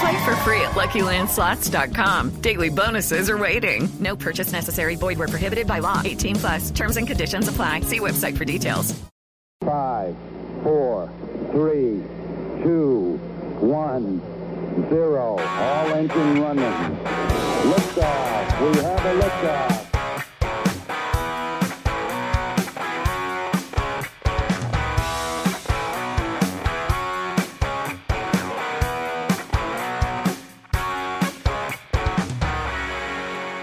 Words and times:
Play 0.00 0.24
for 0.24 0.36
free 0.36 0.60
at 0.60 0.72
LuckyLandSlots.com. 0.74 2.40
Daily 2.40 2.68
bonuses 2.68 3.28
are 3.28 3.38
waiting. 3.38 3.88
No 3.98 4.14
purchase 4.14 4.52
necessary. 4.52 4.94
Void 4.94 5.18
where 5.18 5.28
prohibited 5.28 5.66
by 5.66 5.80
law. 5.80 6.02
18 6.04 6.36
plus. 6.36 6.70
Terms 6.70 6.96
and 6.96 7.06
conditions 7.06 7.48
apply. 7.48 7.80
See 7.80 7.98
website 7.98 8.36
for 8.36 8.44
details. 8.44 8.94
Five, 9.64 10.14
four, 10.62 11.10
three, 11.50 12.02
two, 12.62 13.18
one, 13.60 14.20
zero. 14.88 15.36
All 15.38 15.88
engine 15.88 16.42
running. 16.42 16.96
Liftoff. 17.72 18.60
We 18.60 18.82
have 18.82 19.04
a 19.04 19.20
liftoff. 19.20 19.87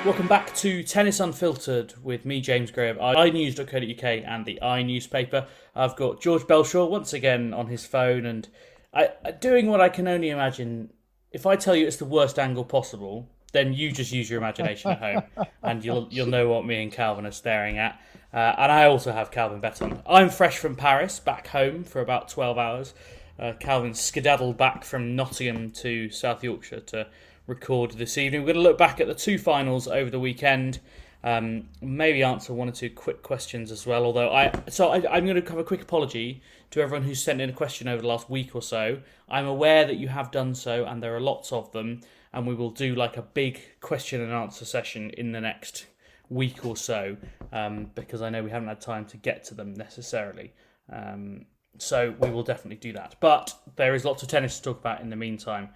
Welcome 0.06 0.28
back 0.28 0.54
to 0.58 0.84
Tennis 0.84 1.20
Unfiltered 1.20 1.96
with 2.04 2.26
me, 2.26 2.40
James 2.40 2.70
Gray 2.70 2.90
of 2.92 2.98
iNews.co.uk 2.98 4.04
and 4.04 4.46
the 4.46 4.60
iNewspaper. 4.62 5.48
I've 5.76 5.96
got 5.96 6.22
George 6.22 6.44
Bellshaw 6.44 6.88
once 6.88 7.12
again 7.12 7.56
on 7.56 7.66
his 7.66 7.88
phone 7.88 8.28
and 8.28 8.48
I, 8.94 9.10
doing 9.42 9.66
what 9.66 9.82
I 9.82 9.90
can 9.90 10.08
only 10.08 10.30
imagine. 10.30 10.94
If 11.32 11.48
I 11.48 11.56
tell 11.56 11.76
you 11.76 11.88
it's 11.88 11.98
the 11.98 12.06
worst 12.06 12.38
angle 12.38 12.64
possible, 12.64 13.28
then 13.52 13.74
you 13.74 13.92
just 13.92 14.12
use 14.12 14.30
your 14.30 14.38
imagination 14.38 14.92
at 14.92 15.00
home 15.00 15.48
and 15.64 15.84
you'll 15.84 16.08
you'll 16.12 16.28
know 16.28 16.50
what 16.50 16.68
me 16.68 16.84
and 16.84 16.92
Calvin 16.92 17.26
are 17.26 17.32
staring 17.32 17.80
at. 17.80 18.00
Uh, 18.32 18.54
and 18.60 18.72
I 18.72 18.86
also 18.86 19.12
have 19.12 19.32
Calvin 19.32 19.60
Betton. 19.60 20.04
I'm 20.08 20.30
fresh 20.30 20.60
from 20.60 20.76
Paris, 20.76 21.20
back 21.20 21.48
home 21.48 21.84
for 21.84 22.02
about 22.02 22.30
12 22.30 22.60
hours. 22.60 22.94
Uh, 23.40 23.54
Calvin 23.60 23.96
skedaddled 23.96 24.56
back 24.56 24.84
from 24.84 25.16
Nottingham 25.16 25.72
to 25.72 26.12
South 26.12 26.44
Yorkshire 26.44 26.82
to 26.82 27.08
record 27.48 27.92
this 27.92 28.18
evening. 28.18 28.42
We're 28.42 28.54
going 28.54 28.64
to 28.64 28.70
look 28.70 28.78
back 28.78 29.00
at 29.00 29.08
the 29.08 29.16
two 29.16 29.38
finals 29.38 29.88
over 29.88 30.10
the 30.10 30.20
weekend. 30.20 30.80
Um, 31.24 31.70
maybe 31.82 32.22
answer 32.22 32.54
one 32.54 32.70
or 32.70 32.72
two 32.72 32.90
quick 32.90 33.24
questions 33.24 33.72
as 33.72 33.86
well. 33.88 34.06
Although 34.06 34.32
I, 34.32 34.52
so 34.70 34.90
I, 34.90 34.98
I'm 35.12 35.26
going 35.26 35.42
to 35.42 35.50
have 35.50 35.60
a 35.60 35.64
quick 35.64 35.82
apology 35.82 36.42
to 36.72 36.82
everyone 36.82 37.04
who's 37.04 37.24
sent 37.24 37.42
in 37.42 37.50
a 37.50 37.54
question 37.54 37.88
over 37.88 38.02
the 38.02 38.08
last 38.08 38.30
week 38.30 38.56
or 38.56 38.62
so. 38.62 39.02
I'm 39.30 39.46
aware 39.46 39.86
that 39.86 39.98
you 39.98 40.08
have 40.08 40.32
done 40.32 40.54
so, 40.54 40.86
and 40.86 41.02
there 41.02 41.16
are 41.16 41.22
lots 41.22 41.52
of 41.52 41.72
them. 41.72 42.02
And 42.34 42.46
we 42.46 42.54
will 42.54 42.72
do 42.72 42.96
like 42.96 43.18
a 43.18 43.22
big 43.22 43.62
question 43.80 44.22
and 44.22 44.32
answer 44.32 44.66
session 44.66 45.10
in 45.12 45.32
the 45.32 45.42
next 45.42 45.88
week 46.30 46.66
or 46.66 46.76
so, 46.76 47.18
um, 47.54 47.92
because 47.96 48.22
I 48.22 48.30
know 48.30 48.44
we 48.44 48.52
haven't 48.52 48.68
had 48.68 48.82
time 48.82 49.06
to 49.06 49.18
get 49.18 49.44
to 49.46 49.54
them 49.54 49.74
necessarily. 49.74 50.54
Um, 50.92 51.46
so 51.78 52.14
we 52.20 52.30
will 52.30 52.44
definitely 52.44 52.78
do 52.78 52.94
that. 52.94 53.16
But 53.20 53.54
there 53.78 53.96
is 53.96 54.06
lots 54.06 54.22
of 54.22 54.30
tennis 54.30 54.58
to 54.58 54.64
talk 54.64 54.80
about 54.80 55.02
in 55.02 55.10
the 55.10 55.16
meantime. 55.16 55.70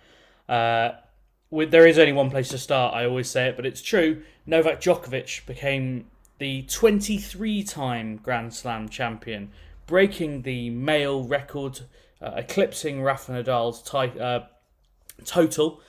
Uh, 0.47 0.91
with, 1.52 1.72
there 1.72 1.88
is 1.88 1.98
only 1.98 2.14
one 2.14 2.30
place 2.30 2.50
to 2.50 2.58
start. 2.58 2.94
I 2.94 3.06
always 3.06 3.30
say 3.30 3.48
it, 3.48 3.56
but 3.56 3.66
it's 3.66 3.82
true. 3.82 4.24
Novak 4.46 4.82
Djokovic 4.82 5.46
became 5.46 6.06
the 6.38 6.64
23-time 6.64 8.18
Grand 8.18 8.54
Slam 8.54 8.88
champion, 8.90 9.52
breaking 9.88 10.44
the 10.44 10.70
male 10.70 11.24
record, 11.24 11.82
uh, 12.22 12.34
eclipsing 12.38 13.02
Rafa 13.02 13.32
Nadal's 13.34 13.94
uh, 13.94 14.48
total. 15.26 15.82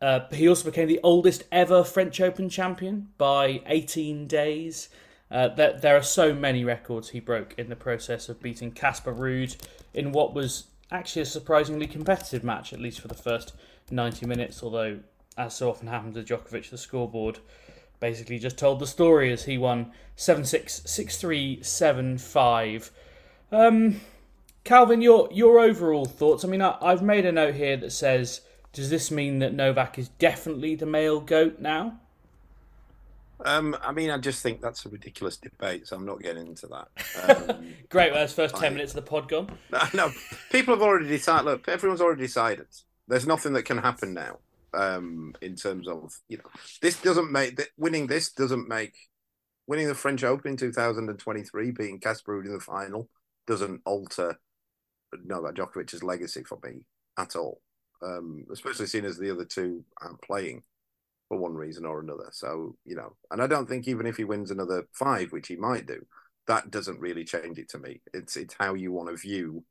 Uh, 0.00 0.20
he 0.32 0.48
also 0.48 0.64
became 0.64 0.88
the 0.88 1.00
oldest 1.02 1.44
ever 1.52 1.84
French 1.84 2.20
Open 2.20 2.48
champion 2.48 3.08
by 3.18 3.62
18 3.66 4.26
days. 4.26 4.88
Uh, 5.30 5.48
there, 5.48 5.78
there 5.78 5.96
are 5.96 6.02
so 6.02 6.34
many 6.34 6.64
records 6.64 7.10
he 7.10 7.20
broke 7.20 7.54
in 7.56 7.68
the 7.68 7.76
process 7.76 8.28
of 8.28 8.42
beating 8.42 8.70
Casper 8.70 9.12
Ruud 9.12 9.56
in 9.94 10.12
what 10.12 10.34
was 10.34 10.64
actually 10.90 11.22
a 11.22 11.26
surprisingly 11.26 11.86
competitive 11.86 12.44
match, 12.44 12.72
at 12.72 12.80
least 12.80 13.00
for 13.00 13.08
the 13.08 13.14
first 13.14 13.54
90 13.90 14.26
minutes, 14.26 14.62
although, 14.62 15.00
as 15.36 15.54
so 15.54 15.70
often 15.70 15.88
happens 15.88 16.16
with 16.16 16.28
Djokovic, 16.28 16.70
the 16.70 16.78
scoreboard 16.78 17.38
basically 18.02 18.36
just 18.36 18.58
told 18.58 18.80
the 18.80 18.86
story 18.86 19.32
as 19.32 19.44
he 19.44 19.56
won 19.56 19.92
7 20.16 20.44
6, 20.44 20.82
6 20.84 21.16
3, 21.16 21.62
7 21.62 22.18
5. 22.18 22.90
Um, 23.52 24.00
Calvin, 24.64 25.00
your, 25.00 25.28
your 25.32 25.60
overall 25.60 26.04
thoughts? 26.04 26.44
I 26.44 26.48
mean, 26.48 26.62
I, 26.62 26.76
I've 26.82 27.02
made 27.02 27.24
a 27.24 27.32
note 27.32 27.54
here 27.54 27.76
that 27.76 27.92
says, 27.92 28.40
does 28.72 28.90
this 28.90 29.10
mean 29.10 29.38
that 29.38 29.54
Novak 29.54 29.98
is 29.98 30.08
definitely 30.08 30.74
the 30.74 30.86
male 30.86 31.20
GOAT 31.20 31.60
now? 31.60 32.00
Um, 33.44 33.76
I 33.82 33.92
mean, 33.92 34.10
I 34.10 34.18
just 34.18 34.42
think 34.42 34.60
that's 34.60 34.84
a 34.84 34.88
ridiculous 34.88 35.36
debate, 35.36 35.86
so 35.86 35.96
I'm 35.96 36.06
not 36.06 36.20
getting 36.20 36.46
into 36.46 36.66
that. 36.68 36.88
Um, 37.22 37.66
Great, 37.88 38.10
well, 38.10 38.20
that's 38.20 38.32
first 38.32 38.56
10 38.56 38.72
minutes 38.72 38.92
of 38.92 39.04
the 39.04 39.08
pod 39.08 39.28
gone. 39.28 39.48
No, 39.94 40.10
people 40.50 40.74
have 40.74 40.82
already 40.82 41.06
decided. 41.06 41.44
Look, 41.44 41.68
everyone's 41.68 42.00
already 42.00 42.22
decided 42.22 42.66
there's 43.12 43.26
nothing 43.26 43.52
that 43.52 43.64
can 43.64 43.76
happen 43.76 44.14
now 44.14 44.38
um, 44.72 45.34
in 45.42 45.54
terms 45.54 45.86
of 45.86 46.18
you 46.28 46.38
know 46.38 46.50
this 46.80 47.00
doesn't 47.02 47.30
make 47.30 47.60
winning 47.76 48.06
this 48.06 48.32
doesn't 48.32 48.68
make 48.68 48.94
winning 49.66 49.86
the 49.86 49.94
French 49.94 50.24
Open 50.24 50.52
in 50.52 50.56
2023 50.56 51.70
beating 51.72 52.00
Casper 52.00 52.42
in 52.42 52.50
the 52.50 52.58
final 52.58 53.10
doesn't 53.46 53.82
alter 53.84 54.38
Novak 55.24 55.56
Djokovic's 55.56 56.02
legacy 56.02 56.42
for 56.42 56.58
me 56.64 56.86
at 57.18 57.36
all. 57.36 57.60
Um, 58.02 58.46
especially 58.50 58.86
seeing 58.86 59.04
as 59.04 59.18
the 59.18 59.30
other 59.30 59.44
two 59.44 59.84
aren't 60.00 60.22
playing 60.22 60.62
for 61.28 61.38
one 61.38 61.54
reason 61.54 61.84
or 61.84 62.00
another. 62.00 62.30
So 62.32 62.76
you 62.86 62.96
know, 62.96 63.14
and 63.30 63.42
I 63.42 63.46
don't 63.46 63.68
think 63.68 63.86
even 63.86 64.06
if 64.06 64.16
he 64.16 64.24
wins 64.24 64.50
another 64.50 64.88
five, 64.92 65.32
which 65.32 65.48
he 65.48 65.56
might 65.56 65.86
do, 65.86 66.04
that 66.46 66.70
doesn't 66.70 66.98
really 66.98 67.24
change 67.24 67.58
it 67.58 67.68
to 67.70 67.78
me. 67.78 68.00
It's 68.14 68.36
it's 68.36 68.56
how 68.58 68.72
you 68.72 68.90
want 68.90 69.10
to 69.10 69.16
view 69.16 69.64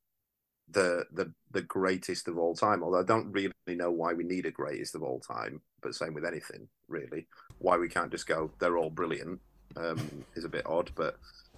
the 0.72 1.06
the 1.14 1.32
the 1.52 1.62
greatest 1.62 2.28
of 2.28 2.38
all 2.38 2.56
time. 2.56 2.84
Although 2.84 3.00
I 3.00 3.04
don't 3.04 3.32
really 3.32 3.54
know 3.68 3.92
why 3.92 4.14
we 4.14 4.24
need 4.24 4.46
a 4.46 4.52
greatest 4.52 4.96
of 4.96 5.04
all 5.04 5.20
time, 5.20 5.62
but 5.82 5.96
same 5.96 6.14
with 6.14 6.26
anything 6.26 6.68
really. 6.88 7.28
Why 7.60 7.78
we 7.78 7.90
can't 7.90 8.12
just 8.12 8.28
go 8.28 8.52
they're 8.60 8.78
all 8.78 8.90
brilliant 8.90 9.40
um, 9.78 10.26
is 10.36 10.46
a 10.46 10.50
bit 10.50 10.66
odd, 10.66 10.92
but 10.96 11.18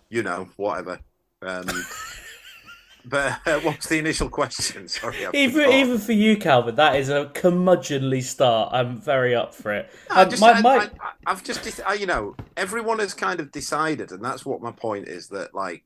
you 0.09 0.23
know 0.23 0.49
whatever. 0.57 0.99
Um, 1.41 1.65
but 3.05 3.45
uh, 3.47 3.59
what's 3.59 3.87
the 3.87 3.99
initial 3.99 4.29
question? 4.29 4.87
Sorry, 4.87 5.25
I've 5.25 5.35
even 5.35 5.63
forgot. 5.63 5.73
even 5.73 5.97
for 5.99 6.13
you, 6.13 6.37
Calvin, 6.37 6.75
that 6.75 6.95
is 6.95 7.09
a 7.09 7.25
curmudgeonly 7.33 8.23
start. 8.23 8.73
I'm 8.73 8.99
very 8.99 9.35
up 9.35 9.53
for 9.53 9.73
it. 9.73 9.91
No, 10.09 10.21
um, 10.21 10.29
just, 10.29 10.41
my, 10.41 10.61
my... 10.61 10.89
I, 11.25 11.29
have 11.29 11.43
just, 11.43 11.81
I, 11.85 11.93
you 11.93 12.05
know, 12.05 12.35
everyone 12.57 12.99
has 12.99 13.13
kind 13.13 13.39
of 13.39 13.51
decided, 13.51 14.11
and 14.11 14.23
that's 14.23 14.45
what 14.45 14.61
my 14.61 14.71
point 14.71 15.07
is. 15.07 15.27
That 15.29 15.53
like, 15.53 15.83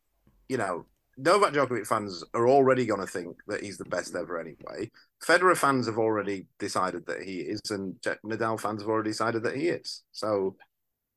you 0.47 0.57
know, 0.57 0.85
Novak 1.17 1.53
Djokovic 1.53 1.87
fans 1.87 2.23
are 2.35 2.47
already 2.47 2.85
going 2.85 2.99
to 3.01 3.07
think 3.07 3.35
that 3.47 3.63
he's 3.63 3.77
the 3.77 3.85
best 3.85 4.15
ever 4.15 4.39
anyway. 4.39 4.91
Federer 5.25 5.57
fans 5.57 5.87
have 5.87 5.97
already 5.97 6.45
decided 6.59 7.07
that 7.07 7.23
he 7.23 7.39
is, 7.39 7.59
and 7.71 7.95
Nadal 8.23 8.59
fans 8.59 8.81
have 8.81 8.89
already 8.89 9.09
decided 9.09 9.41
that 9.43 9.55
he 9.55 9.69
is. 9.69 10.03
So 10.11 10.55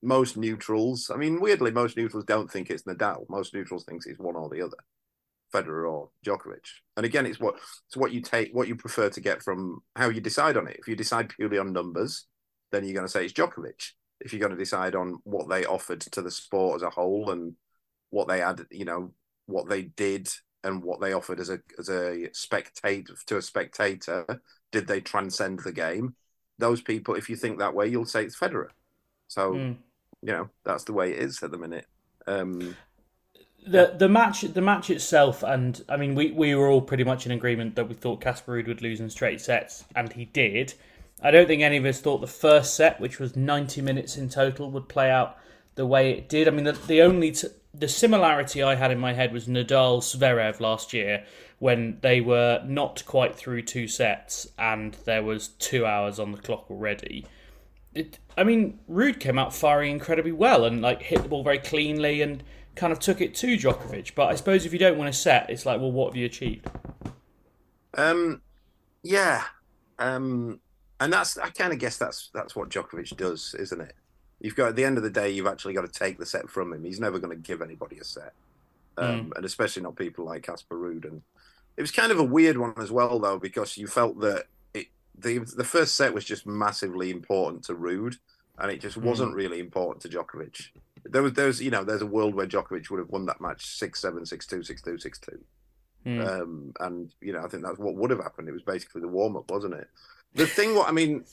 most 0.02 0.38
neutrals, 0.38 1.10
I 1.12 1.18
mean, 1.18 1.38
weirdly, 1.38 1.70
most 1.70 1.98
neutrals 1.98 2.24
don't 2.24 2.50
think 2.50 2.70
it's 2.70 2.84
Nadal. 2.84 3.28
Most 3.28 3.52
neutrals 3.52 3.84
thinks 3.84 4.06
it's 4.06 4.18
one 4.18 4.36
or 4.36 4.48
the 4.48 4.62
other, 4.62 4.78
Federer 5.52 5.90
or 5.90 6.08
Djokovic. 6.24 6.66
And 6.96 7.04
again, 7.04 7.26
it's 7.26 7.38
what 7.38 7.56
it's 7.86 7.96
what 7.96 8.12
you 8.12 8.22
take, 8.22 8.54
what 8.54 8.68
you 8.68 8.76
prefer 8.76 9.10
to 9.10 9.20
get 9.20 9.42
from 9.42 9.82
how 9.96 10.08
you 10.08 10.22
decide 10.22 10.56
on 10.56 10.66
it. 10.66 10.78
If 10.78 10.88
you 10.88 10.96
decide 10.96 11.28
purely 11.28 11.58
on 11.58 11.74
numbers, 11.74 12.26
then 12.72 12.84
you're 12.84 12.94
going 12.94 13.06
to 13.06 13.12
say 13.12 13.24
it's 13.24 13.34
Djokovic. 13.34 13.90
If 14.20 14.32
you're 14.32 14.40
going 14.40 14.52
to 14.52 14.56
decide 14.56 14.94
on 14.94 15.18
what 15.24 15.50
they 15.50 15.66
offered 15.66 16.00
to 16.00 16.22
the 16.22 16.30
sport 16.30 16.76
as 16.76 16.82
a 16.82 16.90
whole 16.90 17.30
and 17.30 17.54
what 18.08 18.28
they 18.28 18.38
had, 18.40 18.62
you 18.70 18.84
know, 18.86 19.12
what 19.50 19.68
they 19.68 19.82
did 19.82 20.28
and 20.62 20.82
what 20.82 21.00
they 21.00 21.12
offered 21.12 21.40
as 21.40 21.50
a 21.50 21.60
as 21.78 21.88
a 21.88 22.28
spectator 22.32 23.14
to 23.26 23.36
a 23.36 23.42
spectator. 23.42 24.40
Did 24.72 24.86
they 24.86 25.00
transcend 25.00 25.60
the 25.60 25.72
game? 25.72 26.14
Those 26.58 26.80
people, 26.80 27.14
if 27.14 27.28
you 27.28 27.36
think 27.36 27.58
that 27.58 27.74
way, 27.74 27.88
you'll 27.88 28.04
say 28.04 28.24
it's 28.24 28.38
Federer. 28.38 28.68
So 29.28 29.52
mm. 29.52 29.76
you 30.22 30.32
know 30.32 30.50
that's 30.64 30.84
the 30.84 30.92
way 30.92 31.12
it 31.12 31.18
is 31.18 31.42
at 31.42 31.50
the 31.50 31.58
minute. 31.58 31.86
Um, 32.26 32.76
the 33.66 33.94
the 33.96 34.08
match 34.08 34.42
the 34.42 34.60
match 34.60 34.90
itself, 34.90 35.42
and 35.42 35.82
I 35.88 35.96
mean, 35.96 36.14
we, 36.14 36.30
we 36.30 36.54
were 36.54 36.68
all 36.68 36.80
pretty 36.80 37.04
much 37.04 37.26
in 37.26 37.32
agreement 37.32 37.76
that 37.76 37.88
we 37.88 37.94
thought 37.94 38.20
Casper 38.20 38.52
Ruud 38.52 38.68
would 38.68 38.82
lose 38.82 39.00
in 39.00 39.10
straight 39.10 39.40
sets, 39.40 39.84
and 39.94 40.12
he 40.12 40.26
did. 40.26 40.74
I 41.22 41.30
don't 41.30 41.46
think 41.46 41.62
any 41.62 41.76
of 41.76 41.84
us 41.84 42.00
thought 42.00 42.22
the 42.22 42.26
first 42.26 42.74
set, 42.74 43.00
which 43.00 43.18
was 43.18 43.36
ninety 43.36 43.82
minutes 43.82 44.16
in 44.16 44.28
total, 44.28 44.70
would 44.70 44.88
play 44.88 45.10
out 45.10 45.36
the 45.74 45.86
way 45.86 46.10
it 46.12 46.28
did. 46.28 46.48
I 46.48 46.50
mean, 46.50 46.64
the, 46.64 46.72
the 46.72 47.02
only 47.02 47.32
t- 47.32 47.48
the 47.72 47.88
similarity 47.88 48.62
I 48.62 48.74
had 48.74 48.90
in 48.90 48.98
my 48.98 49.12
head 49.12 49.32
was 49.32 49.46
Nadal 49.46 50.00
Zverev 50.00 50.60
last 50.60 50.92
year 50.92 51.24
when 51.58 51.98
they 52.00 52.20
were 52.20 52.62
not 52.66 53.04
quite 53.06 53.36
through 53.36 53.62
two 53.62 53.86
sets 53.86 54.46
and 54.58 54.94
there 55.04 55.22
was 55.22 55.48
two 55.48 55.86
hours 55.86 56.18
on 56.18 56.32
the 56.32 56.38
clock 56.38 56.70
already. 56.70 57.26
It, 57.94 58.18
I 58.36 58.44
mean, 58.44 58.78
Ruud 58.90 59.20
came 59.20 59.38
out 59.38 59.54
firing 59.54 59.92
incredibly 59.92 60.32
well 60.32 60.64
and 60.64 60.80
like 60.80 61.02
hit 61.02 61.22
the 61.22 61.28
ball 61.28 61.44
very 61.44 61.58
cleanly 61.58 62.22
and 62.22 62.42
kind 62.74 62.92
of 62.92 62.98
took 62.98 63.20
it 63.20 63.34
to 63.36 63.56
Djokovic. 63.56 64.14
But 64.14 64.28
I 64.28 64.34
suppose 64.34 64.64
if 64.64 64.72
you 64.72 64.78
don't 64.78 64.98
win 64.98 65.08
a 65.08 65.12
set, 65.12 65.50
it's 65.50 65.66
like, 65.66 65.80
well, 65.80 65.92
what 65.92 66.08
have 66.08 66.16
you 66.16 66.26
achieved? 66.26 66.68
Um, 67.94 68.40
yeah, 69.02 69.44
um, 69.98 70.60
and 71.00 71.12
that's 71.12 71.36
I 71.38 71.50
kind 71.50 71.72
of 71.72 71.78
guess 71.78 71.98
that's 71.98 72.30
that's 72.32 72.54
what 72.54 72.70
Djokovic 72.70 73.16
does, 73.16 73.54
isn't 73.58 73.80
it? 73.80 73.94
You've 74.40 74.56
got 74.56 74.68
at 74.68 74.76
the 74.76 74.84
end 74.84 74.96
of 74.96 75.02
the 75.02 75.10
day, 75.10 75.30
you've 75.30 75.46
actually 75.46 75.74
got 75.74 75.82
to 75.82 75.98
take 75.98 76.18
the 76.18 76.26
set 76.26 76.48
from 76.48 76.72
him. 76.72 76.84
He's 76.84 77.00
never 77.00 77.18
going 77.18 77.36
to 77.36 77.42
give 77.42 77.60
anybody 77.60 77.98
a 77.98 78.04
set, 78.04 78.32
um, 78.96 79.30
mm. 79.30 79.36
and 79.36 79.44
especially 79.44 79.82
not 79.82 79.96
people 79.96 80.24
like 80.24 80.42
Casper 80.42 80.76
Ruud. 80.76 81.04
And 81.04 81.22
it 81.76 81.82
was 81.82 81.90
kind 81.90 82.10
of 82.10 82.18
a 82.18 82.24
weird 82.24 82.56
one 82.56 82.74
as 82.78 82.90
well, 82.90 83.18
though, 83.18 83.38
because 83.38 83.76
you 83.76 83.86
felt 83.86 84.18
that 84.20 84.46
it 84.72 84.86
the 85.18 85.38
the 85.38 85.64
first 85.64 85.94
set 85.94 86.14
was 86.14 86.24
just 86.24 86.46
massively 86.46 87.10
important 87.10 87.64
to 87.64 87.74
Ruud, 87.74 88.16
and 88.58 88.70
it 88.70 88.80
just 88.80 88.98
mm. 88.98 89.02
wasn't 89.02 89.34
really 89.34 89.60
important 89.60 90.02
to 90.02 90.08
Djokovic. 90.08 90.68
There 91.04 91.22
was 91.22 91.34
there's 91.34 91.60
you 91.60 91.70
know 91.70 91.84
there's 91.84 92.02
a 92.02 92.06
world 92.06 92.34
where 92.34 92.46
Djokovic 92.46 92.88
would 92.90 93.00
have 93.00 93.10
won 93.10 93.26
that 93.26 93.40
match 93.40 93.66
six 93.66 94.00
seven 94.00 94.24
six 94.24 94.46
two 94.46 94.62
six 94.62 94.80
two 94.80 94.98
six 94.98 95.18
two. 95.18 95.38
Mm. 96.06 96.26
Um, 96.26 96.72
and 96.80 97.12
you 97.20 97.32
know, 97.32 97.40
I 97.44 97.48
think 97.48 97.62
that's 97.62 97.78
what 97.78 97.94
would 97.94 98.10
have 98.10 98.22
happened. 98.22 98.48
It 98.48 98.52
was 98.52 98.62
basically 98.62 99.02
the 99.02 99.08
warm 99.08 99.36
up, 99.36 99.50
wasn't 99.50 99.74
it? 99.74 99.88
The 100.34 100.46
thing, 100.46 100.74
what 100.74 100.88
I 100.88 100.92
mean, 100.92 101.24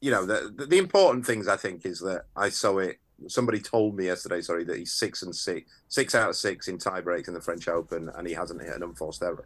you 0.00 0.10
know, 0.10 0.24
the, 0.24 0.66
the, 0.66 0.78
important 0.78 1.26
things 1.26 1.46
I 1.46 1.56
think 1.56 1.84
is 1.84 2.00
that 2.00 2.24
I 2.36 2.48
saw 2.48 2.78
it. 2.78 2.98
Somebody 3.26 3.60
told 3.60 3.96
me 3.96 4.06
yesterday, 4.06 4.40
sorry, 4.40 4.64
that 4.64 4.78
he's 4.78 4.92
six 4.92 5.22
and 5.22 5.36
six, 5.36 5.70
six 5.88 6.14
out 6.14 6.30
of 6.30 6.36
six 6.36 6.68
in 6.68 6.78
tie 6.78 7.02
breaks 7.02 7.28
in 7.28 7.34
the 7.34 7.40
French 7.40 7.68
Open, 7.68 8.10
and 8.16 8.26
he 8.26 8.32
hasn't 8.32 8.62
hit 8.62 8.74
an 8.74 8.82
unforced 8.82 9.22
error. 9.22 9.44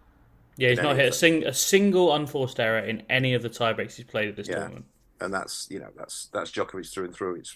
Yeah, 0.56 0.70
he's 0.70 0.78
not 0.80 0.94
hit 0.94 1.08
a, 1.08 1.12
sing, 1.12 1.44
a 1.44 1.52
single 1.52 2.14
unforced 2.14 2.60
error 2.60 2.78
in 2.78 3.02
any 3.10 3.34
of 3.34 3.42
the 3.42 3.48
tie 3.48 3.72
breaks 3.72 3.96
he's 3.96 4.06
played 4.06 4.28
at 4.28 4.36
this 4.36 4.48
yeah. 4.48 4.56
tournament. 4.56 4.84
And 5.20 5.34
that's 5.34 5.68
you 5.70 5.78
know 5.78 5.90
that's 5.96 6.26
that's 6.32 6.50
Djokovic 6.50 6.92
through 6.92 7.06
and 7.06 7.14
through. 7.14 7.36
It 7.36 7.48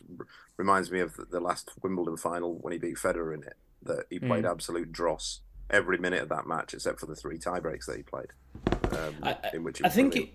reminds 0.56 0.90
me 0.90 1.00
of 1.00 1.14
the, 1.16 1.24
the, 1.24 1.40
last 1.40 1.70
Wimbledon 1.82 2.16
final 2.16 2.54
when 2.60 2.72
he 2.72 2.78
beat 2.78 2.96
Federer 2.96 3.34
in 3.34 3.42
it. 3.42 3.54
That 3.82 4.06
he 4.10 4.18
played 4.18 4.44
mm. 4.44 4.50
absolute 4.50 4.90
dross 4.90 5.40
every 5.70 5.98
minute 5.98 6.22
of 6.22 6.28
that 6.30 6.46
match, 6.46 6.74
except 6.74 6.98
for 6.98 7.06
the 7.06 7.14
three 7.14 7.38
tie 7.38 7.60
breaks 7.60 7.86
that 7.86 7.96
he 7.96 8.02
played. 8.02 8.28
Um, 8.92 9.14
I, 9.22 9.36
in 9.52 9.64
which 9.64 9.82
I 9.84 9.88
think 9.88 10.16
it, 10.16 10.30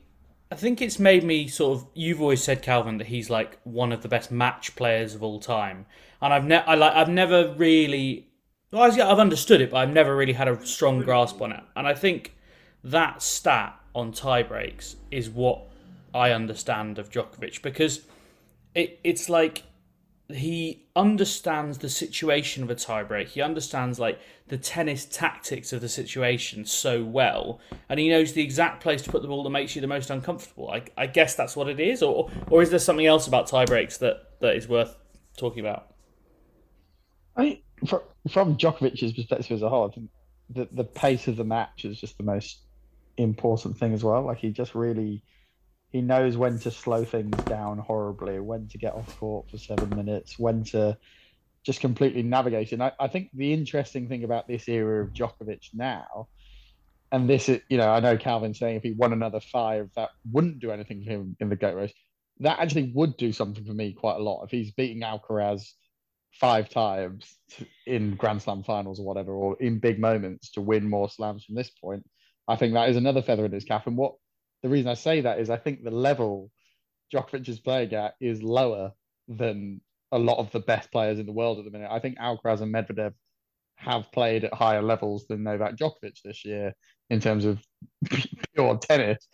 I 0.54 0.56
think 0.56 0.84
it's 0.84 1.00
made 1.00 1.24
me 1.24 1.48
sort 1.48 1.80
of. 1.80 1.88
You've 1.96 2.22
always 2.22 2.44
said 2.44 2.62
Calvin 2.62 3.00
that 3.00 3.08
he's 3.08 3.28
like 3.28 3.58
one 3.64 3.92
of 3.92 4.04
the 4.04 4.08
best 4.08 4.30
match 4.30 4.76
players 4.76 5.16
of 5.16 5.24
all 5.24 5.40
time, 5.40 5.88
and 6.22 6.32
I've 6.32 6.46
never, 6.46 6.70
I 6.70 6.76
like, 6.76 6.94
I've 6.94 7.10
never 7.10 7.56
really. 7.56 8.28
Well, 8.70 8.84
I've 8.84 9.18
understood 9.18 9.62
it, 9.62 9.72
but 9.72 9.78
I've 9.78 9.92
never 9.92 10.16
really 10.16 10.34
had 10.34 10.48
a 10.48 10.64
strong 10.64 11.02
grasp 11.02 11.42
on 11.42 11.54
it. 11.54 11.64
And 11.76 11.88
I 11.88 11.96
think 11.96 12.36
that 12.84 13.24
stat 13.24 13.80
on 13.96 14.12
tie 14.12 14.44
breaks 14.44 14.96
is 15.10 15.28
what 15.28 15.64
I 16.14 16.30
understand 16.30 17.00
of 17.00 17.10
Djokovic 17.10 17.64
because 17.64 18.02
it, 18.76 19.00
it's 19.04 19.30
like 19.30 19.64
he 20.30 20.86
understands 20.96 21.80
the 21.80 21.90
situation 21.90 22.64
of 22.64 22.70
a 22.70 22.75
tiebreak. 22.75 23.28
He 23.28 23.42
understands 23.42 24.00
like 24.00 24.20
the 24.48 24.58
tennis 24.58 25.06
tactics 25.06 25.74
of 25.74 25.81
the 25.81 25.90
situation 25.90 26.66
so 26.66 27.04
well, 27.04 27.60
and 27.90 28.00
he 28.00 28.10
knows 28.10 28.34
the 28.34 28.42
exact 28.42 28.81
place 28.81 29.02
to 29.04 29.12
put 29.12 29.22
the 29.22 29.28
ball 29.28 29.44
that 29.44 29.50
makes 29.50 29.75
you 29.75 29.81
the 29.81 29.88
most 29.88 30.10
uncomfortable. 30.10 30.70
I, 30.70 30.84
I 30.98 31.08
guess 31.08 31.36
that's 31.36 31.56
what 31.56 31.68
it 31.68 31.80
is, 31.80 32.02
or 32.02 32.30
or 32.50 32.62
is 32.62 32.70
there 32.70 32.80
something 32.80 33.06
else 33.06 33.28
about 33.28 33.50
tiebreaks 33.50 34.00
that 34.00 34.40
that 34.40 34.56
is 34.56 34.68
worth 34.68 34.96
talking 35.38 35.60
about? 35.60 35.94
I 37.36 37.62
from, 37.86 38.02
from 38.30 38.58
Djokovic's 38.58 39.14
perspective 39.14 39.52
as 39.52 39.62
a 39.62 39.69
whole, 39.69 39.90
I 39.90 39.94
think 39.94 40.10
the 40.50 40.69
the 40.72 40.84
pace 40.86 41.28
of 41.28 41.36
the 41.36 41.44
match 41.44 41.84
is 41.84 42.00
just 42.00 42.18
the 42.18 42.24
most 42.24 42.62
important 43.18 43.78
thing 43.78 43.94
as 43.94 44.04
well. 44.04 44.22
Like 44.24 44.38
he 44.38 44.52
just 44.52 44.74
really 44.74 45.22
he 45.94 46.01
knows 46.01 46.36
when 46.36 46.57
to 46.60 46.72
slow 46.72 47.06
things 47.06 47.38
down 47.44 47.78
horribly, 47.78 48.40
when 48.40 48.68
to 48.69 48.80
get 48.80 48.95
off 48.95 49.18
court 49.19 49.50
for 49.50 49.60
seven 49.60 49.90
minutes, 49.90 50.40
when 50.40 50.63
to 50.66 50.98
just 51.63 51.81
completely 51.81 52.24
navigate. 52.24 52.72
And 52.72 52.81
I, 52.81 52.92
I 53.00 53.07
think 53.07 53.30
the 53.31 53.54
interesting 53.54 54.10
thing 54.10 54.24
about 54.24 54.48
this 54.48 54.68
era 54.68 55.04
of 55.04 55.13
Djokovic 55.13 55.69
now, 55.72 56.28
and 57.12 57.30
this 57.30 57.48
is, 57.48 57.62
you 57.69 57.78
know, 57.78 57.88
I 57.88 58.00
know 58.00 58.18
Calvin 58.18 58.56
saying 58.56 58.78
if 58.78 58.84
he 58.84 58.92
won 58.92 59.13
another 59.13 59.40
five, 59.40 59.92
that 59.95 60.10
wouldn't 60.31 60.60
do 60.60 60.72
anything 60.72 61.04
for 61.04 61.12
him 61.12 61.38
in 61.40 61.50
the 61.50 61.56
GOAT 61.56 61.75
race. 61.75 61.94
That 62.40 62.60
actually 62.60 62.92
would 62.95 63.16
do 63.16 63.31
something 63.31 63.63
for 63.63 63.74
me 63.74 63.94
quite 63.94 64.16
a 64.16 64.24
lot. 64.24 64.44
If 64.45 64.50
he's 64.50 64.72
beating 64.72 65.04
Alcaraz 65.04 65.74
five 66.31 66.69
times 66.69 67.38
in 67.86 68.16
Grand 68.16 68.42
Slam 68.42 68.63
finals 68.63 69.00
or 69.00 69.06
whatever, 69.06 69.31
or 69.31 69.57
in 69.62 69.78
big 69.78 70.00
moments 70.00 70.54
to 70.54 70.62
win 70.62 70.90
more 70.90 71.07
slams 71.07 71.45
from 71.45 71.54
this 71.54 71.69
point, 71.69 72.04
I 72.48 72.56
think 72.56 72.74
that 72.74 72.90
is 72.90 72.98
another 72.98 73.22
feather 73.22 73.45
in 73.45 73.51
his 73.51 73.63
cap. 73.63 73.86
And 73.86 73.95
what 73.95 74.16
the 74.63 74.69
reason 74.69 74.89
I 74.89 74.95
say 74.95 75.21
that 75.21 75.39
is 75.39 75.50
I 75.50 75.57
think 75.57 75.83
the 75.83 75.92
level 75.92 76.50
Djokovic 77.13 77.48
is 77.48 77.60
playing 77.60 77.94
at 77.94 78.15
is 78.19 78.42
lower 78.42 78.94
than 79.27 79.81
a 80.12 80.18
lot 80.18 80.39
of 80.39 80.51
the 80.51 80.60
best 80.60 80.92
players 80.92 81.19
in 81.19 81.25
the 81.25 81.31
world 81.31 81.60
at 81.60 81.65
the 81.65 81.71
minute. 81.71 81.89
I 81.92 82.00
think 82.00 82.18
Alcaraz 82.18 82.62
and 82.62 82.74
Medvedev 82.74 83.13
have 83.75 84.12
played 84.12 84.45
at 84.45 84.54
higher 84.54 84.81
levels 84.81 85.25
than 85.27 85.44
Novak 85.44 85.75
Djokovic 85.75 86.21
this 86.24 86.45
year 86.45 86.74
in 87.10 87.19
terms 87.19 87.45
of 87.45 87.62
pure 88.56 88.77
tennis, 88.77 89.27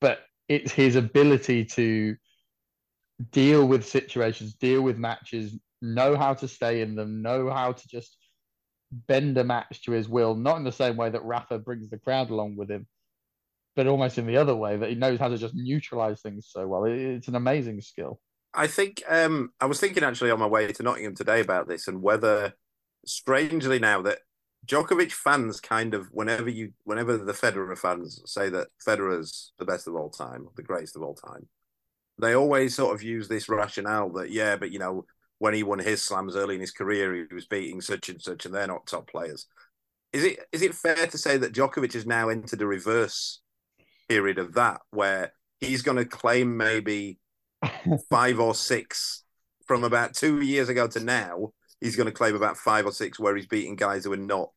but 0.00 0.20
it's 0.48 0.72
his 0.72 0.96
ability 0.96 1.64
to 1.64 2.16
deal 3.32 3.66
with 3.66 3.86
situations, 3.86 4.54
deal 4.54 4.82
with 4.82 4.98
matches, 4.98 5.58
know 5.82 6.16
how 6.16 6.34
to 6.34 6.46
stay 6.46 6.82
in 6.82 6.94
them, 6.94 7.22
know 7.22 7.50
how 7.50 7.72
to 7.72 7.88
just 7.88 8.16
bend 8.92 9.36
a 9.38 9.44
match 9.44 9.82
to 9.82 9.92
his 9.92 10.08
will, 10.08 10.34
not 10.34 10.58
in 10.58 10.64
the 10.64 10.70
same 10.70 10.96
way 10.96 11.10
that 11.10 11.24
Rafa 11.24 11.58
brings 11.58 11.90
the 11.90 11.98
crowd 11.98 12.30
along 12.30 12.56
with 12.56 12.70
him, 12.70 12.86
but 13.76 13.86
almost 13.86 14.18
in 14.18 14.26
the 14.26 14.38
other 14.38 14.56
way 14.56 14.76
that 14.76 14.88
he 14.88 14.94
knows 14.94 15.20
how 15.20 15.28
to 15.28 15.38
just 15.38 15.54
neutralize 15.54 16.22
things 16.22 16.48
so 16.50 16.66
well. 16.66 16.84
It's 16.84 17.28
an 17.28 17.36
amazing 17.36 17.82
skill. 17.82 18.18
I 18.54 18.66
think 18.66 19.02
um, 19.06 19.50
I 19.60 19.66
was 19.66 19.78
thinking 19.78 20.02
actually 20.02 20.30
on 20.30 20.40
my 20.40 20.46
way 20.46 20.72
to 20.72 20.82
Nottingham 20.82 21.14
today 21.14 21.40
about 21.40 21.68
this 21.68 21.86
and 21.86 22.02
whether, 22.02 22.54
strangely 23.04 23.78
now 23.78 24.02
that 24.02 24.18
Djokovic 24.66 25.12
fans 25.12 25.60
kind 25.60 25.94
of 25.94 26.08
whenever 26.10 26.48
you 26.48 26.72
whenever 26.84 27.16
the 27.16 27.32
Federer 27.32 27.78
fans 27.78 28.20
say 28.24 28.48
that 28.48 28.68
Federer's 28.84 29.52
the 29.58 29.64
best 29.64 29.86
of 29.86 29.94
all 29.94 30.10
time, 30.10 30.48
the 30.56 30.62
greatest 30.62 30.96
of 30.96 31.02
all 31.02 31.14
time, 31.14 31.46
they 32.18 32.34
always 32.34 32.74
sort 32.74 32.94
of 32.94 33.02
use 33.02 33.28
this 33.28 33.48
rationale 33.48 34.10
that 34.14 34.30
yeah, 34.30 34.56
but 34.56 34.72
you 34.72 34.78
know 34.78 35.04
when 35.38 35.54
he 35.54 35.62
won 35.62 35.78
his 35.78 36.02
slams 36.02 36.34
early 36.34 36.54
in 36.54 36.60
his 36.60 36.72
career, 36.72 37.14
he 37.14 37.34
was 37.34 37.46
beating 37.46 37.80
such 37.80 38.08
and 38.08 38.20
such, 38.20 38.46
and 38.46 38.54
they're 38.54 38.66
not 38.66 38.86
top 38.86 39.08
players. 39.08 39.46
Is 40.12 40.24
it 40.24 40.40
is 40.50 40.62
it 40.62 40.74
fair 40.74 41.06
to 41.06 41.18
say 41.18 41.36
that 41.36 41.52
Djokovic 41.52 41.92
has 41.92 42.06
now 42.06 42.28
entered 42.28 42.62
a 42.62 42.66
reverse 42.66 43.40
period 44.08 44.38
of 44.38 44.54
that, 44.54 44.80
where 44.90 45.32
he's 45.60 45.82
going 45.82 45.96
to 45.96 46.04
claim 46.04 46.56
maybe 46.56 47.18
five 48.10 48.40
or 48.40 48.54
six 48.54 49.24
from 49.66 49.84
about 49.84 50.14
two 50.14 50.40
years 50.40 50.68
ago 50.68 50.86
to 50.88 51.00
now. 51.00 51.52
He's 51.80 51.96
going 51.96 52.06
to 52.06 52.12
claim 52.12 52.34
about 52.34 52.56
five 52.56 52.86
or 52.86 52.92
six 52.92 53.18
where 53.18 53.36
he's 53.36 53.46
beating 53.46 53.76
guys 53.76 54.04
who 54.04 54.12
are 54.12 54.16
not 54.16 54.50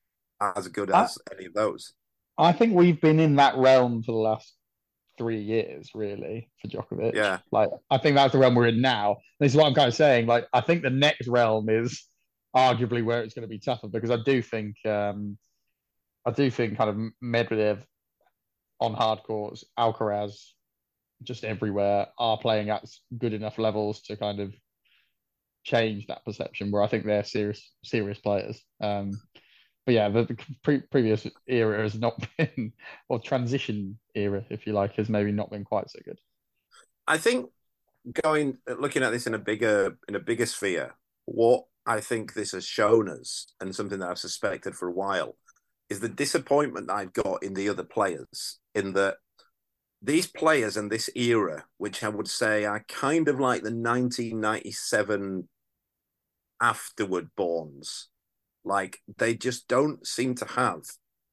as 0.55 0.67
good 0.69 0.89
as 0.89 1.17
I, 1.29 1.35
any 1.35 1.45
of 1.47 1.53
those. 1.53 1.93
I 2.37 2.53
think 2.53 2.73
we've 2.73 2.99
been 3.01 3.19
in 3.19 3.35
that 3.35 3.57
realm 3.57 4.03
for 4.03 4.13
the 4.13 4.17
last 4.17 4.53
three 5.17 5.41
years, 5.41 5.91
really, 5.93 6.49
for 6.61 6.69
Djokovic. 6.69 7.13
Yeah. 7.13 7.39
Like, 7.51 7.69
I 7.91 7.97
think 7.97 8.15
that's 8.15 8.31
the 8.31 8.39
realm 8.39 8.55
we're 8.55 8.67
in 8.67 8.81
now. 8.81 9.17
This 9.39 9.51
is 9.51 9.57
what 9.57 9.67
I'm 9.67 9.75
kind 9.75 9.89
of 9.89 9.95
saying. 9.95 10.27
Like, 10.27 10.47
I 10.53 10.61
think 10.61 10.81
the 10.81 10.89
next 10.89 11.27
realm 11.27 11.69
is 11.69 12.05
arguably 12.55 13.03
where 13.03 13.21
it's 13.21 13.33
going 13.33 13.43
to 13.43 13.49
be 13.49 13.59
tougher 13.59 13.89
because 13.89 14.11
I 14.11 14.17
do 14.23 14.41
think, 14.41 14.77
um, 14.85 15.37
I 16.25 16.31
do 16.31 16.49
think 16.49 16.77
kind 16.77 16.89
of 16.89 16.95
Medvedev 17.21 17.83
on 18.79 18.93
hard 18.93 19.23
courts, 19.23 19.63
Alcaraz, 19.77 20.51
just 21.23 21.43
everywhere 21.43 22.07
are 22.17 22.37
playing 22.37 22.69
at 22.69 22.85
good 23.17 23.33
enough 23.33 23.57
levels 23.57 24.01
to 24.03 24.15
kind 24.15 24.39
of 24.39 24.53
change 25.63 26.07
that 26.07 26.23
perception. 26.25 26.71
Where 26.71 26.81
I 26.81 26.87
think 26.87 27.05
they're 27.05 27.23
serious, 27.23 27.71
serious 27.83 28.19
players. 28.19 28.63
Um, 28.81 29.19
but 29.85 29.95
yeah, 29.95 30.09
the, 30.09 30.23
the 30.23 30.37
pre- 30.63 30.81
previous 30.91 31.27
era 31.47 31.81
has 31.81 31.95
not 31.95 32.25
been, 32.37 32.73
or 33.09 33.19
transition 33.19 33.97
era, 34.15 34.43
if 34.49 34.67
you 34.67 34.73
like, 34.73 34.93
has 34.95 35.09
maybe 35.09 35.31
not 35.31 35.49
been 35.49 35.65
quite 35.65 35.89
so 35.89 35.99
good. 36.05 36.17
I 37.07 37.17
think 37.17 37.49
going 38.23 38.57
looking 38.67 39.03
at 39.03 39.11
this 39.11 39.27
in 39.27 39.33
a 39.33 39.39
bigger 39.39 39.97
in 40.07 40.15
a 40.15 40.19
bigger 40.19 40.45
sphere, 40.45 40.95
what 41.25 41.65
I 41.85 42.01
think 42.01 42.33
this 42.33 42.51
has 42.51 42.65
shown 42.65 43.09
us, 43.09 43.53
and 43.59 43.75
something 43.75 43.99
that 43.99 44.09
I've 44.09 44.19
suspected 44.19 44.75
for 44.75 44.87
a 44.87 44.93
while, 44.93 45.35
is 45.89 45.99
the 45.99 46.09
disappointment 46.09 46.91
I've 46.91 47.13
got 47.13 47.43
in 47.43 47.53
the 47.53 47.69
other 47.69 47.83
players. 47.83 48.59
In 48.75 48.93
that 48.93 49.15
these 50.01 50.27
players 50.27 50.77
in 50.77 50.89
this 50.89 51.09
era, 51.15 51.65
which 51.77 52.03
I 52.03 52.09
would 52.09 52.27
say 52.27 52.65
are 52.65 52.85
kind 52.87 53.27
of 53.27 53.39
like 53.39 53.63
the 53.63 53.75
1997 53.75 55.49
afterward 56.61 57.29
borns, 57.37 58.05
Like 58.63 58.99
they 59.17 59.35
just 59.35 59.67
don't 59.67 60.05
seem 60.05 60.35
to 60.35 60.45
have 60.45 60.81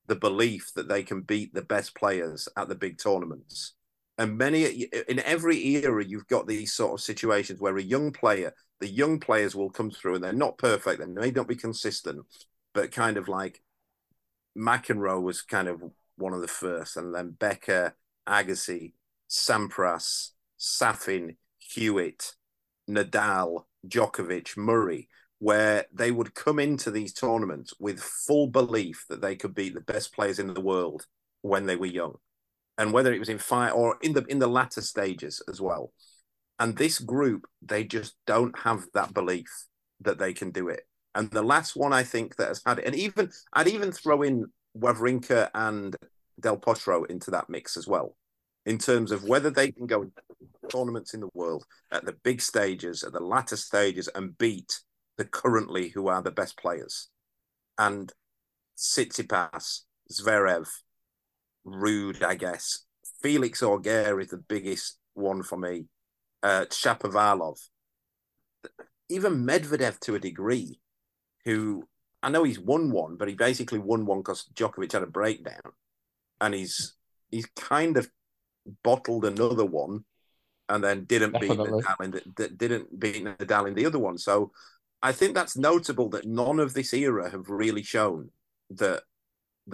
the 0.06 0.16
belief 0.16 0.70
that 0.74 0.88
they 0.88 1.02
can 1.02 1.22
beat 1.22 1.52
the 1.52 1.62
best 1.62 1.94
players 1.94 2.48
at 2.56 2.68
the 2.68 2.74
big 2.74 2.98
tournaments. 2.98 3.74
And 4.18 4.38
many 4.38 4.64
in 4.64 5.20
every 5.20 5.58
era, 5.58 6.02
you've 6.02 6.28
got 6.28 6.46
these 6.46 6.72
sort 6.72 6.94
of 6.94 7.04
situations 7.04 7.60
where 7.60 7.76
a 7.76 7.82
young 7.82 8.12
player, 8.12 8.54
the 8.80 8.88
young 8.88 9.20
players 9.20 9.54
will 9.54 9.70
come 9.70 9.90
through 9.90 10.14
and 10.14 10.24
they're 10.24 10.32
not 10.32 10.58
perfect, 10.58 11.00
they 11.00 11.06
may 11.06 11.30
not 11.30 11.48
be 11.48 11.56
consistent, 11.56 12.24
but 12.72 12.92
kind 12.92 13.16
of 13.16 13.28
like 13.28 13.60
McEnroe 14.56 15.22
was 15.22 15.42
kind 15.42 15.68
of 15.68 15.82
one 16.16 16.32
of 16.32 16.40
the 16.40 16.48
first, 16.48 16.96
and 16.96 17.14
then 17.14 17.36
Becker, 17.38 17.94
Agassi, 18.28 18.94
Sampras, 19.28 20.30
Safin, 20.58 21.36
Hewitt, 21.58 22.32
Nadal, 22.88 23.64
Djokovic, 23.86 24.56
Murray, 24.56 25.08
where 25.38 25.84
they 25.92 26.10
would 26.10 26.34
come 26.34 26.58
into 26.58 26.90
these 26.90 27.12
tournaments 27.12 27.74
with 27.78 28.00
full 28.00 28.46
belief 28.46 29.04
that 29.08 29.20
they 29.20 29.36
could 29.36 29.54
beat 29.54 29.74
the 29.74 29.80
best 29.80 30.14
players 30.14 30.38
in 30.38 30.54
the 30.54 30.60
world 30.60 31.06
when 31.42 31.66
they 31.66 31.76
were 31.76 31.86
young, 31.86 32.14
and 32.78 32.92
whether 32.92 33.12
it 33.12 33.18
was 33.18 33.28
in 33.28 33.38
fight 33.38 33.72
or 33.72 33.98
in 34.02 34.14
the 34.14 34.24
in 34.24 34.38
the 34.38 34.46
latter 34.46 34.80
stages 34.80 35.42
as 35.48 35.60
well. 35.60 35.92
And 36.58 36.76
this 36.76 36.98
group, 36.98 37.46
they 37.60 37.84
just 37.84 38.14
don't 38.26 38.58
have 38.60 38.86
that 38.94 39.12
belief 39.12 39.66
that 40.00 40.18
they 40.18 40.32
can 40.32 40.50
do 40.50 40.68
it. 40.68 40.84
And 41.16 41.30
the 41.30 41.42
last 41.42 41.76
one 41.76 41.94
I 41.94 42.02
think 42.02 42.36
that 42.36 42.48
has 42.48 42.62
had 42.66 42.78
it, 42.78 42.84
and 42.84 42.94
even 42.94 43.30
I'd 43.54 43.68
even 43.68 43.90
throw 43.90 44.20
in 44.20 44.44
Wawrinka 44.78 45.48
and 45.54 45.96
Del 46.38 46.58
Potro 46.58 47.06
into 47.10 47.30
that 47.30 47.48
mix 47.48 47.78
as 47.78 47.88
well, 47.88 48.14
in 48.66 48.76
terms 48.76 49.10
of 49.12 49.24
whether 49.24 49.48
they 49.48 49.72
can 49.72 49.86
go 49.86 50.10
tournaments 50.68 51.14
in 51.14 51.20
the 51.20 51.30
world 51.32 51.64
at 51.90 52.04
the 52.04 52.12
big 52.12 52.42
stages, 52.42 53.02
at 53.02 53.14
the 53.14 53.20
latter 53.20 53.56
stages, 53.56 54.08
and 54.14 54.36
beat 54.36 54.80
the 55.16 55.24
currently 55.24 55.88
who 55.88 56.08
are 56.08 56.20
the 56.20 56.30
best 56.30 56.58
players. 56.58 57.08
And 57.78 58.12
Tsitsipas, 58.76 59.84
Zverev, 60.12 60.68
Ruud, 61.66 62.22
I 62.22 62.34
guess. 62.34 62.84
Felix 63.22 63.62
Auger 63.62 64.20
is 64.20 64.28
the 64.28 64.36
biggest 64.36 64.98
one 65.14 65.42
for 65.42 65.56
me. 65.56 65.86
Uh, 66.42 66.66
Shapovalov. 66.68 67.58
Even 69.08 69.46
Medvedev 69.46 69.98
to 70.00 70.14
a 70.14 70.18
degree, 70.18 70.78
who 71.46 71.88
I 72.22 72.28
know 72.28 72.42
he's 72.42 72.58
won 72.58 72.90
one, 72.90 73.16
but 73.16 73.28
he 73.28 73.34
basically 73.34 73.78
won 73.78 74.04
one 74.04 74.18
because 74.18 74.44
Djokovic 74.54 74.92
had 74.92 75.02
a 75.02 75.06
breakdown, 75.06 75.72
and 76.40 76.52
he's 76.52 76.94
he's 77.30 77.46
kind 77.56 77.96
of 77.96 78.10
bottled 78.82 79.24
another 79.24 79.64
one, 79.64 80.04
and 80.68 80.82
then 80.82 81.04
didn't 81.04 81.32
Definitely. 81.32 81.56
beat 81.56 81.84
Nadal 81.84 82.04
in 82.04 82.10
the, 82.10 82.48
didn't 82.48 83.00
beat 83.00 83.24
Nadal 83.24 83.68
in 83.68 83.74
the 83.74 83.86
other 83.86 84.00
one. 84.00 84.18
So 84.18 84.50
I 85.02 85.12
think 85.12 85.34
that's 85.34 85.56
notable 85.56 86.10
that 86.10 86.26
none 86.26 86.58
of 86.58 86.74
this 86.74 86.92
era 86.92 87.30
have 87.30 87.48
really 87.48 87.84
shown 87.84 88.30
that 88.70 89.04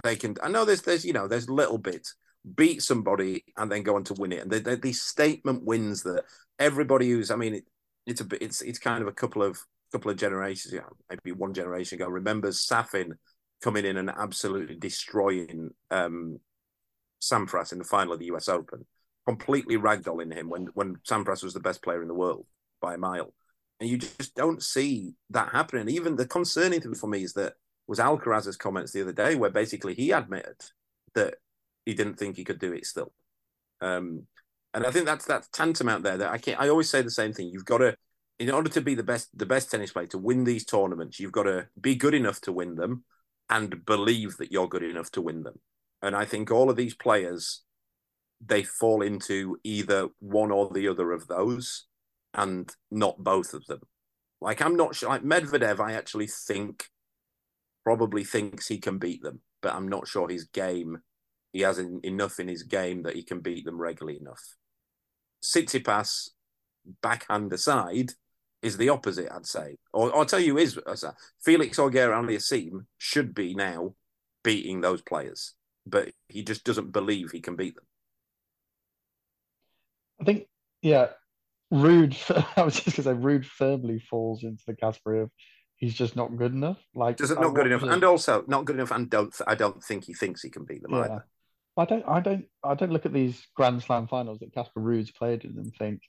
they 0.03 0.15
can. 0.15 0.35
I 0.43 0.49
know 0.49 0.63
there's 0.63 0.83
there's 0.83 1.03
you 1.03 1.13
know 1.13 1.27
there's 1.27 1.49
little 1.49 1.79
bits 1.79 2.15
beat 2.55 2.83
somebody 2.83 3.45
and 3.57 3.71
then 3.71 3.83
go 3.83 3.95
on 3.95 4.03
to 4.03 4.13
win 4.13 4.31
it, 4.31 4.43
and 4.43 4.51
they, 4.51 4.75
these 4.75 5.01
statement 5.01 5.63
wins 5.63 6.03
that 6.03 6.23
everybody 6.59 7.09
who's 7.09 7.31
I 7.31 7.35
mean 7.35 7.55
it, 7.55 7.63
it's 8.05 8.21
a 8.21 8.25
bit 8.25 8.43
it's 8.43 8.61
it's 8.61 8.79
kind 8.79 9.01
of 9.01 9.07
a 9.07 9.13
couple 9.13 9.41
of 9.41 9.59
couple 9.93 10.11
of 10.11 10.17
generations, 10.17 10.73
maybe 11.09 11.31
one 11.31 11.53
generation 11.53 12.01
ago, 12.01 12.09
remembers 12.09 12.65
Safin 12.65 13.13
coming 13.61 13.85
in 13.85 13.97
and 13.97 14.09
absolutely 14.09 14.75
destroying 14.75 15.69
um, 15.91 16.39
Sampras 17.21 17.71
in 17.71 17.77
the 17.77 17.85
final 17.85 18.13
of 18.13 18.19
the 18.19 18.25
US 18.25 18.49
Open, 18.49 18.85
completely 19.25 19.77
ragdolling 19.77 20.33
him 20.33 20.49
when 20.49 20.67
when 20.73 20.97
Sampras 21.07 21.43
was 21.43 21.53
the 21.53 21.59
best 21.59 21.81
player 21.81 22.01
in 22.01 22.07
the 22.07 22.13
world 22.13 22.45
by 22.81 22.95
a 22.95 22.97
mile. 22.97 23.33
And 23.79 23.89
you 23.89 23.97
just 23.97 24.35
don't 24.35 24.61
see 24.61 25.13
that 25.29 25.51
happening. 25.51 25.89
Even 25.89 26.15
the 26.15 26.27
concerning 26.27 26.81
thing 26.81 26.95
for 26.95 27.07
me 27.07 27.23
is 27.23 27.33
that 27.33 27.53
was 27.87 27.99
Alcaraz's 27.99 28.57
comments 28.57 28.91
the 28.91 29.01
other 29.01 29.13
day, 29.13 29.35
where 29.35 29.49
basically 29.49 29.93
he 29.93 30.11
admitted 30.11 30.61
that 31.15 31.35
he 31.85 31.93
didn't 31.93 32.15
think 32.15 32.35
he 32.35 32.43
could 32.43 32.59
do 32.59 32.73
it 32.73 32.85
still. 32.85 33.11
Um, 33.81 34.27
and 34.73 34.85
I 34.85 34.91
think 34.91 35.05
that's 35.05 35.25
that's 35.25 35.49
tantamount 35.49 36.03
there. 36.03 36.17
That 36.17 36.31
I 36.31 36.37
can't. 36.37 36.59
I 36.59 36.69
always 36.69 36.89
say 36.89 37.01
the 37.01 37.11
same 37.11 37.33
thing. 37.33 37.49
You've 37.49 37.65
got 37.65 37.79
to, 37.79 37.95
in 38.39 38.51
order 38.51 38.69
to 38.69 38.81
be 38.81 38.95
the 38.95 39.03
best, 39.03 39.29
the 39.37 39.45
best 39.45 39.71
tennis 39.71 39.91
player 39.91 40.07
to 40.07 40.17
win 40.17 40.43
these 40.43 40.65
tournaments, 40.65 41.19
you've 41.19 41.31
got 41.31 41.43
to 41.43 41.67
be 41.79 41.95
good 41.95 42.13
enough 42.13 42.41
to 42.41 42.51
win 42.51 42.75
them, 42.75 43.03
and 43.49 43.85
believe 43.85 44.37
that 44.37 44.51
you're 44.51 44.67
good 44.67 44.83
enough 44.83 45.11
to 45.11 45.21
win 45.21 45.43
them. 45.43 45.59
And 46.01 46.15
I 46.15 46.25
think 46.25 46.51
all 46.51 46.69
of 46.69 46.75
these 46.75 46.95
players, 46.95 47.61
they 48.45 48.63
fall 48.63 49.01
into 49.01 49.57
either 49.63 50.09
one 50.19 50.51
or 50.51 50.69
the 50.69 50.87
other 50.87 51.11
of 51.11 51.27
those 51.27 51.85
and 52.33 52.69
not 52.91 53.23
both 53.23 53.53
of 53.53 53.65
them. 53.67 53.79
Like 54.41 54.61
I'm 54.61 54.75
not 54.75 54.95
sure. 54.95 55.09
Like 55.09 55.23
Medvedev, 55.23 55.79
I 55.79 55.93
actually 55.93 56.27
think 56.27 56.85
probably 57.85 58.23
thinks 58.23 58.67
he 58.67 58.79
can 58.79 58.97
beat 58.97 59.21
them, 59.21 59.41
but 59.61 59.73
I'm 59.73 59.87
not 59.87 60.07
sure 60.07 60.27
his 60.27 60.45
game. 60.45 60.97
He 61.53 61.61
has 61.61 61.77
enough 61.77 62.39
in 62.39 62.47
his 62.47 62.63
game 62.63 63.03
that 63.03 63.15
he 63.15 63.23
can 63.23 63.39
beat 63.39 63.65
them 63.65 63.79
regularly 63.79 64.19
enough. 64.19 64.41
Tsitsipas, 65.43 66.29
backhand 67.01 67.53
aside, 67.53 68.13
is 68.63 68.77
the 68.77 68.89
opposite. 68.89 69.31
I'd 69.31 69.45
say, 69.45 69.77
or, 69.91 70.15
I'll 70.15 70.25
tell 70.25 70.39
you, 70.39 70.57
is 70.57 70.79
Felix 71.43 71.77
Auger-Aliassime 71.77 72.85
should 72.97 73.35
be 73.35 73.53
now 73.53 73.93
beating 74.43 74.81
those 74.81 75.01
players, 75.01 75.53
but 75.85 76.11
he 76.27 76.43
just 76.43 76.63
doesn't 76.63 76.91
believe 76.91 77.31
he 77.31 77.41
can 77.41 77.55
beat 77.55 77.75
them. 77.75 77.85
I 80.21 80.23
think, 80.23 80.47
yeah, 80.81 81.07
Ruud. 81.73 82.15
I 82.57 82.63
was 82.63 82.79
just 82.79 82.97
going 82.97 83.17
to 83.17 83.21
say 83.21 83.27
Ruud 83.27 83.45
firmly 83.45 83.99
falls 83.99 84.43
into 84.43 84.63
the 84.65 84.75
category 84.75 85.21
of 85.21 85.29
he's 85.75 85.93
just 85.93 86.15
not 86.15 86.37
good 86.37 86.53
enough. 86.53 86.79
Like 86.95 87.17
doesn't 87.17 87.41
not 87.41 87.53
good 87.53 87.67
enough, 87.67 87.83
and 87.83 88.03
also 88.03 88.43
not 88.47 88.65
good 88.65 88.77
enough, 88.77 88.91
and 88.91 89.09
don't 89.09 89.35
I 89.45 89.55
don't 89.55 89.83
think 89.83 90.05
he 90.05 90.13
thinks 90.13 90.41
he 90.41 90.49
can 90.49 90.65
beat 90.65 90.81
them 90.83 90.93
yeah. 90.93 90.99
either. 90.99 91.25
I 91.75 91.85
don't, 91.85 92.03
I 92.07 92.19
don't, 92.19 92.45
I 92.63 92.75
don't 92.75 92.91
look 92.91 93.07
at 93.07 93.13
these 93.13 93.47
Grand 93.55 93.81
Slam 93.81 94.07
finals 94.07 94.39
that 94.39 94.53
Casper 94.53 94.79
Ruud's 94.79 95.11
played 95.11 95.43
in 95.43 95.57
and 95.57 95.73
think 95.73 96.01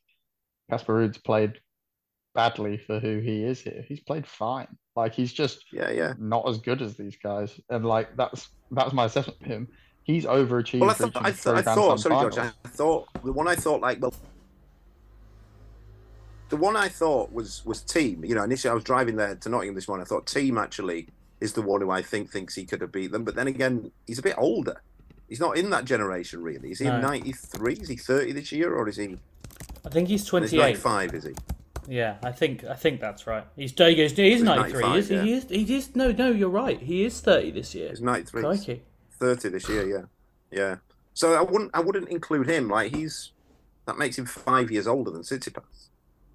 Casper 0.69 0.95
Ruud's 0.95 1.17
played 1.17 1.55
badly 2.35 2.77
for 2.77 2.99
who 2.99 3.21
he 3.21 3.45
is 3.45 3.61
here. 3.61 3.85
He's 3.87 4.01
played 4.01 4.27
fine. 4.27 4.69
Like 4.97 5.15
he's 5.15 5.33
just 5.33 5.65
yeah, 5.73 5.91
yeah, 5.91 6.15
not 6.19 6.49
as 6.49 6.59
good 6.59 6.83
as 6.83 6.97
these 6.97 7.17
guys. 7.17 7.59
And 7.71 7.85
like 7.85 8.17
that's 8.17 8.51
that's 8.71 8.93
my 8.93 9.07
assessment 9.07 9.41
of 9.41 9.47
him. 9.47 9.69
He's 10.03 10.27
overachieved. 10.27 10.81
Well, 10.81 10.91
I 10.91 10.95
thought, 10.95 11.17
I, 11.17 11.31
th- 11.31 11.47
I 11.47 11.63
thought 11.63 12.01
sorry, 12.01 12.21
George, 12.21 12.39
I 12.39 12.51
thought 12.69 13.09
the 13.25 13.33
one 13.33 13.49
I 13.49 13.55
thought 13.55 13.81
like 13.81 14.01
well 14.01 14.13
the 16.51 16.57
one 16.57 16.77
I 16.77 16.89
thought 16.89 17.33
was 17.33 17.65
was 17.65 17.83
Thiem. 17.83 18.27
You 18.29 18.35
know, 18.35 18.45
initially 18.45 18.71
I 18.71 18.75
was 18.75 18.85
driving 18.85 19.17
there 19.17 19.35
to 19.35 19.49
Nottingham 19.49 19.75
this 19.75 19.89
morning. 19.89 20.05
I 20.05 20.09
thought 20.09 20.27
Thiem 20.27 20.61
actually 20.63 21.09
is 21.41 21.53
the 21.53 21.63
one 21.63 21.81
who 21.81 21.91
I 21.91 22.03
think 22.03 22.31
thinks 22.31 22.55
he 22.55 22.65
could 22.65 22.81
have 22.81 22.93
beat 22.93 23.13
them. 23.13 23.25
But 23.25 23.35
then 23.35 23.49
again, 23.49 23.91
he's 24.07 24.19
a 24.19 24.23
bit 24.23 24.37
older. 24.39 24.81
He's 25.29 25.41
not 25.41 25.57
in 25.57 25.71
that 25.71 25.85
generation 25.85 26.43
really. 26.43 26.71
Is 26.71 26.79
he 26.79 26.85
no. 26.85 27.01
93? 27.01 27.75
Is 27.75 27.89
he 27.89 27.97
30 27.97 28.33
this 28.33 28.53
year 28.53 28.73
or 28.73 28.89
is 28.89 28.97
he? 28.97 29.17
I 29.85 29.89
think 29.89 30.09
he's 30.09 30.25
28. 30.25 30.77
Five 30.77 31.15
is 31.15 31.25
he? 31.25 31.35
Yeah, 31.89 32.17
I 32.23 32.33
think 32.33 32.65
I 32.65 32.75
think 32.75 33.01
that's 33.01 33.27
right. 33.27 33.45
He's 33.57 33.73
he 33.73 33.95
goes, 33.95 34.13
he's 34.13 34.43
93, 34.43 34.99
is 34.99 35.09
he? 35.09 35.15
Yeah. 35.15 35.23
He 35.23 35.33
is, 35.33 35.49
he 35.49 35.77
is 35.77 35.97
no 35.97 36.13
no, 36.13 36.31
you're 36.31 36.49
right. 36.49 36.81
He 36.81 37.05
is 37.05 37.21
30 37.21 37.51
this 37.53 37.75
year. 37.75 37.91
He's 37.91 38.01
93. 38.01 38.43
Crikey. 38.43 38.83
30 39.21 39.49
this 39.51 39.69
year, 39.69 39.87
yeah. 39.89 40.05
Yeah. 40.51 40.77
So 41.15 41.35
I 41.35 41.43
wouldn't 41.43 41.71
I 41.75 41.81
wouldn't 41.81 42.09
include 42.09 42.49
him 42.49 42.69
like 42.69 42.95
he's 42.95 43.33
that 43.87 43.99
makes 43.99 44.19
him 44.19 44.27
5 44.27 44.71
years 44.71 44.87
older 44.87 45.11
than 45.11 45.23
Tsitsipas. 45.23 45.89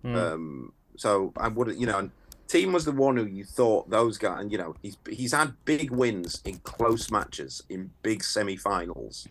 Mm. 0.05 0.15
Um, 0.15 0.73
so 0.95 1.33
I 1.37 1.47
wouldn't, 1.47 1.79
you 1.79 1.87
know, 1.87 1.97
and 1.97 2.11
Thiem 2.49 2.73
was 2.73 2.85
the 2.85 2.91
one 2.91 3.15
who 3.15 3.25
you 3.25 3.45
thought 3.45 3.89
those 3.89 4.17
guys, 4.17 4.41
and 4.41 4.51
you 4.51 4.57
know, 4.57 4.75
he's 4.81 4.97
he's 5.07 5.33
had 5.33 5.53
big 5.65 5.91
wins 5.91 6.41
in 6.45 6.57
close 6.59 7.11
matches 7.11 7.61
in 7.69 7.91
big 8.01 8.23
semi-finals 8.23 9.27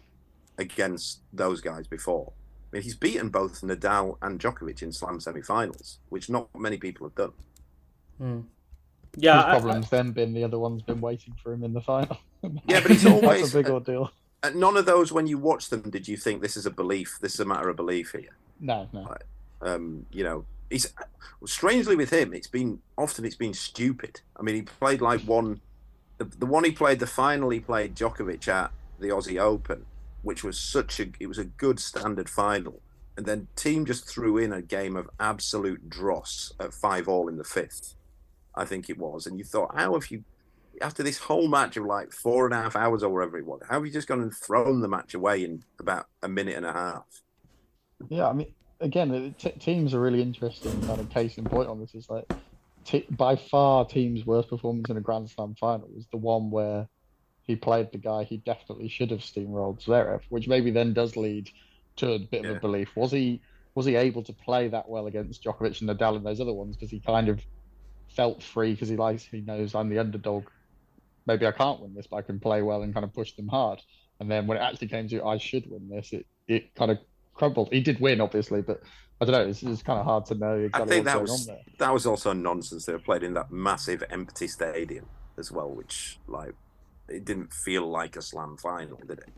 against 0.56 1.20
those 1.32 1.60
guys 1.60 1.88
before. 1.88 2.32
I 2.70 2.76
mean, 2.76 2.82
he's 2.82 2.94
beaten 2.96 3.30
both 3.30 3.62
Nadal 3.62 4.18
and 4.20 4.38
Djokovic 4.38 4.82
in 4.82 4.92
Slam 4.92 5.20
semi-finals, 5.20 5.98
which 6.10 6.28
not 6.28 6.48
many 6.58 6.76
people 6.76 7.06
have 7.06 7.14
done. 7.14 7.32
Mm. 8.20 8.44
Yeah, 9.16 9.36
His 9.36 9.60
problem's 9.62 9.86
I, 9.86 9.96
then 9.96 10.12
been 10.12 10.34
the 10.34 10.44
other 10.44 10.58
one's 10.58 10.82
been 10.82 11.00
waiting 11.00 11.34
for 11.42 11.52
him 11.52 11.64
in 11.64 11.72
the 11.72 11.80
final. 11.80 12.18
yeah, 12.66 12.80
but 12.80 12.90
he's 12.90 13.06
always 13.06 13.54
a 13.54 13.58
big 13.62 13.70
ordeal. 13.70 14.12
none 14.54 14.76
of 14.76 14.84
those, 14.86 15.12
when 15.12 15.26
you 15.26 15.38
watch 15.38 15.70
them, 15.70 15.88
did 15.88 16.06
you 16.06 16.16
think 16.16 16.42
this 16.42 16.56
is 16.56 16.66
a 16.66 16.70
belief? 16.70 17.18
This 17.20 17.34
is 17.34 17.40
a 17.40 17.44
matter 17.46 17.68
of 17.68 17.76
belief 17.76 18.12
here. 18.12 18.36
No, 18.60 18.88
no. 18.92 19.16
Um, 19.62 20.06
you 20.12 20.24
know, 20.24 20.44
he's 20.70 20.92
strangely 21.46 21.96
with 21.96 22.10
him. 22.10 22.34
It's 22.34 22.46
been 22.48 22.80
often 22.96 23.24
it's 23.24 23.34
been 23.34 23.54
stupid. 23.54 24.20
I 24.36 24.42
mean, 24.42 24.54
he 24.56 24.62
played 24.62 25.00
like 25.00 25.22
one, 25.22 25.60
the, 26.18 26.24
the 26.24 26.46
one 26.46 26.64
he 26.64 26.72
played, 26.72 27.00
the 27.00 27.06
final 27.06 27.50
he 27.50 27.60
played 27.60 27.94
Djokovic 27.94 28.46
at 28.48 28.70
the 28.98 29.08
Aussie 29.08 29.40
Open, 29.40 29.86
which 30.22 30.44
was 30.44 30.58
such 30.58 31.00
a 31.00 31.06
it 31.20 31.26
was 31.26 31.38
a 31.38 31.44
good 31.44 31.78
standard 31.80 32.28
final, 32.28 32.80
and 33.16 33.26
then 33.26 33.48
Thiem 33.56 33.86
just 33.86 34.08
threw 34.08 34.38
in 34.38 34.52
a 34.52 34.62
game 34.62 34.96
of 34.96 35.08
absolute 35.18 35.88
dross 35.88 36.52
at 36.60 36.74
five 36.74 37.08
all 37.08 37.28
in 37.28 37.36
the 37.36 37.44
fifth, 37.44 37.94
I 38.54 38.64
think 38.64 38.88
it 38.88 38.98
was, 38.98 39.26
and 39.26 39.38
you 39.38 39.44
thought, 39.44 39.74
how 39.76 39.94
have 39.94 40.10
you? 40.10 40.24
After 40.80 41.02
this 41.02 41.18
whole 41.18 41.48
match 41.48 41.76
of 41.76 41.84
like 41.84 42.12
four 42.12 42.44
and 42.44 42.54
a 42.54 42.62
half 42.62 42.76
hours 42.76 43.02
or 43.02 43.12
whatever 43.12 43.36
it 43.36 43.46
was, 43.46 43.60
how 43.68 43.74
have 43.74 43.86
you 43.86 43.92
just 43.92 44.06
gone 44.06 44.22
and 44.22 44.32
thrown 44.32 44.80
the 44.80 44.88
match 44.88 45.14
away 45.14 45.42
in 45.42 45.64
about 45.80 46.06
a 46.22 46.28
minute 46.28 46.56
and 46.56 46.66
a 46.66 46.72
half? 46.72 47.22
Yeah, 48.08 48.28
I 48.28 48.32
mean, 48.32 48.54
again, 48.80 49.34
t- 49.38 49.54
Thiem's 49.58 49.94
a 49.94 49.98
really 49.98 50.22
interesting 50.22 50.80
kind 50.86 51.00
of 51.00 51.10
case 51.10 51.36
in 51.36 51.44
point 51.44 51.68
on 51.68 51.80
this. 51.80 51.94
Is 51.94 52.08
like 52.08 52.30
t- 52.84 53.06
by 53.10 53.36
far 53.36 53.84
Thiem's 53.86 54.24
worst 54.24 54.50
performance 54.50 54.88
in 54.88 54.96
a 54.96 55.00
Grand 55.00 55.28
Slam 55.28 55.54
final 55.58 55.88
was 55.92 56.06
the 56.12 56.16
one 56.16 56.50
where 56.50 56.88
he 57.48 57.56
played 57.56 57.90
the 57.90 57.98
guy 57.98 58.22
he 58.22 58.36
definitely 58.36 58.88
should 58.88 59.10
have 59.10 59.20
steamrolled 59.20 59.82
Zverev, 59.82 60.20
which 60.28 60.46
maybe 60.46 60.70
then 60.70 60.92
does 60.92 61.16
lead 61.16 61.50
to 61.96 62.12
a 62.12 62.18
bit 62.18 62.44
of 62.44 62.56
a 62.56 62.60
belief. 62.60 62.94
Was 62.94 63.10
he 63.10 63.40
was 63.74 63.86
he 63.86 63.96
able 63.96 64.22
to 64.22 64.32
play 64.34 64.68
that 64.68 64.88
well 64.88 65.06
against 65.06 65.42
Djokovic 65.42 65.80
and 65.80 65.88
Nadal 65.88 66.16
and 66.16 66.26
those 66.26 66.40
other 66.40 66.52
ones 66.52 66.76
because 66.76 66.90
he 66.90 67.00
kind 67.00 67.28
of 67.28 67.40
felt 68.10 68.42
free 68.42 68.72
because 68.72 68.90
he 68.90 68.96
likes 68.96 69.24
he 69.24 69.40
knows 69.40 69.74
I'm 69.74 69.88
the 69.88 69.98
underdog. 69.98 70.44
Maybe 71.26 71.46
I 71.46 71.52
can't 71.52 71.80
win 71.80 71.94
this, 71.94 72.06
but 72.06 72.16
I 72.16 72.22
can 72.22 72.38
play 72.38 72.62
well 72.62 72.82
and 72.82 72.92
kind 72.92 73.04
of 73.04 73.14
push 73.14 73.32
them 73.32 73.48
hard. 73.48 73.80
And 74.20 74.30
then 74.30 74.46
when 74.46 74.58
it 74.58 74.60
actually 74.60 74.88
came 74.88 75.08
to 75.08 75.24
I 75.24 75.38
should 75.38 75.68
win 75.70 75.88
this, 75.88 76.12
it 76.12 76.26
it 76.46 76.74
kind 76.74 76.90
of 76.90 76.98
crumbled. 77.32 77.70
He 77.72 77.80
did 77.80 77.98
win, 77.98 78.20
obviously, 78.20 78.60
but 78.60 78.82
I 79.22 79.24
don't 79.24 79.32
know. 79.32 79.48
It's, 79.48 79.62
it's 79.62 79.82
kind 79.82 79.98
of 79.98 80.04
hard 80.04 80.26
to 80.26 80.34
know 80.34 80.54
exactly 80.58 80.82
I 80.82 80.86
think 80.86 81.04
that 81.06 81.22
was 81.22 81.50
that 81.78 81.94
was 81.94 82.04
also 82.04 82.34
nonsense. 82.34 82.84
They 82.84 82.92
were 82.92 82.98
played 82.98 83.22
in 83.22 83.32
that 83.34 83.50
massive 83.50 84.04
empty 84.10 84.48
stadium 84.48 85.06
as 85.38 85.50
well, 85.50 85.70
which 85.70 86.18
like 86.28 86.54
it 87.08 87.24
didn't 87.24 87.52
feel 87.52 87.86
like 87.86 88.16
a 88.16 88.22
slam 88.22 88.56
final, 88.56 89.00
did 89.06 89.18
it? 89.20 89.28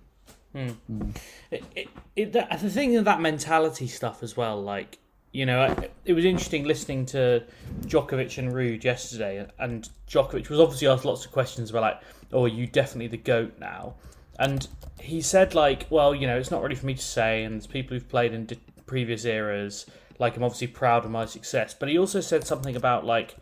Hmm. 0.53 1.11
It, 1.51 1.65
it, 1.77 1.89
it, 2.17 2.33
that, 2.33 2.61
the 2.61 2.71
thing 2.71 2.97
of 2.97 3.05
that 3.05 3.21
mentality 3.21 3.87
stuff 3.87 4.23
as 4.23 4.37
well, 4.37 4.61
like 4.61 4.99
you 5.33 5.47
know, 5.47 5.63
it, 5.63 5.93
it 6.05 6.13
was 6.13 6.25
interesting 6.25 6.65
listening 6.65 7.07
to 7.07 7.45
Djokovic 7.83 8.37
and 8.39 8.53
Ruud 8.53 8.83
yesterday, 8.83 9.47
and 9.59 9.89
Djokovic 10.09 10.49
was 10.49 10.59
obviously 10.59 10.89
asked 10.89 11.05
lots 11.05 11.25
of 11.25 11.31
questions 11.31 11.71
about 11.71 11.83
like, 11.83 12.01
"Oh, 12.33 12.45
are 12.45 12.49
you 12.49 12.67
definitely 12.67 13.09
the 13.09 13.17
goat 13.17 13.55
now?" 13.61 13.95
And 14.39 14.67
he 14.99 15.21
said 15.21 15.55
like, 15.55 15.87
"Well, 15.89 16.15
you 16.15 16.27
know, 16.27 16.37
it's 16.37 16.51
not 16.51 16.63
really 16.63 16.75
for 16.75 16.87
me 16.87 16.95
to 16.95 17.03
say, 17.03 17.45
and 17.45 17.55
there's 17.55 17.67
people 17.67 17.95
who've 17.95 18.09
played 18.09 18.33
in 18.33 18.47
di- 18.47 18.59
previous 18.87 19.25
eras. 19.25 19.87
Like, 20.19 20.37
I'm 20.37 20.43
obviously 20.43 20.67
proud 20.67 21.05
of 21.05 21.13
my 21.13 21.27
success." 21.27 21.75
But 21.75 21.89
he 21.89 21.99
also 21.99 22.21
said 22.21 22.45
something 22.45 22.75
about 22.75 23.07
like, 23.07 23.37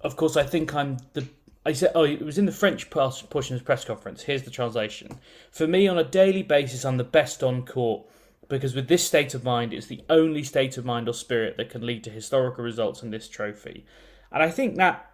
"Of 0.00 0.16
course, 0.16 0.36
I 0.36 0.42
think 0.42 0.74
I'm 0.74 0.96
the." 1.12 1.28
I 1.66 1.72
said, 1.72 1.92
"Oh, 1.94 2.04
it 2.04 2.22
was 2.22 2.38
in 2.38 2.46
the 2.46 2.52
French 2.52 2.88
portion 2.90 3.56
of 3.56 3.64
press 3.64 3.84
conference." 3.84 4.22
Here's 4.22 4.44
the 4.44 4.50
translation: 4.50 5.20
"For 5.50 5.66
me, 5.66 5.88
on 5.88 5.98
a 5.98 6.04
daily 6.04 6.42
basis, 6.42 6.84
I'm 6.84 6.96
the 6.96 7.04
best 7.04 7.42
on 7.42 7.66
court." 7.66 8.06
because 8.48 8.74
with 8.74 8.88
this 8.88 9.04
state 9.04 9.34
of 9.34 9.44
mind, 9.44 9.72
it's 9.72 9.86
the 9.86 10.02
only 10.08 10.42
state 10.42 10.78
of 10.78 10.84
mind 10.84 11.08
or 11.08 11.14
spirit 11.14 11.56
that 11.56 11.70
can 11.70 11.84
lead 11.84 12.04
to 12.04 12.10
historical 12.10 12.62
results 12.62 13.02
in 13.02 13.10
this 13.10 13.28
trophy. 13.28 13.84
And 14.32 14.42
I 14.42 14.50
think 14.50 14.76
that, 14.76 15.10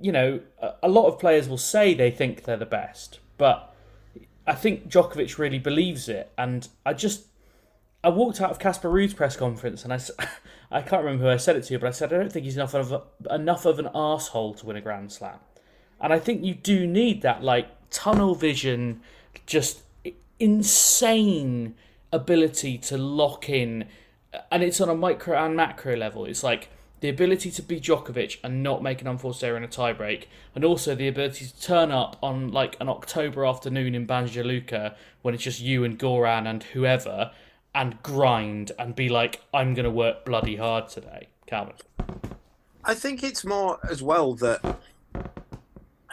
you 0.00 0.12
know, 0.12 0.40
a, 0.60 0.72
a 0.84 0.88
lot 0.88 1.06
of 1.06 1.18
players 1.18 1.48
will 1.48 1.58
say 1.58 1.94
they 1.94 2.10
think 2.10 2.44
they're 2.44 2.56
the 2.56 2.66
best, 2.66 3.20
but 3.38 3.74
I 4.46 4.54
think 4.54 4.88
Djokovic 4.88 5.38
really 5.38 5.58
believes 5.58 6.08
it. 6.08 6.32
And 6.36 6.68
I 6.84 6.92
just, 6.92 7.26
I 8.02 8.08
walked 8.08 8.40
out 8.40 8.50
of 8.50 8.58
Casper 8.58 8.90
Ruud's 8.90 9.14
press 9.14 9.36
conference 9.36 9.84
and 9.84 9.92
I, 9.92 10.00
I 10.70 10.82
can't 10.82 11.04
remember 11.04 11.24
who 11.24 11.30
I 11.30 11.36
said 11.36 11.56
it 11.56 11.64
to, 11.64 11.78
but 11.78 11.88
I 11.88 11.92
said 11.92 12.12
I 12.12 12.16
don't 12.16 12.32
think 12.32 12.44
he's 12.44 12.56
enough 12.56 12.74
of 12.74 12.92
a, 12.92 13.34
enough 13.34 13.64
of 13.64 13.78
an 13.78 13.88
asshole 13.94 14.54
to 14.54 14.66
win 14.66 14.76
a 14.76 14.80
Grand 14.80 15.12
Slam. 15.12 15.38
And 16.00 16.12
I 16.12 16.18
think 16.18 16.44
you 16.44 16.54
do 16.54 16.86
need 16.86 17.22
that 17.22 17.42
like 17.42 17.68
tunnel 17.90 18.34
vision, 18.34 19.00
just 19.46 19.82
insane 20.38 21.74
ability 22.12 22.78
to 22.78 22.98
lock 22.98 23.48
in, 23.48 23.86
and 24.50 24.62
it's 24.62 24.80
on 24.80 24.88
a 24.88 24.94
micro 24.94 25.36
and 25.36 25.56
macro 25.56 25.96
level. 25.96 26.24
It's 26.24 26.42
like 26.42 26.68
the 27.00 27.08
ability 27.08 27.50
to 27.50 27.62
be 27.62 27.80
Djokovic 27.80 28.38
and 28.42 28.62
not 28.62 28.82
make 28.82 29.00
an 29.00 29.06
unforced 29.06 29.44
error 29.44 29.56
in 29.56 29.64
a 29.64 29.68
tiebreak, 29.68 30.24
and 30.54 30.64
also 30.64 30.94
the 30.94 31.08
ability 31.08 31.46
to 31.46 31.60
turn 31.60 31.90
up 31.90 32.16
on 32.22 32.50
like 32.52 32.76
an 32.80 32.88
October 32.88 33.44
afternoon 33.44 33.94
in 33.94 34.06
Banja 34.06 34.44
Luka 34.44 34.96
when 35.22 35.34
it's 35.34 35.44
just 35.44 35.60
you 35.60 35.84
and 35.84 35.98
Goran 35.98 36.48
and 36.48 36.62
whoever, 36.62 37.32
and 37.74 38.02
grind 38.02 38.72
and 38.78 38.94
be 38.94 39.08
like, 39.08 39.42
I'm 39.52 39.74
going 39.74 39.84
to 39.84 39.90
work 39.90 40.24
bloody 40.24 40.56
hard 40.56 40.88
today. 40.88 41.28
Calvin. 41.46 41.74
I 42.84 42.94
think 42.94 43.22
it's 43.22 43.44
more 43.44 43.78
as 43.88 44.02
well 44.02 44.34
that 44.34 44.78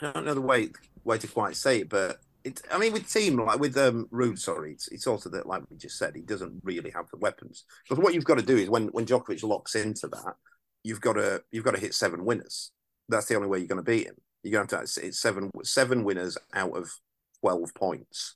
I 0.05 0.11
don't 0.11 0.25
know 0.25 0.33
the 0.33 0.41
way 0.41 0.69
way 1.03 1.17
to 1.17 1.27
quite 1.27 1.55
say 1.55 1.81
it, 1.81 1.89
but 1.89 2.19
it's. 2.43 2.61
I 2.71 2.77
mean, 2.77 2.93
with 2.93 3.03
Thiem 3.03 3.45
like 3.45 3.59
with 3.59 3.77
um 3.77 4.07
Ruud, 4.11 4.39
sorry, 4.39 4.73
it's 4.73 4.87
it's 4.89 5.07
also 5.07 5.29
that 5.29 5.47
like 5.47 5.63
we 5.69 5.77
just 5.77 5.97
said, 5.97 6.15
he 6.15 6.21
doesn't 6.21 6.61
really 6.63 6.91
have 6.91 7.09
the 7.09 7.17
weapons. 7.17 7.65
Because 7.87 8.03
what 8.03 8.13
you've 8.13 8.25
got 8.25 8.37
to 8.37 8.45
do 8.45 8.57
is 8.57 8.69
when 8.69 8.87
when 8.87 9.05
Djokovic 9.05 9.43
locks 9.43 9.75
into 9.75 10.07
that, 10.09 10.35
you've 10.83 11.01
got 11.01 11.13
to 11.13 11.43
you've 11.51 11.65
got 11.65 11.75
to 11.75 11.81
hit 11.81 11.93
seven 11.93 12.25
winners. 12.25 12.71
That's 13.09 13.25
the 13.27 13.35
only 13.35 13.47
way 13.47 13.59
you're 13.59 13.67
going 13.67 13.83
to 13.83 13.91
beat 13.91 14.07
him. 14.07 14.15
You're 14.43 14.53
going 14.53 14.67
to 14.67 14.77
have 14.77 14.89
to 14.89 15.01
hit 15.01 15.15
seven 15.15 15.51
seven 15.63 16.03
winners 16.03 16.37
out 16.53 16.75
of 16.75 16.91
twelve 17.41 17.73
points, 17.73 18.35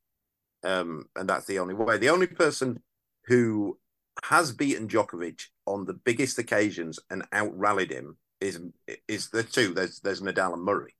um, 0.64 1.06
and 1.16 1.30
that's 1.30 1.46
the 1.46 1.60
only 1.60 1.74
way. 1.74 1.98
The 1.98 2.10
only 2.10 2.28
person 2.28 2.82
who 3.26 3.78
has 4.24 4.52
beaten 4.52 4.88
Djokovic 4.88 5.42
on 5.66 5.86
the 5.86 5.94
biggest 5.94 6.40
occasions 6.40 7.00
and 7.10 7.24
out 7.32 7.58
rallied 7.58 7.92
him 7.92 8.18
is 8.42 8.60
is 9.08 9.30
the 9.30 9.44
two. 9.44 9.74
There's 9.74 10.00
there's 10.00 10.22
Nadal 10.22 10.54
and 10.54 10.64
Murray. 10.64 10.97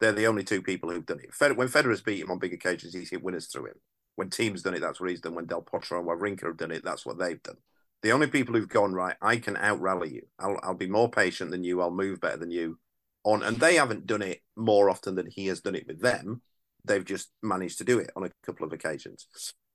They're 0.00 0.12
the 0.12 0.26
only 0.26 0.44
two 0.44 0.62
people 0.62 0.90
who've 0.90 1.04
done 1.04 1.20
it. 1.20 1.34
Fed, 1.34 1.56
when 1.56 1.68
Federer's 1.68 2.00
beat 2.00 2.20
him 2.20 2.30
on 2.30 2.38
big 2.38 2.54
occasions, 2.54 2.94
he's 2.94 3.10
hit 3.10 3.22
winners 3.22 3.46
through 3.46 3.66
him. 3.66 3.80
When 4.16 4.30
Thiem's 4.30 4.62
done 4.62 4.74
it, 4.74 4.80
that's 4.80 5.00
what 5.00 5.10
he's 5.10 5.20
done. 5.20 5.34
When 5.34 5.46
Del 5.46 5.62
Potro 5.62 5.98
and 5.98 6.08
Wawrinka 6.08 6.46
have 6.46 6.56
done 6.56 6.70
it, 6.70 6.84
that's 6.84 7.04
what 7.04 7.18
they've 7.18 7.42
done. 7.42 7.56
The 8.02 8.12
only 8.12 8.26
people 8.26 8.54
who've 8.54 8.68
gone 8.68 8.94
right, 8.94 9.16
I 9.20 9.36
can 9.36 9.56
out 9.56 9.80
rally 9.80 10.14
you. 10.14 10.22
I'll 10.38 10.58
I'll 10.62 10.74
be 10.74 10.88
more 10.88 11.10
patient 11.10 11.50
than 11.50 11.64
you. 11.64 11.80
I'll 11.82 11.90
move 11.90 12.20
better 12.20 12.38
than 12.38 12.50
you. 12.50 12.78
On 13.24 13.42
and 13.42 13.58
they 13.58 13.74
haven't 13.74 14.06
done 14.06 14.22
it 14.22 14.40
more 14.56 14.88
often 14.88 15.14
than 15.14 15.26
he 15.26 15.46
has 15.48 15.60
done 15.60 15.74
it 15.74 15.86
with 15.86 16.00
them. 16.00 16.40
They've 16.84 17.04
just 17.04 17.30
managed 17.42 17.78
to 17.78 17.84
do 17.84 17.98
it 17.98 18.10
on 18.16 18.24
a 18.24 18.30
couple 18.44 18.66
of 18.66 18.72
occasions. 18.72 19.26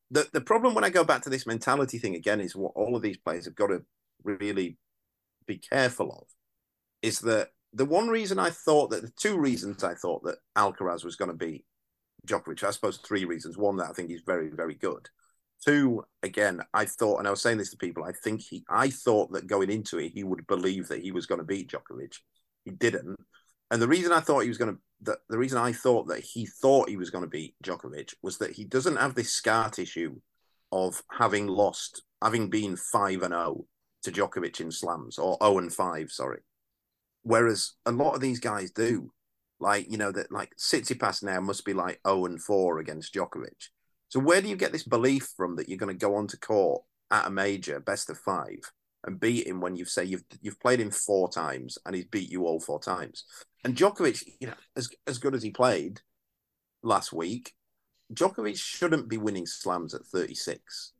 The 0.10 0.28
the 0.34 0.42
problem 0.42 0.74
when 0.74 0.84
I 0.84 0.90
go 0.90 1.04
back 1.04 1.22
to 1.24 1.30
this 1.30 1.46
mentality 1.46 2.00
thing 2.00 2.16
again 2.16 2.42
is 2.42 2.56
what 2.56 2.74
all 2.76 2.96
of 2.96 3.04
these 3.04 3.18
players 3.18 3.46
have 3.46 3.56
got 3.56 3.68
to 3.68 3.84
really 4.24 4.78
be 5.46 5.58
careful 5.60 6.12
of 6.12 6.28
is 7.04 7.20
that 7.20 7.50
the 7.76 7.86
one 7.86 8.08
reason 8.08 8.40
I 8.40 8.50
thought 8.50 8.90
that 8.92 9.02
the 9.02 9.12
two 9.18 9.38
reasons 9.38 9.84
I 9.84 9.94
thought 9.94 10.24
that 10.24 10.38
Alcaraz 10.58 11.04
was 11.04 11.18
going 11.18 11.30
to 11.30 11.38
beat 11.38 11.66
Djokovic, 12.26 12.64
I 12.64 12.72
suppose 12.72 12.98
three 12.98 13.26
reasons. 13.26 13.58
One 13.58 13.76
that 13.78 13.90
I 13.90 13.94
think 13.94 14.10
he's 14.10 14.24
very, 14.26 14.50
very 14.50 14.76
good. 14.76 15.10
Two, 15.64 16.06
again, 16.24 16.62
I 16.74 16.86
thought, 16.86 17.20
and 17.20 17.28
I 17.28 17.32
was 17.32 17.42
saying 17.42 17.58
this 17.58 17.72
to 17.72 17.78
people, 17.78 18.06
I 18.06 18.14
think 18.14 18.42
he, 18.42 18.64
I 18.70 18.90
thought 18.90 19.34
that 19.34 19.48
going 19.48 19.70
into 19.70 20.00
it, 20.00 20.14
he 20.14 20.24
would 20.24 20.48
believe 20.48 20.88
that 20.88 21.02
he 21.02 21.12
was 21.12 21.26
going 21.26 21.40
to 21.40 21.46
beat 21.46 21.70
Djokovic. 21.70 22.16
He 22.64 22.72
didn't. 22.72 23.18
And 23.70 23.82
the 23.82 23.88
reason 23.88 24.14
I 24.14 24.22
thought 24.22 24.42
he 24.42 24.50
was 24.50 24.58
going 24.58 24.76
to, 24.76 24.82
the, 25.02 25.18
the 25.28 25.38
reason 25.38 25.58
I 25.58 25.74
thought 25.74 26.08
that 26.08 26.22
he 26.22 26.46
thought 26.46 26.90
he 26.90 26.98
was 26.98 27.10
going 27.10 27.24
to 27.24 27.30
beat 27.30 27.56
Djokovic 27.62 28.14
was 28.22 28.38
that 28.38 28.52
he 28.52 28.64
doesn't 28.64 28.98
have 28.98 29.16
this 29.16 29.34
scar 29.34 29.70
tissue 29.70 30.16
of 30.72 31.04
having 31.12 31.48
lost, 31.48 32.04
having 32.22 32.50
been 32.50 32.78
5 32.78 33.24
and 33.24 33.34
0 33.34 33.66
to 34.04 34.12
Djokovic 34.12 34.62
in 34.62 34.72
slams, 34.72 35.18
or 35.18 35.38
0 35.42 35.58
and 35.58 35.74
5, 35.74 36.12
sorry. 36.12 36.40
Whereas 37.26 37.74
a 37.88 37.92
lot 37.92 38.14
of 38.14 38.22
these 38.22 38.40
guys 38.40 38.70
do. 38.70 39.12
Like, 39.60 39.92
you 39.92 39.98
know, 39.98 40.12
that 40.12 40.32
like 40.32 40.56
Tsitsipas 40.58 41.24
now 41.24 41.40
must 41.40 41.66
be 41.66 41.74
like 41.74 42.00
0 42.08 42.26
and 42.26 42.42
4 42.42 42.78
against 42.78 43.16
Djokovic. 43.16 43.70
So 44.10 44.20
where 44.20 44.42
do 44.42 44.48
you 44.48 44.56
get 44.56 44.72
this 44.72 44.84
belief 44.84 45.34
from 45.36 45.56
that 45.56 45.68
you're 45.68 45.80
going 45.80 45.98
to 45.98 46.06
go 46.06 46.16
on 46.16 46.28
to 46.28 46.38
court 46.38 46.84
at 47.10 47.26
a 47.26 47.32
major, 47.32 47.80
best 47.80 48.12
of 48.12 48.20
five, 48.20 48.60
and 49.04 49.20
beat 49.20 49.48
him 49.48 49.60
when 49.60 49.76
you 49.76 49.86
say 49.86 50.04
you've 50.04 50.24
you've 50.40 50.60
played 50.60 50.80
him 50.80 50.92
four 50.92 51.28
times 51.28 51.80
and 51.86 51.96
he's 51.96 52.06
beat 52.06 52.30
you 52.30 52.46
all 52.46 52.60
four 52.60 52.80
times? 52.80 53.24
And 53.64 53.76
Djokovic, 53.76 54.24
you 54.40 54.48
know, 54.48 54.54
as 54.76 54.90
as 55.08 55.18
good 55.18 55.34
as 55.34 55.42
he 55.42 55.50
played 55.50 56.02
last 56.84 57.12
week, 57.12 57.54
Djokovic 58.14 58.60
shouldn't 58.60 59.10
be 59.10 59.18
winning 59.18 59.48
slams 59.48 59.96
at 59.96 60.06
36. 60.06 60.92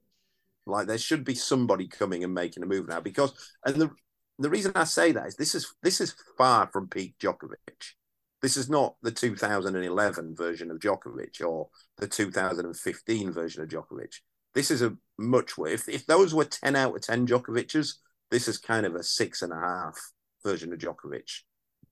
Like 0.66 0.88
there 0.88 0.98
should 0.98 1.24
be 1.24 1.36
somebody 1.36 1.88
coming 1.88 2.24
and 2.24 2.34
making 2.34 2.64
a 2.64 2.66
move 2.66 2.88
now 2.88 3.00
because 3.00 3.32
and 3.64 3.76
the 3.76 3.92
the 4.40 4.50
reason 4.50 4.72
I 4.76 4.84
say 4.84 5.12
that 5.14 5.28
is 5.28 5.36
this 5.36 5.56
is 5.56 5.74
this 5.82 6.02
is 6.02 6.16
far 6.38 6.68
from 6.68 6.88
peak 6.88 7.16
Djokovic. 7.20 7.94
This 8.42 8.58
is 8.58 8.70
not 8.70 8.96
the 9.02 9.12
2011 9.12 10.36
version 10.36 10.70
of 10.70 10.80
Djokovic 10.80 11.42
or 11.46 11.70
the 11.98 12.08
2015 12.08 13.32
version 13.32 13.64
of 13.64 13.70
Djokovic. 13.70 14.16
This 14.54 14.72
is 14.72 14.82
a 14.82 14.96
much 15.18 15.54
if 15.58 15.88
if 15.88 16.06
those 16.06 16.34
were 16.34 16.46
10 16.46 16.76
out 16.76 16.96
of 16.96 17.02
10 17.02 17.28
Djokovic's, 17.28 18.00
this 18.30 18.48
is 18.48 18.58
kind 18.58 18.86
of 18.86 18.96
a 18.96 19.04
six 19.04 19.42
and 19.42 19.54
a 19.54 19.60
half 19.60 19.98
version 20.44 20.74
of 20.74 20.80
Djokovic. 20.80 21.42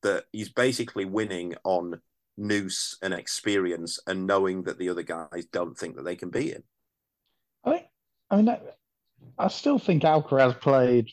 That 0.01 0.25
he's 0.34 0.49
basically 0.49 1.06
winning 1.06 1.56
on 1.63 2.01
noose 2.38 2.97
and 3.01 3.13
experience 3.13 3.99
and 4.06 4.27
knowing 4.27 4.63
that 4.63 4.77
the 4.77 4.89
other 4.89 5.03
guys 5.03 5.45
don't 5.51 5.77
think 5.77 5.95
that 5.95 6.03
they 6.03 6.15
can 6.15 6.29
beat 6.29 6.53
him. 6.53 6.63
I 7.63 7.86
I 8.29 8.36
mean, 8.36 8.49
I, 8.49 8.60
I 9.38 9.47
still 9.47 9.79
think 9.79 10.03
Alcaraz 10.03 10.60
played 10.60 11.10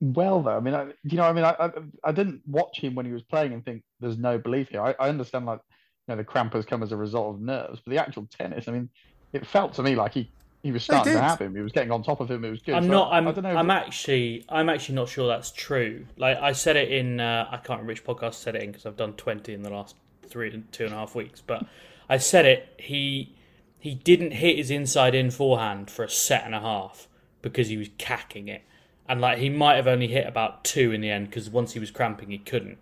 well, 0.00 0.42
though. 0.42 0.56
I 0.56 0.60
mean, 0.60 0.74
I, 0.74 0.86
you 1.04 1.16
know, 1.16 1.24
I 1.24 1.32
mean, 1.32 1.44
I, 1.44 1.54
I, 1.58 1.70
I 2.04 2.12
didn't 2.12 2.42
watch 2.46 2.80
him 2.80 2.94
when 2.94 3.06
he 3.06 3.12
was 3.12 3.22
playing 3.22 3.52
and 3.52 3.64
think 3.64 3.82
there's 4.00 4.18
no 4.18 4.38
belief 4.38 4.68
here. 4.70 4.82
I, 4.82 4.94
I 4.98 5.08
understand, 5.08 5.46
like, 5.46 5.60
you 6.08 6.12
know, 6.12 6.16
the 6.16 6.24
cramp 6.24 6.54
has 6.54 6.64
come 6.64 6.82
as 6.82 6.92
a 6.92 6.96
result 6.96 7.34
of 7.36 7.40
nerves, 7.40 7.80
but 7.84 7.90
the 7.90 7.98
actual 7.98 8.26
tennis, 8.36 8.68
I 8.68 8.72
mean, 8.72 8.90
it 9.32 9.46
felt 9.46 9.74
to 9.74 9.82
me 9.82 9.94
like 9.94 10.14
he, 10.14 10.32
he 10.62 10.72
was 10.72 10.82
starting 10.82 11.14
to 11.14 11.20
have 11.20 11.40
him. 11.40 11.54
He 11.54 11.62
was 11.62 11.72
getting 11.72 11.90
on 11.90 12.02
top 12.02 12.20
of 12.20 12.30
him. 12.30 12.44
It 12.44 12.50
was 12.50 12.60
good. 12.60 12.74
I'm 12.74 12.84
So 12.84 12.90
not. 12.90 13.12
I, 13.12 13.16
I'm. 13.18 13.28
I 13.28 13.32
don't 13.32 13.44
know. 13.44 13.56
I'm 13.56 13.70
actually. 13.70 14.44
I'm 14.48 14.68
actually 14.68 14.96
not 14.96 15.08
sure 15.08 15.26
that's 15.26 15.52
true. 15.52 16.06
Like 16.18 16.38
I 16.38 16.52
said 16.52 16.76
it 16.76 16.90
in. 16.90 17.18
Uh, 17.18 17.46
I 17.50 17.56
can't 17.56 17.80
remember 17.80 17.92
which 17.92 18.04
podcast 18.04 18.24
I 18.24 18.30
said 18.32 18.56
it 18.56 18.62
in 18.64 18.70
because 18.70 18.84
I've 18.84 18.96
done 18.96 19.14
20 19.14 19.54
in 19.54 19.62
the 19.62 19.70
last 19.70 19.96
three 20.28 20.50
two 20.70 20.84
and 20.84 20.92
a 20.92 20.96
half 20.96 21.14
weeks. 21.14 21.40
But 21.40 21.64
I 22.10 22.18
said 22.18 22.44
it. 22.44 22.74
He 22.78 23.34
he 23.78 23.94
didn't 23.94 24.32
hit 24.32 24.58
his 24.58 24.70
inside 24.70 25.14
in 25.14 25.30
forehand 25.30 25.90
for 25.90 26.04
a 26.04 26.10
set 26.10 26.44
and 26.44 26.54
a 26.54 26.60
half 26.60 27.08
because 27.40 27.68
he 27.68 27.78
was 27.78 27.88
cacking 27.96 28.48
it, 28.48 28.62
and 29.10 29.20
like 29.20 29.38
he 29.38 29.50
might 29.50 29.74
have 29.74 29.88
only 29.88 30.06
hit 30.06 30.24
about 30.28 30.62
two 30.62 30.92
in 30.92 31.00
the 31.00 31.10
end 31.10 31.26
because 31.26 31.50
once 31.50 31.72
he 31.72 31.80
was 31.80 31.90
cramping, 31.90 32.30
he 32.30 32.38
couldn't. 32.38 32.78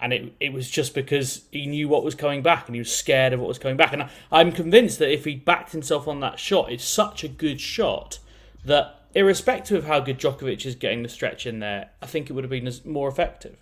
And 0.00 0.12
it 0.12 0.32
it 0.38 0.52
was 0.52 0.70
just 0.70 0.94
because 0.94 1.42
he 1.50 1.66
knew 1.66 1.88
what 1.88 2.04
was 2.04 2.14
coming 2.14 2.40
back 2.40 2.68
and 2.68 2.76
he 2.76 2.80
was 2.80 2.94
scared 2.94 3.32
of 3.32 3.40
what 3.40 3.48
was 3.48 3.58
coming 3.58 3.76
back. 3.76 3.92
And 3.92 4.04
I, 4.04 4.10
I'm 4.30 4.52
convinced 4.52 5.00
that 5.00 5.12
if 5.12 5.24
he 5.24 5.34
backed 5.34 5.72
himself 5.72 6.06
on 6.06 6.20
that 6.20 6.38
shot, 6.38 6.70
it's 6.70 6.84
such 6.84 7.24
a 7.24 7.28
good 7.28 7.60
shot 7.60 8.20
that 8.64 9.00
irrespective 9.16 9.78
of 9.78 9.84
how 9.86 9.98
good 9.98 10.20
Djokovic 10.20 10.64
is 10.64 10.76
getting 10.76 11.02
the 11.02 11.08
stretch 11.08 11.46
in 11.46 11.58
there, 11.58 11.90
I 12.00 12.06
think 12.06 12.30
it 12.30 12.34
would 12.34 12.44
have 12.44 12.50
been 12.50 12.72
more 12.84 13.08
effective. 13.08 13.56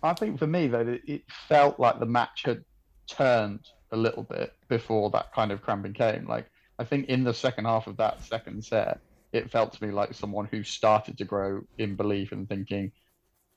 I 0.00 0.14
think 0.14 0.38
for 0.38 0.46
me 0.46 0.68
though, 0.68 0.96
it 1.08 1.22
felt 1.48 1.80
like 1.80 1.98
the 1.98 2.06
match 2.06 2.42
had 2.44 2.64
turned 3.08 3.66
a 3.90 3.96
little 3.96 4.22
bit 4.22 4.52
before 4.68 5.10
that 5.10 5.32
kind 5.32 5.50
of 5.50 5.60
cramping 5.60 5.92
came. 5.92 6.28
Like 6.28 6.46
I 6.78 6.84
think 6.84 7.08
in 7.08 7.24
the 7.24 7.34
second 7.34 7.64
half 7.64 7.88
of 7.88 7.96
that 7.96 8.22
second 8.22 8.64
set, 8.64 9.00
it 9.32 9.50
felt 9.50 9.72
to 9.74 9.84
me 9.84 9.92
like 9.92 10.14
someone 10.14 10.46
who 10.50 10.62
started 10.62 11.18
to 11.18 11.24
grow 11.24 11.62
in 11.78 11.96
belief 11.96 12.32
and 12.32 12.48
thinking, 12.48 12.92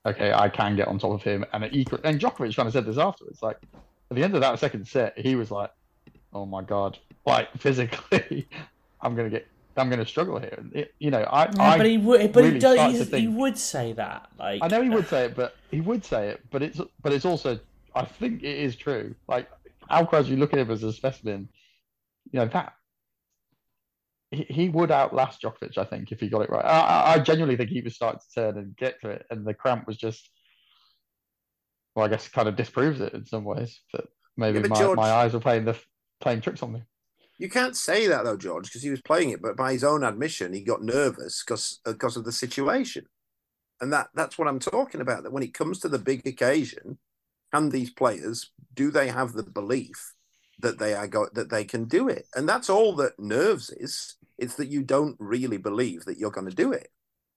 okay, 0.05 0.33
I 0.33 0.49
can 0.49 0.75
get 0.75 0.87
on 0.87 0.99
top 0.99 1.11
of 1.11 1.23
him. 1.23 1.45
And 1.53 1.67
equal, 1.71 1.99
and 2.03 2.19
Djokovic 2.19 2.55
kind 2.55 2.67
of 2.67 2.73
said 2.73 2.85
this 2.85 2.97
afterwards. 2.97 3.41
Like 3.41 3.57
at 4.09 4.17
the 4.17 4.23
end 4.23 4.35
of 4.35 4.41
that 4.41 4.59
second 4.59 4.87
set, 4.87 5.17
he 5.17 5.35
was 5.35 5.51
like, 5.51 5.71
oh 6.33 6.45
my 6.45 6.61
god, 6.61 6.97
like 7.25 7.49
physically, 7.57 8.47
I'm 9.01 9.15
gonna 9.15 9.29
get. 9.29 9.47
I'm 9.77 9.87
going 9.87 9.99
to 9.99 10.05
struggle 10.05 10.37
here. 10.37 10.53
And 10.57 10.75
It, 10.75 10.93
you 10.99 11.11
know, 11.11 11.21
I, 11.21 11.45
Yeah, 11.45 11.63
I 11.63 11.77
but 11.77 11.85
he 11.85 11.97
would, 11.97 12.33
but 12.33 12.41
really 12.41 12.55
he, 12.55 12.59
does, 12.59 13.09
to 13.09 13.17
he 13.17 13.29
would 13.29 13.57
say 13.57 13.93
that. 13.93 14.27
Like 14.37 14.59
I 14.61 14.67
know 14.67 14.81
he 14.81 14.89
would 14.89 15.07
say 15.07 15.27
it, 15.27 15.35
but 15.35 15.55
he 15.71 15.79
would 15.79 16.03
say 16.03 16.27
it, 16.27 16.41
but 16.51 16.61
it's 16.61 16.81
but 17.01 17.13
it's 17.13 17.23
also 17.23 17.57
I 17.95 18.03
think 18.03 18.43
it 18.43 18.59
is 18.59 18.75
true. 18.75 19.15
Like 19.29 19.49
Alcaraz, 19.89 20.27
you 20.27 20.35
look 20.35 20.51
at 20.51 20.59
him 20.59 20.69
as 20.71 20.83
a 20.83 20.91
specimen, 20.91 21.47
you 22.33 22.39
know 22.41 22.47
that 22.47 22.73
he, 24.31 24.45
he 24.49 24.69
would 24.69 24.91
outlast 24.91 25.41
Djokovic. 25.41 25.77
I 25.77 25.83
think 25.83 26.11
if 26.11 26.19
he 26.19 26.29
got 26.29 26.41
it 26.41 26.49
right. 26.49 26.65
I, 26.65 27.15
I- 27.15 27.19
genuinely 27.19 27.57
think 27.57 27.69
he 27.69 27.81
was 27.81 27.95
starting 27.95 28.19
to 28.19 28.41
turn 28.41 28.57
and 28.57 28.75
get 28.77 28.99
to 29.01 29.09
it, 29.09 29.25
and 29.29 29.45
the 29.45 29.53
cramp 29.53 29.85
was 29.87 29.97
just 29.97 30.29
well, 31.95 32.05
I 32.05 32.09
guess 32.09 32.27
kind 32.29 32.47
of 32.47 32.55
disproves 32.55 33.01
it 33.01 33.13
in 33.13 33.25
some 33.25 33.43
ways. 33.43 33.81
But 33.91 34.05
maybe 34.37 34.57
Yeah, 34.57 34.61
but 34.63 34.69
my, 34.71 34.79
George- 34.79 34.97
my 34.97 35.11
eyes 35.11 35.33
were 35.33 35.39
playing 35.41 35.65
the 35.65 35.77
playing 36.21 36.41
tricks 36.41 36.63
on 36.63 36.73
me. 36.73 36.83
You 37.37 37.49
can't 37.49 37.75
say 37.75 38.07
that 38.07 38.23
though, 38.23 38.37
George, 38.37 38.65
because 38.65 38.83
he 38.83 38.91
was 38.91 39.01
playing 39.01 39.31
it, 39.31 39.41
but 39.41 39.57
by 39.57 39.73
his 39.73 39.83
own 39.83 40.03
admission, 40.03 40.53
he 40.53 40.63
got 40.63 40.83
nervous 40.83 41.43
because 41.43 41.79
because 41.83 42.15
uh, 42.15 42.19
of 42.19 42.25
the 42.25 42.31
situation, 42.31 43.05
and 43.81 43.91
that 43.91 44.09
that's 44.13 44.37
what 44.37 44.47
I'm 44.47 44.59
talking 44.59 45.01
about. 45.01 45.23
That 45.23 45.33
when 45.33 45.43
it 45.43 45.53
comes 45.53 45.79
to 45.79 45.89
the 45.89 45.99
big 45.99 46.25
occasion, 46.25 46.99
can 47.53 47.69
these 47.69 47.89
players 47.89 48.51
do 48.73 48.91
they 48.91 49.09
have 49.09 49.33
the 49.33 49.43
belief 49.43 50.13
that 50.61 50.79
they 50.79 50.93
are 50.93 51.07
go- 51.07 51.29
that 51.33 51.49
they 51.49 51.63
can 51.63 51.85
do 51.85 52.07
it? 52.07 52.27
And 52.35 52.47
that's 52.47 52.69
all 52.69 52.95
that 52.97 53.19
nerves 53.19 53.69
is. 53.69 54.15
It's 54.37 54.55
that 54.55 54.69
you 54.69 54.81
don't 54.83 55.15
really 55.19 55.57
believe 55.57 56.05
that 56.05 56.17
you're 56.17 56.31
going 56.31 56.49
to 56.49 56.55
do 56.55 56.71
it, 56.71 56.89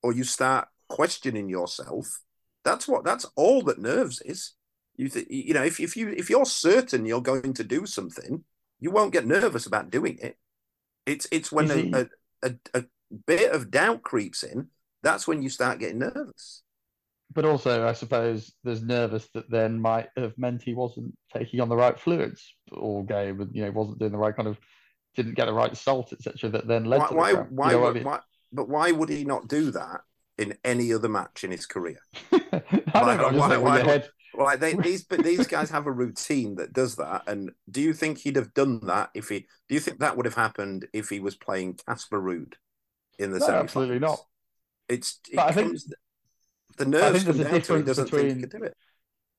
or 0.02 0.12
you 0.12 0.24
start 0.24 0.68
questioning 0.88 1.48
yourself. 1.48 2.20
That's 2.64 2.88
what. 2.88 3.04
That's 3.04 3.26
all 3.36 3.62
that 3.62 3.78
nerves 3.78 4.22
is. 4.22 4.52
You 4.96 5.08
th- 5.08 5.26
you 5.28 5.54
know 5.54 5.64
if 5.64 5.80
if 5.80 5.96
you 5.96 6.08
if 6.10 6.30
you're 6.30 6.46
certain 6.46 7.04
you're 7.04 7.20
going 7.20 7.52
to 7.54 7.64
do 7.64 7.84
something 7.84 8.44
you 8.84 8.90
won't 8.90 9.14
get 9.14 9.26
nervous 9.26 9.64
about 9.64 9.90
doing 9.90 10.18
it. 10.20 10.36
It's 11.06 11.26
it's 11.30 11.50
when 11.50 11.70
a, 11.70 11.74
mm-hmm. 11.74 11.94
a, 12.42 12.48
a, 12.48 12.80
a 12.80 12.84
bit 13.26 13.50
of 13.52 13.70
doubt 13.70 14.02
creeps 14.02 14.42
in. 14.42 14.68
That's 15.02 15.26
when 15.26 15.42
you 15.42 15.48
start 15.48 15.78
getting 15.78 16.00
nervous. 16.00 16.62
But 17.32 17.44
also, 17.44 17.86
I 17.88 17.92
suppose 17.94 18.52
there's 18.62 18.82
nervous 18.82 19.28
that 19.34 19.50
then 19.50 19.80
might 19.80 20.08
have 20.16 20.36
meant 20.38 20.62
he 20.62 20.74
wasn't 20.74 21.16
taking 21.32 21.60
on 21.60 21.68
the 21.68 21.76
right 21.76 21.98
fluids 21.98 22.54
all 22.72 23.02
game, 23.02 23.40
and 23.40 23.50
you 23.54 23.64
know 23.64 23.70
wasn't 23.72 23.98
doing 23.98 24.12
the 24.12 24.18
right 24.18 24.36
kind 24.36 24.46
of, 24.48 24.58
didn't 25.16 25.34
get 25.34 25.46
the 25.46 25.52
right 25.54 25.76
salt, 25.76 26.12
etc. 26.12 26.50
That 26.50 26.68
then 26.68 26.84
led 26.84 27.00
Why 27.00 27.06
to 27.08 27.14
the 27.14 27.18
why 27.18 27.32
cramp. 27.32 27.50
You 27.50 27.56
why, 27.56 27.72
know 27.72 27.86
I 27.86 27.92
mean? 27.92 28.04
why 28.04 28.20
but 28.52 28.68
why 28.68 28.92
would 28.92 29.08
he 29.08 29.24
not 29.24 29.48
do 29.48 29.70
that 29.72 30.02
in 30.38 30.56
any 30.64 30.92
other 30.92 31.08
match 31.08 31.42
in 31.44 31.50
his 31.50 31.66
career? 31.66 31.98
I 32.32 32.38
don't 32.92 33.16
know, 33.18 33.38
why- 33.38 33.56
why- 33.56 34.02
Like 34.36 34.60
they, 34.60 34.74
these, 34.74 35.04
but 35.04 35.22
these 35.24 35.46
guys 35.46 35.70
have 35.70 35.86
a 35.86 35.92
routine 35.92 36.56
that 36.56 36.72
does 36.72 36.96
that. 36.96 37.22
And 37.28 37.52
do 37.70 37.80
you 37.80 37.92
think 37.92 38.18
he'd 38.18 38.34
have 38.36 38.52
done 38.54 38.80
that 38.86 39.10
if 39.14 39.28
he? 39.28 39.46
Do 39.68 39.74
you 39.74 39.80
think 39.80 40.00
that 40.00 40.16
would 40.16 40.26
have 40.26 40.34
happened 40.34 40.86
if 40.92 41.08
he 41.08 41.20
was 41.20 41.36
playing 41.36 41.78
Casper 41.86 42.20
Ruud 42.20 42.54
in 43.18 43.30
the 43.32 43.38
No, 43.38 43.46
absolutely 43.48 43.98
not. 44.00 44.18
It's 44.88 45.20
it 45.30 45.36
But 45.36 45.48
I 45.48 45.52
think- 45.52 45.68
comes, 45.68 45.92
the 46.76 46.84
I 46.84 46.88
nerves 46.88 47.24
come 47.24 47.36
there's 47.36 47.38
a 47.40 47.42
down 47.44 47.50
to 47.50 47.56
it. 47.56 47.58
Difference 47.60 47.86
doesn't 47.86 48.08
think 48.08 48.22
he 48.22 48.34
between- 48.42 48.60
do 48.60 48.66
it. 48.66 48.76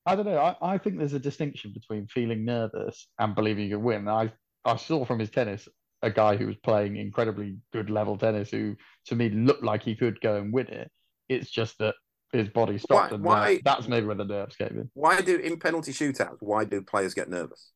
I 0.07 0.15
don't 0.15 0.25
know. 0.25 0.37
I, 0.37 0.55
I 0.61 0.77
think 0.77 0.99
there's 0.99 1.13
a 1.13 1.19
distinction 1.19 1.71
between 1.73 2.05
feeling 2.07 2.45
nervous 2.45 3.07
and 3.17 3.33
believing 3.33 3.65
you 3.69 3.77
can 3.77 3.83
win. 3.83 4.07
I 4.07 4.31
I 4.63 4.75
saw 4.77 5.03
from 5.05 5.19
his 5.19 5.29
tennis 5.31 5.67
a 6.03 6.11
guy 6.11 6.35
who 6.37 6.45
was 6.47 6.55
playing 6.57 6.95
incredibly 6.97 7.57
good 7.73 7.89
level 7.89 8.17
tennis 8.17 8.51
who 8.51 8.75
to 9.05 9.15
me 9.15 9.29
looked 9.29 9.63
like 9.63 9.81
he 9.81 9.95
could 9.95 10.21
go 10.21 10.35
and 10.37 10.53
win 10.53 10.67
it. 10.67 10.91
It's 11.27 11.49
just 11.49 11.77
that 11.79 11.95
his 12.31 12.49
body 12.49 12.77
stopped, 12.77 13.11
Why- 13.11 13.15
and 13.15 13.23
why- 13.23 13.53
that- 13.55 13.63
that's 13.63 13.87
maybe 13.87 14.05
where 14.05 14.15
the 14.15 14.25
nerves 14.25 14.55
came 14.55 14.67
in. 14.77 14.91
Why 14.93 15.21
do 15.21 15.37
in 15.37 15.57
penalty 15.59 15.91
shootouts? 15.91 16.37
Why 16.39 16.65
do 16.65 16.81
players 16.83 17.13
get 17.15 17.29
nervous? 17.29 17.71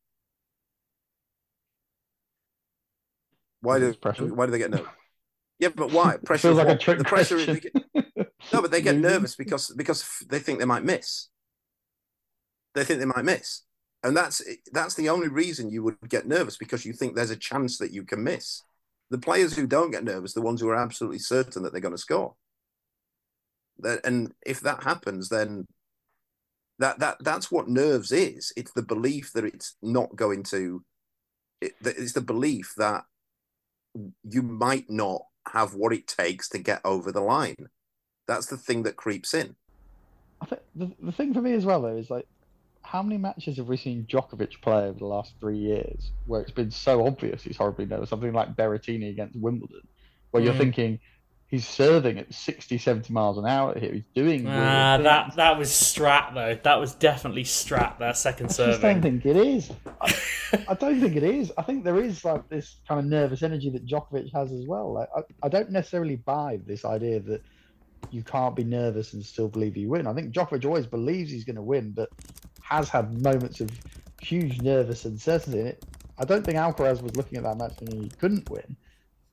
Why 3.61 3.79
do 3.79 3.93
pressure. 3.93 4.33
why 4.33 4.45
do 4.45 4.51
they 4.51 4.57
get 4.59 4.71
nervous? 4.71 4.87
Yeah, 5.61 5.67
but 5.75 5.91
why? 5.91 6.15
Pressure. 6.23 6.43
Feels 6.53 6.57
like 6.57 6.69
a 6.69 6.77
trick 6.77 6.99
the 6.99 7.03
pressure. 7.03 7.35
is- 7.35 7.45
question. 7.59 7.83
No, 8.53 8.61
but 8.61 8.71
they 8.71 8.81
get 8.81 8.95
nervous 8.95 9.35
because 9.35 9.69
because 9.75 10.23
they 10.29 10.39
think 10.39 10.59
they 10.59 10.65
might 10.65 10.83
miss. 10.83 11.29
They 12.75 12.83
think 12.83 12.99
they 12.99 13.05
might 13.05 13.25
miss, 13.25 13.63
and 14.03 14.15
that's 14.15 14.41
that's 14.71 14.95
the 14.95 15.09
only 15.09 15.27
reason 15.27 15.71
you 15.71 15.83
would 15.83 15.97
get 16.07 16.27
nervous 16.27 16.57
because 16.57 16.85
you 16.85 16.93
think 16.93 17.15
there's 17.15 17.31
a 17.31 17.35
chance 17.35 17.77
that 17.77 17.91
you 17.91 18.03
can 18.03 18.23
miss. 18.23 18.63
The 19.09 19.17
players 19.17 19.55
who 19.55 19.65
don't 19.65 19.91
get 19.91 20.03
nervous, 20.03 20.33
the 20.33 20.41
ones 20.41 20.61
who 20.61 20.69
are 20.69 20.75
absolutely 20.75 21.19
certain 21.19 21.63
that 21.63 21.71
they're 21.71 21.81
going 21.81 21.95
to 21.95 21.97
score. 21.97 22.35
That, 23.79 24.05
and 24.05 24.33
if 24.45 24.59
that 24.61 24.83
happens, 24.83 25.29
then 25.29 25.65
that 26.79 26.99
that 26.99 27.17
that's 27.21 27.51
what 27.51 27.67
nerves 27.67 28.11
is. 28.11 28.53
It's 28.55 28.71
the 28.73 28.83
belief 28.83 29.31
that 29.33 29.45
it's 29.45 29.75
not 29.81 30.15
going 30.15 30.43
to. 30.43 30.83
It, 31.61 31.73
it's 31.81 32.13
the 32.13 32.21
belief 32.21 32.73
that 32.77 33.03
you 34.23 34.41
might 34.41 34.89
not 34.89 35.21
have 35.51 35.73
what 35.73 35.93
it 35.93 36.07
takes 36.07 36.49
to 36.49 36.57
get 36.57 36.81
over 36.85 37.11
the 37.11 37.21
line. 37.21 37.69
That's 38.29 38.45
the 38.45 38.57
thing 38.57 38.83
that 38.83 38.95
creeps 38.95 39.33
in. 39.33 39.55
I 40.41 40.45
think 40.45 40.61
the, 40.75 40.91
the 41.01 41.11
thing 41.11 41.33
for 41.33 41.41
me 41.41 41.53
as 41.53 41.65
well 41.65 41.81
though 41.81 41.97
is 41.97 42.09
like 42.09 42.25
how 42.83 43.03
many 43.03 43.17
matches 43.17 43.57
have 43.57 43.67
we 43.67 43.75
seen 43.75 44.05
Djokovic 44.09 44.61
play 44.61 44.83
over 44.87 44.97
the 44.99 45.05
last 45.05 45.33
three 45.39 45.57
years 45.57 46.11
where 46.27 46.39
it's 46.41 46.51
been 46.51 46.71
so 46.71 47.05
obvious 47.05 47.43
he's 47.43 47.57
horribly 47.57 47.85
nervous? 47.85 48.09
Something 48.09 48.31
like 48.33 48.55
Berrettini 48.55 49.09
against 49.09 49.35
Wimbledon, 49.35 49.81
where 50.31 50.41
you're 50.43 50.53
Mm. 50.53 50.57
thinking 50.59 50.99
he's 51.47 51.67
serving 51.67 52.19
at 52.19 52.31
60, 52.33 52.77
70 52.77 53.11
miles 53.11 53.37
an 53.39 53.45
hour 53.47 53.77
here. 53.77 53.91
He's 53.93 54.03
doing 54.15 54.45
Ah, 54.47 54.93
things. 54.97 55.03
that 55.03 55.35
that 55.35 55.57
was 55.57 55.69
Strat 55.69 56.33
though. 56.35 56.57
That 56.63 56.79
was 56.79 56.93
definitely 56.95 57.43
Strat. 57.43 57.97
That 57.99 58.15
second 58.17 58.45
I 58.45 58.49
just 58.69 58.81
don't 58.81 59.01
think 59.01 59.25
it 59.25 59.35
is. 59.37 59.71
I, 59.99 60.15
I 60.69 60.73
don't 60.75 61.01
think 61.01 61.15
it 61.15 61.23
is. 61.23 61.51
I 61.57 61.63
think 61.63 61.83
there 61.83 61.99
is 62.01 62.23
like 62.23 62.47
this 62.49 62.77
kind 62.87 62.99
of 62.99 63.05
nervous 63.07 63.41
energy 63.43 63.69
that 63.71 63.85
Djokovic 63.87 64.31
has 64.33 64.51
as 64.51 64.65
well. 64.67 64.93
Like 64.93 65.09
I, 65.17 65.21
I 65.43 65.49
don't 65.49 65.71
necessarily 65.71 66.15
buy 66.15 66.59
this 66.65 66.85
idea 66.85 67.19
that 67.21 67.41
you 68.11 68.23
can't 68.23 68.55
be 68.55 68.63
nervous 68.63 69.13
and 69.13 69.23
still 69.25 69.47
believe 69.47 69.77
you 69.77 69.89
win. 69.89 70.07
I 70.07 70.13
think 70.13 70.33
Djokovic 70.33 70.65
always 70.65 70.85
believes 70.87 71.31
he's 71.31 71.43
going 71.43 71.55
to 71.55 71.61
win, 71.61 71.91
but 71.91 72.09
has 72.61 72.89
had 72.89 73.21
moments 73.23 73.61
of 73.61 73.69
huge 74.21 74.61
nervous 74.61 75.05
uncertainty 75.05 75.59
in 75.59 75.67
it. 75.67 75.85
I 76.17 76.25
don't 76.25 76.43
think 76.45 76.57
Alcaraz 76.57 77.01
was 77.01 77.15
looking 77.15 77.37
at 77.37 77.43
that 77.45 77.57
match 77.57 77.79
and 77.81 77.93
he 77.93 78.09
couldn't 78.09 78.49
win. 78.49 78.75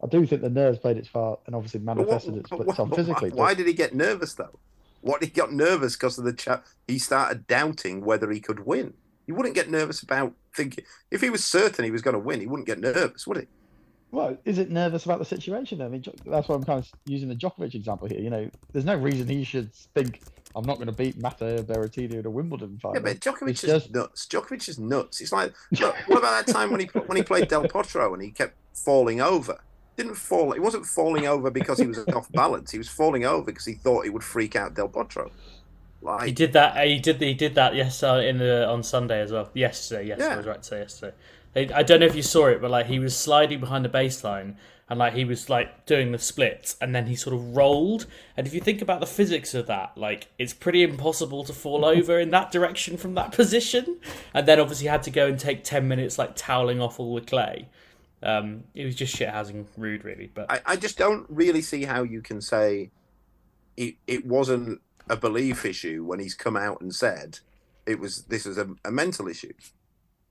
I 0.02 0.07
do 0.07 0.24
think 0.26 0.42
the 0.42 0.50
nerves 0.50 0.79
played 0.79 0.96
its 0.98 1.09
part 1.09 1.40
and 1.46 1.55
obviously 1.55 1.81
But 1.81 1.96
what- 1.96 2.07
manifested 2.07 2.35
but 2.35 2.61
itself 2.68 2.88
what- 2.88 2.96
physically. 2.96 3.31
Why, 3.31 3.37
why 3.37 3.55
did 3.55 3.66
he 3.66 3.72
get 3.72 3.94
nervous 3.94 4.35
though? 4.35 4.59
What 5.00 5.22
he 5.22 5.31
got 5.31 5.52
nervous 5.52 5.96
because 5.96 6.18
of 6.18 6.24
the 6.24 6.33
chat. 6.33 6.64
He 6.87 6.98
started 6.98 7.46
doubting 7.46 8.05
whether 8.05 8.31
he 8.31 8.40
could 8.40 8.66
win. 8.66 8.94
He 9.26 9.33
wouldn't 9.33 9.55
get 9.55 9.70
nervous 9.70 10.02
about 10.02 10.33
thinking. 10.55 10.85
If 11.11 11.20
he 11.20 11.31
was 11.31 11.44
certain 11.44 11.85
he 11.85 11.90
was 11.90 12.02
going 12.02 12.14
to 12.14 12.20
win, 12.20 12.40
he 12.40 12.46
wouldn't 12.46 12.66
get 12.66 12.79
nervous, 12.81 13.26
would 13.26 13.38
he? 13.38 13.46
Well, 14.12 14.37
is 14.45 14.59
it 14.59 14.71
nervous 14.71 15.05
about 15.05 15.19
the 15.19 15.25
situation? 15.25 15.83
I 15.83 15.88
mean, 15.88 16.05
that's 16.25 16.49
why 16.49 16.55
I'm 16.55 16.64
kind 16.64 16.79
of 16.79 16.88
using 17.07 17.29
the 17.29 17.35
Djokovic 17.35 17.75
example 17.75 18.09
here. 18.09 18.21
You 18.21 18.31
know, 18.31 18.51
there's 18.73 18.85
no 18.85 18.95
reason 18.97 19.29
he 19.29 19.45
should 19.45 19.73
think 19.75 20.23
I'm 20.55 20.64
not 20.64 20.77
going 20.77 20.87
to 20.87 20.92
beat 20.92 21.19
Matteo 21.19 21.62
Berrettini 21.62 22.14
in 22.14 22.25
a 22.27 22.31
Wimbledon 22.31 22.79
final. 22.79 22.97
Yeah, 22.97 23.03
but 23.03 23.21
Djokovic 23.21 23.51
It's 23.51 23.64
is 23.64 23.71
just- 23.71 23.95
nuts. 23.95 24.27
Djokovic 24.27 24.69
is 24.69 24.79
nuts. 24.79 25.21
It's 25.21 25.33
like, 25.33 25.53
look, 25.81 25.95
what 26.07 26.19
about 26.19 26.47
that 26.47 26.53
time 26.53 26.71
when 26.71 26.81
he 26.81 26.87
when 26.87 27.16
he 27.16 27.23
played 27.23 27.49
Del 27.49 27.64
Potro 27.64 28.14
and 28.14 28.23
he 28.23 28.31
kept 28.31 28.55
falling 28.75 29.21
over? 29.21 29.59
Didn't 29.97 30.14
fall. 30.14 30.53
He 30.53 30.61
wasn't 30.61 30.87
falling 30.87 31.27
over 31.27 31.51
because 31.51 31.79
he 31.79 31.87
was 31.87 31.99
off 32.14 32.31
balance. 32.33 32.71
He 32.71 32.79
was 32.79 32.88
falling 32.88 33.25
over 33.25 33.45
because 33.47 33.64
he 33.64 33.75
thought 33.75 34.05
he 34.05 34.11
would 34.11 34.25
freak 34.25 34.55
out 34.55 34.75
Del 34.75 34.88
Potro. 34.88 35.31
Like 36.03 36.27
He 36.27 36.33
did 36.33 36.53
that. 36.53 36.87
He 36.87 36.99
did. 36.99 37.21
He 37.21 37.35
did 37.35 37.55
that. 37.57 37.75
Yes, 37.75 38.03
uh, 38.03 38.16
in 38.25 38.38
the 38.38 38.66
on 38.69 38.83
Sunday 38.83 39.21
as 39.21 39.33
well. 39.33 39.51
Yesterday. 39.55 40.07
Yes, 40.09 40.21
I 40.21 40.37
was 40.37 40.47
right 40.47 40.62
to 40.62 40.69
say 40.69 40.79
yesterday. 40.81 41.16
I 41.57 41.69
I 41.75 41.83
don't 41.83 42.01
know 42.01 42.07
if 42.07 42.14
you 42.16 42.23
saw 42.23 42.47
it, 42.47 42.61
but 42.61 42.71
like 42.71 42.87
he 42.87 42.99
was 42.99 43.16
sliding 43.16 43.61
behind 43.61 43.85
the 43.85 43.88
baseline 43.88 44.57
and 44.88 44.99
like 44.99 45.14
he 45.14 45.25
was 45.25 45.51
like 45.51 45.85
doing 45.85 46.12
the 46.12 46.19
splits, 46.19 46.77
and 46.81 46.95
then 46.95 47.07
he 47.07 47.16
sort 47.16 47.35
of 47.35 47.57
rolled. 47.57 48.07
And 48.37 48.47
if 48.47 48.55
you 48.55 48.61
think 48.61 48.81
about 48.81 49.01
the 49.01 49.07
physics 49.07 49.53
of 49.55 49.66
that, 49.66 49.99
like 49.99 50.29
it's 50.38 50.55
pretty 50.55 50.83
impossible 50.83 51.45
to 51.45 51.53
fall 51.53 51.85
over 51.97 52.21
in 52.21 52.31
that 52.31 52.53
direction 52.53 52.97
from 52.97 53.14
that 53.14 53.33
position. 53.33 53.99
And 54.33 54.47
then 54.47 54.61
obviously 54.61 54.87
had 54.87 55.03
to 55.05 55.11
go 55.11 55.27
and 55.27 55.38
take 55.38 55.64
ten 55.64 55.88
minutes 55.88 56.19
like 56.19 56.37
toweling 56.37 56.81
off 56.81 57.01
all 57.01 57.14
the 57.14 57.21
clay. 57.21 57.69
Um, 58.23 58.64
it 58.75 58.85
was 58.85 58.95
just 58.95 59.14
shithousing 59.14 59.66
Ruud, 59.79 60.05
really. 60.05 60.31
But 60.33 60.51
I, 60.51 60.61
I 60.64 60.77
just 60.77 60.97
don't 60.97 61.27
really 61.29 61.62
see 61.62 61.85
how 61.85 62.03
you 62.03 62.23
can 62.23 62.40
say 62.40 62.90
it, 63.77 63.97
it 64.07 64.25
wasn't 64.25 64.81
a 65.09 65.16
belief 65.16 65.64
issue 65.64 66.05
when 66.05 66.19
he's 66.19 66.35
come 66.35 66.57
out 66.57 66.81
and 66.81 66.95
said 66.95 67.40
it 67.87 68.01
was 68.01 68.25
this 68.25 68.45
was 68.45 68.57
a, 68.57 68.69
a 68.85 68.90
mental 68.90 69.27
issue. 69.27 69.53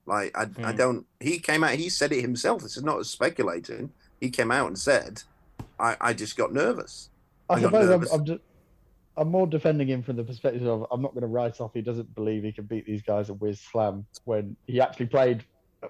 Like 0.05 0.37
I, 0.37 0.43
I 0.43 0.45
Mm. 0.73 0.77
don't. 0.77 1.05
He 1.19 1.39
came 1.39 1.63
out. 1.63 1.71
He 1.75 1.89
said 1.89 2.11
it 2.11 2.21
himself. 2.21 2.61
This 2.61 2.77
is 2.77 2.83
not 2.83 3.05
speculating. 3.05 3.91
He 4.21 4.29
came 4.29 4.51
out 4.51 4.67
and 4.67 4.77
said, 4.77 5.23
"I, 5.79 5.97
I 5.99 6.13
just 6.13 6.37
got 6.37 6.53
nervous." 6.53 7.09
I 7.49 7.55
I 7.55 7.59
got 7.61 7.67
suppose 7.67 7.83
I'm, 7.85 7.89
nervous. 7.89 8.11
I'm, 8.13 8.25
just, 8.25 8.39
I'm 9.17 9.29
more 9.31 9.47
defending 9.47 9.87
him 9.87 10.03
from 10.03 10.15
the 10.15 10.23
perspective 10.23 10.65
of 10.67 10.85
I'm 10.91 11.01
not 11.01 11.13
going 11.13 11.21
to 11.21 11.27
write 11.27 11.59
off 11.61 11.71
he 11.73 11.81
doesn't 11.81 12.13
believe 12.15 12.43
he 12.43 12.51
can 12.51 12.65
beat 12.65 12.85
these 12.85 13.01
guys 13.01 13.29
at 13.29 13.39
Wiz 13.39 13.59
Slam 13.59 14.05
when 14.25 14.55
he 14.67 14.81
actually 14.81 15.07
played 15.07 15.43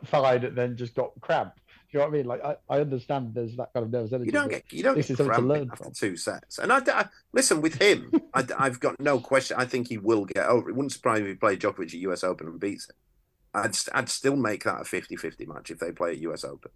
fine 0.06 0.44
and 0.46 0.58
then 0.58 0.76
just 0.78 0.96
got 0.96 1.12
cramp. 1.22 1.54
Do 1.56 1.62
you 1.92 2.00
know 2.00 2.06
what 2.06 2.14
I 2.14 2.18
mean? 2.18 2.26
Like 2.26 2.44
I, 2.44 2.56
I 2.70 2.80
understand 2.82 3.34
there's 3.34 3.56
that 3.58 3.72
kind 3.74 3.86
of 3.86 3.92
nervous 3.92 4.12
energy. 4.12 4.28
You 4.28 4.32
don't 4.34 4.50
get 4.50 4.64
you 4.72 4.84
don't 4.84 4.96
get 4.96 5.10
is 5.10 5.18
something 5.18 5.48
to 5.48 5.72
after 5.72 5.84
from. 5.86 5.94
two 5.94 6.18
sets. 6.18 6.58
And 6.60 6.72
I, 6.74 6.80
I- 6.88 7.08
listen 7.32 7.62
with 7.62 7.76
him. 7.82 8.12
I, 8.34 8.44
have 8.60 8.80
got 8.80 9.00
no 9.00 9.20
question. 9.20 9.56
I 9.58 9.66
think 9.66 9.88
he 9.88 9.98
will 9.98 10.26
get 10.26 10.46
over. 10.46 10.70
It 10.70 10.74
wouldn't 10.76 10.92
surprise 10.92 11.22
me 11.22 11.28
if 11.28 11.36
he 11.36 11.36
played 11.36 11.60
Djokovic 11.62 11.88
at 11.88 11.94
US 11.94 12.24
Open 12.24 12.48
and 12.48 12.60
beats 12.60 12.90
him. 12.90 12.96
I'd 13.56 13.76
I'd 13.94 14.10
still 14.10 14.36
make 14.36 14.64
that 14.66 14.82
a 14.82 14.84
50-50 14.84 15.48
match 15.48 15.72
if 15.72 15.80
they 15.80 15.92
play 15.92 16.12
at 16.12 16.18
US 16.20 16.44
Open. 16.44 16.72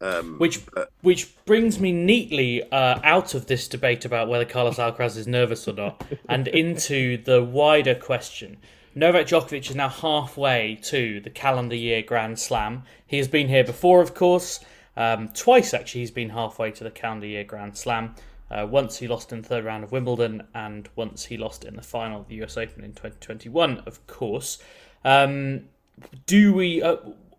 Um, 0.00 0.36
Which 0.38 0.64
but- 0.66 0.90
which 1.02 1.32
brings 1.44 1.78
me 1.78 1.92
neatly 1.92 2.62
uh, 2.70 2.98
out 3.04 3.34
of 3.34 3.46
this 3.46 3.68
debate 3.68 4.04
about 4.04 4.28
whether 4.28 4.44
Carlos 4.44 4.76
Alcaraz 4.76 5.16
is 5.16 5.26
nervous 5.26 5.68
or 5.68 5.74
not, 5.74 6.04
and 6.28 6.48
into 6.48 7.22
the 7.22 7.42
wider 7.42 7.94
question. 7.94 8.56
Novak 8.96 9.26
Djokovic 9.26 9.70
is 9.70 9.74
now 9.74 9.88
halfway 9.88 10.76
to 10.82 11.20
the 11.20 11.30
calendar 11.30 11.74
year 11.74 12.00
Grand 12.02 12.38
Slam. 12.38 12.84
He 13.06 13.18
has 13.18 13.28
been 13.28 13.48
here 13.48 13.64
before, 13.64 14.00
of 14.00 14.14
course. 14.14 14.60
Um, 14.96 15.28
twice, 15.30 15.74
actually, 15.74 16.02
he's 16.02 16.10
been 16.12 16.30
halfway 16.30 16.70
to 16.72 16.84
the 16.84 16.90
calendar 16.90 17.26
year 17.26 17.42
Grand 17.44 17.76
Slam. 17.76 18.14
Uh, 18.50 18.66
once 18.70 18.98
he 18.98 19.08
lost 19.08 19.32
in 19.32 19.42
the 19.42 19.48
third 19.48 19.64
round 19.64 19.82
of 19.82 19.90
Wimbledon, 19.90 20.44
and 20.54 20.88
once 20.94 21.24
he 21.24 21.36
lost 21.36 21.64
in 21.64 21.74
the 21.74 21.82
final 21.82 22.20
of 22.20 22.28
the 22.28 22.36
US 22.44 22.56
Open 22.56 22.84
in 22.84 22.92
2021, 22.92 23.78
of 23.86 24.06
course. 24.06 24.58
Um, 25.04 25.62
do 26.26 26.52
we 26.54 26.82
uh, 26.82 26.96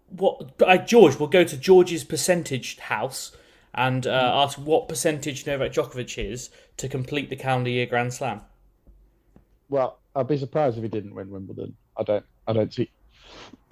what 0.10 0.52
uh, 0.66 0.78
George 0.78 1.20
we'll 1.20 1.30
go 1.30 1.44
to 1.44 1.58
George's 1.58 2.04
percentage 2.04 2.78
house 2.80 3.36
and 3.74 4.08
uh, 4.08 4.32
ask 4.36 4.58
what 4.58 4.88
percentage 4.88 5.46
Novak 5.46 5.74
Djokovic 5.74 6.18
is 6.24 6.50
to 6.78 6.88
complete 6.88 7.30
the 7.30 7.36
calendar 7.36 7.70
year 7.70 7.86
Grand 7.86 8.14
Slam. 8.14 8.42
Well, 9.70 10.00
I'd 10.16 10.28
be 10.28 10.38
surprised 10.38 10.78
if 10.78 10.84
he 10.84 10.90
didn't 10.90 11.14
win 11.14 11.30
Wimbledon. 11.30 11.76
I 11.98 12.04
don't. 12.04 12.26
I 12.48 12.54
don't 12.54 12.74
see. 12.74 12.90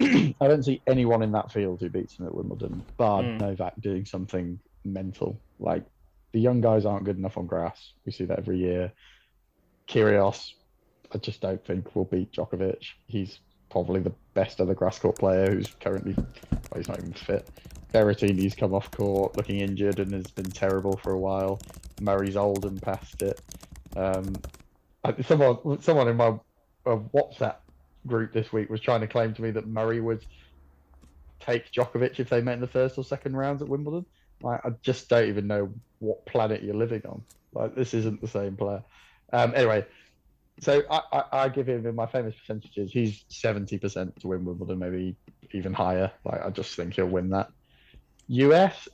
I 0.00 0.34
don't 0.48 0.64
see 0.64 0.82
anyone 0.86 1.22
in 1.22 1.32
that 1.32 1.52
field 1.52 1.80
who 1.80 1.88
beats 1.88 2.18
him 2.18 2.26
at 2.26 2.34
Wimbledon, 2.34 2.82
bar 2.96 3.22
Mm. 3.22 3.40
Novak 3.40 3.80
doing 3.80 4.04
something 4.04 4.58
mental. 4.84 5.38
Like 5.58 5.84
the 6.32 6.40
young 6.40 6.60
guys 6.60 6.84
aren't 6.84 7.04
good 7.04 7.16
enough 7.16 7.38
on 7.38 7.46
grass. 7.46 7.92
We 8.04 8.12
see 8.12 8.24
that 8.24 8.38
every 8.38 8.58
year. 8.58 8.92
Kyrgios, 9.88 10.52
I 11.12 11.18
just 11.18 11.40
don't 11.40 11.64
think 11.64 11.94
will 11.94 12.04
beat 12.04 12.32
Djokovic. 12.32 12.84
He's 13.06 13.38
probably 13.74 13.98
the 13.98 14.12
best 14.34 14.60
other 14.60 14.72
grass 14.72 15.00
court 15.00 15.18
player 15.18 15.50
who's 15.50 15.66
currently. 15.80 16.14
Well, 16.14 16.76
he's 16.76 16.86
not 16.86 16.98
even 16.98 17.12
fit. 17.12 17.48
Berrettini's 17.92 18.54
come 18.54 18.72
off 18.72 18.88
court 18.92 19.36
looking 19.36 19.58
injured 19.58 19.98
and 19.98 20.12
has 20.12 20.28
been 20.28 20.48
terrible 20.48 20.96
for 20.96 21.10
a 21.10 21.18
while. 21.18 21.60
Murray's 22.00 22.36
old 22.36 22.64
and 22.66 22.80
past 22.80 23.20
it. 23.20 23.40
Um, 23.96 24.36
someone, 25.26 25.82
someone 25.82 26.06
in 26.06 26.16
my 26.16 26.38
uh, 26.86 26.98
WhatsApp 27.12 27.56
group 28.06 28.32
this 28.32 28.52
week 28.52 28.70
was 28.70 28.80
trying 28.80 29.00
to 29.00 29.08
claim 29.08 29.34
to 29.34 29.42
me 29.42 29.50
that 29.50 29.66
Murray 29.66 30.00
would 30.00 30.24
take 31.40 31.72
Djokovic 31.72 32.20
if 32.20 32.28
they 32.28 32.40
met 32.40 32.54
in 32.54 32.60
the 32.60 32.68
first 32.68 32.96
or 32.96 33.02
second 33.02 33.36
rounds 33.36 33.60
at 33.60 33.68
Wimbledon. 33.68 34.06
I 34.44 34.70
just 34.82 35.08
don't 35.08 35.28
even 35.28 35.48
know 35.48 35.72
what 35.98 36.24
planet 36.26 36.62
you're 36.62 36.76
living 36.76 37.02
on. 37.06 37.22
Like, 37.52 37.74
this 37.74 37.92
isn't 37.92 38.20
the 38.20 38.28
same 38.28 38.56
player. 38.56 38.84
Um, 39.32 39.52
anyway, 39.56 39.84
so 40.60 40.82
I, 40.90 41.00
I, 41.12 41.24
I 41.32 41.48
give 41.48 41.68
him 41.68 41.86
in 41.86 41.94
my 41.94 42.06
famous 42.06 42.34
percentages. 42.34 42.92
He's 42.92 43.24
seventy 43.28 43.78
percent 43.78 44.18
to 44.20 44.28
win 44.28 44.44
Wimbledon, 44.44 44.78
maybe 44.78 45.16
even 45.52 45.72
higher. 45.72 46.10
Like, 46.24 46.44
I 46.44 46.50
just 46.50 46.74
think 46.74 46.94
he'll 46.94 47.06
win 47.06 47.30
that. 47.30 47.50
US, 48.28 48.88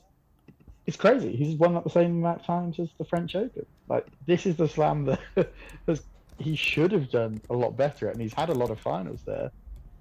it's 0.85 0.97
crazy. 0.97 1.35
He's 1.35 1.55
won 1.55 1.77
at 1.77 1.83
the 1.83 1.89
same 1.89 2.19
amount 2.19 2.41
of 2.41 2.45
times 2.45 2.79
as 2.79 2.89
the 2.97 3.05
French 3.05 3.35
Open. 3.35 3.65
Like, 3.87 4.07
this 4.25 4.45
is 4.45 4.55
the 4.55 4.67
slam 4.67 5.05
that 5.05 5.19
has, 5.87 6.03
he 6.37 6.55
should 6.55 6.91
have 6.91 7.09
done 7.09 7.41
a 7.49 7.53
lot 7.53 7.77
better 7.77 8.07
at, 8.07 8.13
and 8.13 8.21
he's 8.21 8.33
had 8.33 8.49
a 8.49 8.53
lot 8.53 8.71
of 8.71 8.79
finals 8.79 9.21
there 9.25 9.51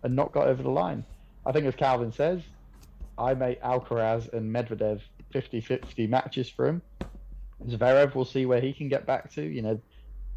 and 0.03 0.17
not 0.17 0.33
got 0.33 0.49
over 0.49 0.63
the 0.63 0.71
line. 0.71 1.05
I 1.45 1.53
think, 1.53 1.67
as 1.67 1.75
Calvin 1.75 2.13
says, 2.13 2.41
I 3.19 3.35
make 3.35 3.61
Alcaraz 3.63 4.33
and 4.33 4.55
Medvedev 4.55 5.01
50 5.33 5.61
50 5.61 6.07
matches 6.07 6.49
for 6.49 6.67
him. 6.67 6.83
Zverev, 7.67 8.15
we'll 8.15 8.25
see 8.25 8.47
where 8.47 8.61
he 8.61 8.73
can 8.73 8.89
get 8.89 9.07
back 9.07 9.33
to. 9.35 9.43
You 9.43 9.63
know, 9.63 9.81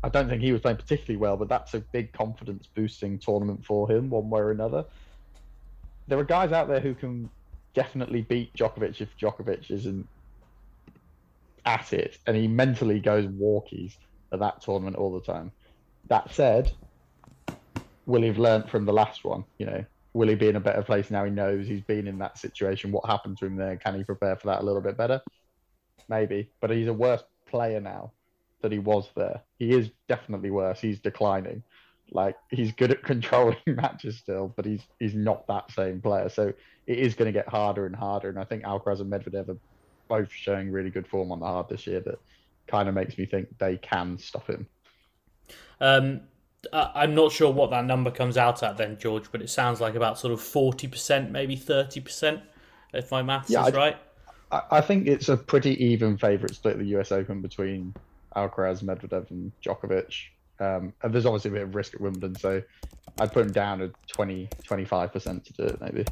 I 0.04 0.10
don't 0.10 0.28
think 0.28 0.42
he 0.42 0.52
was 0.52 0.62
playing 0.62 0.78
particularly 0.78 1.18
well, 1.18 1.38
but 1.38 1.48
that's 1.48 1.74
a 1.74 1.80
big 1.80 2.12
confidence 2.12 2.68
boosting 2.68 3.18
tournament 3.20 3.66
for 3.66 3.90
him, 3.90 4.10
one 4.10 4.30
way 4.30 4.42
or 4.42 4.52
another. 4.52 4.84
There 6.08 6.20
are 6.20 6.26
guys 6.26 6.52
out 6.52 6.68
there 6.68 6.82
who 6.82 6.94
can 6.94 7.30
definitely 7.74 8.22
beat 8.22 8.54
Djokovic 8.54 9.00
if 9.00 9.18
Djokovic 9.18 9.72
isn't 9.72 10.08
at 11.66 11.94
it, 11.94 12.18
and 12.28 12.36
he 12.36 12.50
mentally 12.50 13.00
goes 13.00 13.26
walkies 13.28 13.96
at 14.34 14.40
that 14.40 14.62
tournament 14.62 14.98
all 14.98 15.14
the 15.14 15.22
time. 15.22 15.52
That 16.10 16.34
said, 16.34 16.74
will 18.06 18.22
he 18.22 18.28
have 18.28 18.38
learnt 18.38 18.70
from 18.70 18.84
the 18.84 18.92
last 18.92 19.24
one? 19.24 19.46
You 19.58 19.68
know, 19.68 19.86
will 20.12 20.28
he 20.28 20.36
be 20.36 20.50
in 20.50 20.58
a 20.58 20.60
better 20.60 20.84
place 20.84 21.10
now? 21.12 21.24
He 21.24 21.32
knows 21.32 21.66
he's 21.66 21.82
been 21.82 22.08
in 22.08 22.18
that 22.18 22.38
situation. 22.38 22.92
What 22.92 23.06
happened 23.06 23.38
to 23.38 23.46
him 23.46 23.56
there? 23.56 23.78
Can 23.78 23.96
he 23.96 24.04
prepare 24.04 24.36
for 24.36 24.48
that 24.48 24.62
a 24.62 24.66
little 24.66 24.82
bit 24.82 24.98
better? 24.98 25.22
Maybe, 26.10 26.52
but 26.60 26.72
he's 26.72 26.90
a 26.90 26.94
worse 26.94 27.24
player 27.46 27.80
now 27.80 28.12
than 28.64 28.72
he 28.72 28.80
was 28.80 29.08
there. 29.16 29.44
He 29.60 29.72
is 29.72 29.92
definitely 30.10 30.50
worse. 30.50 30.82
He's 30.82 31.00
declining. 31.00 31.64
Like 32.12 32.36
he's 32.50 32.72
good 32.74 32.92
at 32.92 33.04
controlling 33.06 33.58
matches 33.68 34.18
still, 34.18 34.52
but 34.56 34.66
he's 34.66 34.82
he's 35.00 35.14
not 35.16 35.46
that 35.48 35.72
same 35.72 36.02
player. 36.02 36.30
So 36.30 36.54
it 36.88 36.98
is 36.98 37.14
going 37.14 37.28
to 37.32 37.40
get 37.40 37.48
harder 37.48 37.86
and 37.86 37.96
harder. 37.96 38.30
And 38.30 38.40
I 38.40 38.46
think 38.46 38.64
Alcaraz 38.64 39.02
and 39.02 39.12
Medvedev 39.12 39.50
are 39.50 39.60
both 40.10 40.32
showing 40.32 40.72
really 40.72 40.90
good 40.90 41.08
form 41.08 41.32
on 41.32 41.40
the 41.40 41.46
hard 41.46 41.70
this 41.70 41.86
year. 41.86 42.02
That 42.02 42.20
kind 42.68 42.90
of 42.90 42.96
makes 42.96 43.18
me 43.18 43.28
think 43.28 43.50
they 43.60 43.78
can 43.78 44.18
stop 44.18 44.48
him. 44.48 44.68
Um, 45.80 46.22
I'm 46.72 47.14
not 47.14 47.34
sure 47.34 47.52
what 47.52 47.72
that 47.72 47.84
number 47.86 48.10
comes 48.10 48.38
out 48.38 48.64
at 48.64 48.78
then, 48.78 48.98
George, 48.98 49.32
but 49.32 49.42
it 49.42 49.50
sounds 49.50 49.82
like 49.82 49.96
about 49.96 50.18
sort 50.18 50.32
of 50.34 50.40
40%, 50.40 51.30
maybe 51.30 51.58
30%, 51.58 52.42
if 52.94 53.12
my 53.12 53.22
maths 53.22 53.50
Yeah, 53.50 53.62
is 53.62 53.68
I- 53.68 53.78
right. 53.78 53.98
I, 54.52 54.62
I 54.78 54.82
think 54.82 55.08
it's 55.08 55.30
a 55.30 55.38
pretty 55.38 55.84
even 55.84 56.18
favourite 56.18 56.56
split 56.56 56.78
the 56.78 56.86
US 56.98 57.12
Open 57.12 57.42
between 57.42 57.94
Alcaraz, 58.36 58.84
Medvedev, 58.84 59.30
and 59.32 59.52
Djokovic. 59.64 60.14
Um, 60.60 60.94
and 61.02 61.14
there's 61.14 61.26
obviously 61.26 61.52
a 61.52 61.54
bit 61.54 61.64
of 61.64 61.76
risk 61.76 61.94
at 61.94 62.02
Wimbledon, 62.02 62.36
so 62.36 62.62
I'd 63.20 63.34
put 63.34 63.46
him 63.46 63.52
down 63.52 63.82
at 63.82 63.92
20, 64.08 64.48
25% 64.64 65.44
to 65.44 65.54
do 65.54 65.64
it, 65.64 65.82
maybe. 65.82 66.06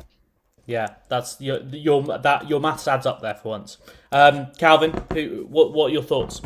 Yeah, 0.65 0.87
that's 1.09 1.41
your 1.41 1.59
your 1.63 2.03
that 2.19 2.47
your 2.47 2.59
maths 2.59 2.87
adds 2.87 3.05
up 3.05 3.21
there 3.21 3.33
for 3.33 3.49
once. 3.49 3.77
Um, 4.11 4.47
Calvin, 4.57 4.93
who, 5.11 5.47
what 5.49 5.73
what 5.73 5.89
are 5.89 5.93
your 5.93 6.03
thoughts? 6.03 6.41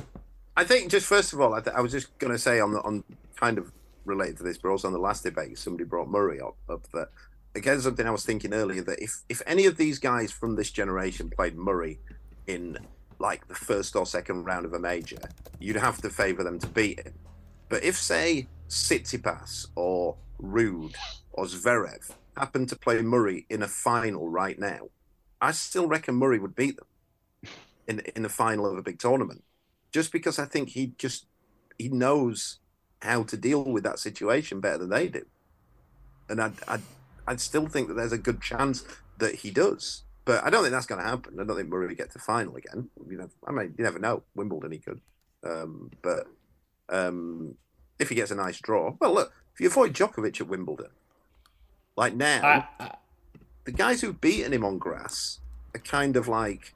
I 0.56 0.64
think 0.64 0.90
just 0.90 1.06
first 1.06 1.34
of 1.34 1.42
all, 1.42 1.54
I, 1.54 1.60
th- 1.60 1.76
I 1.76 1.82
was 1.82 1.92
just 1.92 2.18
going 2.18 2.32
to 2.32 2.40
say 2.40 2.60
on 2.60 2.72
the 2.72 2.82
on 2.82 3.04
kind 3.36 3.58
of 3.58 3.72
related 4.06 4.38
to 4.38 4.44
this, 4.44 4.58
but 4.58 4.70
also 4.70 4.88
on 4.88 4.94
the 4.94 5.00
last 5.00 5.24
debate, 5.24 5.60
somebody 5.60 5.84
brought 5.84 6.08
Murray 6.08 6.40
up, 6.40 6.56
up 6.70 6.90
that 6.94 7.10
again 7.56 7.80
something 7.82 8.08
I 8.08 8.12
was 8.12 8.26
thinking 8.26 8.54
earlier 8.54 8.82
that 8.84 9.00
if 9.02 9.24
if 9.30 9.42
any 9.46 9.66
of 9.66 9.78
these 9.78 10.00
guys 10.00 10.32
from 10.32 10.56
this 10.56 10.72
generation 10.72 11.30
played 11.30 11.56
Murray 11.56 12.00
in 12.48 12.78
like 13.20 13.48
the 13.48 13.56
first 13.56 13.96
or 13.96 14.06
second 14.06 14.44
round 14.44 14.66
of 14.66 14.74
a 14.74 14.80
major, 14.80 15.18
you'd 15.60 15.76
have 15.76 16.02
to 16.02 16.10
favour 16.10 16.44
them 16.44 16.60
to 16.60 16.68
beat 16.68 17.00
him. 17.06 17.14
But 17.70 17.84
if 17.84 17.96
say 17.96 18.48
Tsitsipas 18.70 19.68
or 19.76 20.16
Ruud 20.42 20.96
or 21.34 21.46
Zverev 21.46 22.12
happened 22.38 22.70
to 22.70 22.76
play 22.76 23.02
Murray 23.02 23.46
in 23.50 23.64
a 23.64 23.68
final 23.68 24.30
right 24.30 24.60
now, 24.60 24.90
I 25.42 25.52
still 25.52 25.88
reckon 25.88 26.16
Murray 26.16 26.40
would 26.40 26.56
beat 26.56 26.78
them 26.78 26.88
in 27.88 28.00
in 28.16 28.24
the 28.24 28.30
final 28.30 28.66
of 28.66 28.78
a 28.78 28.84
big 28.84 29.00
tournament. 29.00 29.44
Just 29.92 30.12
because 30.12 30.40
I 30.40 30.46
think 30.46 30.70
he 30.70 30.94
just 30.98 31.26
he 31.78 31.90
knows 31.90 32.60
how 33.02 33.24
to 33.24 33.38
deal 33.38 33.64
with 33.64 33.84
that 33.84 34.00
situation 34.00 34.60
better 34.60 34.80
than 34.80 34.90
they 34.90 35.08
do, 35.08 35.26
and 36.30 36.42
I 36.42 36.52
I 36.68 36.80
I 37.28 37.36
still 37.38 37.68
think 37.68 37.88
that 37.88 37.96
there's 37.96 38.12
a 38.12 38.18
good 38.18 38.42
chance 38.42 38.84
that 39.18 39.36
he 39.36 39.52
does, 39.52 40.04
but 40.26 40.44
I 40.44 40.50
don't 40.50 40.64
think 40.64 40.74
that's 40.74 40.88
going 40.88 41.02
to 41.02 41.08
happen. 41.08 41.40
I 41.40 41.44
don't 41.44 41.56
think 41.56 41.70
Murray 41.70 41.94
get 41.96 42.12
to 42.12 42.20
final 42.20 42.56
again. 42.56 42.90
You 43.08 43.18
know, 43.18 43.30
I 43.48 43.52
mean, 43.52 43.74
you 43.78 43.84
never 43.84 44.00
know. 44.00 44.24
Wimbledon 44.36 44.72
he 44.72 44.80
could, 44.80 45.02
um, 45.44 45.92
but 46.02 46.28
um, 46.90 47.56
if 48.00 48.10
he 48.10 48.16
gets 48.16 48.32
a 48.32 48.36
nice 48.36 48.60
draw, 48.60 48.96
well, 49.00 49.14
look, 49.14 49.34
if 49.54 49.62
you 49.62 49.68
avoid 49.68 49.94
Djokovic 49.94 50.42
at 50.42 50.48
Wimbledon, 50.48 50.90
like 51.96 52.16
now, 52.16 52.42
I, 52.44 52.84
I, 52.84 52.92
the 53.64 53.72
guys 53.72 54.02
who've 54.02 54.20
beaten 54.20 54.52
him 54.52 54.66
on 54.66 54.80
grass 54.80 55.40
are 55.74 55.80
kind 55.80 56.18
of 56.18 56.28
like 56.28 56.74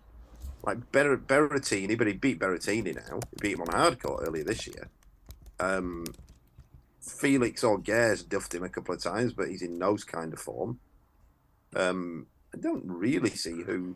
like 0.64 0.92
Ber- 0.92 1.18
Berrettini, 1.18 1.98
but 1.98 2.08
he 2.08 2.14
beat 2.14 2.40
Berrettini 2.40 2.96
now. 2.96 3.20
He 3.32 3.38
beat 3.42 3.54
him 3.54 3.62
on 3.62 3.68
hardcourt 3.68 4.28
earlier 4.28 4.44
this 4.44 4.68
year. 4.68 4.90
Um, 5.60 6.06
Felix 7.02 7.64
Auger's 7.64 8.24
duffed 8.24 8.54
him 8.54 8.64
a 8.64 8.70
couple 8.70 8.94
of 8.94 9.02
times, 9.02 9.34
but 9.34 9.50
he's 9.50 9.62
in 9.62 9.78
no 9.78 9.96
kind 9.98 10.34
of 10.34 10.40
form. 10.40 10.80
Um, 11.76 12.28
I 12.54 12.58
don't 12.60 12.84
really 12.86 13.30
see 13.32 13.62
who. 13.64 13.96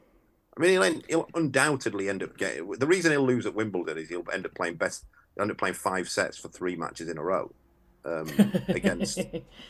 I 0.55 0.61
mean, 0.61 0.71
he'll, 0.71 0.83
end, 0.83 1.03
he'll 1.09 1.27
undoubtedly 1.33 2.09
end 2.09 2.21
up 2.21 2.37
getting. 2.37 2.69
The 2.71 2.85
reason 2.87 3.11
he'll 3.11 3.25
lose 3.25 3.45
at 3.45 3.55
Wimbledon 3.55 3.97
is 3.97 4.09
he'll 4.09 4.23
end 4.31 4.45
up 4.45 4.53
playing 4.53 4.75
best 4.75 5.05
end 5.39 5.49
up 5.49 5.57
playing 5.57 5.73
five 5.73 6.07
sets 6.07 6.37
for 6.37 6.47
three 6.49 6.75
matches 6.75 7.09
in 7.09 7.17
a 7.17 7.23
row 7.23 7.51
um, 8.05 8.29
against 8.67 9.19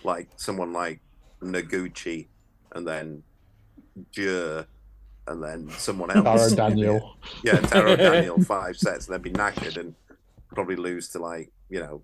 like 0.03 0.27
someone 0.35 0.73
like 0.73 0.99
Noguchi 1.41 2.27
and 2.75 2.85
then 2.85 3.23
Jur 4.11 4.65
and 5.27 5.41
then 5.41 5.69
someone 5.77 6.11
else. 6.11 6.53
Taro 6.53 6.69
Daniel. 6.69 7.17
Yeah, 7.43 7.59
Taro 7.61 7.95
Daniel, 7.95 8.41
five 8.43 8.75
sets, 8.75 9.07
and 9.07 9.13
then 9.13 9.21
be 9.21 9.31
knackered 9.31 9.77
and 9.77 9.95
probably 10.53 10.75
lose 10.75 11.07
to 11.09 11.19
like, 11.19 11.49
you 11.69 11.79
know, 11.79 12.01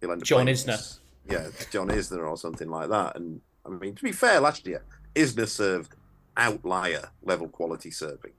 he'll 0.00 0.12
end 0.12 0.22
up 0.22 0.26
John 0.26 0.44
playing- 0.44 0.56
Isner. 0.56 0.98
Yeah, 1.28 1.48
John 1.72 1.88
Isner 1.88 2.28
or 2.28 2.36
something 2.36 2.68
like 2.68 2.90
that. 2.90 3.16
And 3.16 3.40
I 3.66 3.70
mean, 3.70 3.94
to 3.96 4.02
be 4.04 4.12
fair, 4.12 4.40
last 4.40 4.66
year, 4.66 4.84
Isner 5.16 5.48
served 5.48 5.96
outlier 6.36 7.10
level 7.22 7.48
quality 7.48 7.90
serving 7.90 8.32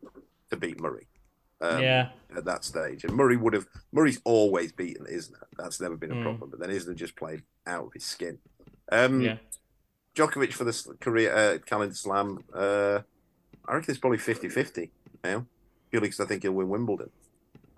to 0.49 0.57
beat 0.57 0.79
Murray. 0.79 1.07
Um, 1.61 1.81
Yeah. 1.81 2.09
At 2.35 2.45
that 2.45 2.63
stage. 2.65 3.03
And 3.05 3.13
Murray 3.13 3.37
would 3.37 3.53
have, 3.53 3.65
Murray's 3.93 4.19
always 4.25 4.71
beaten 4.73 5.05
Isner. 5.05 5.43
That's 5.57 5.79
never 5.79 5.95
been 5.95 6.11
a 6.11 6.15
Mm. 6.15 6.23
problem. 6.23 6.49
But 6.49 6.59
then 6.59 6.69
Isner 6.69 6.95
just 6.95 7.15
played 7.15 7.43
out 7.65 7.85
of 7.87 7.93
his 7.93 8.03
skin. 8.03 8.39
Um, 8.91 9.21
Yeah. 9.21 9.37
Djokovic 10.15 10.53
for 10.53 10.63
the 10.65 10.97
career 11.01 11.33
uh, 11.33 11.57
calendar 11.65 11.95
slam. 11.95 12.43
Uh, 12.53 13.01
I 13.67 13.73
reckon 13.75 13.91
it's 13.91 13.99
probably 13.99 14.17
50-50 14.19 14.89
now. 15.23 15.45
Purely 15.91 16.07
because 16.07 16.19
I 16.19 16.25
think 16.25 16.43
he'll 16.43 16.51
win 16.53 16.69
Wimbledon. 16.69 17.09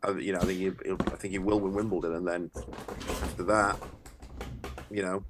I, 0.03 0.11
you 0.11 0.33
know, 0.33 0.39
I 0.39 0.45
think 0.45 0.59
he, 0.59 0.71
he'll, 0.85 0.97
I 1.07 1.15
think 1.15 1.31
he 1.31 1.39
will 1.39 1.59
win 1.59 1.73
Wimbledon, 1.73 2.13
and 2.13 2.27
then 2.27 2.51
after 3.23 3.43
that, 3.43 3.79
you 4.91 5.01
know, 5.01 5.23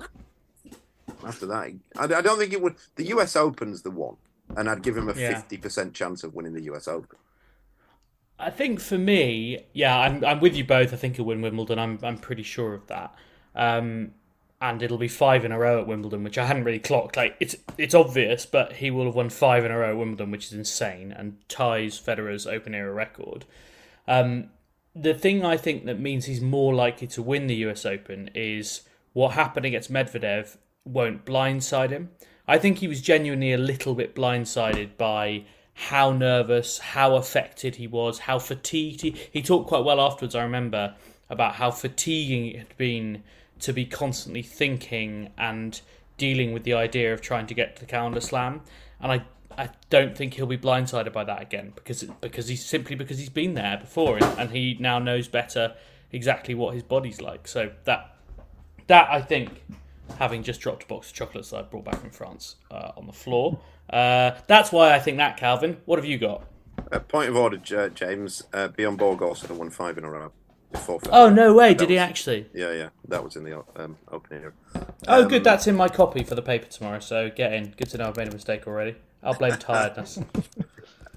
after 1.26 1.46
that, 1.48 1.74
I, 1.98 2.04
I 2.04 2.22
don't 2.22 2.38
think 2.38 2.54
it 2.54 2.62
would. 2.62 2.76
The 2.96 3.06
U.S. 3.08 3.36
Open's 3.36 3.82
the 3.82 3.92
one, 3.92 4.18
and 4.56 4.70
I'd 4.70 4.84
give 4.84 4.96
him 4.98 5.10
a 5.10 5.14
Yeah. 5.14 5.34
fifty 5.34 5.58
percent 5.58 5.94
chance 5.94 6.24
of 6.24 6.34
winning 6.34 6.54
the 6.54 6.64
U.S. 6.64 6.88
Open. 6.88 7.18
I 8.40 8.50
think 8.52 8.80
for 8.80 8.98
me, 8.98 9.66
yeah, 9.74 9.98
I'm 9.98 10.24
I'm 10.24 10.40
with 10.40 10.56
you 10.56 10.64
both. 10.64 10.94
I 10.94 10.98
think 10.98 11.16
he'll 11.16 11.26
win 11.26 11.42
Wimbledon. 11.42 11.80
I'm 11.80 12.00
I'm 12.04 12.18
pretty 12.18 12.44
sure 12.44 12.74
of 12.74 12.88
that. 12.88 13.14
Um, 13.56 14.12
and 14.60 14.82
it'll 14.82 14.98
be 14.98 15.08
five 15.08 15.46
in 15.46 15.52
a 15.52 15.60
row 15.60 15.80
at 15.82 15.88
Wimbledon, 15.88 16.24
which 16.24 16.38
I 16.38 16.46
hadn't 16.46 16.64
really 16.64 16.80
clocked. 16.80 17.18
Like 17.18 17.36
it's 17.40 17.56
it's 17.78 17.96
obvious, 17.96 18.46
but 18.46 18.74
he 18.74 18.92
will 18.92 19.06
have 19.06 19.16
won 19.16 19.30
five 19.30 19.66
in 19.66 19.72
a 19.72 19.78
row 19.78 19.92
at 19.92 19.98
Wimbledon, 19.98 20.32
which 20.32 20.46
is 20.48 20.54
insane, 20.54 21.12
and 21.12 21.38
ties 21.50 22.00
Federer's 22.00 22.46
Open 22.48 22.74
era 22.76 22.92
record. 22.94 23.46
Um, 24.08 24.50
the 24.96 25.14
thing 25.14 25.44
I 25.46 25.58
think 25.58 25.86
that 25.86 26.00
means 26.00 26.26
he's 26.26 26.42
more 26.42 26.74
likely 26.74 27.08
to 27.08 27.22
win 27.22 27.48
the 27.48 27.56
US 27.68 27.86
Open 27.86 28.30
is 28.34 28.82
what 29.14 29.34
happened 29.34 29.66
against 29.66 29.92
Medvedev 29.92 30.58
won't 30.86 31.26
blindside 31.26 31.90
him. 31.90 32.10
I 32.48 32.58
think 32.58 32.78
he 32.78 32.88
was 32.88 33.02
genuinely 33.02 33.52
a 33.54 33.58
little 33.58 33.94
bit 33.94 34.16
blindsided 34.16 34.98
by 34.98 35.44
how 35.74 36.12
nervous, 36.12 36.80
how 36.80 37.16
affected 37.16 37.76
he 37.76 37.88
was, 37.88 38.20
how 38.20 38.40
fatigued 38.40 39.02
he. 39.02 39.16
He 39.32 39.42
talked 39.42 39.68
quite 39.68 39.84
well 39.84 40.02
afterwards. 40.02 40.34
I 40.34 40.44
remember 40.44 40.96
about 41.30 41.56
how 41.56 41.72
fatiguing 41.72 42.48
it 42.48 42.58
had 42.58 42.78
been 42.78 43.24
to 43.60 43.74
be 43.74 43.86
constantly 43.86 44.42
thinking 44.42 45.30
and 45.38 45.80
dealing 46.18 46.54
with 46.54 46.64
the 46.64 46.74
idea 46.74 47.14
of 47.14 47.22
trying 47.22 47.48
to 47.48 47.54
get 47.54 47.76
to 47.76 47.82
the 47.82 47.88
calendar 47.88 48.22
slam. 48.22 48.62
And 49.00 49.12
I, 49.12 49.26
I 49.58 49.70
don't 49.90 50.18
think 50.18 50.36
he'll 50.36 50.46
be 50.46 50.58
blindsided 50.58 51.14
by 51.14 51.24
that 51.26 51.42
again 51.42 51.74
because 51.76 52.04
because 52.22 52.48
he's 52.48 52.66
simply 52.66 52.96
because 52.96 53.20
he's 53.20 53.30
been 53.30 53.54
there 53.54 53.78
before 53.78 54.18
and, 54.18 54.40
and 54.40 54.52
he 54.52 54.78
now 54.80 55.00
knows 55.00 55.28
better 55.28 55.76
exactly 56.12 56.56
what 56.56 56.74
his 56.74 56.84
body's 56.84 57.22
like. 57.22 57.48
So 57.48 57.72
that 57.84 58.16
that 58.88 59.10
I 59.10 59.22
think, 59.22 59.64
having 60.20 60.44
just 60.44 60.62
dropped 60.62 60.84
a 60.84 60.88
box 60.88 61.10
of 61.10 61.14
chocolates 61.16 61.50
that 61.52 61.58
I 61.58 61.62
brought 61.64 61.86
back 61.86 62.00
from 62.00 62.10
France 62.12 62.56
uh, 62.72 62.92
on 62.98 63.08
the 63.08 63.14
floor, 63.14 63.60
uh, 63.90 64.32
that's 64.48 64.72
why 64.72 64.94
I 64.94 65.00
think 65.00 65.18
that. 65.18 65.38
Calvin, 65.38 65.78
what 65.86 65.98
have 66.00 66.06
you 66.06 66.18
got? 66.18 66.44
Uh, 66.92 67.00
point 67.00 67.30
of 67.30 67.36
order, 67.36 67.58
James. 67.58 68.44
Uh, 68.54 68.68
Bjorn 68.70 68.96
Borg 68.96 69.22
also 69.22 69.54
won 69.54 69.70
five 69.70 69.98
in 69.98 70.04
a 70.04 70.10
row 70.10 70.32
before. 70.72 71.00
Oh 71.12 71.30
no 71.30 71.54
way! 71.54 71.70
That 71.70 71.80
Did 71.80 71.90
he 71.90 71.98
actually? 71.98 72.48
Yeah, 72.54 72.72
yeah, 72.72 72.90
that 73.08 73.24
was 73.24 73.36
in 73.36 73.44
the 73.44 73.64
um, 73.76 73.98
opening. 74.12 74.44
era. 74.44 74.54
Oh, 75.08 75.24
Um, 75.24 75.28
good. 75.28 75.44
That's 75.44 75.68
in 75.68 75.76
my 75.76 75.88
copy 75.90 76.24
for 76.24 76.36
the 76.36 76.42
paper 76.42 76.68
tomorrow. 76.68 77.00
So 77.00 77.30
get 77.30 77.54
in. 77.54 77.74
Good 77.78 77.90
to 77.90 77.98
know 77.98 78.08
I've 78.10 78.18
made 78.18 78.28
a 78.28 78.32
mistake 78.32 78.68
already. 78.68 78.96
I'll 79.24 79.34
blame 79.34 79.54
tiredness. 79.60 80.20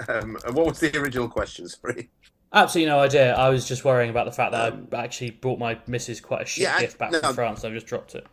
Um, 0.08 0.38
what 0.52 0.66
was 0.66 0.80
the 0.80 0.96
original 0.98 1.28
question? 1.28 1.68
Sorry. 1.68 2.10
Absolutely 2.52 2.90
no 2.90 2.98
idea. 2.98 3.34
I 3.34 3.48
was 3.48 3.66
just 3.66 3.84
worrying 3.84 4.10
about 4.10 4.26
the 4.26 4.32
fact 4.32 4.52
that 4.52 4.74
I 4.92 5.04
actually 5.04 5.30
brought 5.30 5.60
my 5.60 5.78
missus 5.86 6.20
quite 6.20 6.42
a 6.42 6.44
shit 6.44 6.64
Yeah, 6.64 6.80
gift 6.80 6.98
back 6.98 7.12
no. 7.12 7.20
from 7.20 7.34
France. 7.34 7.64
I've 7.64 7.72
just 7.72 7.86
dropped 7.86 8.16
it. 8.16 8.26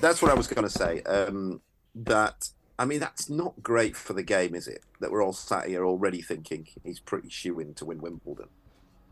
That's 0.00 0.22
what 0.22 0.30
I 0.30 0.34
was 0.34 0.46
going 0.46 0.62
to 0.62 0.70
say. 0.70 1.02
Um, 1.02 1.60
that 1.96 2.50
I 2.78 2.84
mean, 2.84 3.00
that's 3.00 3.28
not 3.28 3.60
great 3.62 3.96
for 3.96 4.12
the 4.12 4.22
game, 4.22 4.54
is 4.54 4.68
it? 4.68 4.82
That 5.00 5.10
we're 5.10 5.22
all 5.24 5.32
sat 5.32 5.66
here 5.68 5.84
already 5.84 6.22
thinking 6.22 6.66
he's 6.84 7.00
pretty 7.00 7.28
shoe 7.28 7.58
in 7.60 7.74
to 7.74 7.84
win 7.84 8.00
Wimbledon. 8.00 8.48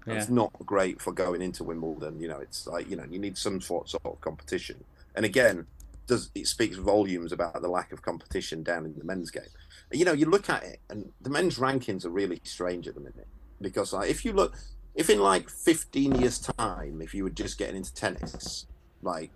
It's 0.07 0.29
Yeah. 0.29 0.35
not 0.35 0.53
great 0.67 1.01
for 1.01 1.13
going 1.13 1.43
into 1.43 1.65
Wimbledon. 1.65 2.21
You 2.21 2.29
know, 2.29 2.39
it's 2.39 2.67
like 2.67 2.89
you 2.89 2.97
know 2.97 3.07
you 3.11 3.19
need 3.19 3.39
some 3.39 3.61
sort 3.61 3.89
sort 3.89 4.05
of 4.05 4.21
competition. 4.21 4.85
And 5.15 5.25
again, 5.25 5.67
does 6.07 6.31
it 6.35 6.47
speaks 6.47 6.77
volumes 6.77 7.33
about 7.33 7.61
the 7.63 7.69
lack 7.69 7.93
of 7.93 8.03
competition 8.03 8.63
down 8.63 8.85
in 8.85 8.97
the 8.99 9.05
men's 9.05 9.31
game? 9.31 9.45
You 9.93 10.05
know, 10.05 10.13
you 10.13 10.27
look 10.27 10.49
at 10.51 10.63
it, 10.65 10.81
and 10.89 11.13
the 11.21 11.31
men's 11.31 11.59
rankings 11.59 12.05
are 12.05 12.11
really 12.11 12.41
strange 12.45 12.87
at 12.89 12.95
the 12.95 13.01
minute 13.01 13.27
because 13.63 13.93
like, 13.93 14.11
if 14.11 14.25
you 14.25 14.33
look, 14.33 14.55
if 14.95 15.09
in 15.09 15.21
like 15.21 15.49
15 15.49 16.21
years' 16.21 16.39
time, 16.39 17.01
if 17.01 17.15
you 17.15 17.25
were 17.25 17.31
just 17.31 17.59
getting 17.59 17.77
into 17.77 17.95
tennis, 17.95 18.67
like 19.03 19.31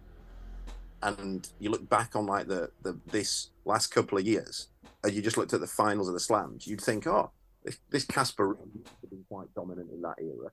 and 1.02 1.48
you 1.60 1.70
look 1.70 1.88
back 1.88 2.16
on 2.16 2.26
like 2.26 2.48
the, 2.48 2.70
the 2.82 2.98
this 3.06 3.50
last 3.64 3.88
couple 3.88 4.18
of 4.18 4.26
years, 4.26 4.68
and 5.04 5.12
you 5.12 5.22
just 5.22 5.36
looked 5.36 5.52
at 5.52 5.60
the 5.60 5.66
finals 5.66 6.08
of 6.08 6.14
the 6.14 6.20
slams, 6.20 6.66
you'd 6.66 6.80
think, 6.80 7.06
oh, 7.06 7.30
this, 7.64 7.78
this 7.90 8.04
Casper 8.04 8.56
has 9.02 9.10
been 9.10 9.24
quite 9.28 9.52
dominant 9.54 9.90
in 9.92 10.02
that 10.02 10.16
era, 10.18 10.50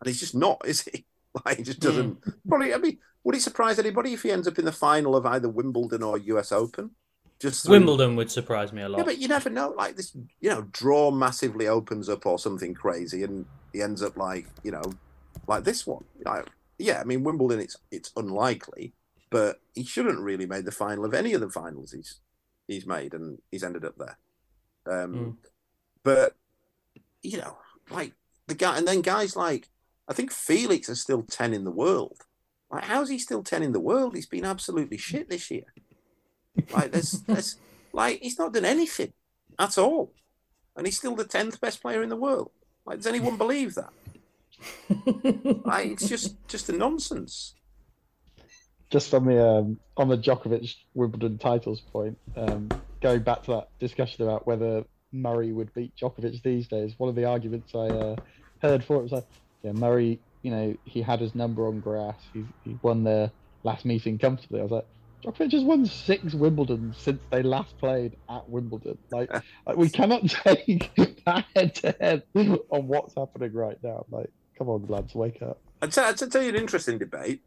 and 0.00 0.06
he's 0.06 0.20
just 0.20 0.34
not, 0.34 0.60
is 0.64 0.82
he? 0.82 1.04
Like, 1.44 1.58
he 1.58 1.64
just 1.64 1.80
doesn't. 1.80 2.16
Probably, 2.48 2.72
I 2.72 2.78
mean, 2.78 2.96
would 3.22 3.34
it 3.34 3.42
surprise 3.42 3.78
anybody 3.78 4.14
if 4.14 4.22
he 4.22 4.30
ends 4.30 4.48
up 4.48 4.58
in 4.58 4.64
the 4.64 4.72
final 4.72 5.14
of 5.14 5.26
either 5.26 5.50
Wimbledon 5.50 6.02
or 6.02 6.16
U.S. 6.16 6.50
Open? 6.50 6.92
Just 7.38 7.64
through- 7.64 7.72
Wimbledon 7.72 8.16
would 8.16 8.30
surprise 8.30 8.72
me 8.72 8.82
a 8.82 8.88
lot. 8.88 8.98
yeah, 8.98 9.04
but 9.04 9.18
you 9.18 9.28
never 9.28 9.50
know. 9.50 9.70
Like 9.76 9.96
this, 9.96 10.14
you 10.40 10.48
know, 10.50 10.62
draw 10.72 11.10
massively 11.10 11.68
opens 11.68 12.08
up 12.08 12.24
or 12.26 12.38
something 12.38 12.72
crazy, 12.74 13.22
and 13.24 13.44
he 13.72 13.82
ends 13.82 14.02
up 14.02 14.16
like 14.16 14.46
you 14.62 14.70
know, 14.72 14.82
like 15.46 15.64
this 15.64 15.86
one. 15.86 16.04
Like, 16.24 16.46
yeah, 16.78 17.00
I 17.00 17.04
mean 17.04 17.24
Wimbledon, 17.24 17.60
it's 17.60 17.76
it's 17.90 18.10
unlikely, 18.16 18.94
but 19.30 19.60
he 19.74 19.84
shouldn't 19.84 20.20
really 20.20 20.46
made 20.46 20.64
the 20.64 20.72
final 20.72 21.04
of 21.04 21.12
any 21.14 21.34
of 21.34 21.40
the 21.42 21.50
finals 21.50 21.92
he's 21.92 22.20
he's 22.68 22.86
made, 22.86 23.12
and 23.12 23.38
he's 23.50 23.62
ended 23.64 23.84
up 23.84 23.96
there. 23.98 24.18
Um, 24.86 25.14
Mm. 25.14 25.36
But 26.02 26.36
you 27.22 27.38
know, 27.38 27.58
like 27.90 28.12
the 28.46 28.54
guy, 28.54 28.78
and 28.78 28.86
then 28.88 29.00
guys 29.02 29.36
like 29.36 29.68
I 30.08 30.14
think 30.14 30.30
Felix 30.32 30.88
is 30.88 31.02
still 31.02 31.22
ten 31.22 31.52
in 31.52 31.64
the 31.64 31.70
world. 31.70 32.22
Like, 32.70 32.84
how's 32.84 33.10
he 33.10 33.18
still 33.18 33.42
ten 33.42 33.62
in 33.62 33.72
the 33.72 33.80
world? 33.80 34.14
He's 34.14 34.26
been 34.26 34.44
absolutely 34.44 34.96
shit 34.96 35.28
this 35.28 35.50
year. 35.50 35.64
Like 36.72 36.92
there's, 36.92 37.20
there's 37.22 37.56
like 37.92 38.20
he's 38.20 38.38
not 38.38 38.52
done 38.52 38.64
anything 38.64 39.12
at 39.58 39.78
all, 39.78 40.12
and 40.76 40.86
he's 40.86 40.98
still 40.98 41.16
the 41.16 41.24
tenth 41.24 41.60
best 41.60 41.82
player 41.82 42.02
in 42.02 42.08
the 42.08 42.16
world. 42.16 42.50
Like, 42.84 42.98
does 42.98 43.06
anyone 43.06 43.36
believe 43.36 43.74
that? 43.74 43.92
like, 45.64 45.86
it's 45.92 46.08
just 46.08 46.36
just 46.48 46.68
a 46.68 46.72
nonsense. 46.72 47.54
just 48.90 49.12
on 49.14 49.24
the 49.26 49.46
um, 49.46 49.78
on 49.96 50.08
the 50.08 50.16
Djokovic 50.18 50.74
Wimbledon 50.94 51.38
titles 51.38 51.80
point, 51.92 52.18
um, 52.36 52.68
going 53.00 53.22
back 53.22 53.42
to 53.44 53.50
that 53.52 53.68
discussion 53.78 54.24
about 54.24 54.46
whether 54.46 54.84
Murray 55.12 55.52
would 55.52 55.72
beat 55.74 55.94
Djokovic 55.96 56.42
these 56.42 56.68
days, 56.68 56.94
one 56.98 57.08
of 57.08 57.16
the 57.16 57.24
arguments 57.24 57.74
I 57.74 57.88
uh, 57.88 58.16
heard 58.60 58.84
for 58.84 58.96
it 58.96 59.02
was 59.02 59.12
like, 59.12 59.26
yeah, 59.62 59.72
Murray, 59.72 60.18
you 60.42 60.50
know, 60.50 60.76
he 60.84 61.02
had 61.02 61.20
his 61.20 61.34
number 61.34 61.66
on 61.66 61.80
grass. 61.80 62.16
He, 62.32 62.44
he 62.64 62.78
won 62.82 63.04
their 63.04 63.30
last 63.64 63.84
meeting 63.84 64.18
comfortably. 64.18 64.60
I 64.60 64.62
was 64.62 64.72
like, 64.72 64.86
Djokovic 65.26 65.52
has 65.52 65.64
won 65.64 65.84
six 65.86 66.34
Wimbledon 66.34 66.94
since 66.96 67.20
they 67.30 67.42
last 67.42 67.76
played 67.78 68.16
at 68.28 68.48
Wimbledon. 68.48 68.96
Like, 69.10 69.32
like 69.66 69.76
we 69.76 69.88
cannot 69.88 70.22
take 70.28 70.94
that 71.24 71.44
head 71.54 71.74
to 71.76 71.96
head 72.00 72.22
on 72.34 72.86
what's 72.86 73.14
happening 73.16 73.52
right 73.52 73.78
now. 73.82 74.06
Like, 74.10 74.30
come 74.56 74.68
on, 74.68 74.86
lads, 74.86 75.14
wake 75.14 75.42
up. 75.42 75.60
I'd 75.82 75.92
tell, 75.92 76.06
I'd 76.06 76.16
tell 76.16 76.42
you 76.42 76.50
an 76.50 76.56
interesting 76.56 76.98
debate. 76.98 77.42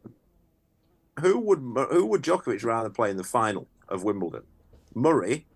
Who 1.20 1.38
would 1.40 1.58
who 1.90 2.06
would 2.06 2.22
Djokovic 2.22 2.64
rather 2.64 2.90
play 2.90 3.10
in 3.10 3.16
the 3.16 3.24
final 3.24 3.66
of 3.88 4.04
Wimbledon, 4.04 4.42
Murray, 4.94 5.46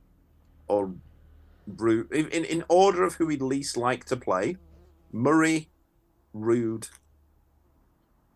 or 0.67 0.95
Ruud? 1.71 2.13
In, 2.13 2.29
in 2.29 2.45
in 2.45 2.65
order 2.69 3.05
of 3.05 3.15
who 3.15 3.29
he'd 3.29 3.43
least 3.43 3.77
like 3.77 4.05
to 4.07 4.17
play, 4.17 4.57
Murray, 5.13 5.69
Ruud, 6.35 6.89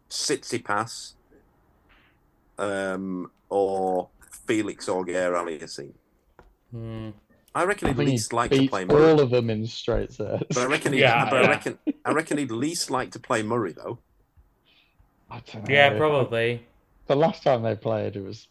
Tsitsipas, 0.09 1.14
um, 2.59 3.30
or 3.48 4.09
Felix 4.46 4.88
Auger 4.88 5.32
Aliassime. 5.32 5.92
Hmm. 6.70 7.11
I 7.54 7.64
reckon 7.64 7.88
I 7.88 7.90
he'd 7.92 7.96
think 7.96 8.11
least 8.11 8.30
he 8.30 8.36
like 8.36 8.50
to 8.50 8.68
play 8.68 8.84
Murray. 8.84 9.11
all 9.11 9.20
of 9.20 9.30
them 9.30 9.50
in 9.50 9.66
straight 9.66 10.12
sets. 10.12 10.44
But 10.48 10.59
I 10.59 10.66
reckon 10.66 10.92
he'd, 10.92 11.00
Yeah, 11.00 11.28
but 11.28 11.42
yeah. 11.42 11.48
I 11.48 11.50
reckon 11.50 11.78
I 12.04 12.12
reckon 12.12 12.38
he'd 12.38 12.50
least 12.50 12.90
like 12.90 13.11
to 13.12 13.18
play 13.20 13.42
Murray 13.42 13.72
though. 13.72 13.98
I 15.30 15.40
don't 15.40 15.68
know. 15.68 15.74
Yeah, 15.74 15.96
probably. 15.96 16.66
The 17.06 17.16
last 17.16 17.42
time 17.42 17.62
they 17.62 17.74
played, 17.74 18.16
it 18.16 18.22
was 18.22 18.48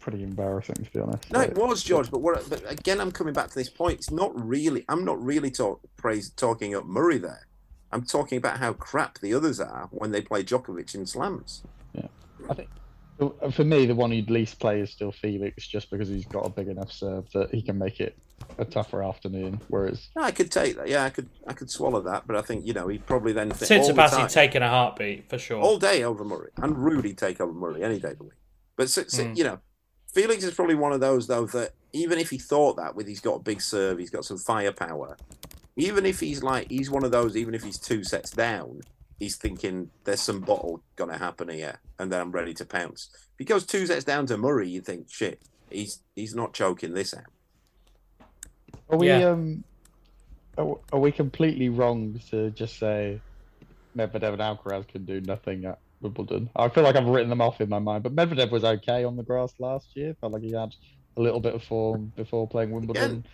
pretty 0.00 0.22
embarrassing, 0.22 0.74
to 0.76 0.90
be 0.90 1.00
honest. 1.00 1.30
No, 1.32 1.40
it 1.40 1.54
was 1.54 1.82
George, 1.82 2.10
but 2.10 2.20
what? 2.20 2.48
But 2.50 2.70
again, 2.70 3.00
I'm 3.00 3.12
coming 3.12 3.34
back 3.34 3.48
to 3.48 3.54
this 3.54 3.68
point. 3.70 3.94
It's 3.94 4.10
not 4.10 4.32
really. 4.34 4.84
I'm 4.88 5.04
not 5.04 5.22
really 5.22 5.50
talk, 5.50 5.80
praise 5.96 6.30
talking 6.30 6.74
up 6.74 6.86
Murray 6.86 7.18
there. 7.18 7.46
I'm 7.92 8.04
talking 8.04 8.36
about 8.38 8.58
how 8.58 8.74
crap 8.74 9.18
the 9.20 9.32
others 9.32 9.60
are 9.60 9.88
when 9.90 10.10
they 10.10 10.20
play 10.20 10.42
Djokovic 10.44 10.94
in 10.94 11.06
slams. 11.06 11.62
Yeah. 11.94 12.08
I 12.50 12.54
think 12.54 12.68
for 13.52 13.64
me, 13.64 13.86
the 13.86 13.94
one 13.94 14.12
you'd 14.12 14.30
least 14.30 14.58
play 14.60 14.80
is 14.80 14.90
still 14.90 15.12
Felix, 15.12 15.66
just 15.66 15.90
because 15.90 16.08
he's 16.08 16.24
got 16.26 16.46
a 16.46 16.50
big 16.50 16.68
enough 16.68 16.92
serve 16.92 17.30
that 17.32 17.50
he 17.52 17.62
can 17.62 17.76
make 17.78 18.00
it 18.00 18.16
a 18.58 18.64
tougher 18.64 19.02
afternoon. 19.02 19.60
Whereas 19.68 20.08
I 20.16 20.30
could 20.30 20.50
take 20.52 20.76
that. 20.76 20.88
Yeah, 20.88 21.04
I 21.04 21.10
could. 21.10 21.28
I 21.46 21.52
could 21.52 21.70
swallow 21.70 22.00
that. 22.02 22.26
But 22.26 22.36
I 22.36 22.42
think 22.42 22.66
you 22.66 22.72
know 22.72 22.88
he'd 22.88 23.06
probably 23.06 23.32
then 23.32 23.50
think 23.50 23.66
Since 23.66 23.70
all 23.88 23.94
the 23.94 24.08
Sebastian 24.08 24.18
time, 24.20 24.28
taking 24.28 24.62
a 24.62 24.68
heartbeat 24.68 25.28
for 25.28 25.38
sure. 25.38 25.60
all 25.60 25.78
day 25.78 26.04
over 26.04 26.24
Murray 26.24 26.50
and 26.58 26.76
Rudy 26.78 27.14
take 27.14 27.40
over 27.40 27.52
Murray 27.52 27.82
any 27.82 27.98
day 27.98 28.12
of 28.12 28.18
the 28.18 28.24
week. 28.24 28.32
But 28.76 28.88
so, 28.90 29.02
so, 29.08 29.24
Mm. 29.24 29.36
you 29.36 29.44
know, 29.44 29.58
Felix 30.12 30.44
is 30.44 30.54
probably 30.54 30.76
one 30.76 30.92
of 30.92 31.00
those 31.00 31.26
though 31.26 31.46
that 31.46 31.72
even 31.92 32.18
if 32.18 32.30
he 32.30 32.38
thought 32.38 32.76
that 32.76 32.94
with 32.94 33.08
he's 33.08 33.20
got 33.20 33.34
a 33.34 33.40
big 33.40 33.60
serve, 33.60 33.98
he's 33.98 34.10
got 34.10 34.24
some 34.24 34.38
firepower. 34.38 35.16
Even 35.76 36.06
if 36.06 36.20
he's 36.20 36.42
like 36.42 36.70
he's 36.70 36.90
one 36.90 37.04
of 37.04 37.10
those, 37.10 37.36
even 37.36 37.54
if 37.54 37.62
he's 37.64 37.78
two 37.78 38.04
sets 38.04 38.30
down, 38.30 38.80
he's 39.18 39.36
thinking 39.36 39.90
there's 40.04 40.20
some 40.22 40.40
bottle 40.40 40.82
gonna 40.96 41.18
happen 41.18 41.48
here, 41.48 41.80
and 41.98 42.12
then 42.12 42.20
I'm 42.20 42.30
ready 42.32 42.54
to 42.54 42.64
pounce. 42.64 43.10
If 43.14 43.38
he 43.38 43.44
goes 43.44 43.66
two 43.66 43.86
sets 43.86 44.04
down 44.04 44.26
to 44.26 44.36
Murray, 44.36 44.68
you 44.68 44.80
think 44.80 45.10
shit, 45.10 45.40
he's 45.70 46.00
he's 46.14 46.34
not 46.34 46.52
choking 46.54 46.94
this 46.94 47.14
out. 47.14 47.24
are 48.90 48.96
we 48.98 49.08
Yeah. 49.08 49.30
um 49.30 49.64
are, 50.56 50.76
are 50.92 50.98
we 50.98 51.12
completely 51.12 51.68
wrong 51.68 52.20
to 52.30 52.50
just 52.50 52.78
say 52.78 53.20
Medvedev 53.96 54.32
and 54.32 54.40
Alcaraz 54.40 54.88
can 54.88 55.04
do 55.04 55.20
nothing 55.20 55.64
at 55.64 55.78
Wimbledon? 56.00 56.50
I 56.56 56.68
feel 56.68 56.82
like 56.84 56.96
I've 56.96 57.06
written 57.06 57.30
them 57.30 57.40
off 57.40 57.60
in 57.60 57.68
my 57.68 57.78
mind, 57.78 58.02
but 58.02 58.14
Medvedev 58.14 58.50
was 58.50 58.64
okay 58.64 59.04
on 59.04 59.16
the 59.16 59.22
grass 59.22 59.52
last 59.58 59.88
year. 59.94 60.16
Felt 60.20 60.32
like 60.32 60.42
he 60.42 60.52
had 60.52 60.74
a 61.16 61.20
little 61.20 61.40
bit 61.40 61.54
of 61.54 61.62
form 61.62 62.12
before 62.16 62.48
playing 62.48 62.70
Wimbledon. 62.70 63.02
Again, 63.04 63.24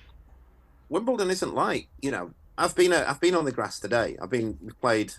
Wimbledon 0.88 1.30
isn't 1.30 1.54
like 1.54 1.88
you 2.02 2.10
know. 2.10 2.32
I've 2.56 2.74
been 2.76 2.92
uh, 2.92 3.04
I've 3.08 3.20
been 3.20 3.34
on 3.34 3.44
the 3.46 3.52
grass 3.52 3.80
today. 3.80 4.16
I've 4.20 4.30
been 4.30 4.56
played. 4.80 5.12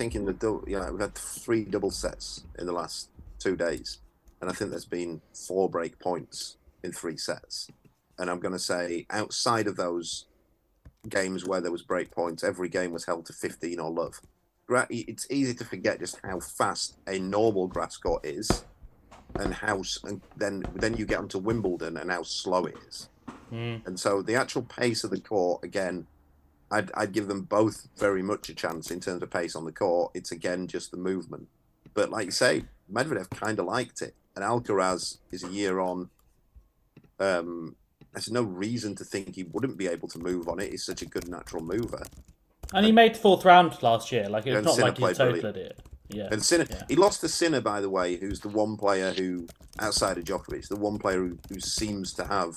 I 0.00 0.02
think 0.02 0.14
in 0.14 0.24
the 0.24 0.32
dou- 0.32 0.64
you 0.66 0.80
know 0.80 0.92
we've 0.92 1.00
had 1.02 1.14
three 1.14 1.62
double 1.62 1.90
sets 1.90 2.44
in 2.58 2.64
the 2.64 2.72
last 2.72 3.10
two 3.38 3.54
days, 3.54 3.98
and 4.40 4.48
I 4.48 4.54
think 4.54 4.70
there's 4.70 4.86
been 4.86 5.20
four 5.34 5.68
break 5.68 5.98
points 5.98 6.56
in 6.82 6.90
three 6.90 7.18
sets. 7.18 7.68
And 8.18 8.30
I'm 8.30 8.40
going 8.40 8.54
to 8.54 8.58
say 8.58 9.04
outside 9.10 9.66
of 9.66 9.76
those 9.76 10.24
games 11.10 11.44
where 11.44 11.60
there 11.60 11.70
was 11.70 11.82
break 11.82 12.10
points, 12.12 12.42
every 12.42 12.70
game 12.70 12.92
was 12.92 13.04
held 13.04 13.26
to 13.26 13.34
15 13.34 13.78
or 13.78 13.90
love. 13.90 14.22
It's 14.88 15.26
easy 15.28 15.52
to 15.52 15.64
forget 15.66 15.98
just 15.98 16.18
how 16.24 16.40
fast 16.40 16.96
a 17.06 17.18
normal 17.18 17.66
grass 17.66 17.98
court 17.98 18.24
is, 18.24 18.64
and 19.34 19.52
how 19.52 19.82
and 20.04 20.22
then 20.34 20.64
then 20.76 20.96
you 20.96 21.04
get 21.04 21.18
onto 21.18 21.36
Wimbledon 21.36 21.98
and 21.98 22.10
how 22.10 22.22
slow 22.22 22.64
it 22.64 22.76
is. 22.88 23.10
Mm. 23.52 23.86
And 23.86 24.00
so 24.00 24.22
the 24.22 24.36
actual 24.36 24.62
pace 24.62 25.04
of 25.04 25.10
the 25.10 25.20
court, 25.20 25.62
again, 25.62 26.06
I'd, 26.70 26.90
I'd 26.94 27.12
give 27.12 27.26
them 27.26 27.42
both 27.42 27.88
very 27.96 28.22
much 28.22 28.48
a 28.48 28.54
chance 28.54 28.90
in 28.90 29.00
terms 29.00 29.22
of 29.22 29.30
pace 29.30 29.56
on 29.56 29.64
the 29.64 29.72
court. 29.72 30.12
It's 30.14 30.32
again 30.32 30.66
just 30.66 30.90
the 30.90 30.96
movement. 30.96 31.48
But 31.94 32.10
like 32.10 32.26
you 32.26 32.32
say, 32.32 32.64
Medvedev 32.92 33.30
kind 33.30 33.58
of 33.58 33.66
liked 33.66 34.02
it. 34.02 34.14
And 34.36 34.44
Alcaraz 34.44 35.18
is 35.32 35.42
a 35.42 35.48
year 35.48 35.80
on. 35.80 36.08
Um, 37.18 37.76
there's 38.12 38.30
no 38.30 38.42
reason 38.42 38.94
to 38.96 39.04
think 39.04 39.34
he 39.34 39.44
wouldn't 39.44 39.76
be 39.76 39.86
able 39.86 40.08
to 40.08 40.18
move 40.18 40.48
on 40.48 40.60
it. 40.60 40.70
He's 40.70 40.84
such 40.84 41.02
a 41.02 41.06
good 41.06 41.28
natural 41.28 41.62
mover. 41.62 42.02
And 42.72 42.86
he 42.86 42.92
made 42.92 43.14
the 43.14 43.18
fourth 43.18 43.44
round 43.44 43.82
last 43.82 44.12
year. 44.12 44.28
Like 44.28 44.46
it's 44.46 44.64
not 44.64 44.74
Sinner 44.74 44.86
like 44.86 44.96
he 44.96 45.02
played 45.02 45.16
total 45.16 45.32
brilliant. 45.40 45.56
idiot. 45.56 45.80
Yeah. 46.08 46.28
And 46.30 46.42
Sinner, 46.42 46.66
Yeah. 46.68 46.82
he 46.88 46.96
lost 46.96 47.20
to 47.20 47.28
Sinner, 47.28 47.60
by 47.60 47.80
the 47.80 47.90
way, 47.90 48.16
who's 48.16 48.40
the 48.40 48.48
one 48.48 48.76
player 48.76 49.12
who, 49.12 49.46
outside 49.78 50.18
of 50.18 50.24
Djokovic, 50.24 50.68
the 50.68 50.76
one 50.76 50.98
player 50.98 51.18
who, 51.18 51.38
who 51.48 51.60
seems 51.60 52.12
to 52.14 52.26
have 52.26 52.56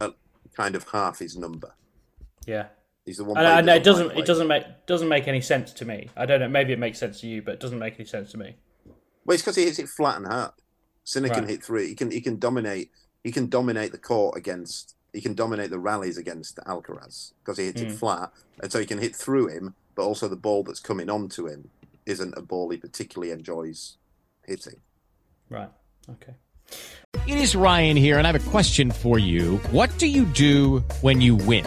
a, 0.00 0.12
kind 0.56 0.74
of 0.74 0.88
half 0.88 1.18
his 1.20 1.36
number. 1.36 1.74
Yeah. 2.46 2.66
He's 3.10 3.16
the 3.16 3.24
one. 3.24 3.38
And, 3.38 3.68
and 3.68 3.68
it 3.68 3.82
doesn't 3.82 4.06
mind 4.06 4.20
it 4.20 4.24
doesn't 4.24 4.46
make 4.46 4.64
doesn't 4.86 5.08
make 5.08 5.26
any 5.26 5.40
sense 5.40 5.72
to 5.72 5.84
me. 5.84 6.10
I 6.16 6.26
don't 6.26 6.38
know. 6.38 6.48
Maybe 6.48 6.72
it 6.72 6.78
makes 6.78 6.96
sense 6.96 7.20
to 7.22 7.26
you, 7.26 7.42
but 7.42 7.54
it 7.54 7.60
doesn't 7.60 7.80
make 7.80 7.96
any 7.98 8.04
sense 8.04 8.30
to 8.30 8.38
me. 8.38 8.54
Well, 9.24 9.34
it's 9.34 9.42
because 9.42 9.56
he 9.56 9.64
hits 9.64 9.80
it 9.80 9.88
flat 9.88 10.18
and 10.18 10.28
hard. 10.28 10.52
Sinner 11.02 11.28
can 11.28 11.48
hit 11.48 11.60
three. 11.64 11.88
He 11.88 11.96
can 11.96 12.12
he 12.12 12.20
can 12.20 12.38
dominate. 12.38 12.92
He 13.24 13.32
can 13.32 13.48
dominate 13.48 13.90
the 13.90 13.98
court 13.98 14.38
against. 14.38 14.94
He 15.12 15.20
can 15.20 15.34
dominate 15.34 15.70
the 15.70 15.80
rallies 15.80 16.18
against 16.18 16.58
Alcaraz 16.58 17.32
because 17.40 17.58
he 17.58 17.64
hits 17.64 17.80
it 17.80 17.88
Mm. 17.88 17.98
flat, 17.98 18.30
and 18.62 18.70
so 18.70 18.78
he 18.78 18.86
can 18.86 18.98
hit 18.98 19.16
through 19.16 19.48
him. 19.48 19.74
But 19.96 20.04
also 20.04 20.28
the 20.28 20.36
ball 20.36 20.62
that's 20.62 20.78
coming 20.78 21.10
onto 21.10 21.48
him 21.48 21.70
isn't 22.06 22.34
a 22.36 22.42
ball 22.42 22.70
he 22.70 22.76
particularly 22.76 23.32
enjoys 23.32 23.96
hitting. 24.46 24.76
Right. 25.48 25.70
Okay. 26.08 26.34
It 27.26 27.38
is 27.38 27.56
Ryan 27.56 27.96
here, 27.96 28.18
and 28.18 28.26
I 28.28 28.30
have 28.30 28.46
a 28.46 28.50
question 28.50 28.92
for 28.92 29.18
you. 29.18 29.56
What 29.72 29.90
do 29.98 30.06
you 30.06 30.26
do 30.26 30.84
when 31.00 31.20
you 31.20 31.34
win? 31.34 31.66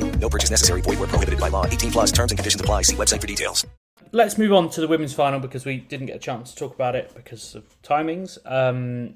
No 0.21 0.29
purchase 0.29 0.51
necessary. 0.51 0.81
Void 0.81 0.99
were 0.99 1.07
prohibited 1.07 1.39
by 1.39 1.49
law. 1.49 1.65
18 1.65 1.91
plus 1.91 2.11
terms 2.11 2.31
and 2.31 2.37
conditions 2.37 2.61
apply. 2.61 2.83
See 2.83 2.95
website 2.95 3.19
for 3.19 3.27
details. 3.27 3.65
Let's 4.13 4.37
move 4.37 4.53
on 4.53 4.69
to 4.71 4.81
the 4.81 4.87
women's 4.87 5.13
final 5.13 5.39
because 5.39 5.65
we 5.65 5.77
didn't 5.77 6.07
get 6.07 6.17
a 6.17 6.19
chance 6.19 6.51
to 6.51 6.57
talk 6.57 6.75
about 6.75 6.95
it 6.95 7.11
because 7.15 7.55
of 7.55 7.81
timings. 7.81 8.37
Um, 8.45 9.15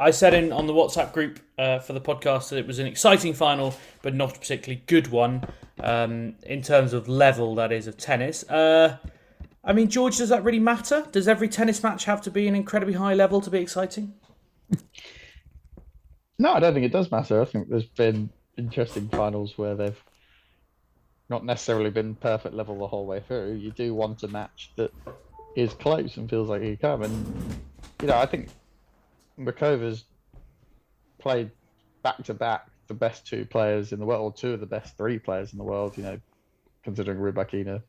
I 0.00 0.10
said 0.10 0.32
in 0.32 0.50
on 0.50 0.66
the 0.66 0.72
WhatsApp 0.72 1.12
group 1.12 1.40
uh, 1.58 1.78
for 1.78 1.92
the 1.92 2.00
podcast 2.00 2.48
that 2.48 2.56
it 2.56 2.66
was 2.66 2.78
an 2.78 2.86
exciting 2.86 3.34
final, 3.34 3.74
but 4.00 4.14
not 4.14 4.34
a 4.34 4.40
particularly 4.40 4.82
good 4.86 5.08
one 5.08 5.44
um, 5.78 6.36
in 6.44 6.62
terms 6.62 6.94
of 6.94 7.06
level, 7.06 7.54
that 7.56 7.70
is, 7.70 7.86
of 7.86 7.98
tennis. 7.98 8.48
Uh, 8.48 8.96
I 9.62 9.74
mean, 9.74 9.88
George, 9.88 10.16
does 10.16 10.30
that 10.30 10.42
really 10.42 10.58
matter? 10.58 11.06
Does 11.12 11.28
every 11.28 11.48
tennis 11.48 11.82
match 11.82 12.06
have 12.06 12.22
to 12.22 12.30
be 12.30 12.48
an 12.48 12.54
incredibly 12.54 12.94
high 12.94 13.14
level 13.14 13.42
to 13.42 13.50
be 13.50 13.58
exciting? 13.58 14.14
No, 16.38 16.54
I 16.54 16.60
don't 16.60 16.72
think 16.72 16.86
it 16.86 16.92
does 16.92 17.10
matter. 17.10 17.42
I 17.42 17.44
think 17.44 17.68
there's 17.68 17.84
been 17.84 18.30
interesting 18.56 19.10
finals 19.10 19.58
where 19.58 19.74
they've 19.74 20.02
not 21.30 21.44
necessarily 21.44 21.90
been 21.90 22.16
perfect 22.16 22.54
level 22.54 22.76
the 22.78 22.88
whole 22.88 23.06
way 23.06 23.20
through. 23.20 23.54
You 23.54 23.70
do 23.70 23.94
want 23.94 24.22
a 24.24 24.28
match 24.28 24.72
that 24.76 24.92
is 25.56 25.72
close 25.74 26.16
and 26.16 26.28
feels 26.28 26.48
like 26.48 26.62
you 26.62 26.76
come. 26.76 27.02
And 27.02 27.62
you 28.02 28.08
know, 28.08 28.16
I 28.16 28.26
think 28.26 28.48
Muchova's 29.38 30.04
played 31.18 31.50
back 32.02 32.24
to 32.24 32.34
back 32.34 32.66
the 32.88 32.94
best 32.94 33.26
two 33.26 33.44
players 33.44 33.92
in 33.92 34.00
the 34.00 34.06
world, 34.06 34.36
two 34.36 34.52
of 34.52 34.60
the 34.60 34.66
best 34.66 34.96
three 34.96 35.18
players 35.18 35.52
in 35.52 35.58
the 35.58 35.64
world. 35.64 35.96
You 35.96 36.02
know, 36.02 36.20
considering 36.82 37.18
Rybakina 37.18 37.82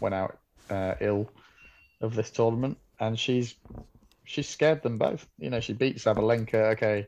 went 0.00 0.14
out 0.14 0.38
uh, 0.68 0.94
ill 1.00 1.30
of 2.00 2.14
this 2.16 2.30
tournament, 2.30 2.76
and 2.98 3.18
she's 3.18 3.54
she's 4.24 4.48
scared 4.48 4.82
them 4.82 4.98
both. 4.98 5.26
You 5.38 5.50
know, 5.50 5.60
she 5.60 5.74
beat 5.74 5.98
Sabalenka. 5.98 6.72
Okay, 6.72 7.06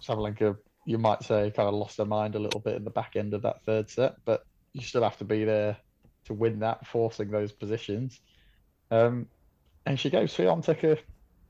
Sabalenka, 0.00 0.58
you 0.84 0.98
might 0.98 1.22
say, 1.22 1.50
kind 1.50 1.68
of 1.68 1.74
lost 1.74 1.96
her 1.96 2.04
mind 2.04 2.34
a 2.34 2.38
little 2.38 2.60
bit 2.60 2.76
in 2.76 2.84
the 2.84 2.90
back 2.90 3.16
end 3.16 3.32
of 3.32 3.42
that 3.42 3.64
third 3.64 3.88
set, 3.88 4.16
but 4.26 4.44
you 4.74 4.82
still 4.82 5.02
have 5.02 5.16
to 5.18 5.24
be 5.24 5.44
there 5.44 5.76
to 6.26 6.34
win 6.34 6.58
that, 6.60 6.86
forcing 6.86 7.30
those 7.30 7.52
positions. 7.52 8.20
Um, 8.90 9.26
and 9.86 9.98
she 9.98 10.10
gave 10.10 10.28
Swiatek 10.28 10.84
a 10.84 10.98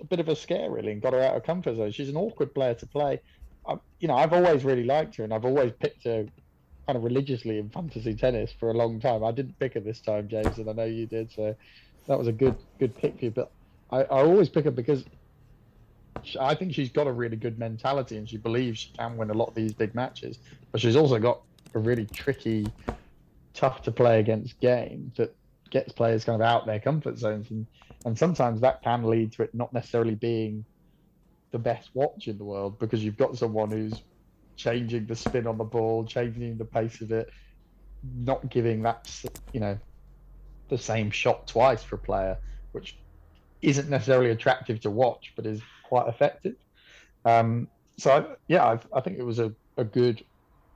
a 0.00 0.04
bit 0.04 0.20
of 0.20 0.28
a 0.28 0.36
scare 0.36 0.70
really 0.70 0.92
and 0.92 1.02
got 1.02 1.12
her 1.12 1.20
out 1.20 1.36
of 1.36 1.44
comfort 1.44 1.76
zone. 1.76 1.90
She's 1.90 2.08
an 2.08 2.16
awkward 2.16 2.54
player 2.54 2.74
to 2.74 2.86
play. 2.86 3.20
I, 3.66 3.76
you 4.00 4.08
know, 4.08 4.14
I've 4.14 4.32
always 4.32 4.64
really 4.64 4.84
liked 4.84 5.16
her 5.16 5.24
and 5.24 5.32
I've 5.32 5.44
always 5.44 5.72
picked 5.72 6.04
her 6.04 6.26
kind 6.86 6.96
of 6.96 7.04
religiously 7.04 7.58
in 7.58 7.70
fantasy 7.70 8.14
tennis 8.14 8.52
for 8.52 8.70
a 8.70 8.74
long 8.74 9.00
time. 9.00 9.24
I 9.24 9.32
didn't 9.32 9.58
pick 9.58 9.74
her 9.74 9.80
this 9.80 10.00
time, 10.00 10.28
James, 10.28 10.58
and 10.58 10.68
I 10.68 10.72
know 10.72 10.84
you 10.84 11.06
did, 11.06 11.30
so 11.30 11.54
that 12.06 12.18
was 12.18 12.28
a 12.28 12.32
good 12.32 12.56
good 12.78 12.94
pick 12.96 13.18
for 13.18 13.24
you. 13.24 13.30
But 13.30 13.50
I, 13.90 14.00
I 14.02 14.22
always 14.22 14.48
pick 14.48 14.64
her 14.64 14.70
because 14.70 15.04
I 16.38 16.54
think 16.54 16.74
she's 16.74 16.90
got 16.90 17.06
a 17.06 17.12
really 17.12 17.36
good 17.36 17.58
mentality 17.58 18.16
and 18.18 18.28
she 18.28 18.36
believes 18.36 18.80
she 18.80 18.90
can 18.92 19.16
win 19.16 19.30
a 19.30 19.34
lot 19.34 19.48
of 19.48 19.54
these 19.54 19.72
big 19.72 19.94
matches. 19.94 20.38
But 20.72 20.80
she's 20.80 20.96
also 20.96 21.18
got 21.18 21.40
a 21.74 21.78
really 21.78 22.04
tricky, 22.06 22.66
tough 23.54 23.82
to 23.82 23.92
play 23.92 24.20
against 24.20 24.60
game 24.60 25.12
that 25.16 25.34
gets 25.70 25.92
players 25.92 26.24
kind 26.24 26.40
of 26.40 26.46
out 26.46 26.66
their 26.66 26.80
comfort 26.80 27.18
zones, 27.18 27.50
and 27.50 27.66
and 28.04 28.18
sometimes 28.18 28.60
that 28.60 28.82
can 28.82 29.04
lead 29.04 29.32
to 29.32 29.42
it 29.42 29.54
not 29.54 29.72
necessarily 29.72 30.14
being 30.14 30.64
the 31.52 31.58
best 31.58 31.90
watch 31.94 32.28
in 32.28 32.36
the 32.36 32.44
world 32.44 32.78
because 32.78 33.02
you've 33.04 33.16
got 33.16 33.36
someone 33.36 33.70
who's 33.70 34.02
changing 34.56 35.06
the 35.06 35.16
spin 35.16 35.46
on 35.46 35.56
the 35.56 35.64
ball, 35.64 36.04
changing 36.04 36.58
the 36.58 36.64
pace 36.64 37.00
of 37.00 37.12
it, 37.12 37.30
not 38.16 38.48
giving 38.50 38.82
that 38.82 39.10
you 39.52 39.60
know 39.60 39.78
the 40.68 40.78
same 40.78 41.10
shot 41.10 41.46
twice 41.46 41.82
for 41.82 41.96
a 41.96 41.98
player, 41.98 42.36
which 42.72 42.96
isn't 43.62 43.88
necessarily 43.88 44.30
attractive 44.30 44.80
to 44.80 44.90
watch, 44.90 45.32
but 45.36 45.46
is 45.46 45.62
quite 45.84 46.08
effective. 46.08 46.54
Um, 47.24 47.68
so 47.96 48.10
I, 48.10 48.24
yeah, 48.48 48.64
I, 48.64 48.78
I, 48.98 49.00
think 49.00 49.18
it 49.18 49.22
was 49.22 49.38
a, 49.38 49.52
a 49.76 49.84
good, 49.84 50.22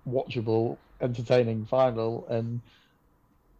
watchable, 0.09 0.79
entertaining 1.01 1.66
final, 1.66 2.26
and 2.28 2.61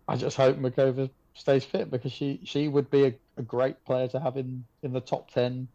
I 0.07 0.17
just 0.17 0.37
hope 0.37 0.57
Muchova 0.59 1.11
stays 1.35 1.65
fit 1.65 1.91
because 1.91 2.13
she 2.13 2.41
she 2.45 2.69
would 2.69 2.91
be 2.91 3.05
a, 3.05 3.15
a 3.37 3.43
great 3.43 3.85
player 3.85 4.09
to 4.09 4.21
have 4.21 4.37
in 4.37 4.65
in 4.83 4.93
the 4.93 5.01
top 5.01 5.31
ten, 5.31 5.69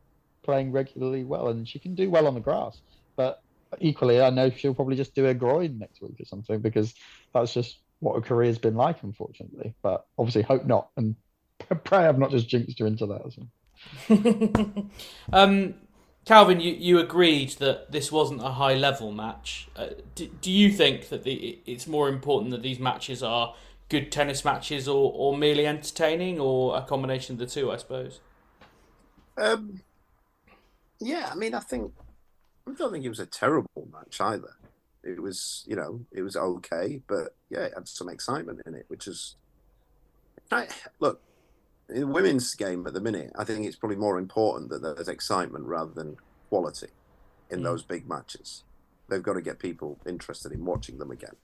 playing 0.43 0.72
regularly 0.72 1.24
well, 1.24 1.49
and 1.49 1.68
she 1.68 1.80
can 1.80 1.95
do 1.95 2.09
well 2.09 2.28
on 2.28 2.34
the 2.34 2.39
grass. 2.39 2.82
But 3.16 3.41
equally, 3.80 4.22
I 4.22 4.30
know 4.30 4.49
she'll 4.49 4.74
probably 4.74 4.95
just 4.95 5.16
do 5.16 5.28
a 5.28 5.34
groin 5.34 5.80
next 5.80 6.01
week 6.01 6.20
or 6.20 6.26
something 6.26 6.59
because 6.59 6.93
that's 7.34 7.53
just 7.53 7.80
what 7.99 8.16
her 8.16 8.22
career's 8.22 8.57
been 8.57 8.76
like, 8.76 9.01
unfortunately. 9.03 9.74
But 9.82 10.05
obviously, 10.18 10.41
hope 10.43 10.66
not, 10.66 10.89
and 10.97 11.16
pray 11.84 12.05
I've 12.05 12.20
not 12.20 12.32
just 12.32 12.49
jinxed 12.49 12.80
her 12.80 12.88
into 12.88 13.07
that. 13.07 13.24
um, 15.34 15.76
Calvin, 16.26 16.62
you, 16.62 16.72
you 16.74 17.00
agreed 17.00 17.52
that 17.60 17.92
this 17.92 18.12
wasn't 18.12 18.42
a 18.42 18.52
high 18.52 18.76
level 18.76 19.12
match. 19.12 19.68
Uh, 19.76 19.88
do, 20.16 20.28
do 20.42 20.52
you 20.52 20.72
think 20.72 21.10
that 21.10 21.24
the, 21.24 21.60
it's 21.66 21.86
more 21.86 22.08
important 22.08 22.52
that 22.52 22.62
these 22.62 22.80
matches 22.80 23.22
are 23.22 23.56
good 23.90 24.12
tennis 24.12 24.46
matches 24.46 24.88
or, 24.88 25.12
or 25.14 25.38
merely 25.38 25.68
entertaining 25.68 26.40
or 26.40 26.78
a 26.78 26.82
combination 26.82 27.34
of 27.34 27.40
the 27.40 27.46
two, 27.46 27.72
I 27.72 27.78
suppose? 27.78 28.22
Um, 29.38 29.82
yeah, 31.00 31.30
I 31.32 31.36
mean, 31.36 31.54
I 31.54 31.60
think 31.60 31.92
I 32.68 32.72
don't 32.72 32.92
think 32.92 33.04
it 33.04 33.10
was 33.10 33.20
a 33.20 33.26
terrible 33.26 33.88
match 33.92 34.22
either. 34.22 34.56
It 35.04 35.22
was, 35.22 35.66
you 35.68 35.76
know, 35.76 36.06
it 36.14 36.22
was 36.22 36.38
okay, 36.38 37.02
but 37.08 37.36
yeah, 37.50 37.62
it 37.62 37.74
had 37.76 37.88
some 37.88 38.08
excitement 38.08 38.62
in 38.66 38.74
it, 38.74 38.86
which 38.88 39.08
is. 39.08 39.36
I, 40.50 40.68
look, 41.00 41.22
in 41.90 42.02
the 42.02 42.08
women's 42.08 42.54
game 42.56 42.86
at 42.88 42.94
the 42.94 43.02
minute, 43.02 43.32
I 43.38 43.44
think 43.44 43.66
it's 43.66 43.76
probably 43.76 43.98
more 43.98 44.18
important 44.18 44.70
that 44.70 44.82
there's 44.82 45.08
excitement 45.08 45.66
rather 45.66 45.92
than 45.92 46.18
quality 46.50 46.88
in 47.50 47.60
mm. 47.60 47.64
those 47.64 47.84
big 47.84 48.08
matches. 48.08 48.64
They've 49.10 49.24
got 49.24 49.34
to 49.34 49.42
get 49.42 49.60
people 49.60 50.00
interested 50.08 50.52
in 50.52 50.66
watching 50.66 50.98
them 50.98 51.12
again. 51.12 51.36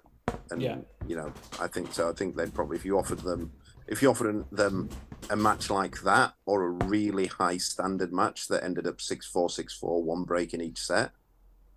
And 0.52 0.62
yeah. 0.62 0.78
you 1.08 1.16
know, 1.16 1.34
I 1.60 1.68
think 1.68 1.94
so. 1.94 2.10
I 2.10 2.14
think 2.14 2.36
they'd 2.36 2.54
probably 2.54 2.78
if 2.78 2.86
you 2.86 2.98
offered 2.98 3.20
them 3.20 3.52
if 3.88 4.04
you 4.04 4.10
offered 4.10 4.46
them 4.52 4.90
a 5.30 5.36
match 5.36 5.70
like 5.70 6.02
that 6.02 6.34
or 6.46 6.64
a 6.64 6.70
really 6.70 7.26
high 7.26 7.58
standard 7.58 8.14
match 8.14 8.48
that 8.48 8.64
ended 8.64 8.88
up 8.88 8.98
6-4 8.98 9.50
6-4 9.50 10.04
one 10.04 10.24
break 10.24 10.54
in 10.54 10.62
each 10.62 10.80
set 10.80 11.12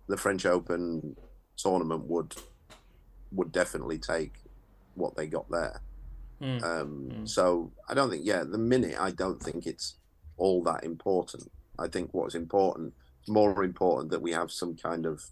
the 0.07 0.15
french 0.15 0.45
open 0.45 1.15
tournament 1.57 2.05
would 2.05 2.35
would 3.31 3.51
definitely 3.51 3.97
take 3.97 4.35
what 4.95 5.15
they 5.15 5.25
got 5.25 5.49
there 5.49 5.81
mm. 6.43 6.63
Um, 6.63 7.09
mm. 7.11 7.29
so 7.29 7.71
i 7.89 7.93
don't 7.93 8.09
think 8.09 8.25
yeah 8.25 8.43
the 8.43 8.57
minute 8.57 8.95
i 8.99 9.11
don't 9.11 9.41
think 9.41 9.65
it's 9.65 9.95
all 10.37 10.61
that 10.63 10.83
important 10.83 11.49
i 11.79 11.87
think 11.87 12.13
what's 12.13 12.35
important 12.35 12.93
more 13.27 13.63
important 13.63 14.11
that 14.11 14.21
we 14.21 14.33
have 14.33 14.51
some 14.51 14.75
kind 14.75 15.05
of 15.05 15.23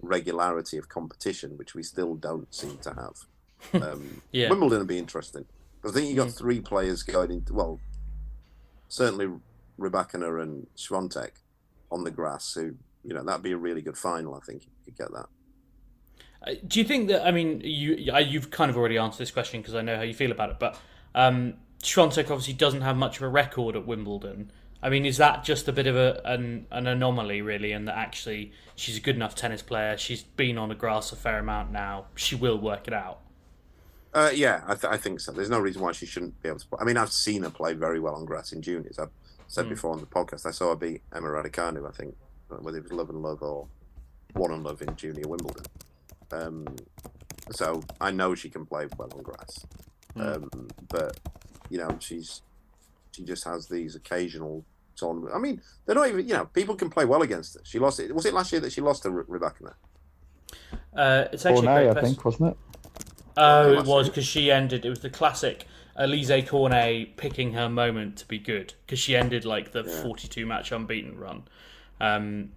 regularity 0.00 0.76
of 0.78 0.88
competition 0.88 1.56
which 1.56 1.74
we 1.74 1.82
still 1.82 2.14
don't 2.14 2.54
seem 2.54 2.78
to 2.78 2.90
have 2.94 3.82
um, 3.82 4.22
yeah. 4.32 4.48
wimbledon 4.48 4.78
would 4.78 4.88
be 4.88 4.98
interesting 4.98 5.44
I 5.86 5.92
think 5.92 6.08
you 6.08 6.16
got 6.16 6.28
mm. 6.28 6.36
three 6.36 6.60
players 6.60 7.02
going 7.02 7.30
into 7.30 7.54
well, 7.54 7.80
certainly 8.88 9.28
Rybakina 9.78 10.42
and 10.42 10.66
Swiatek 10.76 11.30
on 11.90 12.02
the 12.02 12.10
grass. 12.10 12.54
Who 12.54 12.74
you 13.04 13.14
know 13.14 13.22
that'd 13.22 13.42
be 13.42 13.52
a 13.52 13.56
really 13.56 13.82
good 13.82 13.96
final. 13.96 14.34
I 14.34 14.40
think 14.40 14.62
if 14.62 14.68
you 14.68 14.92
could 14.92 14.98
get 14.98 15.12
that. 15.12 15.26
Uh, 16.42 16.52
do 16.66 16.78
you 16.78 16.84
think 16.84 17.08
that? 17.08 17.26
I 17.26 17.30
mean, 17.30 17.60
you 17.64 17.94
you've 17.94 18.50
kind 18.50 18.70
of 18.70 18.76
already 18.76 18.98
answered 18.98 19.18
this 19.18 19.30
question 19.30 19.60
because 19.60 19.74
I 19.74 19.82
know 19.82 19.96
how 19.96 20.02
you 20.02 20.14
feel 20.14 20.32
about 20.32 20.50
it. 20.50 20.58
But 20.58 20.78
um, 21.14 21.54
Swiatek 21.82 22.30
obviously 22.30 22.54
doesn't 22.54 22.82
have 22.82 22.96
much 22.96 23.16
of 23.16 23.22
a 23.22 23.28
record 23.28 23.76
at 23.76 23.86
Wimbledon. 23.86 24.50
I 24.82 24.90
mean, 24.90 25.06
is 25.06 25.16
that 25.16 25.42
just 25.42 25.68
a 25.68 25.72
bit 25.72 25.86
of 25.86 25.96
a 25.96 26.20
an, 26.24 26.66
an 26.70 26.86
anomaly, 26.86 27.42
really, 27.42 27.72
and 27.72 27.88
that 27.88 27.96
actually 27.96 28.52
she's 28.74 28.96
a 28.96 29.00
good 29.00 29.16
enough 29.16 29.34
tennis 29.34 29.62
player? 29.62 29.96
She's 29.96 30.22
been 30.22 30.58
on 30.58 30.68
the 30.68 30.74
grass 30.74 31.12
a 31.12 31.16
fair 31.16 31.38
amount 31.38 31.72
now. 31.72 32.06
She 32.14 32.34
will 32.34 32.58
work 32.58 32.86
it 32.86 32.94
out. 32.94 33.20
Uh, 34.14 34.30
yeah, 34.32 34.62
I, 34.66 34.74
th- 34.74 34.90
I, 34.90 34.96
think 34.96 35.20
so. 35.20 35.30
There's 35.30 35.50
no 35.50 35.58
reason 35.58 35.82
why 35.82 35.92
she 35.92 36.06
shouldn't 36.06 36.40
be 36.42 36.48
able 36.48 36.58
to 36.58 36.66
play. 36.66 36.78
I 36.80 36.84
mean, 36.84 36.96
I've 36.96 37.12
seen 37.12 37.42
her 37.42 37.50
play 37.50 37.74
very 37.74 38.00
well 38.00 38.14
on 38.14 38.24
grass 38.24 38.52
in 38.52 38.62
juniors. 38.62 38.98
I've 38.98 39.10
said 39.46 39.66
mm. 39.66 39.70
before 39.70 39.92
on 39.92 40.00
the 40.00 40.06
podcast, 40.06 40.46
I 40.46 40.52
saw 40.52 40.70
her 40.70 40.76
beat 40.76 41.02
Emma 41.14 41.28
Raducanu, 41.28 41.86
I 41.86 41.92
think, 41.92 42.16
whether 42.48 42.78
it 42.78 42.84
was 42.84 42.92
Love 42.92 43.10
and 43.10 43.22
Love 43.22 43.42
or 43.42 43.66
One 44.32 44.52
and 44.52 44.64
Love 44.64 44.80
in 44.80 44.96
junior 44.96 45.28
Wimbledon. 45.28 45.64
Um, 46.32 46.66
so 47.52 47.82
I 48.00 48.10
know 48.10 48.34
she 48.34 48.50
can 48.50 48.66
play 48.66 48.86
well 48.98 49.08
on 49.14 49.22
grass. 49.22 49.64
Mm. 50.16 50.36
Um, 50.36 50.68
but, 50.88 51.18
you 51.70 51.78
know, 51.78 51.96
she's 52.00 52.42
she 53.12 53.24
just 53.24 53.44
has 53.44 53.66
these 53.66 53.94
occasional 53.94 54.64
tournaments. 54.98 55.34
I 55.34 55.38
mean, 55.38 55.62
they're 55.84 55.94
not 55.94 56.08
even, 56.08 56.28
you 56.28 56.34
know, 56.34 56.46
people 56.46 56.74
can 56.74 56.90
play 56.90 57.04
well 57.04 57.22
against 57.22 57.54
her. 57.54 57.60
She 57.64 57.78
lost 57.78 57.98
it. 58.00 58.14
Was 58.14 58.26
it 58.26 58.34
last 58.34 58.52
year 58.52 58.60
that 58.60 58.72
she 58.72 58.80
lost 58.80 59.04
to 59.04 59.10
Re- 59.10 59.24
Rebecca? 59.26 59.74
Uh, 60.94 61.24
it's 61.32 61.46
actually 61.46 61.66
Cornet, 61.66 61.96
I 61.96 62.00
think, 62.02 62.24
wasn't 62.24 62.50
it? 62.50 62.56
Oh, 63.36 63.72
it 63.72 63.84
was 63.84 64.08
because 64.08 64.26
she 64.26 64.50
ended. 64.50 64.84
It 64.84 64.90
was 64.90 65.00
the 65.00 65.10
classic 65.10 65.66
Alizé 65.98 66.46
Cornet 66.46 67.16
picking 67.16 67.52
her 67.52 67.68
moment 67.68 68.18
to 68.18 68.28
be 68.28 68.38
good 68.38 68.74
because 68.84 68.98
she 68.98 69.16
ended 69.16 69.44
like 69.44 69.72
the 69.72 69.84
yeah. 69.84 70.02
42 70.02 70.46
match 70.46 70.72
unbeaten 70.72 71.18
run. 71.18 71.44
Um, 72.00 72.50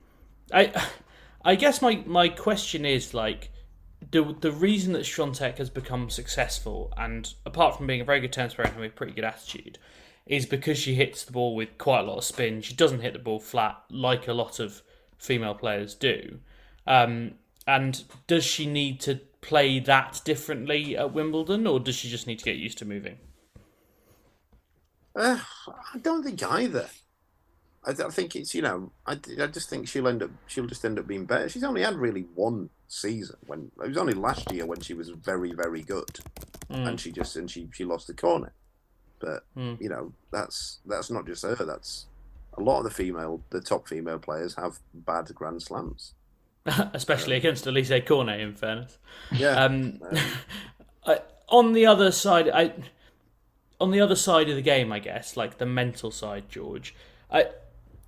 I, 0.53 0.71
I 1.43 1.55
guess 1.55 1.81
my 1.81 2.03
my 2.05 2.29
question 2.29 2.85
is 2.85 3.13
like 3.13 3.51
the 4.11 4.35
the 4.39 4.51
reason 4.51 4.93
that 4.93 5.03
Swiatek 5.03 5.57
has 5.57 5.69
become 5.69 6.09
successful, 6.09 6.91
and 6.97 7.33
apart 7.45 7.77
from 7.77 7.87
being 7.87 8.01
a 8.01 8.05
very 8.05 8.19
good 8.19 8.33
tennis 8.33 8.53
player 8.53 8.65
and 8.65 8.73
having 8.73 8.89
a 8.89 8.93
pretty 8.93 9.13
good 9.13 9.23
attitude, 9.23 9.77
is 10.25 10.45
because 10.45 10.77
she 10.77 10.95
hits 10.95 11.23
the 11.23 11.31
ball 11.31 11.55
with 11.55 11.77
quite 11.77 12.01
a 12.01 12.03
lot 12.03 12.17
of 12.17 12.23
spin. 12.23 12.61
She 12.61 12.73
doesn't 12.73 13.01
hit 13.01 13.13
the 13.13 13.19
ball 13.19 13.39
flat 13.39 13.77
like 13.89 14.27
a 14.27 14.33
lot 14.33 14.59
of 14.59 14.81
female 15.17 15.53
players 15.53 15.93
do. 15.95 16.39
Um, 16.87 17.35
and 17.67 18.03
does 18.27 18.45
she 18.45 18.65
need 18.65 18.99
to 19.01 19.21
play 19.41 19.79
that 19.79 20.21
differently 20.25 20.97
at 20.97 21.13
Wimbledon, 21.13 21.67
or 21.67 21.79
does 21.79 21.95
she 21.95 22.09
just 22.09 22.27
need 22.27 22.39
to 22.39 22.45
get 22.45 22.55
used 22.55 22.77
to 22.79 22.85
moving? 22.85 23.17
Uh, 25.15 25.39
I 25.93 25.97
don't 25.99 26.23
think 26.23 26.41
either. 26.43 26.89
I, 27.85 27.91
I, 27.91 28.09
think 28.09 28.35
it's 28.35 28.53
you 28.53 28.61
know 28.61 28.91
I, 29.05 29.13
I 29.39 29.47
just 29.47 29.69
think 29.69 29.87
she'll 29.87 30.07
end 30.07 30.23
up 30.23 30.31
she'll 30.47 30.67
just 30.67 30.83
end 30.83 30.99
up 30.99 31.07
being 31.07 31.25
better. 31.25 31.49
She's 31.49 31.63
only 31.63 31.81
had 31.81 31.95
really 31.95 32.25
one 32.35 32.69
season 32.87 33.37
when 33.47 33.71
it 33.83 33.87
was 33.87 33.97
only 33.97 34.13
last 34.13 34.51
year 34.51 34.65
when 34.65 34.81
she 34.81 34.93
was 34.93 35.09
very 35.09 35.53
very 35.53 35.81
good, 35.81 36.19
mm. 36.69 36.87
and 36.87 36.99
she 36.99 37.11
just 37.11 37.35
and 37.35 37.49
she 37.49 37.69
she 37.73 37.85
lost 37.85 38.07
the 38.07 38.13
corner. 38.13 38.53
But 39.19 39.43
mm. 39.55 39.79
you 39.81 39.89
know 39.89 40.13
that's 40.31 40.79
that's 40.85 41.09
not 41.09 41.25
just 41.25 41.43
her. 41.43 41.55
That's 41.55 42.07
a 42.57 42.61
lot 42.61 42.79
of 42.79 42.83
the 42.83 42.91
female 42.91 43.41
the 43.49 43.61
top 43.61 43.87
female 43.87 44.19
players 44.19 44.55
have 44.55 44.79
bad 44.93 45.33
Grand 45.33 45.61
Slams. 45.61 46.13
especially 46.93 47.35
against 47.35 47.65
Alizé 47.65 48.05
Cornet. 48.05 48.39
In 48.39 48.53
fairness, 48.55 48.97
yeah. 49.31 49.63
Um, 49.63 50.01
I, 51.05 51.21
on 51.47 51.73
the 51.73 51.85
other 51.85 52.11
side, 52.11 52.49
I 52.49 52.73
on 53.79 53.91
the 53.91 54.01
other 54.01 54.15
side 54.15 54.49
of 54.49 54.55
the 54.55 54.61
game, 54.61 54.91
I 54.91 54.99
guess, 54.99 55.37
like 55.37 55.57
the 55.57 55.65
mental 55.65 56.11
side, 56.11 56.49
George. 56.49 56.93
I, 57.31 57.47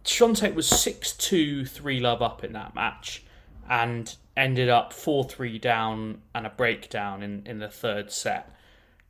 Swiatek 0.04 0.56
was 0.56 0.70
6-2, 0.70 1.68
3 1.68 2.00
love 2.00 2.22
up 2.22 2.44
in 2.44 2.54
that 2.54 2.76
match, 2.76 3.24
and 3.70 4.16
ended 4.36 4.70
up 4.70 4.94
four 4.94 5.24
three 5.24 5.60
down 5.60 6.22
and 6.34 6.46
a 6.46 6.50
breakdown 6.50 7.22
in 7.22 7.44
in 7.46 7.60
the 7.60 7.70
third 7.70 8.12
set. 8.12 8.56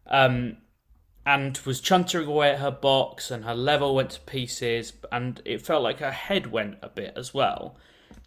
Um, 0.07 0.57
and 1.25 1.57
was 1.65 1.81
chuntering 1.81 2.25
away 2.25 2.51
at 2.51 2.59
her 2.59 2.71
box, 2.71 3.29
and 3.29 3.45
her 3.45 3.53
level 3.53 3.93
went 3.93 4.11
to 4.11 4.21
pieces, 4.21 4.93
and 5.11 5.41
it 5.45 5.61
felt 5.61 5.83
like 5.83 5.99
her 5.99 6.11
head 6.11 6.47
went 6.47 6.77
a 6.81 6.89
bit 6.89 7.13
as 7.15 7.33
well. 7.33 7.77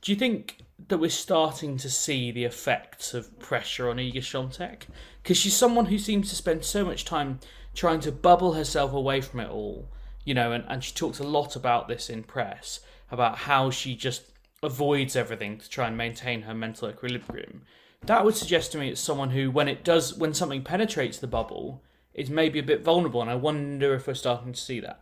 Do 0.01 0.13
you 0.13 0.19
think 0.19 0.59
that 0.89 0.99
we're 0.99 1.11
starting 1.11 1.77
to 1.79 1.91
see 1.91 2.31
the 2.31 2.45
effects 2.45 3.13
of 3.13 3.39
pressure 3.41 3.91
on 3.91 3.97
Iga 3.97 4.19
Swiatek? 4.19 4.83
Because 5.23 5.37
she's 5.37 5.57
someone 5.57 5.87
who 5.87 5.99
seems 5.99 6.29
to 6.29 6.37
spend 6.37 6.65
so 6.65 6.85
much 6.85 7.05
time 7.05 7.41
trying 7.75 8.01
to 8.01 8.13
bubble 8.13 8.53
herself 8.53 8.93
away 8.93 9.21
from 9.21 9.41
it 9.41 9.51
all. 9.51 9.89
You 10.25 10.35
know, 10.35 10.53
and, 10.53 10.65
and 10.69 10.83
she 10.83 10.93
talks 10.95 11.19
a 11.19 11.25
lot 11.25 11.57
about 11.57 11.89
this 11.89 12.09
in 12.09 12.23
press 12.23 12.81
about 13.11 13.39
how 13.39 13.71
she 13.71 13.95
just 13.95 14.23
avoids 14.63 15.15
everything 15.15 15.59
to 15.59 15.69
try 15.69 15.87
and 15.87 15.97
maintain 15.97 16.43
her 16.43 16.55
mental 16.55 16.89
equilibrium. 16.89 17.63
That 18.03 18.25
would 18.25 18.35
suggest 18.35 18.73
to 18.73 18.79
me 18.79 18.91
it's 18.91 19.01
someone 19.01 19.31
who, 19.31 19.51
when 19.51 19.69
it 19.69 19.85
does, 19.85 20.15
when 20.15 20.35
something 20.35 20.63
penetrates 20.63 21.19
the 21.19 21.27
bubble, 21.27 21.83
is 22.13 22.31
maybe 22.31 22.59
a 22.59 22.63
bit 22.63 22.83
vulnerable, 22.83 23.21
and 23.21 23.31
I 23.31 23.35
wonder 23.35 23.95
if 23.95 24.07
we're 24.07 24.15
starting 24.15 24.53
to 24.53 24.61
see 24.61 24.81
that. 24.81 25.01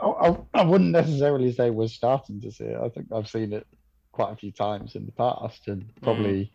I, 0.00 0.06
I, 0.06 0.36
I 0.54 0.64
wouldn't 0.64 0.90
necessarily 0.90 1.52
say 1.52 1.70
we're 1.70 1.88
starting 1.88 2.40
to 2.40 2.50
see 2.50 2.64
it. 2.64 2.80
I 2.80 2.88
think 2.88 3.06
I've 3.12 3.28
seen 3.28 3.52
it 3.52 3.66
quite 4.12 4.32
a 4.32 4.36
few 4.36 4.52
times 4.52 4.94
in 4.94 5.06
the 5.06 5.12
past, 5.12 5.68
and 5.68 5.88
probably. 6.02 6.44
Mm. 6.44 6.50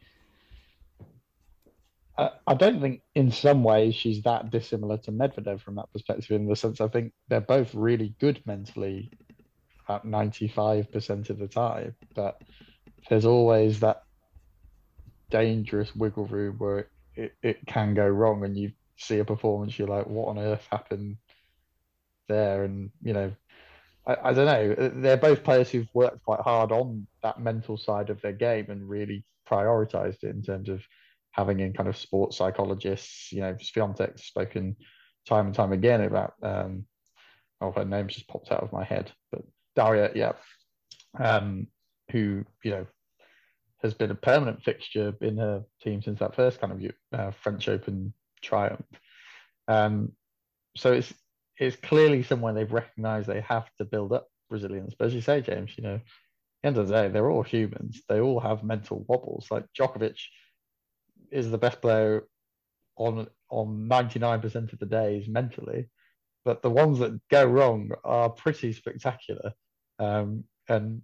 I, 2.19 2.31
I 2.47 2.53
don't 2.53 2.81
think, 2.81 3.01
in 3.15 3.31
some 3.31 3.63
ways, 3.63 3.95
she's 3.95 4.21
that 4.23 4.49
dissimilar 4.49 4.97
to 4.99 5.11
Medvedev 5.11 5.61
from 5.61 5.75
that 5.75 5.91
perspective. 5.93 6.31
In 6.31 6.47
the 6.47 6.55
sense, 6.55 6.81
I 6.81 6.87
think 6.87 7.13
they're 7.29 7.39
both 7.39 7.73
really 7.73 8.13
good 8.19 8.41
mentally, 8.45 9.11
ninety-five 10.03 10.91
percent 10.91 11.29
of 11.29 11.39
the 11.39 11.47
time. 11.47 11.95
But 12.13 12.41
there's 13.09 13.25
always 13.25 13.79
that 13.79 14.03
dangerous 15.29 15.95
wiggle 15.95 16.25
room 16.25 16.55
where 16.57 16.79
it, 16.79 16.89
it, 17.15 17.33
it 17.41 17.57
can 17.65 17.93
go 17.93 18.07
wrong, 18.07 18.43
and 18.43 18.57
you 18.57 18.71
see 18.97 19.19
a 19.19 19.25
performance, 19.25 19.79
you're 19.79 19.87
like, 19.87 20.07
"What 20.07 20.27
on 20.27 20.39
earth 20.39 20.67
happened 20.69 21.17
there?" 22.27 22.65
And 22.65 22.91
you 23.01 23.13
know, 23.13 23.31
I, 24.05 24.17
I 24.25 24.33
don't 24.33 24.45
know. 24.45 24.85
Uh, 24.85 24.89
they're 24.95 25.17
both 25.17 25.43
players 25.43 25.69
who've 25.69 25.93
worked 25.93 26.23
quite 26.23 26.41
hard 26.41 26.71
on 26.73 27.07
that 27.23 27.39
mental 27.39 27.77
side 27.77 28.09
of 28.09 28.21
their 28.21 28.33
game 28.33 28.69
and 28.69 28.89
really 28.89 29.23
prioritized 29.49 30.23
it 30.23 30.35
in 30.35 30.43
terms 30.43 30.69
of 30.69 30.81
having 31.31 31.59
in 31.59 31.73
kind 31.73 31.89
of 31.89 31.97
sports 31.97 32.37
psychologists. 32.37 33.31
You 33.31 33.41
know, 33.41 33.53
Swiatek's 33.53 34.25
spoken 34.25 34.75
time 35.27 35.47
and 35.47 35.55
time 35.55 35.71
again 35.71 36.01
about. 36.01 36.33
Um, 36.41 36.85
oh, 37.61 37.71
her 37.71 37.85
name's 37.85 38.15
just 38.15 38.27
popped 38.27 38.51
out 38.51 38.63
of 38.63 38.73
my 38.73 38.83
head, 38.83 39.11
but 39.31 39.41
Daria, 39.75 40.11
yeah, 40.15 40.33
um, 41.19 41.67
who 42.11 42.45
you 42.63 42.71
know 42.71 42.87
has 43.81 43.93
been 43.93 44.11
a 44.11 44.15
permanent 44.15 44.61
fixture 44.63 45.13
in 45.21 45.37
her 45.37 45.63
team 45.81 46.01
since 46.01 46.19
that 46.19 46.35
first 46.35 46.59
kind 46.59 46.73
of 46.73 47.19
uh, 47.19 47.31
French 47.41 47.67
Open 47.69 48.13
triumph. 48.41 48.85
Um, 49.67 50.13
so 50.75 50.93
it's 50.93 51.13
it's 51.57 51.75
clearly 51.75 52.23
somewhere 52.23 52.53
they've 52.53 52.71
recognised 52.71 53.27
they 53.27 53.41
have 53.41 53.69
to 53.77 53.85
build 53.85 54.13
up 54.13 54.27
resilience. 54.49 54.95
But 54.97 55.07
as 55.07 55.13
you 55.13 55.21
say, 55.21 55.41
James, 55.41 55.71
you 55.77 55.83
know, 55.83 55.99
end 56.63 56.77
of 56.77 56.87
the 56.87 56.93
day, 56.93 57.07
they're 57.09 57.29
all 57.29 57.43
humans. 57.43 58.01
They 58.07 58.19
all 58.19 58.39
have 58.39 58.63
mental 58.63 59.05
wobbles. 59.07 59.47
Like 59.51 59.65
Djokovic 59.77 60.19
is 61.31 61.49
the 61.51 61.57
best 61.57 61.81
player 61.81 62.27
on 62.95 63.27
on 63.49 63.87
99% 63.89 64.73
of 64.73 64.79
the 64.79 64.85
days 64.85 65.27
mentally, 65.27 65.89
but 66.45 66.61
the 66.61 66.69
ones 66.69 66.99
that 66.99 67.19
go 67.29 67.45
wrong 67.45 67.89
are 68.03 68.29
pretty 68.29 68.73
spectacular. 68.73 69.53
Um, 69.97 70.43
and 70.67 71.01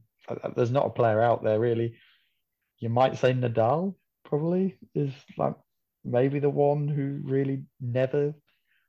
there's 0.55 0.71
not 0.71 0.85
a 0.85 0.91
player 0.91 1.21
out 1.21 1.43
there 1.43 1.59
really. 1.59 1.97
You 2.79 2.89
might 2.89 3.17
say 3.17 3.33
Nadal 3.33 3.95
probably 4.23 4.77
is 4.93 5.11
like 5.37 5.55
maybe 6.03 6.39
the 6.39 6.49
one 6.49 6.87
who 6.87 7.19
really 7.23 7.63
never 7.81 8.33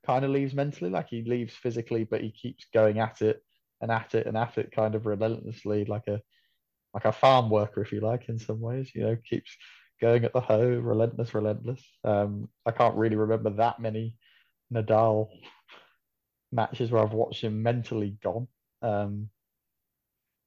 kind 0.05 0.25
of 0.25 0.31
leaves 0.31 0.55
mentally. 0.55 0.91
Like 0.91 1.09
he 1.09 1.23
leaves 1.23 1.55
physically, 1.55 2.05
but 2.05 2.21
he 2.21 2.31
keeps 2.31 2.67
going 2.75 2.99
at 2.99 3.23
it 3.23 3.43
and 3.81 3.91
at 3.91 4.15
it 4.15 4.27
and 4.27 4.37
at 4.37 4.59
it 4.59 4.73
kind 4.73 4.95
of 4.95 5.07
relentlessly, 5.07 5.85
like 5.85 6.07
a 6.09 6.21
like 6.95 7.05
a 7.05 7.13
farm 7.13 7.51
worker, 7.51 7.83
if 7.83 7.93
you 7.93 8.01
like, 8.01 8.29
in 8.29 8.39
some 8.39 8.61
ways. 8.61 8.91
You 8.95 9.03
know, 9.03 9.17
keeps 9.29 9.55
going 10.01 10.25
at 10.25 10.33
the 10.33 10.41
hoe, 10.41 10.79
relentless, 10.79 11.35
relentless. 11.35 11.83
Um, 12.05 12.49
I 12.65 12.71
can't 12.71 12.97
really 12.97 13.17
remember 13.17 13.51
that 13.51 13.81
many 13.81 14.15
Nadal 14.73 15.29
matches 16.53 16.91
where 16.91 17.03
I've 17.03 17.13
watched 17.13 17.43
him 17.43 17.63
mentally 17.63 18.17
gone. 18.23 18.49
Um, 18.83 19.31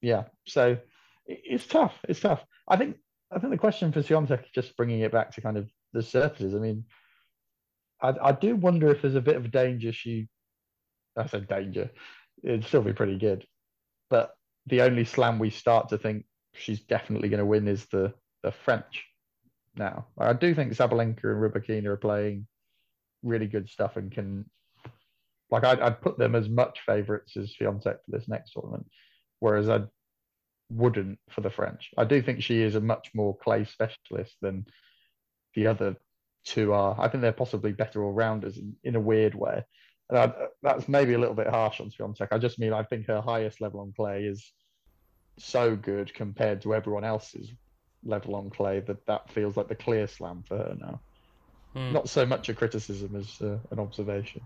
yeah, 0.02 0.26
so 0.48 0.78
it's 1.26 1.68
tough. 1.68 1.94
It's 2.08 2.20
tough. 2.20 2.44
I 2.68 2.78
think. 2.78 2.98
I 3.32 3.38
think 3.38 3.52
the 3.52 3.60
question 3.60 3.92
for 3.92 4.02
Swiatek, 4.02 4.46
just 4.56 4.76
bringing 4.76 5.02
it 5.02 5.12
back 5.12 5.32
to 5.36 5.42
kind 5.42 5.56
of 5.56 5.70
the 5.94 6.02
surfaces. 6.02 6.56
I 6.56 6.58
mean, 6.58 6.86
I, 8.02 8.14
I 8.22 8.32
do 8.32 8.56
wonder 8.56 8.90
if 8.90 9.04
there's 9.04 9.14
a 9.14 9.22
bit 9.22 9.36
of 9.36 9.52
danger. 9.52 9.92
She, 9.92 10.30
I 11.16 11.28
said 11.28 11.48
danger. 11.48 11.92
It'd 12.44 12.66
still 12.66 12.82
be 12.82 12.94
pretty 12.94 13.20
good, 13.20 13.46
but 14.10 14.32
the 14.66 14.82
only 14.82 15.06
slam 15.06 15.38
we 15.38 15.52
start 15.52 15.90
to 15.90 16.00
think 16.00 16.26
she's 16.56 16.80
definitely 16.80 17.30
going 17.30 17.40
to 17.40 17.46
win 17.46 17.68
is 17.68 17.86
the 17.92 18.14
the 18.42 18.52
French. 18.52 19.06
Now, 19.80 20.08
I 20.18 20.34
do 20.34 20.54
think 20.54 20.74
Sabalenka 20.74 21.24
and 21.24 21.42
Rybakina 21.42 21.86
are 21.86 21.98
playing 21.98 22.46
really 23.24 23.48
good 23.48 23.70
stuff 23.70 23.96
and 23.96 24.12
can, 24.12 24.50
like, 25.50 25.64
I'd, 25.64 25.80
I'd 25.80 26.02
put 26.02 26.20
them 26.20 26.36
as 26.36 26.50
much 26.50 26.82
favourites 26.86 27.38
as 27.38 27.56
Swiatek 27.56 27.84
for 27.84 28.10
this 28.10 28.28
next 28.28 28.52
tournament, 28.52 28.88
whereas 29.40 29.70
I 29.70 29.84
wouldn't 30.70 31.18
for 31.30 31.40
the 31.40 31.50
French. 31.50 31.92
I 31.98 32.04
do 32.04 32.22
think 32.22 32.44
she 32.44 32.62
is 32.62 32.76
a 32.76 32.82
much 32.82 33.12
more 33.16 33.38
clay 33.38 33.64
specialist 33.64 34.36
than 34.42 34.66
the 35.56 35.68
other 35.68 35.96
two 36.44 36.74
are. 36.74 36.98
I 37.00 37.08
think 37.08 37.22
they're 37.22 37.32
possibly 37.32 37.72
better 37.72 38.04
all 38.04 38.12
rounders 38.12 38.58
in, 38.58 38.76
in 38.84 38.98
a 38.98 39.00
weird 39.00 39.34
way. 39.34 39.64
And 40.10 40.20
I, 40.20 40.34
that's 40.62 40.90
maybe 40.90 41.14
a 41.14 41.20
little 41.20 41.36
bit 41.36 41.48
harsh 41.48 41.80
on 41.80 41.90
Swiatek. 41.90 42.28
I 42.32 42.38
just 42.38 42.60
mean 42.60 42.74
I 42.74 42.84
think 42.84 43.08
her 43.08 43.22
highest 43.22 43.62
level 43.62 43.80
on 43.80 43.94
clay 43.96 44.26
is 44.26 44.52
so 45.38 45.78
good 45.78 46.14
compared 46.14 46.64
to 46.64 46.76
everyone 46.76 47.06
else's 47.06 47.50
level 48.04 48.36
on 48.36 48.50
clay 48.50 48.80
that 48.82 49.06
that 49.06 49.30
feels 49.30 49.58
like 49.58 49.68
the 49.68 49.76
clear 49.76 50.08
slam 50.08 50.44
for 50.48 50.58
her 50.58 50.76
now. 50.80 51.00
Hmm. 51.74 51.94
Not 51.94 52.10
so 52.10 52.26
much 52.26 52.50
a 52.50 52.54
criticism 52.54 53.16
as 53.16 53.42
uh, 53.42 53.58
an 53.72 53.80
observation. 53.80 54.42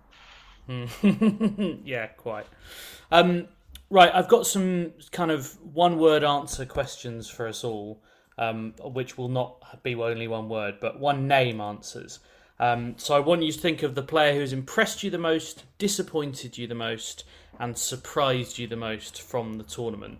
Hmm. 0.68 0.86
yeah, 1.86 2.08
quite. 2.08 2.46
Um, 3.12 3.48
right, 3.90 4.12
I've 4.14 4.28
got 4.28 4.46
some 4.48 4.94
kind 5.12 5.32
of 5.32 5.58
one 5.62 5.98
word 5.98 6.24
answer 6.24 6.66
questions 6.66 7.30
for 7.30 7.48
us 7.48 7.64
all, 7.64 8.02
um, 8.38 8.74
which 8.84 9.18
will 9.18 9.30
not 9.30 9.84
be 9.84 9.96
only 9.96 10.28
one 10.28 10.50
word, 10.50 10.76
but 10.82 11.00
one 11.00 11.28
name 11.28 11.62
answers. 11.62 12.20
Um, 12.60 12.96
so 12.98 13.16
I 13.16 13.20
want 13.20 13.44
you 13.44 13.52
to 13.52 13.60
think 13.60 13.84
of 13.84 13.96
the 13.96 14.04
player 14.04 14.36
who's 14.36 14.54
impressed 14.54 15.04
you 15.04 15.10
the 15.10 15.18
most, 15.18 15.64
disappointed 15.78 16.58
you 16.58 16.68
the 16.68 16.76
most, 16.76 17.24
and 17.60 17.78
surprised 17.78 18.58
you 18.58 18.68
the 18.68 18.76
most 18.76 19.22
from 19.22 19.56
the 19.56 19.64
tournament. 19.64 20.20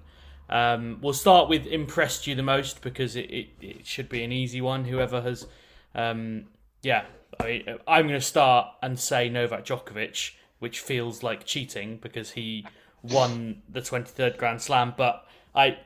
Um, 0.54 1.00
we'll 1.02 1.14
start 1.14 1.50
with 1.50 1.66
impressed 1.66 2.28
you 2.28 2.36
the 2.36 2.44
most 2.44 2.84
because 2.84 3.16
it, 3.16 3.30
it, 3.32 3.50
it 3.60 3.88
should 3.88 4.08
be 4.08 4.24
an 4.24 4.32
easy 4.32 4.62
one. 4.62 4.86
Whoever 4.86 5.20
has, 5.20 5.48
um, 5.96 6.46
yeah, 6.84 7.06
I, 7.40 7.66
I'm 7.88 8.08
going 8.08 8.20
to 8.20 8.26
start 8.26 8.68
and 8.84 9.00
say 9.00 9.30
Novak 9.30 9.66
Djokovic, 9.66 10.36
which 10.60 10.80
feels 10.80 11.24
like 11.24 11.44
cheating 11.44 11.98
because 11.98 12.30
he 12.32 12.68
won 13.02 13.64
the 13.68 13.82
23rd 13.82 14.38
Grand 14.38 14.62
Slam. 14.62 14.94
But 14.96 15.26
I, 15.56 15.80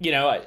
you 0.00 0.10
know, 0.10 0.28
I, 0.28 0.46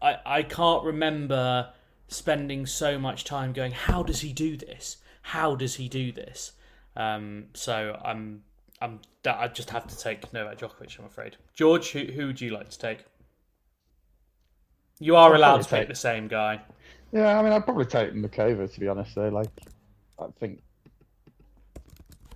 I, 0.00 0.16
I 0.24 0.42
can't 0.42 0.82
remember 0.82 1.68
spending 2.08 2.64
so 2.64 2.98
much 2.98 3.24
time 3.24 3.52
going, 3.52 3.72
how 3.72 4.02
does 4.02 4.22
he 4.22 4.32
do 4.32 4.56
this? 4.56 4.96
How 5.20 5.54
does 5.54 5.74
he 5.74 5.86
do 5.86 6.12
this? 6.12 6.52
Um, 6.96 7.48
so 7.52 8.00
I'm 8.02 8.44
I'm 8.82 9.00
I 9.24 9.46
just 9.46 9.70
have 9.70 9.86
to 9.86 9.96
take 9.96 10.32
Novak 10.32 10.58
Djokovic. 10.58 10.98
I'm 10.98 11.04
afraid. 11.04 11.36
George, 11.54 11.92
who 11.92 12.00
who 12.00 12.26
would 12.26 12.40
you 12.40 12.50
like 12.50 12.68
to 12.70 12.78
take? 12.78 13.04
You 14.98 15.16
are 15.16 15.32
I'd 15.32 15.36
allowed 15.36 15.62
to 15.62 15.68
take, 15.68 15.88
the 15.88 15.94
same 15.94 16.28
guy. 16.28 16.60
Yeah, 17.12 17.38
I 17.38 17.42
mean, 17.42 17.52
I'd 17.52 17.64
probably 17.64 17.86
take 17.86 18.12
Muchova 18.12 18.72
to 18.72 18.80
be 18.80 18.88
honest. 18.88 19.14
Though, 19.14 19.28
like, 19.28 19.48
I 20.18 20.26
think, 20.38 20.62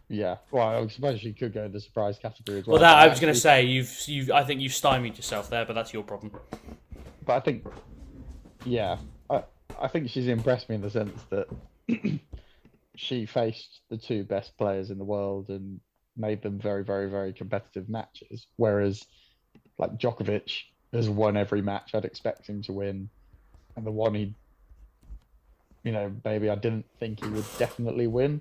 yeah. 0.09 0.37
Well, 0.51 0.69
I 0.69 0.87
suppose 0.89 1.23
you 1.23 1.35
could 1.35 1.53
go 1.53 1.65
in 1.65 1.73
the 1.73 1.81
surprise 1.81 2.19
category 2.19 2.61
as 2.61 2.67
well. 2.67 2.75
Well, 2.75 2.83
that 2.83 2.99
I 2.99 3.09
was 3.09 3.19
going 3.19 3.33
to 3.33 3.39
say 3.39 3.65
you've 3.65 3.93
you 4.07 4.33
I 4.33 4.45
think 4.45 4.61
you've 4.61 4.75
stymied 4.75 5.17
yourself 5.17 5.51
there, 5.51 5.65
but 5.65 5.75
that's 5.75 5.93
your 5.93 6.05
problem. 6.05 6.33
but 7.25 7.33
I 7.33 7.41
think, 7.41 7.67
yeah, 8.65 8.99
I 9.29 9.43
I 9.81 9.89
think 9.89 10.11
she's 10.11 10.29
impressed 10.29 10.69
me 10.69 10.77
in 10.77 10.83
the 10.83 10.91
sense 10.91 11.21
that 11.31 11.49
she 12.97 13.27
faced 13.27 13.81
the 13.91 13.99
two 13.99 14.23
best 14.23 14.57
players 14.57 14.91
in 14.91 14.99
the 14.99 15.05
world 15.05 15.49
and 15.49 15.81
made 16.17 16.43
them 16.43 16.59
very, 16.59 16.85
very, 16.85 17.09
very 17.09 17.33
competitive 17.33 17.89
matches. 17.89 18.47
Whereas, 18.57 19.05
like 19.79 19.99
Djokovic 19.99 20.51
has 20.93 21.09
won 21.09 21.37
every 21.37 21.63
match 21.63 21.95
I'd 21.95 22.05
expect 22.05 22.47
him 22.47 22.63
to 22.63 22.73
win, 22.73 23.09
and 23.77 23.87
the 23.87 23.91
one 23.91 24.15
he, 24.15 24.35
you 25.85 25.93
know, 25.93 26.13
maybe 26.25 26.49
I 26.51 26.55
didn't 26.55 26.87
think 26.99 27.23
he 27.23 27.31
would 27.31 27.45
definitely 27.59 28.07
win. 28.07 28.41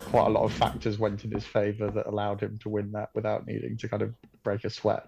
Quite 0.00 0.26
a 0.26 0.30
lot 0.30 0.44
of 0.44 0.52
factors 0.52 0.98
went 0.98 1.24
in 1.24 1.30
his 1.30 1.46
favour 1.46 1.90
that 1.90 2.06
allowed 2.06 2.40
him 2.40 2.58
to 2.62 2.68
win 2.68 2.90
that 2.92 3.10
without 3.14 3.46
needing 3.46 3.76
to 3.78 3.88
kind 3.88 4.02
of 4.02 4.12
break 4.42 4.64
a 4.64 4.70
sweat. 4.70 5.06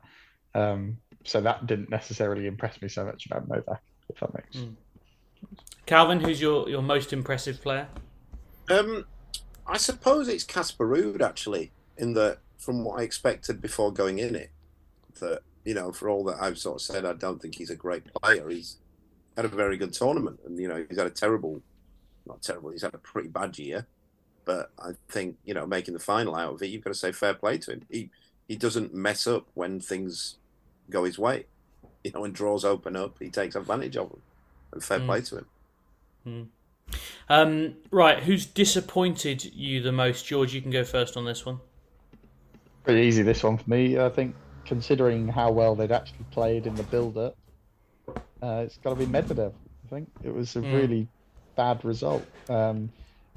Um, 0.54 0.98
so 1.24 1.40
that 1.40 1.66
didn't 1.66 1.90
necessarily 1.90 2.46
impress 2.46 2.80
me 2.80 2.88
so 2.88 3.04
much 3.04 3.26
about 3.26 3.48
Novak, 3.48 3.82
if 4.08 4.20
that 4.20 4.34
makes. 4.34 4.56
Mm. 4.56 4.74
Calvin, 5.86 6.20
who's 6.20 6.40
your, 6.40 6.68
your 6.68 6.82
most 6.82 7.12
impressive 7.12 7.60
player? 7.60 7.88
Um, 8.70 9.04
I 9.66 9.78
suppose 9.78 10.28
it's 10.28 10.44
Casper 10.44 10.86
Ruud 10.86 11.20
actually. 11.20 11.72
In 11.97 12.14
that, 12.14 12.38
from 12.59 12.84
what 12.84 13.01
I 13.01 13.03
expected 13.05 13.61
before 13.61 13.92
going 13.92 14.18
in 14.18 14.34
it, 14.34 14.51
that 15.20 15.40
you 15.64 15.74
know, 15.74 15.92
for 15.92 16.09
all 16.09 16.24
that 16.24 16.40
I've 16.40 16.59
sort 16.59 16.76
of 16.76 16.82
said, 16.82 17.05
I 17.05 17.14
don't 17.14 17.40
think 17.40 17.55
he's 17.57 17.70
a 17.70 17.76
great 17.76 18.12
player. 18.14 18.49
He's 18.49 18.76
had 19.36 19.45
a 19.45 19.49
very 19.49 19.76
good 19.76 19.92
tournament, 19.92 20.40
and 20.45 20.59
you 20.59 20.68
know, 20.68 20.84
he's 20.88 20.99
had 20.99 21.07
a 21.07 21.11
terrible, 21.11 21.62
not 22.26 22.42
terrible. 22.42 22.70
He's 22.70 22.82
had 22.82 22.95
a 22.95 22.99
pretty 22.99 23.28
bad 23.28 23.59
year. 23.59 23.86
But 24.45 24.70
I 24.78 24.90
think 25.09 25.36
you 25.45 25.55
know, 25.55 25.66
making 25.66 25.95
the 25.95 26.01
final 26.01 26.36
out 26.36 26.55
of 26.55 26.62
it, 26.62 26.66
you've 26.66 26.84
got 26.84 26.90
to 26.90 26.99
say 26.99 27.12
fair 27.12 27.34
play 27.34 27.59
to 27.59 27.72
him. 27.72 27.82
He 27.90 28.11
he 28.47 28.57
doesn't 28.57 28.92
mess 28.92 29.26
up 29.26 29.47
when 29.55 29.80
things 29.80 30.36
go 30.90 31.05
his 31.05 31.18
way. 31.18 31.47
You 32.03 32.11
know, 32.12 32.20
when 32.20 32.32
draws 32.32 32.64
open 32.64 32.95
up, 32.95 33.16
he 33.18 33.30
takes 33.30 33.57
advantage 33.57 33.97
of 33.97 34.11
them. 34.11 34.20
And 34.72 34.84
fair 34.84 35.01
Mm. 35.01 35.07
play 35.07 35.20
to 35.22 35.38
him. 35.38 35.47
Mm. 36.26 36.47
Um, 37.28 37.74
right, 37.90 38.22
who's 38.22 38.45
disappointed 38.45 39.45
you 39.45 39.80
the 39.80 39.92
most, 39.92 40.26
George? 40.26 40.53
You 40.53 40.61
can 40.61 40.70
go 40.70 40.84
first 40.84 41.16
on 41.16 41.24
this 41.24 41.47
one. 41.47 41.61
Pretty 42.85 43.03
easy 43.07 43.22
this 43.22 43.43
one 43.43 43.59
for 43.59 43.68
me. 43.70 43.99
I 43.99 44.11
think 44.11 44.37
considering 44.66 45.28
how 45.28 45.53
well 45.53 45.74
they'd 45.74 45.93
actually 45.93 46.26
played 46.30 46.66
in 46.66 46.76
the 46.76 46.85
build-up, 46.85 47.35
uh, 48.43 48.62
it's 48.66 48.78
got 48.78 48.91
to 48.91 48.97
be 48.97 49.07
Medvedev. 49.07 49.55
I 49.85 49.89
think 49.89 50.11
it 50.22 50.30
was 50.35 50.57
a 50.57 50.62
Mm. 50.62 50.74
really 50.76 51.09
bad 51.57 51.85
result, 51.85 52.30
um, 52.49 52.93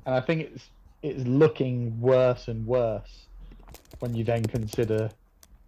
and 0.05 0.15
I 0.15 0.21
think 0.21 0.41
it's 0.41 0.69
it's 1.01 1.27
looking 1.27 1.99
worse 1.99 2.47
and 2.47 2.65
worse 2.65 3.29
when 3.99 4.15
you 4.15 4.23
then 4.23 4.47
consider 4.47 5.13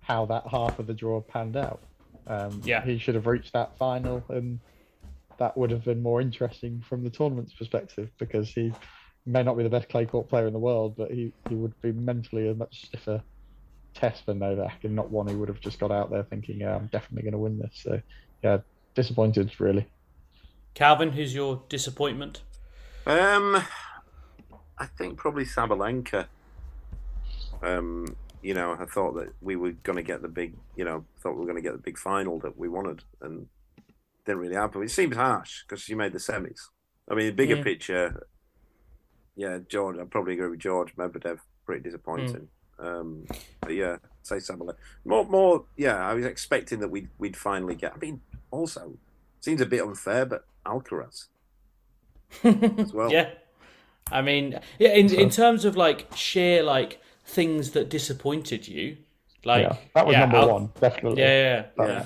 how 0.02 0.26
that 0.28 0.48
half 0.48 0.80
of 0.80 0.88
the 0.88 0.94
draw 0.94 1.22
panned 1.22 1.58
out. 1.58 1.82
Um, 2.28 2.62
Yeah. 2.66 2.82
he 2.84 2.98
should 3.00 3.16
have 3.16 3.28
reached 3.28 3.54
that 3.54 3.78
final, 3.78 4.26
and 4.30 4.62
that 5.40 5.58
would 5.58 5.72
have 5.72 5.86
been 5.86 6.04
more 6.04 6.22
interesting 6.22 6.82
from 6.82 7.04
the 7.04 7.10
tournament's 7.10 7.54
perspective 7.54 8.12
because 8.20 8.50
he 8.54 8.74
may 9.26 9.44
not 9.44 9.58
be 9.58 9.64
the 9.64 9.70
best 9.70 9.90
clay 9.90 10.06
court 10.06 10.30
player 10.30 10.48
in 10.48 10.54
the 10.54 10.60
world, 10.60 10.96
but 10.98 11.12
he, 11.12 11.34
he 11.48 11.56
would 11.56 11.74
be 11.82 11.92
mentally 11.92 12.50
a 12.50 12.56
much 12.56 12.86
stiffer 12.88 13.24
test 13.94 14.26
for 14.26 14.34
Novak 14.34 14.84
and 14.84 14.96
not 14.96 15.10
one 15.10 15.28
who 15.28 15.38
would 15.40 15.50
have 15.50 15.60
just 15.60 15.80
got 15.80 15.92
out 15.92 16.10
there 16.10 16.24
thinking, 16.24 16.60
yeah, 16.60 16.76
I'm 16.76 16.88
definitely 16.88 17.24
going 17.24 17.34
to 17.34 17.40
win 17.40 17.60
this. 17.60 17.82
So, 17.84 18.02
yeah, 18.44 18.60
disappointed, 18.96 19.52
really. 19.60 19.88
Calvin, 20.74 21.12
who's 21.12 21.34
your 21.34 21.64
disappointment? 21.70 22.42
Um, 23.06 23.62
I 24.78 24.86
think 24.86 25.18
probably 25.18 25.46
Sabalenka. 25.46 26.28
Um, 27.62 28.16
you 28.42 28.54
know, 28.54 28.78
I 28.80 28.86
thought 28.86 29.16
that 29.16 29.34
we 29.42 29.56
were 29.56 29.72
going 29.72 29.98
to 29.98 30.04
get 30.04 30.22
the 30.22 30.30
big, 30.30 30.56
you 30.76 30.86
know, 30.86 31.04
thought 31.20 31.34
we 31.34 31.40
were 31.40 31.46
going 31.46 31.58
to 31.58 31.62
get 31.62 31.74
the 31.74 31.80
big 31.80 31.98
final 31.98 32.40
that 32.40 32.58
we 32.58 32.70
wanted, 32.70 33.04
and 33.22 33.48
didn't 34.26 34.40
really 34.40 34.56
happen. 34.56 34.82
It 34.84 34.92
seems 34.92 35.16
harsh 35.16 35.64
because 35.64 35.82
she 35.82 35.96
made 35.96 36.14
the 36.14 36.20
semis. 36.20 36.60
I 37.10 37.16
mean, 37.16 37.26
the 37.26 37.34
bigger 37.34 37.58
Mm. 37.58 37.64
picture, 37.64 38.28
yeah, 39.36 39.60
George. 39.68 39.98
I 39.98 40.04
probably 40.04 40.34
agree 40.34 40.50
with 40.50 40.60
George. 40.60 40.96
Medvedev 40.96 41.40
pretty 41.66 41.82
disappointing. 41.82 42.36
Mm. 42.36 42.48
Um, 42.80 43.26
but 43.62 43.72
yeah, 43.74 43.98
say 44.24 44.38
Sabalenka. 44.38 44.76
More, 45.06 45.26
more. 45.26 45.66
Yeah, 45.78 45.98
I 45.98 46.14
was 46.14 46.26
expecting 46.26 46.80
that 46.80 46.90
we'd 46.90 47.10
we'd 47.18 47.38
finally 47.38 47.76
get. 47.76 47.94
I 47.94 47.98
mean, 47.98 48.22
also 48.52 48.98
seems 49.42 49.62
a 49.62 49.66
bit 49.66 49.82
unfair, 49.82 50.26
but 50.26 50.46
Alcaraz 50.66 51.28
as 52.44 52.94
well. 52.94 53.12
Yeah. 53.12 53.30
I 54.12 54.22
mean, 54.22 54.60
yeah, 54.80 54.90
in, 54.94 55.14
in 55.14 55.30
terms 55.30 55.66
of 55.66 55.78
like 55.78 56.08
sheer 56.16 56.64
like 56.64 57.00
things 57.26 57.72
that 57.72 57.90
disappointed 57.90 58.68
you, 58.68 58.98
like 59.46 59.64
Yeah, 59.64 59.78
that 59.94 60.06
was 60.06 60.14
yeah, 60.14 60.20
number 60.22 60.38
Al- 60.38 60.50
one, 60.50 60.74
definitely. 60.80 61.22
Yeah, 61.22 61.66
yeah, 61.78 61.86
yeah. 61.86 62.06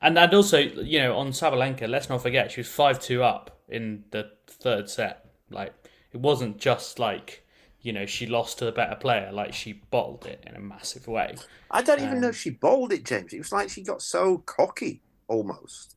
And 0.00 0.18
and 0.18 0.34
also, 0.34 0.58
you 0.58 0.98
know, 1.00 1.16
on 1.16 1.28
Sabalenka, 1.28 1.88
let's 1.88 2.08
not 2.08 2.22
forget 2.22 2.50
she 2.52 2.60
was 2.60 2.68
five 2.68 3.00
two 3.00 3.22
up 3.22 3.60
in 3.68 4.04
the 4.10 4.30
third 4.46 4.88
set. 4.90 5.26
Like 5.50 5.72
it 6.12 6.20
wasn't 6.20 6.58
just 6.58 6.98
like 6.98 7.41
you 7.82 7.92
know 7.92 8.06
she 8.06 8.26
lost 8.26 8.58
to 8.58 8.64
the 8.64 8.72
better 8.72 8.94
player. 8.96 9.30
Like 9.32 9.52
she 9.52 9.72
bottled 9.90 10.26
it 10.26 10.42
in 10.46 10.54
a 10.54 10.60
massive 10.60 11.06
way. 11.06 11.36
I 11.70 11.82
don't 11.82 12.00
even 12.00 12.14
Um, 12.16 12.20
know 12.22 12.28
if 12.28 12.36
she 12.36 12.50
bowled 12.50 12.92
it, 12.92 13.04
James. 13.04 13.32
It 13.32 13.38
was 13.38 13.52
like 13.52 13.68
she 13.70 13.82
got 13.82 14.02
so 14.02 14.38
cocky 14.38 15.02
almost 15.28 15.96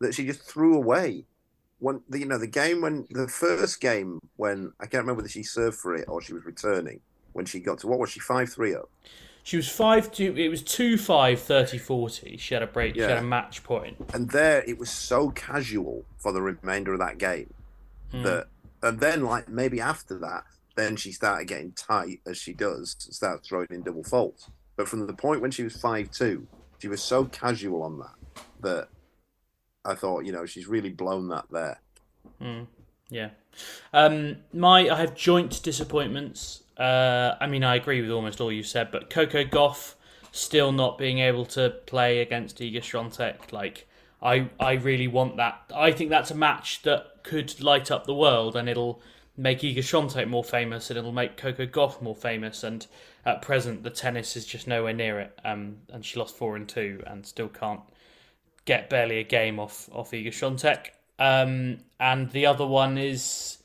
that 0.00 0.14
she 0.14 0.26
just 0.26 0.42
threw 0.42 0.74
away. 0.76 1.24
When 1.78 2.00
the, 2.08 2.20
you 2.20 2.26
know 2.26 2.38
the 2.38 2.46
game 2.46 2.80
when 2.80 3.06
the 3.10 3.26
first 3.28 3.80
game 3.80 4.20
when 4.36 4.72
I 4.78 4.84
can't 4.86 5.02
remember 5.02 5.22
whether 5.22 5.28
she 5.28 5.42
served 5.42 5.76
for 5.78 5.96
it 5.96 6.04
or 6.08 6.22
she 6.22 6.32
was 6.32 6.44
returning 6.44 7.00
when 7.32 7.44
she 7.44 7.58
got 7.60 7.78
to 7.80 7.88
what 7.88 7.98
was 7.98 8.10
she 8.10 8.20
five 8.20 8.52
three 8.52 8.74
up. 8.74 8.88
She 9.42 9.56
was 9.56 9.68
five 9.68 10.12
two. 10.12 10.36
It 10.36 10.48
was 10.48 10.62
two 10.62 10.96
five 10.96 11.40
30 11.40 11.78
40. 11.78 12.36
She 12.36 12.54
had 12.54 12.62
a 12.62 12.68
break. 12.68 12.94
She 12.94 13.00
Yeah. 13.00 13.08
had 13.08 13.18
a 13.18 13.22
match 13.22 13.64
point. 13.64 13.96
and 14.14 14.30
there 14.30 14.62
it 14.64 14.78
was 14.78 14.90
so 14.90 15.30
casual 15.30 16.04
for 16.18 16.30
the 16.32 16.40
remainder 16.40 16.92
of 16.92 17.00
that 17.00 17.18
game 17.18 17.52
Mm. 18.12 18.22
that 18.24 18.46
and 18.82 19.00
then 19.00 19.24
like 19.24 19.48
maybe 19.48 19.80
after 19.80 20.18
that 20.18 20.44
then 20.76 20.96
she 20.96 21.12
started 21.12 21.48
getting 21.48 21.72
tight 21.72 22.20
as 22.26 22.36
she 22.36 22.52
does 22.52 22.96
start 22.98 23.44
throwing 23.44 23.68
in 23.70 23.82
double 23.82 24.04
faults 24.04 24.50
but 24.76 24.88
from 24.88 25.06
the 25.06 25.12
point 25.12 25.40
when 25.40 25.50
she 25.50 25.62
was 25.62 25.76
5-2 25.76 26.44
she 26.78 26.88
was 26.88 27.02
so 27.02 27.24
casual 27.26 27.82
on 27.82 27.98
that 27.98 28.44
that 28.60 28.88
i 29.84 29.94
thought 29.94 30.24
you 30.24 30.32
know 30.32 30.46
she's 30.46 30.66
really 30.66 30.90
blown 30.90 31.28
that 31.28 31.44
there 31.50 31.80
Mm, 32.42 32.66
yeah. 33.08 33.30
Um, 33.92 34.36
my 34.52 34.88
I 34.88 34.96
have 34.98 35.14
joint 35.14 35.62
disappointments. 35.62 36.62
Uh, 36.76 37.34
I 37.40 37.46
mean, 37.46 37.64
I 37.64 37.76
agree 37.76 38.00
with 38.00 38.10
almost 38.10 38.40
all 38.40 38.52
you 38.52 38.62
said, 38.62 38.90
but 38.90 39.10
Coco 39.10 39.44
Gauff 39.44 39.94
still 40.32 40.72
not 40.72 40.98
being 40.98 41.18
able 41.18 41.44
to 41.46 41.70
play 41.86 42.20
against 42.20 42.58
Iga 42.58 42.78
Swiatek. 42.78 43.52
Like, 43.52 43.86
I 44.22 44.50
I 44.58 44.72
really 44.72 45.08
want 45.08 45.36
that. 45.36 45.60
I 45.74 45.92
think 45.92 46.10
that's 46.10 46.30
a 46.30 46.34
match 46.34 46.82
that 46.82 47.22
could 47.22 47.60
light 47.60 47.90
up 47.90 48.06
the 48.06 48.14
world, 48.14 48.56
and 48.56 48.68
it'll 48.68 49.00
make 49.36 49.60
Iga 49.60 49.78
Swiatek 49.78 50.28
more 50.28 50.44
famous, 50.44 50.90
and 50.90 50.98
it'll 50.98 51.12
make 51.12 51.36
Coco 51.36 51.66
Gauff 51.66 52.02
more 52.02 52.16
famous. 52.16 52.62
And 52.64 52.86
at 53.24 53.42
present, 53.42 53.82
the 53.82 53.90
tennis 53.90 54.36
is 54.36 54.44
just 54.44 54.66
nowhere 54.66 54.92
near 54.92 55.20
it. 55.20 55.38
Um, 55.44 55.78
and 55.90 56.04
she 56.04 56.18
lost 56.18 56.36
four 56.36 56.56
and 56.56 56.68
two, 56.68 57.02
and 57.06 57.26
still 57.26 57.48
can't 57.48 57.80
get 58.64 58.88
barely 58.88 59.18
a 59.18 59.24
game 59.24 59.58
off 59.58 59.88
off 59.92 60.12
Iga 60.12 60.28
Swiatek. 60.28 60.88
Um, 61.18 61.78
and 62.00 62.30
the 62.32 62.46
other 62.46 62.66
one 62.66 62.98
is, 62.98 63.58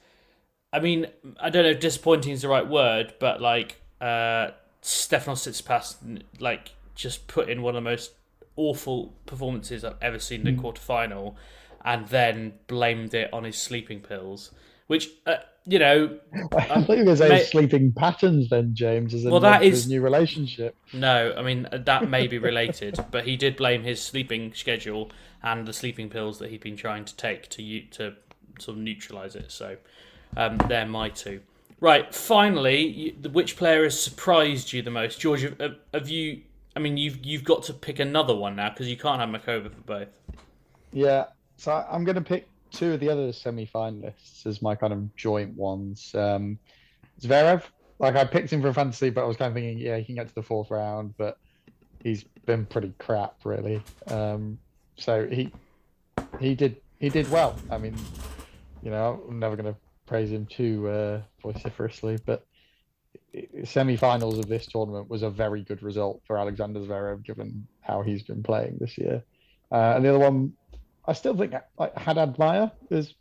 I 0.71 0.79
mean, 0.79 1.07
I 1.39 1.49
don't 1.49 1.63
know, 1.63 1.69
if 1.69 1.79
disappointing 1.79 2.31
is 2.33 2.41
the 2.43 2.49
right 2.49 2.67
word, 2.67 3.13
but 3.19 3.41
like 3.41 3.81
uh, 3.99 4.51
Stefanos 4.83 5.47
Tsitsipas, 5.47 6.21
like 6.39 6.71
just 6.93 7.27
put 7.27 7.49
in 7.49 7.61
one 7.61 7.75
of 7.75 7.83
the 7.83 7.89
most 7.89 8.11
awful 8.55 9.13
performances 9.25 9.83
I've 9.83 9.95
ever 10.01 10.19
seen 10.19 10.41
in 10.41 10.47
a 10.47 10.51
Mm. 10.57 10.61
quarter 10.61 10.81
final, 10.81 11.35
and 11.85 12.07
then 12.07 12.53
blamed 12.67 13.13
it 13.13 13.31
on 13.33 13.43
his 13.43 13.57
sleeping 13.57 14.01
pills, 14.01 14.51
which 14.87 15.09
uh, 15.25 15.35
you 15.65 15.79
know. 15.79 16.17
I 16.57 16.81
thought 16.81 16.97
you 16.97 17.03
were 17.03 17.03
going 17.03 17.07
to 17.07 17.17
say 17.17 17.29
may- 17.29 17.43
sleeping 17.43 17.91
patterns 17.91 18.49
then, 18.49 18.73
James, 18.73 19.13
as 19.13 19.25
in 19.25 19.31
Well, 19.31 19.39
that 19.41 19.63
is 19.63 19.83
his 19.83 19.87
new 19.89 20.01
relationship. 20.01 20.75
No, 20.93 21.33
I 21.37 21.41
mean 21.43 21.67
that 21.71 22.09
may 22.09 22.27
be 22.27 22.39
related, 22.39 22.97
but 23.11 23.25
he 23.25 23.37
did 23.37 23.55
blame 23.55 23.83
his 23.83 24.01
sleeping 24.01 24.53
schedule 24.53 25.11
and 25.43 25.67
the 25.67 25.73
sleeping 25.73 26.09
pills 26.09 26.39
that 26.39 26.49
he'd 26.49 26.61
been 26.61 26.77
trying 26.77 27.05
to 27.05 27.15
take 27.15 27.49
to 27.49 27.81
to 27.81 28.15
sort 28.59 28.77
of 28.77 28.83
neutralize 28.83 29.35
it. 29.35 29.51
So 29.51 29.77
um, 30.35 30.57
they're 30.67 30.85
my 30.85 31.09
two. 31.09 31.41
Right, 31.79 32.13
finally, 32.13 32.87
you, 32.87 33.15
the- 33.21 33.29
which 33.29 33.55
player 33.55 33.83
has 33.83 33.99
surprised 34.01 34.73
you 34.73 34.81
the 34.81 34.89
most, 34.89 35.19
George? 35.19 35.41
Have, 35.41 35.75
have 35.93 36.09
you? 36.09 36.41
I 36.75 36.79
mean, 36.79 36.97
you've 36.97 37.23
you've 37.25 37.43
got 37.43 37.63
to 37.63 37.73
pick 37.73 37.99
another 37.99 38.35
one 38.35 38.55
now 38.55 38.69
because 38.69 38.87
you 38.89 38.97
can't 38.97 39.19
have 39.19 39.29
Muchova 39.29 39.71
for 39.71 39.81
both. 39.81 40.07
Yeah, 40.91 41.25
so 41.57 41.85
I'm 41.91 42.03
going 42.03 42.15
to 42.15 42.21
pick 42.21 42.47
two 42.71 42.93
of 42.93 42.99
the 42.99 43.09
other 43.09 43.31
semi-finalists 43.31 44.45
as 44.45 44.61
my 44.61 44.75
kind 44.75 44.93
of 44.93 45.15
joint 45.15 45.55
ones. 45.55 46.13
Um, 46.15 46.59
Zverev, 47.21 47.63
like 47.99 48.15
I 48.15 48.25
picked 48.25 48.51
him 48.51 48.61
for 48.61 48.73
fantasy, 48.73 49.09
but 49.09 49.23
I 49.23 49.27
was 49.27 49.37
kind 49.37 49.49
of 49.49 49.55
thinking, 49.55 49.77
yeah, 49.77 49.97
he 49.97 50.05
can 50.05 50.15
get 50.15 50.27
to 50.27 50.35
the 50.35 50.43
fourth 50.43 50.69
round, 50.69 51.15
but 51.17 51.37
he's 52.03 52.23
been 52.45 52.65
pretty 52.65 52.93
crap, 52.99 53.35
really. 53.43 53.81
Um, 54.07 54.57
so 54.97 55.27
he 55.27 55.51
he 56.39 56.55
did 56.55 56.77
he 56.99 57.09
did 57.09 57.29
well. 57.29 57.55
I 57.69 57.77
mean, 57.77 57.95
you 58.81 58.91
know, 58.91 59.23
I'm 59.27 59.39
never 59.39 59.55
going 59.55 59.73
to 59.73 59.79
praise 60.05 60.31
him 60.31 60.45
too 60.45 60.87
uh, 60.87 61.21
vociferously, 61.41 62.17
but 62.25 62.45
semi-finals 63.63 64.39
of 64.39 64.47
this 64.47 64.65
tournament 64.65 65.09
was 65.09 65.23
a 65.23 65.29
very 65.29 65.63
good 65.63 65.83
result 65.83 66.21
for 66.25 66.37
Alexander 66.37 66.79
Zverev, 66.79 67.23
given 67.23 67.67
how 67.81 68.01
he's 68.01 68.23
been 68.23 68.41
playing 68.41 68.77
this 68.79 68.97
year. 68.97 69.23
Uh, 69.71 69.93
and 69.95 70.05
the 70.05 70.09
other 70.09 70.19
one, 70.19 70.53
I 71.07 71.13
still 71.13 71.35
think 71.35 71.53
like 71.77 71.97
Haddad 71.97 72.37
Maia 72.37 72.71
is. 72.89 73.13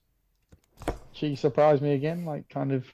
She 1.13 1.35
surprised 1.37 1.81
me 1.83 1.93
again, 1.95 2.25
like 2.25 2.49
kind 2.49 2.73
of. 2.73 2.85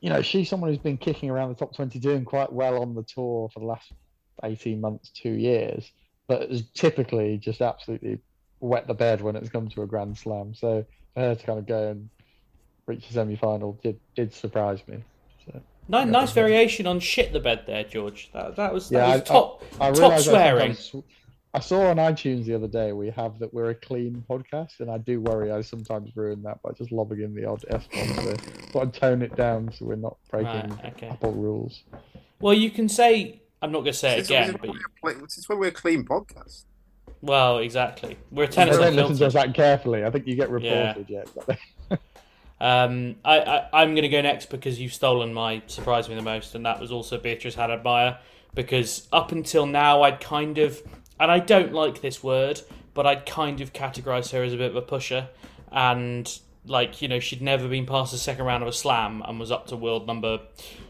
You 0.00 0.10
know, 0.10 0.20
she's 0.22 0.48
someone 0.48 0.70
who's 0.70 0.78
been 0.78 0.98
kicking 0.98 1.30
around 1.30 1.48
the 1.48 1.54
top 1.54 1.74
twenty, 1.74 1.98
doing 1.98 2.24
quite 2.24 2.52
well 2.52 2.80
on 2.82 2.94
the 2.94 3.02
tour 3.02 3.48
for 3.52 3.60
the 3.60 3.66
last 3.66 3.92
eighteen 4.44 4.80
months, 4.80 5.10
two 5.10 5.32
years, 5.32 5.90
but 6.26 6.50
has 6.50 6.62
typically 6.74 7.38
just 7.38 7.60
absolutely 7.60 8.18
wet 8.60 8.86
the 8.86 8.94
bed 8.94 9.20
when 9.22 9.36
it's 9.36 9.48
come 9.48 9.68
to 9.68 9.82
a 9.82 9.86
Grand 9.86 10.16
Slam. 10.18 10.54
So 10.54 10.84
for 11.14 11.20
her 11.20 11.34
to 11.34 11.46
kind 11.46 11.58
of 11.58 11.66
go 11.66 11.88
and 11.88 12.08
reach 12.86 13.06
the 13.08 13.14
semi-final 13.14 13.78
did 13.82 13.98
did 14.14 14.32
surprise 14.34 14.80
me. 14.86 15.02
So, 15.46 15.60
Nice, 15.88 16.06
nice 16.06 16.32
variation 16.32 16.86
on 16.86 17.00
shit 17.00 17.32
the 17.32 17.40
bed 17.40 17.64
there, 17.66 17.82
George. 17.84 18.30
That 18.32 18.54
that 18.56 18.72
was 18.72 18.90
that 18.90 18.98
yeah, 19.08 19.12
was 19.14 19.20
I, 19.22 19.24
top 19.24 19.64
I, 19.80 19.88
I 19.88 19.92
top 19.92 20.12
I 20.12 20.20
swearing. 20.20 20.74
sometimes- 20.74 21.04
I 21.52 21.60
saw 21.60 21.88
on 21.90 21.96
iTunes 21.96 22.44
the 22.44 22.54
other 22.54 22.68
day 22.68 22.92
we 22.92 23.10
have 23.10 23.38
that 23.40 23.52
we're 23.52 23.70
a 23.70 23.74
clean 23.74 24.24
podcast, 24.28 24.80
and 24.80 24.90
I 24.90 24.98
do 24.98 25.20
worry 25.20 25.50
I 25.50 25.62
sometimes 25.62 26.10
ruin 26.14 26.42
that 26.42 26.62
by 26.62 26.70
just 26.72 26.92
lobbing 26.92 27.20
in 27.22 27.34
the 27.34 27.44
odd 27.44 27.64
S 27.68 27.84
bomb. 27.92 28.14
So 28.24 28.36
got 28.72 28.92
to 28.92 29.00
tone 29.00 29.22
it 29.22 29.34
down 29.36 29.72
so 29.72 29.86
we're 29.86 29.96
not 29.96 30.16
breaking 30.30 30.70
Right, 30.70 30.92
okay. 30.96 31.08
Apple 31.08 31.32
rules. 31.32 31.82
Well, 32.40 32.54
you 32.54 32.70
can 32.70 32.88
say 32.88 33.40
I'm 33.60 33.72
not 33.72 33.80
going 33.80 33.92
to 33.92 33.98
say 33.98 34.18
it 34.18 34.26
again, 34.26 34.52
but 34.52 34.70
when 35.00 35.18
we're 35.18 35.24
a- 35.24 35.28
when 35.48 35.58
we're 35.58 35.68
a 35.68 35.72
clean 35.72 36.04
podcast 36.04 36.64
well, 37.22 37.58
exactly. 37.58 38.16
We're 38.30 38.44
a 38.44 38.46
I 38.46 38.50
tennis 38.50 38.78
don't 38.78 38.96
listen 38.96 39.16
to 39.18 39.26
us 39.26 39.34
that 39.34 39.54
carefully. 39.54 40.04
I 40.04 40.10
think 40.10 40.26
you 40.26 40.36
get 40.36 40.50
reported. 40.50 41.06
Yeah. 41.08 41.20
exactly. 41.28 41.58
Um, 42.60 43.16
I, 43.24 43.40
I 43.40 43.68
I'm 43.82 43.90
going 43.90 44.02
to 44.02 44.08
go 44.08 44.20
next 44.20 44.50
because 44.50 44.80
you've 44.80 44.92
stolen 44.92 45.32
my 45.32 45.62
surprise 45.66 46.08
me 46.08 46.14
the 46.14 46.22
most, 46.22 46.54
and 46.54 46.64
that 46.66 46.80
was 46.80 46.92
also 46.92 47.18
Beatrice 47.18 47.54
Haddad 47.54 47.82
Because 48.54 49.08
up 49.12 49.32
until 49.32 49.66
now, 49.66 50.02
I'd 50.02 50.20
kind 50.20 50.58
of, 50.58 50.82
and 51.20 51.30
I 51.30 51.38
don't 51.38 51.72
like 51.72 52.00
this 52.00 52.24
word, 52.24 52.60
but 52.94 53.06
I'd 53.06 53.26
kind 53.26 53.60
of 53.60 53.72
categorise 53.72 54.32
her 54.32 54.42
as 54.42 54.52
a 54.52 54.56
bit 54.56 54.70
of 54.70 54.76
a 54.76 54.82
pusher, 54.82 55.28
and 55.70 56.40
like 56.66 57.00
you 57.00 57.08
know 57.08 57.20
she'd 57.20 57.42
never 57.42 57.68
been 57.68 57.86
past 57.86 58.12
the 58.12 58.18
second 58.18 58.44
round 58.44 58.62
of 58.62 58.68
a 58.68 58.72
slam 58.72 59.22
and 59.26 59.38
was 59.38 59.50
up 59.50 59.66
to 59.68 59.76
world 59.76 60.06
number 60.06 60.40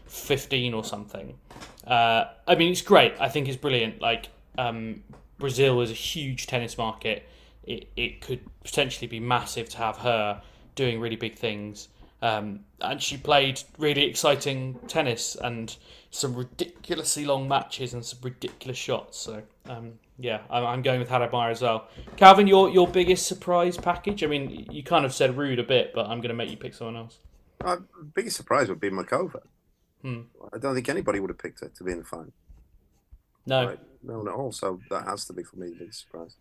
15 0.07 0.73
or 0.73 0.83
something. 0.83 1.37
Uh, 1.85 2.25
i 2.47 2.55
mean 2.55 2.71
it's 2.71 2.81
great. 2.81 3.13
I 3.19 3.29
think 3.29 3.47
it's 3.47 3.57
brilliant. 3.57 4.01
Like 4.01 4.29
um, 4.57 5.03
brazil 5.37 5.81
is 5.81 5.91
a 5.91 5.95
huge 5.95 6.47
tennis 6.47 6.77
market. 6.77 7.27
It, 7.63 7.89
it 7.95 8.21
could 8.21 8.39
potentially 8.63 9.07
be 9.07 9.19
massive 9.19 9.69
to 9.69 9.77
have 9.77 9.97
her 9.97 10.41
doing 10.75 10.99
really 10.99 11.15
big 11.15 11.35
things. 11.35 11.89
Um, 12.21 12.61
and 12.79 13.01
she 13.01 13.17
played 13.17 13.61
really 13.77 14.03
exciting 14.03 14.79
tennis 14.87 15.35
and 15.35 15.75
some 16.11 16.35
ridiculously 16.35 17.25
long 17.25 17.47
matches 17.47 17.93
and 17.93 18.05
some 18.05 18.19
ridiculous 18.21 18.77
shots. 18.77 19.17
So 19.17 19.41
um, 19.67 19.93
yeah, 20.21 20.41
I'm, 20.49 20.65
I'm, 20.65 20.81
going 20.81 20.99
with 20.99 21.09
Maia 21.09 21.51
as 21.51 21.61
well. 21.61 21.87
Calvin, 22.15 22.47
your 22.47 22.69
your 22.69 22.87
biggest 22.87 23.27
surprise 23.27 23.77
package? 23.77 24.23
I 24.23 24.27
mean, 24.27 24.67
you 24.71 24.83
kind 24.83 25.05
of 25.05 25.13
said 25.13 25.35
Ruud 25.35 25.59
a 25.59 25.63
bit, 25.63 25.93
but 25.93 26.05
I'm 26.05 26.19
going 26.19 26.29
to 26.29 26.35
make 26.35 26.49
you 26.49 26.57
pick 26.57 26.73
someone 26.73 26.95
else. 26.95 27.17
My 27.63 27.77
biggest 28.13 28.37
surprise 28.37 28.69
would 28.69 28.79
be 28.79 28.89
Muchova. 28.89 29.41
Hmm. 30.01 30.21
I 30.53 30.57
don't 30.57 30.75
think 30.75 30.89
anybody 30.89 31.19
would 31.19 31.29
have 31.29 31.37
picked 31.37 31.61
her 31.61 31.69
to 31.69 31.83
be 31.83 31.91
in 31.91 31.99
the 31.99 32.05
final. 32.05 32.33
No, 33.45 33.67
right? 33.67 33.79
no, 34.03 34.21
not 34.21 34.35
all. 34.35 34.51
So 34.51 34.79
that 34.89 35.05
has 35.05 35.25
to 35.25 35.33
be 35.33 35.43
for 35.43 35.57
me 35.57 35.69
the 35.69 35.75
biggest 35.75 36.01
surprise. 36.01 36.35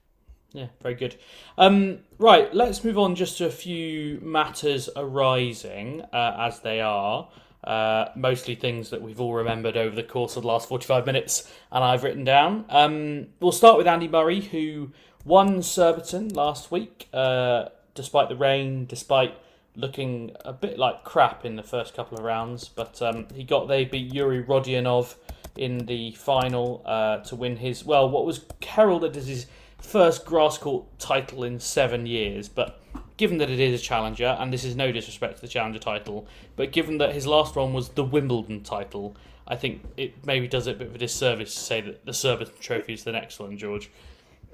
Yeah, 0.53 0.66
very 0.83 0.95
good. 0.95 1.16
Um, 1.59 2.01
right, 2.18 2.53
let's 2.55 2.83
move 2.83 2.99
on 2.99 3.14
just 3.14 3.39
to 3.39 3.47
a 3.47 3.51
few 3.51 4.18
matters 4.20 4.89
arising 4.97 6.03
uh, 6.12 6.37
as 6.39 6.61
they 6.61 6.81
are. 6.81 7.28
Uh, 7.63 8.09
mostly 8.17 8.55
things 8.55 8.89
that 8.89 9.03
we've 9.03 9.21
all 9.21 9.35
remembered 9.35 9.77
over 9.77 9.95
the 9.95 10.03
course 10.03 10.35
of 10.37 10.43
the 10.43 10.49
last 10.49 10.67
45 10.67 11.05
minutes 11.05 11.53
and 11.71 11.85
I've 11.85 12.03
written 12.03 12.25
down. 12.25 12.65
Um, 12.71 13.27
we'll 13.39 13.53
start 13.53 13.77
with 13.77 13.87
Andy 13.87 14.09
Murray, 14.09 14.41
who 14.41 14.93
won 15.25 15.63
Surbiton 15.63 16.31
last 16.31 16.71
week, 16.71 17.09
uh, 17.13 17.67
despite 17.95 18.31
the 18.31 18.37
rain, 18.37 18.87
despite 18.87 19.35
looking 19.77 20.35
a 20.45 20.53
bit 20.53 20.79
like 20.79 21.05
crap 21.05 21.45
in 21.45 21.57
the 21.57 21.63
first 21.63 21.95
couple 21.95 22.17
of 22.19 22.25
rounds. 22.25 22.69
But 22.69 23.01
um, 23.03 23.27
he 23.35 23.45
got 23.45 23.69
they 23.69 23.85
beat 23.85 24.13
Yuri 24.13 24.43
Rodionov 24.43 25.17
in 25.57 25.87
the 25.87 26.13
final 26.13 26.83
uh, 26.87 27.19
to 27.19 27.37
win 27.37 27.57
his, 27.57 27.85
well, 27.85 28.09
what 28.09 28.25
was 28.25 28.45
heralded 28.63 29.17
as 29.17 29.27
his 29.27 29.47
first 29.79 30.25
grass 30.25 30.59
court 30.59 30.87
title 30.99 31.45
in 31.45 31.61
seven 31.61 32.07
years, 32.07 32.49
but 32.49 32.80
given 33.21 33.37
that 33.37 33.51
it 33.51 33.61
is 33.61 33.79
a 33.79 33.85
challenger, 33.85 34.35
and 34.41 34.51
this 34.51 34.64
is 34.64 34.75
no 34.75 34.91
disrespect 34.91 35.37
to 35.37 35.43
the 35.43 35.47
challenger 35.47 35.79
title, 35.79 36.27
but 36.57 36.73
given 36.73 36.97
that 36.97 37.12
his 37.12 37.27
last 37.27 37.55
one 37.55 37.75
was 37.75 37.91
the 37.91 38.03
Wimbledon 38.03 38.62
title, 38.62 39.14
I 39.47 39.57
think 39.57 39.85
it 39.99 40.25
maybe 40.25 40.49
does 40.49 40.66
it 40.66 40.77
a 40.77 40.79
bit 40.79 40.89
of 40.89 40.95
a 40.95 40.99
disservice 40.99 41.53
to 41.53 41.61
say 41.61 41.83
that 41.83 42.07
the 42.07 42.14
Surbiton 42.14 42.55
Trophy 42.61 42.95
is 42.95 43.05
the 43.05 43.12
next 43.12 43.39
one, 43.39 43.59
George. 43.59 43.91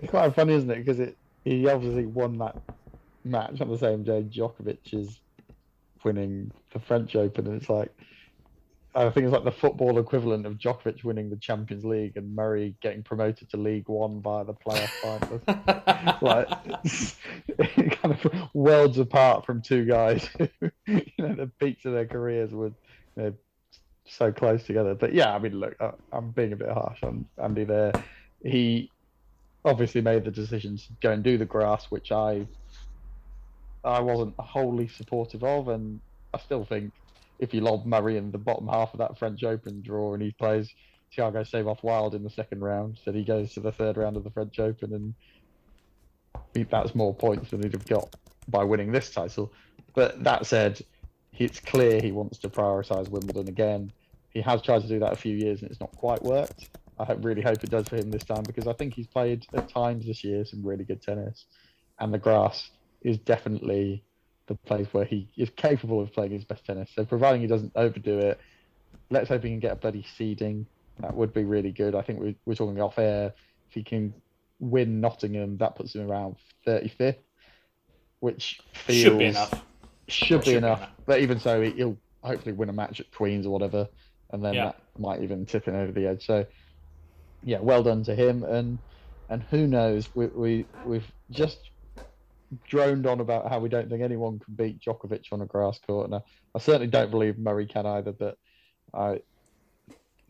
It's 0.03 0.11
quite 0.11 0.35
funny, 0.35 0.55
isn't 0.55 0.69
it? 0.69 0.79
Because 0.79 0.99
it 0.99 1.17
he 1.45 1.69
obviously 1.69 2.07
won 2.07 2.39
that 2.39 2.57
match 3.25 3.61
on 3.61 3.69
the 3.69 3.79
same 3.79 4.03
day 4.03 4.25
Djokovic 4.25 4.93
is 4.93 5.21
winning 6.03 6.51
the 6.73 6.81
French 6.81 7.15
Open, 7.15 7.47
and 7.47 7.63
it's 7.63 7.71
like 7.71 7.97
I 8.97 9.11
think 9.11 9.25
it's 9.25 9.33
like 9.33 9.45
the 9.45 9.53
football 9.53 9.99
equivalent 9.99 10.47
of 10.47 10.55
Djokovic 10.55 11.05
winning 11.05 11.29
the 11.29 11.37
Champions 11.37 11.85
League 11.85 12.17
and 12.17 12.35
Murray 12.35 12.75
getting 12.81 13.03
promoted 13.03 13.51
to 13.51 13.59
League 13.59 13.89
One 13.89 14.23
via 14.23 14.45
the 14.45 14.55
playoff 14.55 14.89
final. 15.03 16.19
like 16.23 16.49
kind 18.01 18.15
of 18.15 18.49
worlds 18.55 18.99
apart 18.99 19.45
from 19.45 19.61
two 19.61 19.85
guys 19.85 20.27
who, 20.39 20.49
you 20.87 21.03
know, 21.19 21.35
the 21.35 21.51
peaks 21.61 21.85
of 21.85 21.93
their 21.93 22.07
careers 22.07 22.53
were 22.53 22.73
you 23.17 23.23
know, 23.23 23.35
so 24.07 24.33
close 24.33 24.65
together. 24.65 24.95
But 24.95 25.13
yeah, 25.13 25.35
I 25.35 25.39
mean, 25.41 25.61
look, 25.61 25.77
I, 25.79 25.91
I'm 26.11 26.31
being 26.31 26.55
a 26.55 26.57
bit 26.57 26.71
harsh 26.71 27.03
on 27.03 27.27
Andy 27.43 27.65
there. 27.65 27.93
He 28.43 28.91
obviously 29.63 30.01
made 30.01 30.25
the 30.25 30.31
decision 30.31 30.79
to 30.79 30.85
go 31.03 31.13
and 31.13 31.23
do 31.23 31.37
the 31.37 31.45
grass, 31.45 31.91
which 31.91 32.13
I 32.13 32.47
I 33.85 34.01
wasn't 34.01 34.35
wholly 34.39 34.89
supportive 34.89 35.45
of, 35.45 35.69
and 35.69 36.01
I 36.33 36.39
still 36.39 36.65
think 36.65 36.93
if 37.39 37.53
you 37.53 37.61
lob 37.61 37.87
Murray 37.87 38.17
in 38.17 38.31
the 38.31 38.39
bottom 38.39 38.69
half 38.69 38.93
of 38.93 38.99
that 38.99 39.19
French 39.19 39.43
Open 39.45 39.83
draw 39.83 40.15
and 40.15 40.23
he 40.23 40.33
plays 40.33 40.73
Thiago 41.17 41.49
Seyboth 41.49 41.83
Wild 41.83 42.15
in 42.15 42.23
the 42.23 42.31
second 42.31 42.63
round, 42.63 42.99
so 43.05 43.13
he 43.13 43.25
goes 43.25 43.53
to 43.55 43.61
the 43.61 43.73
third 43.73 43.97
round 43.97 44.17
of 44.17 44.25
the 44.25 44.31
French 44.31 44.59
Open 44.59 44.93
and 44.93 45.15
he, 46.55 46.65
that's 46.65 46.95
more 46.95 47.15
points 47.15 47.51
than 47.51 47.63
he'd 47.63 47.73
have 47.73 47.87
got 47.87 48.15
by 48.49 48.65
winning 48.65 48.93
this 48.93 49.11
title. 49.11 49.53
But 49.95 50.23
that 50.25 50.47
said, 50.47 50.81
it's 51.39 51.61
clear 51.61 52.01
he 52.01 52.13
wants 52.13 52.39
to 52.39 52.49
prioritise 52.49 53.09
Wimbledon 53.09 53.49
again. 53.49 53.93
He 54.31 54.41
has 54.43 54.63
tried 54.63 54.83
to 54.83 54.89
do 54.89 54.99
that 55.01 55.13
a 55.13 55.17
few 55.17 55.37
years 55.37 55.63
and 55.63 55.71
it's 55.71 55.81
not 55.81 55.95
quite 55.97 56.23
worked. 56.23 56.71
I 56.99 57.13
really 57.13 57.43
hope 57.43 57.63
it 57.63 57.71
does 57.71 57.89
for 57.89 57.97
him 57.97 58.11
this 58.11 58.25
time 58.25 58.43
because 58.43 58.67
I 58.67 58.73
think 58.73 58.95
he's 58.95 59.07
played 59.07 59.47
at 59.55 59.69
times 59.69 60.07
this 60.07 60.25
year 60.25 60.45
some 60.45 60.65
really 60.65 60.85
good 60.85 61.03
tennis, 61.03 61.45
and 61.99 62.13
the 62.13 62.19
grass 62.19 62.71
is 63.03 63.19
definitely 63.19 64.03
the 64.47 64.55
place 64.55 64.87
where 64.93 65.05
he 65.05 65.29
is 65.37 65.51
capable 65.51 66.01
of 66.01 66.13
playing 66.13 66.33
his 66.33 66.45
best 66.45 66.65
tennis. 66.65 66.91
So 66.95 67.05
providing 67.05 67.41
he 67.41 67.47
doesn't 67.47 67.73
overdo 67.75 68.19
it, 68.19 68.41
let's 69.11 69.29
hope 69.29 69.43
he 69.43 69.51
can 69.51 69.61
get 69.61 69.73
a 69.73 69.77
bloody 69.77 70.05
seeding. 70.17 70.67
That 71.01 71.15
would 71.15 71.35
be 71.35 71.45
really 71.45 71.73
good. 71.73 71.95
I 71.95 72.03
think 72.03 72.21
we're, 72.21 72.35
we're 72.45 72.55
talking 72.55 72.81
off 72.81 72.99
air. 72.99 73.35
If 73.69 73.75
he 73.75 73.83
can 73.83 74.15
win 74.61 75.01
Nottingham, 75.01 75.59
that 75.59 75.77
puts 75.77 75.95
him 75.95 76.09
around 76.09 76.37
35th, 76.67 77.17
which 78.21 78.61
feels 78.73 79.03
should 79.03 79.19
be 79.19 79.25
enough. 79.27 79.51
Should, 80.09 80.41
be, 80.41 80.47
should 80.47 80.57
enough. 80.57 80.79
be, 80.79 80.85
enough. 80.85 80.91
But 81.05 81.21
even 81.21 81.41
so, 81.41 81.63
he'll 81.63 81.99
hopefully 82.23 82.53
win 82.53 82.69
a 82.69 82.73
match 82.73 83.01
at 83.01 83.11
Queens 83.13 83.47
or 83.47 83.51
whatever, 83.51 83.89
and 84.31 84.45
then 84.45 84.55
yeah. 84.55 84.65
that 84.67 84.81
might 84.99 85.23
even 85.23 85.45
tip 85.45 85.67
him 85.67 85.75
over 85.75 85.93
the 85.93 86.07
edge. 86.07 86.25
So, 86.27 86.47
yeah, 87.43 87.59
well 87.61 87.83
done 87.83 88.03
to 88.05 88.15
him. 88.15 88.45
And 88.45 88.79
and 89.29 89.43
who 89.43 89.67
knows, 89.67 90.09
we, 90.15 90.27
we 90.27 90.67
we've 90.85 91.11
just 91.31 91.71
droned 92.69 93.07
on 93.07 93.21
about 93.21 93.49
how 93.49 93.59
we 93.59 93.69
don't 93.69 93.89
think 93.89 94.03
anyone 94.03 94.39
can 94.39 94.55
beat 94.55 94.81
Djokovic 94.81 95.33
on 95.33 95.43
a 95.43 95.47
grass 95.47 95.79
court, 95.79 96.07
and 96.07 96.15
I, 96.55 96.59
certainly 96.59 96.87
don't 96.87 97.11
believe 97.11 97.39
Murray 97.39 97.67
can 97.67 97.87
either. 97.87 98.13
But 98.13 98.39
I 98.95 99.21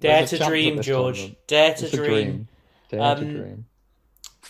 dare 0.01 0.27
to 0.27 0.39
dream, 0.39 0.81
George. 0.83 1.35
Dare 1.47 1.75
to 1.75 1.91
dream. 1.91 2.07
dream. 2.07 2.49
Dare 2.91 3.03
um, 3.03 3.19
to 3.19 3.25
dream. 3.25 3.67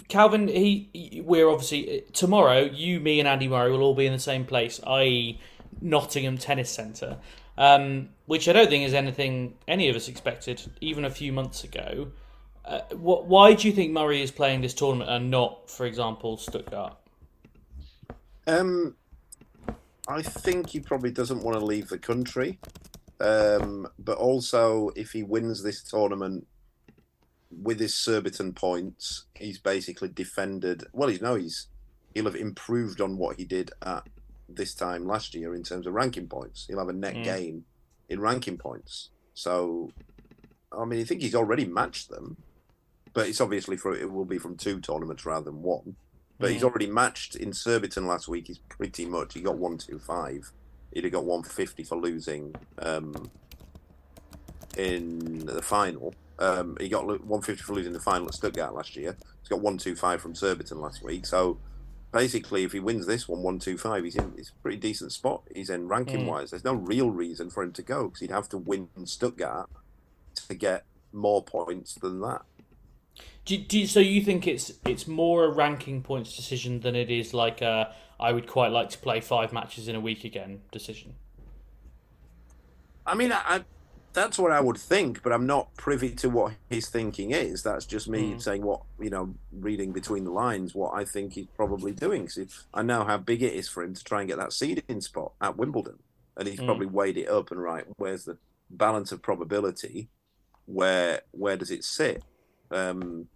Calvin, 0.08 0.48
he, 0.48 1.22
we're 1.24 1.48
obviously 1.48 2.04
tomorrow. 2.12 2.60
You, 2.60 3.00
me, 3.00 3.18
and 3.18 3.28
Andy 3.28 3.48
Murray 3.48 3.70
will 3.70 3.82
all 3.82 3.94
be 3.94 4.06
in 4.06 4.12
the 4.12 4.18
same 4.18 4.44
place, 4.44 4.80
i.e., 4.86 5.40
Nottingham 5.80 6.38
Tennis 6.38 6.70
Centre, 6.70 7.18
um, 7.58 8.10
which 8.26 8.48
I 8.48 8.52
don't 8.52 8.68
think 8.68 8.84
is 8.84 8.94
anything 8.94 9.54
any 9.66 9.88
of 9.88 9.96
us 9.96 10.08
expected 10.08 10.62
even 10.80 11.04
a 11.04 11.10
few 11.10 11.32
months 11.32 11.64
ago. 11.64 12.08
Uh, 12.64 12.80
what, 12.94 13.26
why 13.26 13.54
do 13.54 13.68
you 13.68 13.74
think 13.74 13.92
Murray 13.92 14.22
is 14.22 14.30
playing 14.30 14.60
this 14.60 14.74
tournament 14.74 15.08
and 15.10 15.30
not, 15.30 15.70
for 15.70 15.86
example, 15.86 16.36
Stuttgart? 16.36 16.96
Um, 18.46 18.96
I 20.08 20.22
think 20.22 20.70
he 20.70 20.80
probably 20.80 21.10
doesn't 21.10 21.42
want 21.42 21.58
to 21.58 21.64
leave 21.64 21.88
the 21.88 21.98
country. 21.98 22.58
Um, 23.20 23.88
but 23.98 24.18
also, 24.18 24.90
if 24.94 25.12
he 25.12 25.22
wins 25.22 25.62
this 25.62 25.82
tournament 25.82 26.46
with 27.50 27.80
his 27.80 27.94
Surbiton 27.94 28.52
points, 28.52 29.24
he's 29.34 29.58
basically 29.58 30.08
defended. 30.08 30.84
Well, 30.92 31.08
he's 31.08 31.22
no, 31.22 31.34
he's 31.34 31.68
he'll 32.14 32.26
have 32.26 32.36
improved 32.36 33.00
on 33.00 33.16
what 33.18 33.36
he 33.36 33.44
did 33.44 33.70
at 33.82 34.04
this 34.48 34.74
time 34.74 35.06
last 35.06 35.34
year 35.34 35.54
in 35.54 35.62
terms 35.62 35.86
of 35.86 35.94
ranking 35.94 36.28
points. 36.28 36.66
He'll 36.68 36.78
have 36.78 36.88
a 36.88 36.92
net 36.92 37.14
mm. 37.14 37.24
gain 37.24 37.64
in 38.08 38.20
ranking 38.20 38.58
points. 38.58 39.10
So, 39.34 39.90
I 40.72 40.84
mean, 40.84 41.00
I 41.00 41.04
think 41.04 41.22
he's 41.22 41.34
already 41.34 41.66
matched 41.66 42.10
them, 42.10 42.36
but 43.12 43.28
it's 43.28 43.40
obviously 43.40 43.76
for 43.76 43.94
it 43.94 44.10
will 44.10 44.24
be 44.24 44.38
from 44.38 44.56
two 44.56 44.80
tournaments 44.80 45.26
rather 45.26 45.46
than 45.46 45.62
one. 45.62 45.96
But 46.38 46.50
mm. 46.50 46.52
he's 46.54 46.64
already 46.64 46.86
matched 46.86 47.36
in 47.36 47.52
Surbiton 47.52 48.06
last 48.06 48.28
week. 48.28 48.46
He's 48.48 48.58
pretty 48.58 49.06
much 49.06 49.34
he 49.34 49.40
got 49.40 49.58
one 49.58 49.78
two 49.78 49.98
five. 49.98 50.50
He'd 50.92 51.04
have 51.04 51.12
got 51.12 51.24
one 51.24 51.42
fifty 51.42 51.82
for 51.82 51.96
losing 51.96 52.54
um, 52.78 53.30
in 54.76 55.46
the 55.46 55.62
final. 55.62 56.14
Um, 56.38 56.76
he 56.80 56.88
got 56.88 57.24
one 57.24 57.42
fifty 57.42 57.62
for 57.62 57.74
losing 57.74 57.92
the 57.92 58.00
final 58.00 58.28
at 58.28 58.34
Stuttgart 58.34 58.74
last 58.74 58.96
year. 58.96 59.16
He's 59.40 59.48
got 59.48 59.60
one 59.60 59.78
two 59.78 59.94
five 59.94 60.20
from 60.20 60.34
Surbiton 60.34 60.80
last 60.80 61.02
week. 61.02 61.26
So 61.26 61.58
basically, 62.12 62.64
if 62.64 62.72
he 62.72 62.80
wins 62.80 63.06
this 63.06 63.28
one 63.28 63.42
one 63.42 63.58
two 63.58 63.78
five, 63.78 64.04
he's 64.04 64.16
in 64.16 64.32
he's 64.36 64.50
a 64.50 64.62
pretty 64.62 64.78
decent 64.78 65.12
spot. 65.12 65.42
He's 65.54 65.70
in 65.70 65.88
ranking 65.88 66.24
mm. 66.24 66.26
wise. 66.26 66.50
There's 66.50 66.64
no 66.64 66.74
real 66.74 67.10
reason 67.10 67.50
for 67.50 67.62
him 67.62 67.72
to 67.72 67.82
go 67.82 68.04
because 68.04 68.20
he'd 68.20 68.30
have 68.30 68.48
to 68.50 68.58
win 68.58 68.88
Stuttgart 69.04 69.70
to 70.34 70.54
get 70.54 70.84
more 71.12 71.42
points 71.42 71.94
than 71.94 72.20
that. 72.20 72.42
Do, 73.44 73.56
do, 73.56 73.86
so 73.86 74.00
you 74.00 74.22
think 74.22 74.46
it's 74.46 74.72
it's 74.84 75.06
more 75.06 75.44
a 75.44 75.48
ranking 75.50 76.02
points 76.02 76.34
decision 76.34 76.80
than 76.80 76.96
it 76.96 77.10
is 77.10 77.32
like 77.32 77.62
a 77.62 77.94
I 78.18 78.32
would 78.32 78.46
quite 78.46 78.72
like 78.72 78.90
to 78.90 78.98
play 78.98 79.20
five 79.20 79.52
matches 79.52 79.86
in 79.88 79.94
a 79.94 80.00
week 80.00 80.24
again 80.24 80.62
decision? 80.72 81.14
I 83.06 83.14
mean, 83.14 83.32
I 83.32 83.64
that's 84.12 84.38
what 84.38 84.50
I 84.50 84.60
would 84.60 84.78
think, 84.78 85.22
but 85.22 85.30
I'm 85.32 85.46
not 85.46 85.74
privy 85.76 86.10
to 86.16 86.30
what 86.30 86.54
his 86.70 86.88
thinking 86.88 87.32
is. 87.32 87.62
That's 87.62 87.84
just 87.84 88.08
me 88.08 88.32
Mm. 88.32 88.42
saying 88.42 88.62
what 88.62 88.82
you 88.98 89.10
know, 89.10 89.34
reading 89.52 89.92
between 89.92 90.24
the 90.24 90.30
lines, 90.30 90.74
what 90.74 90.94
I 90.94 91.04
think 91.04 91.34
he's 91.34 91.46
probably 91.54 91.92
doing. 91.92 92.28
I 92.72 92.82
know 92.82 93.04
how 93.04 93.18
big 93.18 93.42
it 93.42 93.52
is 93.52 93.68
for 93.68 93.82
him 93.82 93.94
to 93.94 94.02
try 94.02 94.20
and 94.20 94.28
get 94.28 94.38
that 94.38 94.52
seeding 94.54 95.00
spot 95.02 95.32
at 95.40 95.56
Wimbledon, 95.56 95.98
and 96.36 96.48
he's 96.48 96.58
Mm. 96.60 96.66
probably 96.66 96.86
weighed 96.86 97.18
it 97.18 97.28
up 97.28 97.50
and 97.50 97.62
right. 97.62 97.84
Where's 97.98 98.24
the 98.24 98.38
balance 98.70 99.12
of 99.12 99.22
probability? 99.22 100.08
Where 100.64 101.20
where 101.30 101.56
does 101.56 101.70
it 101.70 101.84
sit? 101.84 102.24
Um, 102.70 103.28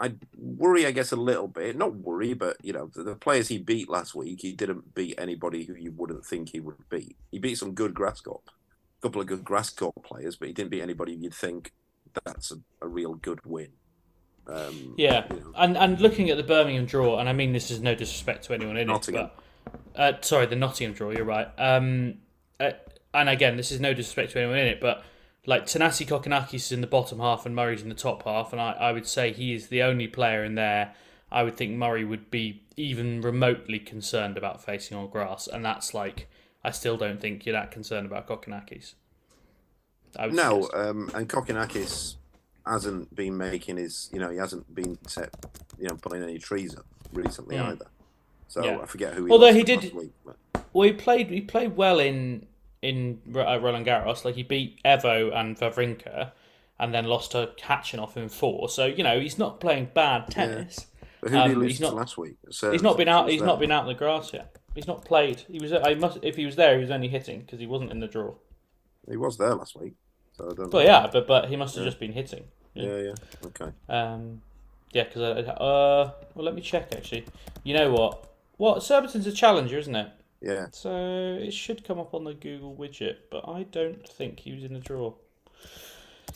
I 0.00 0.14
worry, 0.36 0.86
I 0.86 0.92
guess, 0.92 1.12
a 1.12 1.16
little 1.16 1.46
bit. 1.46 1.76
Not 1.76 1.94
worry, 1.94 2.32
but 2.32 2.56
you 2.62 2.72
know, 2.72 2.90
the, 2.94 3.02
the 3.02 3.14
players 3.14 3.48
he 3.48 3.58
beat 3.58 3.90
last 3.90 4.14
week, 4.14 4.40
he 4.40 4.52
didn't 4.52 4.94
beat 4.94 5.14
anybody 5.18 5.64
who 5.64 5.74
you 5.74 5.92
wouldn't 5.92 6.24
think 6.24 6.50
he 6.50 6.60
would 6.60 6.76
beat. 6.88 7.16
He 7.30 7.38
beat 7.38 7.58
some 7.58 7.74
good 7.74 7.92
grass 7.92 8.20
court, 8.20 8.42
a 8.46 9.02
couple 9.02 9.20
of 9.20 9.26
good 9.26 9.44
grass 9.44 9.68
court 9.68 9.94
players, 10.02 10.36
but 10.36 10.48
he 10.48 10.54
didn't 10.54 10.70
beat 10.70 10.80
anybody 10.80 11.12
you'd 11.12 11.34
think 11.34 11.72
that's 12.24 12.50
a, 12.50 12.56
a 12.80 12.88
real 12.88 13.14
good 13.14 13.40
win. 13.44 13.68
Um, 14.46 14.94
Yeah, 14.96 15.26
you 15.30 15.40
know, 15.40 15.52
and 15.56 15.76
and 15.76 16.00
looking 16.00 16.30
at 16.30 16.38
the 16.38 16.42
Birmingham 16.42 16.86
draw, 16.86 17.18
and 17.18 17.28
I 17.28 17.34
mean 17.34 17.52
this 17.52 17.70
is 17.70 17.80
no 17.80 17.94
disrespect 17.94 18.44
to 18.44 18.54
anyone 18.54 18.78
in 18.78 18.86
Nottingham. 18.86 19.26
it, 19.26 19.32
but 19.94 20.00
uh, 20.00 20.20
sorry, 20.22 20.46
the 20.46 20.56
Nottingham 20.56 20.94
draw. 20.94 21.10
You're 21.10 21.24
right. 21.24 21.48
Um, 21.58 22.14
uh, 22.58 22.70
and 23.12 23.28
again, 23.28 23.56
this 23.56 23.70
is 23.70 23.80
no 23.80 23.92
disrespect 23.92 24.32
to 24.32 24.38
anyone 24.38 24.58
in 24.58 24.66
it, 24.66 24.80
but 24.80 25.04
like 25.46 25.66
Thanasi 25.66 26.06
Kokkinakis 26.06 26.54
is 26.54 26.72
in 26.72 26.80
the 26.80 26.86
bottom 26.86 27.18
half 27.18 27.46
and 27.46 27.54
Murray's 27.56 27.82
in 27.82 27.88
the 27.88 27.94
top 27.94 28.24
half, 28.24 28.52
and 28.52 28.60
I, 28.60 28.72
I 28.72 28.92
would 28.92 29.06
say 29.06 29.32
he 29.32 29.54
is 29.54 29.68
the 29.68 29.82
only 29.82 30.06
player 30.06 30.44
in 30.44 30.54
there. 30.54 30.94
I 31.32 31.42
would 31.44 31.56
think 31.56 31.72
Murray 31.76 32.04
would 32.04 32.30
be 32.30 32.62
even 32.76 33.20
remotely 33.20 33.78
concerned 33.78 34.36
about 34.36 34.64
facing 34.64 34.96
on 34.96 35.08
grass, 35.08 35.46
and 35.46 35.64
that's 35.64 35.94
like 35.94 36.28
I 36.62 36.70
still 36.72 36.96
don't 36.96 37.20
think 37.20 37.46
you're 37.46 37.54
that 37.54 37.70
concerned 37.70 38.06
about 38.06 38.26
Kokkinakis. 38.28 38.94
No, 40.32 40.68
um, 40.74 41.10
and 41.14 41.28
Kokkinakis 41.28 42.16
hasn't 42.66 43.14
been 43.14 43.36
making 43.38 43.76
his, 43.76 44.10
you 44.12 44.18
know, 44.18 44.28
he 44.30 44.36
hasn't 44.38 44.72
been 44.74 44.98
set, 45.06 45.30
you 45.78 45.88
know, 45.88 45.94
pulling 45.96 46.22
any 46.22 46.38
trees 46.38 46.76
up 46.76 46.84
recently 47.12 47.56
Mm. 47.56 47.66
either. 47.68 47.86
So 48.48 48.64
Yeah. 48.64 48.80
I 48.80 48.86
forget 48.86 49.14
who 49.14 49.26
he 49.26 49.30
Although 49.32 49.54
he 49.54 49.62
did- 49.62 49.94
week, 49.94 50.10
but- 50.24 50.36
Well, 50.72 50.86
he 50.86 50.92
played. 50.92 51.30
He 51.30 51.40
played 51.40 51.76
well 51.76 51.98
in 52.00 52.46
in 52.82 53.20
uh, 53.34 53.58
Roland 53.60 53.86
Garros. 53.86 54.24
Like 54.24 54.34
he 54.34 54.42
beat 54.42 54.82
Evo 54.84 55.34
and 55.34 55.58
Wawrinka, 55.58 56.32
and 56.78 56.94
then 56.94 57.04
lost 57.04 57.32
to 57.32 57.50
Khachanov 57.58 58.16
in 58.16 58.28
four. 58.28 58.68
So 58.68 58.86
you 58.86 59.02
know 59.04 59.20
he's 59.20 59.38
not 59.38 59.60
playing 59.60 59.90
bad 59.94 60.30
tennis. 60.30 60.86
But 61.20 61.30
who 61.32 61.36
did 61.36 61.46
he 61.48 61.52
Um, 61.54 61.60
lose 61.60 61.80
not 61.80 61.94
last 61.94 62.16
week? 62.16 62.36
he's 62.48 62.82
not 62.82 62.96
been 62.96 63.08
out. 63.08 63.28
He's 63.28 63.40
was 63.40 63.46
not 63.46 63.58
been 63.60 63.70
out 63.70 63.82
in 63.82 63.88
the 63.88 63.94
grass 63.94 64.32
yet. 64.32 64.56
He's 64.74 64.86
not 64.86 65.04
played. 65.04 65.40
He 65.50 65.58
was. 65.58 65.72
I 65.72 65.94
must. 65.94 66.18
If 66.22 66.36
he 66.36 66.46
was 66.46 66.56
there, 66.56 66.76
he 66.76 66.80
was 66.80 66.90
only 66.90 67.08
hitting 67.08 67.40
because 67.40 67.58
he 67.58 67.66
wasn't 67.66 67.90
in 67.90 68.00
the 68.00 68.06
draw. 68.08 68.34
He 69.08 69.16
was 69.16 69.36
there 69.36 69.54
last 69.54 69.78
week, 69.78 69.94
so 70.32 70.44
I 70.50 70.54
don't. 70.54 70.72
Well, 70.72 70.82
know. 70.82 70.88
yeah, 70.88 71.08
but 71.12 71.26
but 71.26 71.48
he 71.48 71.56
must 71.56 71.74
have 71.74 71.84
Yeah. 71.84 71.90
just 71.90 72.00
been 72.00 72.12
hitting. 72.12 72.44
Yeah, 72.74 72.96
yeah, 72.98 73.14
okay. 73.46 73.72
Um, 73.88 74.42
yeah, 74.92 75.04
because 75.04 75.22
uh, 75.22 76.12
well, 76.34 76.44
let 76.44 76.54
me 76.54 76.60
check 76.62 76.94
actually. 76.94 77.26
You 77.64 77.74
know 77.74 77.90
what? 77.92 78.26
What 78.56 78.82
Surbiton's 78.82 79.26
a 79.26 79.32
challenger, 79.32 79.76
isn't 79.78 79.94
it? 79.96 80.08
Yeah. 80.40 80.66
So 80.72 81.38
it 81.40 81.52
should 81.52 81.84
come 81.84 81.98
up 81.98 82.14
on 82.14 82.24
the 82.24 82.34
Google 82.34 82.74
widget, 82.74 83.16
but 83.30 83.48
I 83.48 83.64
don't 83.64 84.08
think 84.08 84.40
he 84.40 84.52
was 84.52 84.64
in 84.64 84.72
the 84.72 84.80
draw. 84.80 85.14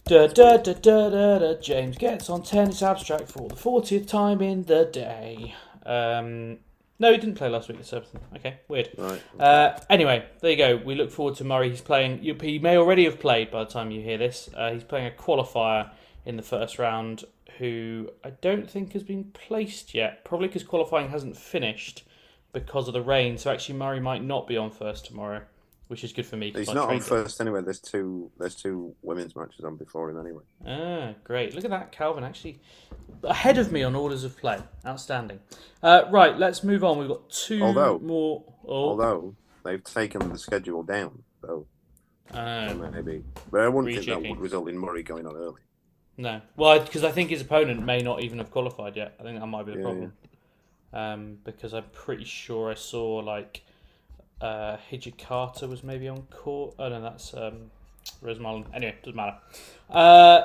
Da, 0.05 0.27
da, 0.27 0.59
da, 0.59 0.75
da, 0.75 1.09
da, 1.09 1.39
da. 1.39 1.55
James 1.61 1.97
gets 1.97 2.29
on 2.29 2.43
tennis 2.43 2.83
abstract 2.83 3.31
for 3.31 3.49
the 3.49 3.57
fortieth 3.57 4.07
time 4.07 4.43
in 4.43 4.65
the 4.65 4.85
day. 4.85 5.55
Um, 5.87 6.59
no, 6.99 7.11
he 7.11 7.19
didn't 7.19 7.37
play 7.37 7.49
last 7.49 7.69
week 7.69 7.79
at 7.79 7.87
Surbiton. 7.87 8.21
Okay, 8.37 8.61
weird. 8.69 8.91
Right. 8.99 9.23
Uh, 9.41 9.79
anyway, 9.89 10.27
there 10.41 10.51
you 10.51 10.57
go. 10.57 10.77
We 10.77 10.95
look 10.95 11.11
forward 11.11 11.37
to 11.37 11.45
Murray. 11.45 11.71
He's 11.71 11.81
playing. 11.81 12.19
He 12.19 12.59
may 12.59 12.77
already 12.77 13.05
have 13.05 13.19
played 13.19 13.51
by 13.51 13.65
the 13.65 13.71
time 13.71 13.91
you 13.91 14.03
hear 14.03 14.19
this. 14.19 14.51
Uh, 14.55 14.73
he's 14.73 14.85
playing 14.85 15.07
a 15.07 15.11
qualifier 15.11 15.91
in 16.27 16.37
the 16.37 16.43
first 16.43 16.79
round, 16.79 17.25
who 17.59 18.11
I 18.23 18.31
don't 18.31 18.71
think 18.71 18.93
has 18.93 19.03
been 19.03 19.25
placed 19.33 19.95
yet. 19.95 20.25
Probably 20.25 20.49
because 20.49 20.65
qualifying 20.65 21.09
hasn't 21.09 21.37
finished 21.37 22.05
because 22.55 22.89
of 22.89 22.95
the 22.95 23.03
rain. 23.03 23.37
So 23.37 23.51
actually, 23.53 23.77
Murray 23.79 24.01
might 24.01 24.25
not 24.25 24.47
be 24.47 24.57
on 24.57 24.71
first 24.71 25.05
tomorrow, 25.05 25.43
which 25.89 26.03
is 26.05 26.13
good 26.15 26.25
for 26.25 26.37
me. 26.39 26.53
He's 26.55 26.73
not 26.73 26.89
on 26.89 27.01
first 27.01 27.41
anyway. 27.43 27.61
There's 27.61 27.81
two. 27.81 28.31
There's 28.39 28.55
two 28.55 28.95
women's 29.03 29.37
matches 29.37 29.65
on 29.65 29.77
before 29.77 30.09
him 30.09 30.19
anyway. 30.19 30.43
Ah, 30.67 31.13
great. 31.25 31.55
Look 31.55 31.65
at 31.65 31.71
that, 31.71 31.93
Calvin. 31.93 32.25
Actually, 32.25 32.61
ahead 33.25 33.59
of 33.59 33.71
me 33.71 33.83
on 33.83 33.95
orders 33.95 34.25
of 34.25 34.39
play. 34.39 34.59
Outstanding. 34.87 35.41
Uh, 35.83 36.05
right, 36.11 36.39
let's 36.39 36.65
move 36.65 36.83
on. 36.85 36.99
We've 36.99 37.09
got 37.09 37.29
two 37.29 37.61
Although- 37.63 37.99
more. 37.99 38.45
Oh, 38.67 38.89
Although 38.91 39.37
they've 39.63 39.85
taken 39.85 40.31
the 40.31 40.39
schedule 40.39 40.83
down, 40.83 41.23
so 41.43 41.67
uh, 42.33 42.73
maybe. 42.93 43.23
But 43.51 43.61
I 43.61 43.69
wouldn't 43.69 43.95
think 43.95 44.07
that 44.07 44.23
would 44.31 44.41
result 44.41 44.71
in 44.71 44.79
Murray 44.79 45.03
going 45.03 45.27
on 45.27 45.37
early. 45.37 45.61
No, 46.17 46.41
well, 46.57 46.79
because 46.79 47.03
I 47.03 47.11
think 47.11 47.31
his 47.31 47.41
opponent 47.43 47.85
may 47.85 47.99
not 47.99 48.23
even 48.23 48.39
have 48.39 48.51
qualified 48.53 48.97
yet. 48.97 49.17
I 49.19 49.25
think 49.25 49.39
that 49.41 49.47
might 49.47 49.67
be 49.67 49.73
the 49.73 49.79
Yeah, 49.79 49.85
problem. 49.85 50.13
Um, 50.95 51.39
because 51.45 51.75
I'm 51.75 51.85
pretty 51.93 52.25
sure 52.25 52.71
I 52.71 52.75
saw 52.75 53.17
like 53.17 53.63
uh, 54.41 54.77
Hijikata 54.91 55.69
was 55.69 55.83
maybe 55.83 56.09
on 56.09 56.23
court. 56.31 56.75
Oh 56.79 56.89
no, 56.89 57.03
that's 57.03 57.35
um, 57.35 57.71
Rosemary. 58.23 58.65
Anyway, 58.73 58.95
doesn't 59.03 59.17
matter. 59.17 59.37
Uh, 59.91 60.43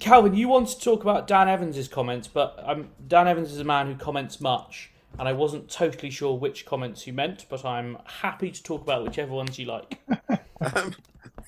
Calvin, 0.00 0.34
you 0.34 0.48
wanted 0.48 0.76
to 0.76 0.80
talk 0.80 1.02
about 1.02 1.28
Dan 1.28 1.48
Evans' 1.48 1.86
comments, 1.86 2.26
but 2.26 2.60
um, 2.64 2.88
Dan 3.06 3.28
Evans 3.28 3.52
is 3.52 3.60
a 3.60 3.64
man 3.64 3.86
who 3.86 3.94
comments 3.94 4.40
much, 4.40 4.90
and 5.18 5.28
I 5.28 5.32
wasn't 5.32 5.70
totally 5.70 6.10
sure 6.10 6.36
which 6.36 6.66
comments 6.66 7.06
you 7.06 7.12
meant, 7.12 7.46
but 7.48 7.64
I'm 7.64 7.98
happy 8.04 8.50
to 8.50 8.62
talk 8.62 8.82
about 8.82 9.04
whichever 9.04 9.32
ones 9.32 9.58
you 9.58 9.66
like. 9.66 10.00
Um, 10.62 10.94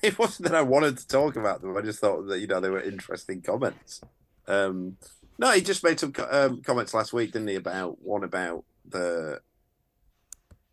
it 0.01 0.17
wasn't 0.17 0.49
that 0.49 0.55
I 0.55 0.63
wanted 0.63 0.97
to 0.97 1.07
talk 1.07 1.35
about 1.35 1.61
them. 1.61 1.77
I 1.77 1.81
just 1.81 1.99
thought 1.99 2.27
that 2.27 2.39
you 2.39 2.47
know 2.47 2.59
they 2.59 2.71
were 2.71 2.81
interesting 2.81 3.43
comments. 3.43 4.01
Um, 4.47 4.97
no, 5.37 5.51
he 5.51 5.61
just 5.61 5.83
made 5.83 5.99
some 5.99 6.13
um, 6.29 6.61
comments 6.61 6.93
last 6.93 7.13
week, 7.13 7.31
didn't 7.33 7.47
he? 7.47 7.55
About 7.55 8.01
one 8.01 8.23
about 8.23 8.63
the 8.87 9.41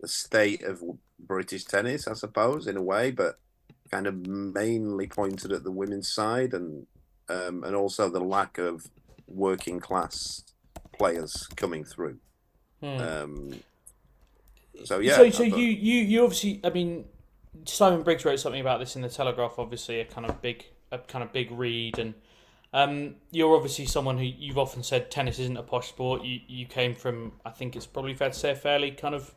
the 0.01 0.09
state 0.09 0.63
of 0.63 0.83
British 1.19 1.65
tennis, 1.65 2.09
I 2.09 2.15
suppose, 2.15 2.67
in 2.67 2.77
a 2.77 2.83
way, 2.83 3.11
but 3.11 3.39
kind 3.91 4.07
of 4.07 4.27
mainly 4.27 5.07
pointed 5.07 5.53
at 5.53 5.65
the 5.65 5.73
women's 5.73 6.13
side 6.13 6.55
and 6.55 6.87
um, 7.29 7.65
and 7.65 7.77
also 7.77 8.09
the 8.09 8.21
lack 8.21 8.59
of 8.59 8.87
working 9.27 9.79
class 9.81 10.45
players 10.99 11.47
coming 11.57 11.85
through. 11.85 12.19
Hmm. 12.81 12.99
Um, 13.01 13.61
so 14.85 14.99
yeah, 14.99 15.17
So, 15.17 15.31
so 15.31 15.49
thought- 15.49 15.59
you, 15.59 15.67
you, 15.67 16.01
you 16.01 16.23
obviously, 16.25 16.61
I 16.65 16.71
mean, 16.71 17.05
Simon 17.65 18.03
Briggs 18.03 18.25
wrote 18.25 18.41
something 18.41 18.61
about 18.61 18.81
this 18.81 18.97
in 18.97 19.03
the 19.03 19.09
Telegraph. 19.09 19.59
Obviously, 19.59 20.01
a 20.01 20.05
kind 20.05 20.27
of 20.27 20.41
big, 20.41 20.65
a 20.91 20.99
kind 20.99 21.23
of 21.23 21.33
big 21.33 21.51
read, 21.51 21.99
and 21.99 22.15
um, 22.73 23.17
you're 23.31 23.55
obviously 23.57 23.87
someone 23.87 24.19
who 24.19 24.25
you've 24.25 24.59
often 24.59 24.83
said 24.83 25.11
tennis 25.11 25.39
isn't 25.39 25.57
a 25.57 25.63
posh 25.63 25.89
sport. 25.89 26.23
You, 26.25 26.41
you 26.47 26.67
came 26.67 26.95
from, 26.95 27.33
I 27.45 27.51
think 27.51 27.75
it's 27.77 27.87
probably 27.87 28.15
fair 28.15 28.31
to 28.31 28.39
say, 28.39 28.51
a 28.53 28.57
fairly 28.57 28.91
kind 28.93 29.15
of 29.15 29.35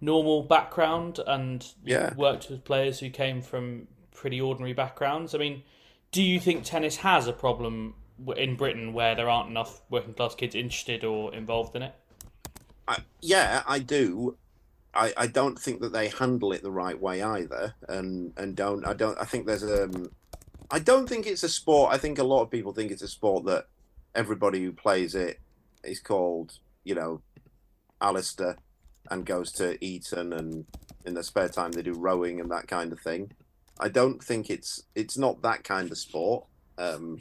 normal 0.00 0.42
background, 0.42 1.20
and 1.26 1.66
Yeah. 1.84 2.14
worked 2.14 2.50
with 2.50 2.64
players 2.64 3.00
who 3.00 3.08
came 3.10 3.40
from 3.40 3.88
pretty 4.14 4.40
ordinary 4.40 4.74
backgrounds. 4.74 5.34
I 5.34 5.38
mean, 5.38 5.62
do 6.12 6.22
you 6.22 6.38
think 6.38 6.64
tennis 6.64 6.96
has 6.96 7.26
a 7.26 7.32
problem 7.32 7.94
in 8.36 8.56
Britain 8.56 8.92
where 8.92 9.14
there 9.14 9.28
aren't 9.28 9.50
enough 9.50 9.82
working 9.90 10.14
class 10.14 10.34
kids 10.34 10.54
interested 10.54 11.04
or 11.04 11.34
involved 11.34 11.74
in 11.76 11.82
it? 11.82 11.94
I, 12.88 12.98
yeah, 13.20 13.62
I 13.66 13.78
do. 13.78 14.36
I, 14.94 15.12
I 15.16 15.26
don't 15.26 15.58
think 15.58 15.80
that 15.80 15.92
they 15.92 16.08
handle 16.08 16.52
it 16.52 16.62
the 16.62 16.70
right 16.70 16.98
way 16.98 17.22
either, 17.22 17.74
and 17.88 18.32
and 18.38 18.56
don't 18.56 18.86
I 18.86 18.94
don't 18.94 19.18
I 19.18 19.24
think 19.24 19.46
there's 19.46 19.62
um 19.62 20.10
I 20.70 20.78
don't 20.78 21.08
think 21.08 21.26
it's 21.26 21.42
a 21.42 21.48
sport. 21.48 21.92
I 21.92 21.98
think 21.98 22.18
a 22.18 22.24
lot 22.24 22.42
of 22.42 22.50
people 22.50 22.72
think 22.72 22.90
it's 22.90 23.02
a 23.02 23.08
sport 23.08 23.44
that 23.46 23.66
everybody 24.14 24.62
who 24.64 24.72
plays 24.72 25.14
it 25.14 25.38
is 25.84 26.00
called 26.00 26.58
you 26.84 26.94
know 26.94 27.20
Alistair 28.00 28.56
and 29.10 29.24
goes 29.24 29.52
to 29.52 29.82
Eton 29.84 30.32
and 30.32 30.64
in 31.04 31.14
their 31.14 31.22
spare 31.22 31.48
time 31.48 31.70
they 31.72 31.82
do 31.82 31.92
rowing 31.92 32.40
and 32.40 32.50
that 32.50 32.66
kind 32.66 32.92
of 32.92 33.00
thing. 33.00 33.32
I 33.78 33.88
don't 33.88 34.22
think 34.22 34.50
it's 34.50 34.82
it's 34.94 35.16
not 35.16 35.42
that 35.42 35.62
kind 35.62 35.90
of 35.90 35.98
sport. 35.98 36.46
Um, 36.78 37.20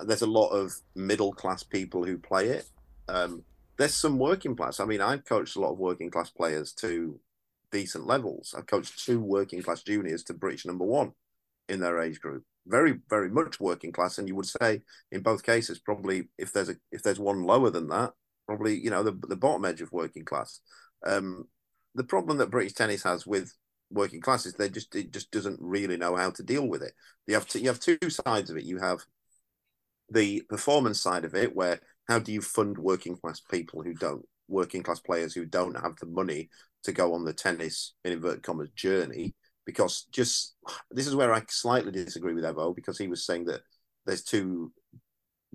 there's 0.00 0.22
a 0.22 0.26
lot 0.26 0.48
of 0.48 0.74
middle 0.94 1.32
class 1.32 1.62
people 1.62 2.04
who 2.04 2.18
play 2.18 2.48
it. 2.48 2.66
Um, 3.08 3.44
there's 3.76 3.94
some 3.94 4.18
working 4.18 4.56
class. 4.56 4.80
I 4.80 4.84
mean, 4.84 5.00
I've 5.00 5.24
coached 5.24 5.56
a 5.56 5.60
lot 5.60 5.72
of 5.72 5.78
working 5.78 6.10
class 6.10 6.30
players 6.30 6.72
to 6.74 7.20
decent 7.70 8.06
levels. 8.06 8.54
I've 8.56 8.66
coached 8.66 9.04
two 9.04 9.20
working 9.20 9.62
class 9.62 9.82
juniors 9.82 10.24
to 10.24 10.34
British 10.34 10.64
number 10.66 10.84
one 10.84 11.12
in 11.68 11.80
their 11.80 12.00
age 12.00 12.20
group. 12.20 12.44
Very, 12.66 12.94
very 13.10 13.30
much 13.30 13.60
working 13.60 13.92
class. 13.92 14.18
And 14.18 14.28
you 14.28 14.34
would 14.36 14.46
say 14.46 14.82
in 15.12 15.22
both 15.22 15.42
cases, 15.42 15.78
probably 15.78 16.28
if 16.38 16.52
there's 16.52 16.70
a 16.70 16.76
if 16.90 17.02
there's 17.02 17.20
one 17.20 17.42
lower 17.42 17.70
than 17.70 17.88
that, 17.88 18.12
probably 18.46 18.78
you 18.78 18.90
know 18.90 19.02
the 19.02 19.18
the 19.28 19.36
bottom 19.36 19.64
edge 19.64 19.80
of 19.80 19.92
working 19.92 20.24
class. 20.24 20.60
Um, 21.06 21.48
the 21.94 22.04
problem 22.04 22.38
that 22.38 22.50
British 22.50 22.72
tennis 22.72 23.02
has 23.02 23.26
with 23.26 23.52
working 23.90 24.20
class 24.20 24.46
is 24.46 24.54
they 24.54 24.68
just 24.68 24.94
it 24.94 25.12
just 25.12 25.30
doesn't 25.30 25.58
really 25.60 25.96
know 25.96 26.16
how 26.16 26.30
to 26.30 26.42
deal 26.42 26.66
with 26.66 26.82
it. 26.82 26.92
You 27.26 27.34
have 27.34 27.46
to, 27.48 27.60
you 27.60 27.68
have 27.68 27.80
two 27.80 27.98
sides 28.08 28.50
of 28.50 28.56
it. 28.56 28.64
You 28.64 28.78
have 28.78 29.00
the 30.10 30.42
performance 30.48 31.00
side 31.00 31.24
of 31.24 31.34
it, 31.34 31.54
where 31.54 31.80
how 32.08 32.18
do 32.18 32.32
you 32.32 32.40
fund 32.40 32.78
working 32.78 33.16
class 33.16 33.40
people 33.40 33.82
who 33.82 33.94
don't 33.94 34.24
working 34.48 34.82
class 34.82 35.00
players 35.00 35.34
who 35.34 35.44
don't 35.44 35.74
have 35.74 35.96
the 35.96 36.06
money 36.06 36.50
to 36.82 36.92
go 36.92 37.14
on 37.14 37.24
the 37.24 37.32
tennis 37.32 37.94
in 38.04 38.12
inverted 38.12 38.42
commas 38.42 38.68
journey 38.76 39.34
because 39.66 40.06
just 40.12 40.56
this 40.90 41.06
is 41.06 41.16
where 41.16 41.32
I 41.32 41.42
slightly 41.48 41.92
disagree 41.92 42.34
with 42.34 42.44
Evo 42.44 42.74
because 42.74 42.98
he 42.98 43.08
was 43.08 43.24
saying 43.24 43.46
that 43.46 43.62
there's 44.06 44.22
two 44.22 44.72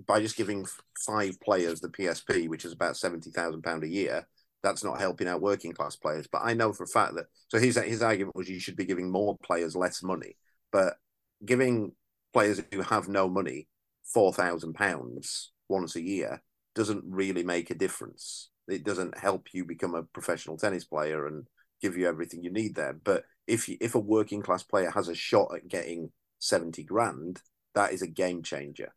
by 0.06 0.20
just 0.20 0.36
giving 0.36 0.66
five 1.06 1.38
players 1.40 1.80
the 1.80 1.88
PSP, 1.88 2.48
which 2.48 2.64
is 2.64 2.72
about 2.72 2.96
seventy 2.96 3.30
thousand 3.30 3.62
pound 3.62 3.84
a 3.84 3.88
year. 3.88 4.26
That's 4.62 4.84
not 4.84 5.00
helping 5.00 5.26
out 5.26 5.40
working 5.40 5.72
class 5.72 5.96
players. 5.96 6.26
But 6.30 6.42
I 6.44 6.54
know 6.54 6.72
for 6.72 6.84
a 6.84 6.88
fact 6.88 7.14
that 7.14 7.26
so 7.48 7.58
his 7.58 7.76
his 7.76 8.02
argument 8.02 8.36
was 8.36 8.48
you 8.48 8.60
should 8.60 8.76
be 8.76 8.84
giving 8.84 9.10
more 9.10 9.36
players 9.42 9.76
less 9.76 10.02
money, 10.02 10.36
but 10.72 10.96
giving 11.44 11.92
players 12.32 12.62
who 12.72 12.82
have 12.82 13.08
no 13.08 13.28
money 13.28 13.68
four 14.04 14.32
thousand 14.32 14.74
pounds 14.74 15.52
once 15.68 15.96
a 15.96 16.02
year 16.02 16.42
doesn't 16.74 17.04
really 17.06 17.42
make 17.42 17.70
a 17.70 17.74
difference. 17.74 18.50
It 18.68 18.84
doesn't 18.84 19.18
help 19.18 19.48
you 19.52 19.64
become 19.64 19.94
a 19.94 20.02
professional 20.02 20.56
tennis 20.56 20.84
player 20.84 21.26
and 21.26 21.46
give 21.80 21.96
you 21.96 22.06
everything 22.06 22.42
you 22.42 22.52
need 22.52 22.74
there. 22.74 22.92
But 22.92 23.24
if 23.50 23.68
if 23.68 23.94
a 23.94 23.98
working 23.98 24.42
class 24.42 24.62
player 24.62 24.90
has 24.90 25.08
a 25.08 25.14
shot 25.14 25.54
at 25.54 25.68
getting 25.68 26.12
seventy 26.38 26.84
grand, 26.84 27.42
that 27.74 27.92
is 27.92 28.02
a 28.02 28.06
game 28.06 28.42
changer. 28.42 28.94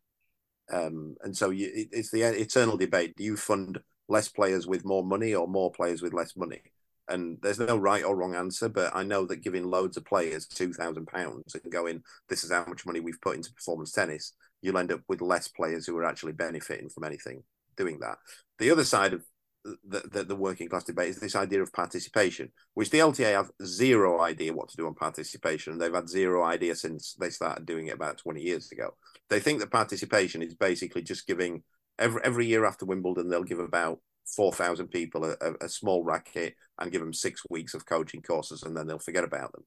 Um, 0.72 1.16
and 1.22 1.36
so 1.36 1.50
you, 1.50 1.70
it, 1.74 1.88
it's 1.92 2.10
the 2.10 2.22
eternal 2.22 2.76
debate: 2.76 3.16
do 3.16 3.24
you 3.24 3.36
fund 3.36 3.80
less 4.08 4.28
players 4.28 4.66
with 4.66 4.84
more 4.84 5.04
money 5.04 5.34
or 5.34 5.48
more 5.48 5.70
players 5.72 6.00
with 6.02 6.14
less 6.14 6.36
money? 6.36 6.62
And 7.06 7.38
there's 7.42 7.58
no 7.58 7.76
right 7.76 8.04
or 8.04 8.16
wrong 8.16 8.34
answer, 8.34 8.70
but 8.70 8.96
I 8.96 9.02
know 9.02 9.26
that 9.26 9.42
giving 9.42 9.64
loads 9.64 9.98
of 9.98 10.06
players 10.06 10.46
two 10.46 10.72
thousand 10.72 11.06
pounds 11.06 11.54
and 11.54 11.70
going, 11.70 12.02
this 12.28 12.44
is 12.44 12.52
how 12.52 12.64
much 12.66 12.86
money 12.86 13.00
we've 13.00 13.20
put 13.20 13.36
into 13.36 13.52
performance 13.52 13.92
tennis, 13.92 14.32
you'll 14.62 14.78
end 14.78 14.92
up 14.92 15.02
with 15.08 15.20
less 15.20 15.48
players 15.48 15.86
who 15.86 15.98
are 15.98 16.04
actually 16.04 16.32
benefiting 16.32 16.88
from 16.88 17.04
anything 17.04 17.42
doing 17.76 17.98
that. 18.00 18.16
The 18.58 18.70
other 18.70 18.84
side 18.84 19.12
of 19.12 19.22
the, 19.64 20.02
the, 20.10 20.24
the, 20.24 20.36
working 20.36 20.68
class 20.68 20.84
debate 20.84 21.08
is 21.08 21.20
this 21.20 21.36
idea 21.36 21.62
of 21.62 21.72
participation, 21.72 22.52
which 22.74 22.90
the 22.90 22.98
LTA 22.98 23.32
have 23.32 23.50
zero 23.64 24.20
idea 24.20 24.52
what 24.52 24.68
to 24.68 24.76
do 24.76 24.86
on 24.86 24.94
participation. 24.94 25.78
They've 25.78 25.94
had 25.94 26.08
zero 26.08 26.44
idea 26.44 26.74
since 26.74 27.14
they 27.14 27.30
started 27.30 27.64
doing 27.64 27.86
it 27.86 27.94
about 27.94 28.18
20 28.18 28.42
years 28.42 28.70
ago. 28.72 28.94
They 29.30 29.40
think 29.40 29.60
that 29.60 29.70
participation 29.70 30.42
is 30.42 30.54
basically 30.54 31.02
just 31.02 31.26
giving 31.26 31.62
every, 31.98 32.20
every 32.24 32.46
year 32.46 32.64
after 32.64 32.84
Wimbledon, 32.84 33.28
they'll 33.28 33.42
give 33.42 33.58
about 33.58 34.00
4,000 34.26 34.88
people 34.88 35.24
a, 35.24 35.36
a, 35.40 35.54
a 35.62 35.68
small 35.68 36.02
racket 36.02 36.54
and 36.78 36.92
give 36.92 37.00
them 37.00 37.12
six 37.12 37.42
weeks 37.50 37.74
of 37.74 37.86
coaching 37.86 38.22
courses 38.22 38.62
and 38.62 38.76
then 38.76 38.86
they'll 38.86 38.98
forget 38.98 39.24
about 39.24 39.52
them. 39.52 39.64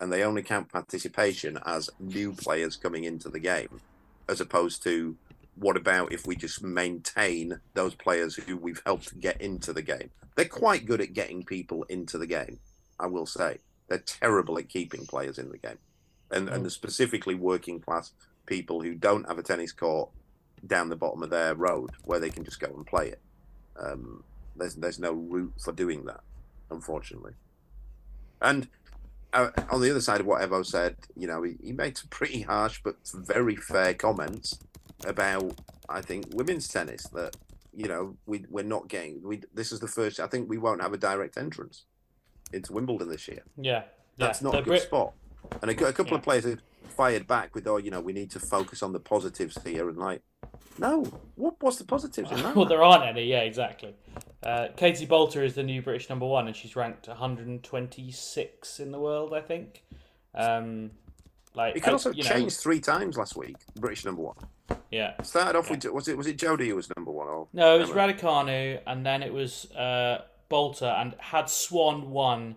And 0.00 0.12
they 0.12 0.24
only 0.24 0.42
count 0.42 0.70
participation 0.70 1.58
as 1.64 1.90
new 1.98 2.32
players 2.32 2.76
coming 2.76 3.04
into 3.04 3.28
the 3.28 3.40
game, 3.40 3.80
as 4.28 4.40
opposed 4.40 4.82
to 4.84 5.16
what 5.56 5.76
about 5.76 6.12
if 6.12 6.26
we 6.26 6.36
just 6.36 6.62
maintain 6.62 7.60
those 7.74 7.94
players 7.94 8.36
who 8.36 8.56
we've 8.56 8.82
helped 8.84 9.18
get 9.18 9.40
into 9.40 9.72
the 9.72 9.82
game? 9.82 10.10
They're 10.34 10.44
quite 10.44 10.86
good 10.86 11.00
at 11.00 11.14
getting 11.14 11.44
people 11.44 11.84
into 11.84 12.18
the 12.18 12.26
game, 12.26 12.58
I 13.00 13.06
will 13.06 13.26
say. 13.26 13.58
They're 13.88 13.98
terrible 13.98 14.58
at 14.58 14.68
keeping 14.68 15.06
players 15.06 15.38
in 15.38 15.50
the 15.50 15.58
game. 15.58 15.78
And, 16.30 16.48
and 16.48 16.70
specifically 16.70 17.34
working 17.34 17.80
class 17.80 18.12
people 18.46 18.82
who 18.82 18.94
don't 18.94 19.28
have 19.28 19.38
a 19.38 19.42
tennis 19.42 19.72
court 19.72 20.10
down 20.66 20.88
the 20.88 20.96
bottom 20.96 21.22
of 21.22 21.30
their 21.30 21.54
road 21.54 21.90
where 22.04 22.20
they 22.20 22.30
can 22.30 22.44
just 22.44 22.60
go 22.60 22.68
and 22.68 22.86
play 22.86 23.08
it. 23.08 23.20
Um, 23.78 24.24
there's 24.56 24.74
there's 24.74 24.98
no 24.98 25.12
route 25.12 25.52
for 25.62 25.72
doing 25.72 26.04
that, 26.06 26.20
unfortunately. 26.70 27.32
And 28.42 28.68
uh, 29.32 29.50
on 29.70 29.80
the 29.80 29.90
other 29.90 30.00
side 30.00 30.20
of 30.20 30.26
what 30.26 30.42
Evo 30.42 30.64
said, 30.64 30.96
you 31.14 31.26
know, 31.26 31.42
he, 31.42 31.56
he 31.62 31.72
made 31.72 31.96
some 31.96 32.08
pretty 32.08 32.42
harsh 32.42 32.80
but 32.82 32.96
very 33.14 33.54
fair 33.54 33.94
comments 33.94 34.58
about 35.04 35.52
I 35.88 36.00
think 36.00 36.26
women's 36.32 36.68
tennis 36.68 37.04
that 37.08 37.36
you 37.74 37.86
know 37.88 38.16
we 38.26 38.44
we're 38.48 38.64
not 38.64 38.88
getting 38.88 39.22
we 39.22 39.42
this 39.52 39.72
is 39.72 39.80
the 39.80 39.88
first 39.88 40.18
I 40.20 40.26
think 40.26 40.48
we 40.48 40.58
won't 40.58 40.80
have 40.82 40.92
a 40.92 40.96
direct 40.98 41.36
entrance 41.36 41.84
into 42.52 42.72
Wimbledon 42.72 43.08
this 43.08 43.26
year. 43.28 43.42
Yeah, 43.60 43.82
that's 44.16 44.40
yeah. 44.40 44.44
not 44.44 44.52
the 44.52 44.58
a 44.58 44.62
good 44.62 44.70
Brit- 44.70 44.82
spot. 44.82 45.12
And 45.62 45.70
a, 45.70 45.74
a 45.86 45.92
couple 45.92 46.12
Yeah. 46.12 46.18
of 46.18 46.22
players 46.22 46.44
have 46.44 46.60
fired 46.88 47.26
back 47.26 47.54
with, 47.54 47.66
"Oh, 47.68 47.76
you 47.76 47.90
know, 47.90 48.00
we 48.00 48.12
need 48.12 48.30
to 48.32 48.40
focus 48.40 48.82
on 48.82 48.92
the 48.92 48.98
positives 49.00 49.58
here." 49.64 49.88
And 49.88 49.96
like, 49.98 50.22
no, 50.78 51.04
what 51.36 51.54
what's 51.60 51.76
the 51.76 51.84
positives 51.84 52.30
in 52.32 52.36
that? 52.42 52.56
well, 52.56 52.64
there 52.66 52.82
aren't 52.82 53.04
any. 53.04 53.24
Yeah, 53.24 53.40
exactly. 53.40 53.94
Uh, 54.42 54.68
Katie 54.76 55.06
Boulter 55.06 55.44
is 55.44 55.54
the 55.54 55.62
new 55.62 55.82
British 55.82 56.08
number 56.08 56.26
one, 56.26 56.46
and 56.46 56.56
she's 56.56 56.74
ranked 56.76 57.06
126 57.08 58.80
in 58.80 58.90
the 58.92 58.98
world, 59.00 59.34
I 59.34 59.40
think. 59.40 59.84
Um, 60.34 60.90
like 61.54 61.76
It 61.76 61.80
could 61.82 61.90
I- 61.90 61.92
also 61.92 62.12
know, 62.12 62.22
change 62.22 62.54
three 62.56 62.80
times 62.80 63.16
last 63.16 63.36
week. 63.36 63.56
British 63.76 64.04
number 64.04 64.22
one 64.22 64.36
Yeah. 64.90 65.20
started 65.22 65.56
off 65.58 65.70
with 65.70 65.84
was 65.86 66.08
it 66.08 66.16
was 66.16 66.26
it 66.26 66.38
Jodie 66.38 66.68
who 66.68 66.76
was 66.76 66.88
number 66.96 67.10
one? 67.10 67.28
Or 67.28 67.48
No, 67.52 67.76
it 67.76 67.80
was 67.80 67.90
Emma? 67.90 68.12
Raducanu, 68.12 68.80
and 68.86 69.04
then 69.04 69.22
it 69.22 69.32
was 69.32 69.70
uh, 69.72 70.22
Boulter, 70.50 71.00
and 71.00 71.14
had 71.18 71.48
Swan 71.50 72.10
won 72.10 72.56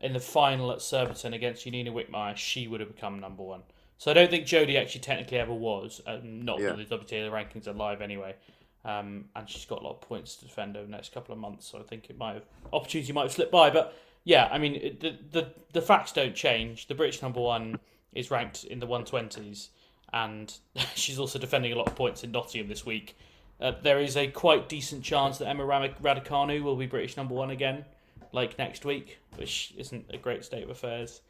in 0.00 0.12
the 0.12 0.20
final 0.20 0.72
at 0.72 0.80
Surbiton 0.80 1.34
against 1.34 1.66
Yanina 1.66 1.88
Wickmayer, 1.92 2.36
she 2.36 2.66
would 2.68 2.80
have 2.80 2.94
become 2.94 3.20
number 3.20 3.42
one. 3.42 3.62
So 3.98 4.10
I 4.10 4.14
don't 4.14 4.30
think 4.30 4.46
Jodie 4.46 4.80
actually 4.80 5.02
technically 5.02 5.38
ever 5.38 5.52
was. 5.52 6.00
Um, 6.06 6.42
not 6.44 6.58
Yeah. 6.60 6.72
the 6.72 6.84
WTA 6.86 7.30
rankings 7.30 7.66
are 7.66 7.72
live 7.74 8.00
anyway. 8.00 8.34
Um, 8.82 9.26
and 9.36 9.46
she's 9.46 9.66
got 9.66 9.82
a 9.82 9.84
lot 9.84 9.90
of 9.96 10.00
points 10.00 10.36
to 10.36 10.46
defend 10.46 10.74
over 10.74 10.86
the 10.86 10.90
next 10.90 11.12
couple 11.12 11.34
of 11.34 11.38
months, 11.38 11.66
so 11.68 11.78
I 11.78 11.82
think 11.82 12.08
it 12.08 12.16
might 12.16 12.32
have 12.34 12.44
opportunity 12.72 13.12
might 13.12 13.24
have 13.24 13.32
slipped 13.32 13.52
by. 13.52 13.68
But 13.68 13.94
yeah, 14.24 14.48
I 14.50 14.56
mean 14.56 14.76
it- 14.76 15.00
the 15.00 15.18
the 15.30 15.52
the 15.74 15.82
facts 15.82 16.12
don't 16.12 16.34
change. 16.34 16.86
The 16.86 16.94
British 16.94 17.20
number 17.20 17.40
one 17.40 17.78
is 18.14 18.30
ranked 18.30 18.64
in 18.64 18.80
the 18.80 18.86
120s, 18.86 19.68
and 20.12 20.52
she's 20.94 21.18
also 21.18 21.38
defending 21.38 21.72
a 21.72 21.76
lot 21.76 21.88
of 21.88 21.94
points 21.94 22.24
in 22.24 22.32
Nottingham 22.32 22.68
this 22.68 22.84
week. 22.84 23.16
Uh, 23.60 23.72
there 23.82 24.00
is 24.00 24.16
a 24.16 24.26
quite 24.26 24.68
decent 24.68 25.02
chance 25.02 25.38
that 25.38 25.48
Emma 25.48 25.64
Raducanu 25.64 26.62
will 26.62 26.76
be 26.76 26.86
British 26.86 27.16
number 27.16 27.34
one 27.34 27.50
again, 27.50 27.84
like 28.32 28.58
next 28.58 28.84
week, 28.84 29.18
which 29.36 29.74
isn't 29.76 30.06
a 30.10 30.16
great 30.16 30.44
state 30.44 30.62
of 30.62 30.70
affairs. 30.70 31.20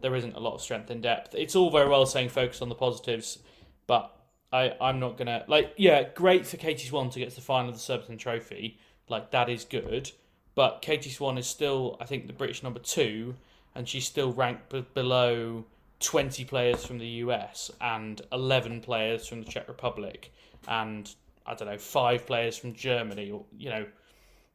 There 0.00 0.14
isn't 0.16 0.34
a 0.34 0.40
lot 0.40 0.54
of 0.54 0.62
strength 0.62 0.90
in 0.90 1.02
depth. 1.02 1.34
It's 1.34 1.54
all 1.54 1.70
very 1.70 1.88
well 1.88 2.06
saying 2.06 2.30
focus 2.30 2.62
on 2.62 2.68
the 2.68 2.74
positives, 2.74 3.38
but 3.86 4.16
I, 4.52 4.74
I'm 4.80 4.98
not 4.98 5.18
gonna 5.18 5.44
like. 5.46 5.74
Yeah, 5.76 6.04
great 6.14 6.46
for 6.46 6.56
Katie 6.56 6.88
Swan 6.88 7.10
to 7.10 7.18
get 7.18 7.30
to 7.30 7.36
the 7.36 7.42
final 7.42 7.68
of 7.68 7.74
the 7.74 7.80
Surbiton 7.80 8.16
Trophy. 8.16 8.78
Like 9.08 9.30
that 9.32 9.48
is 9.48 9.64
good, 9.64 10.10
but 10.54 10.80
Katie 10.80 11.10
Swan 11.10 11.36
is 11.36 11.46
still, 11.46 11.96
I 12.00 12.06
think, 12.06 12.26
the 12.26 12.32
British 12.32 12.62
number 12.62 12.80
two, 12.80 13.34
and 13.74 13.86
she's 13.86 14.06
still 14.06 14.32
ranked 14.32 14.70
b- 14.70 14.86
below 14.94 15.66
20 16.04 16.44
players 16.44 16.84
from 16.84 16.98
the 16.98 17.06
US 17.06 17.70
and 17.80 18.20
11 18.32 18.80
players 18.82 19.26
from 19.26 19.42
the 19.42 19.50
Czech 19.50 19.68
Republic, 19.68 20.32
and 20.68 21.12
I 21.46 21.54
don't 21.54 21.68
know, 21.68 21.78
five 21.78 22.26
players 22.26 22.56
from 22.56 22.74
Germany. 22.74 23.30
Or 23.30 23.44
you 23.56 23.70
know, 23.70 23.86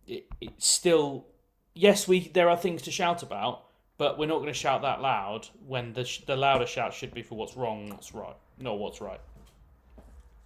it, 0.08 0.26
it's 0.40 0.68
still 0.68 1.26
yes, 1.74 2.08
we 2.08 2.30
there 2.30 2.50
are 2.50 2.58
things 2.58 2.82
to 2.84 2.92
shout 2.92 3.24
about, 3.24 3.64
but 3.98 4.18
we're 4.18 4.28
not 4.28 4.36
going 4.38 4.48
to 4.48 4.54
shout 4.54 4.82
that 4.84 5.02
loud 5.02 5.48
when 5.68 5.94
the 5.94 6.06
sh- 6.06 6.22
the 6.26 6.36
louder 6.36 6.66
shout 6.66 6.94
should 6.94 7.14
be 7.14 7.22
for 7.24 7.36
what's 7.36 7.56
wrong, 7.58 7.90
what's 7.90 8.14
right, 8.14 8.36
not 8.60 8.78
what's 8.80 9.02
right. 9.02 9.22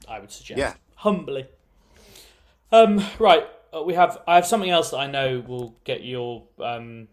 I 0.08 0.20
would 0.20 0.32
suggest 0.32 0.58
Yeah. 0.60 0.74
humbly. 0.96 1.48
Um, 2.72 3.06
right, 3.20 3.46
uh, 3.76 3.84
we 3.84 3.94
have. 3.94 4.20
I 4.28 4.36
have 4.36 4.46
something 4.46 4.70
else 4.70 4.90
that 4.92 4.98
I 4.98 5.08
know 5.08 5.44
will 5.48 5.76
get 5.84 6.04
your. 6.04 6.44
Um, 6.60 7.08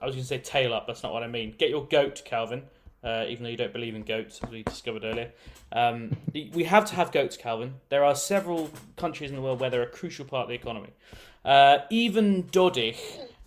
I 0.00 0.06
was 0.06 0.14
going 0.16 0.22
to 0.24 0.28
say 0.28 0.38
tail 0.38 0.74
up. 0.74 0.86
That's 0.86 1.02
not 1.04 1.12
what 1.12 1.22
I 1.22 1.28
mean. 1.28 1.54
Get 1.56 1.70
your 1.70 1.86
goat, 1.86 2.22
Calvin. 2.24 2.64
Uh, 3.04 3.24
even 3.28 3.42
though 3.42 3.50
you 3.50 3.56
don't 3.56 3.72
believe 3.72 3.96
in 3.96 4.02
goats, 4.02 4.40
as 4.42 4.50
we 4.50 4.62
discovered 4.62 5.04
earlier, 5.04 5.32
um, 5.72 6.16
we 6.32 6.62
have 6.64 6.84
to 6.84 6.94
have 6.94 7.10
goats, 7.10 7.36
Calvin. 7.36 7.74
There 7.88 8.04
are 8.04 8.14
several 8.14 8.70
countries 8.96 9.30
in 9.30 9.36
the 9.36 9.42
world 9.42 9.58
where 9.58 9.70
they're 9.70 9.82
a 9.82 9.88
crucial 9.88 10.24
part 10.24 10.44
of 10.44 10.48
the 10.50 10.54
economy. 10.54 10.90
Uh, 11.44 11.78
Ivan 11.90 12.44
Dodig 12.44 12.96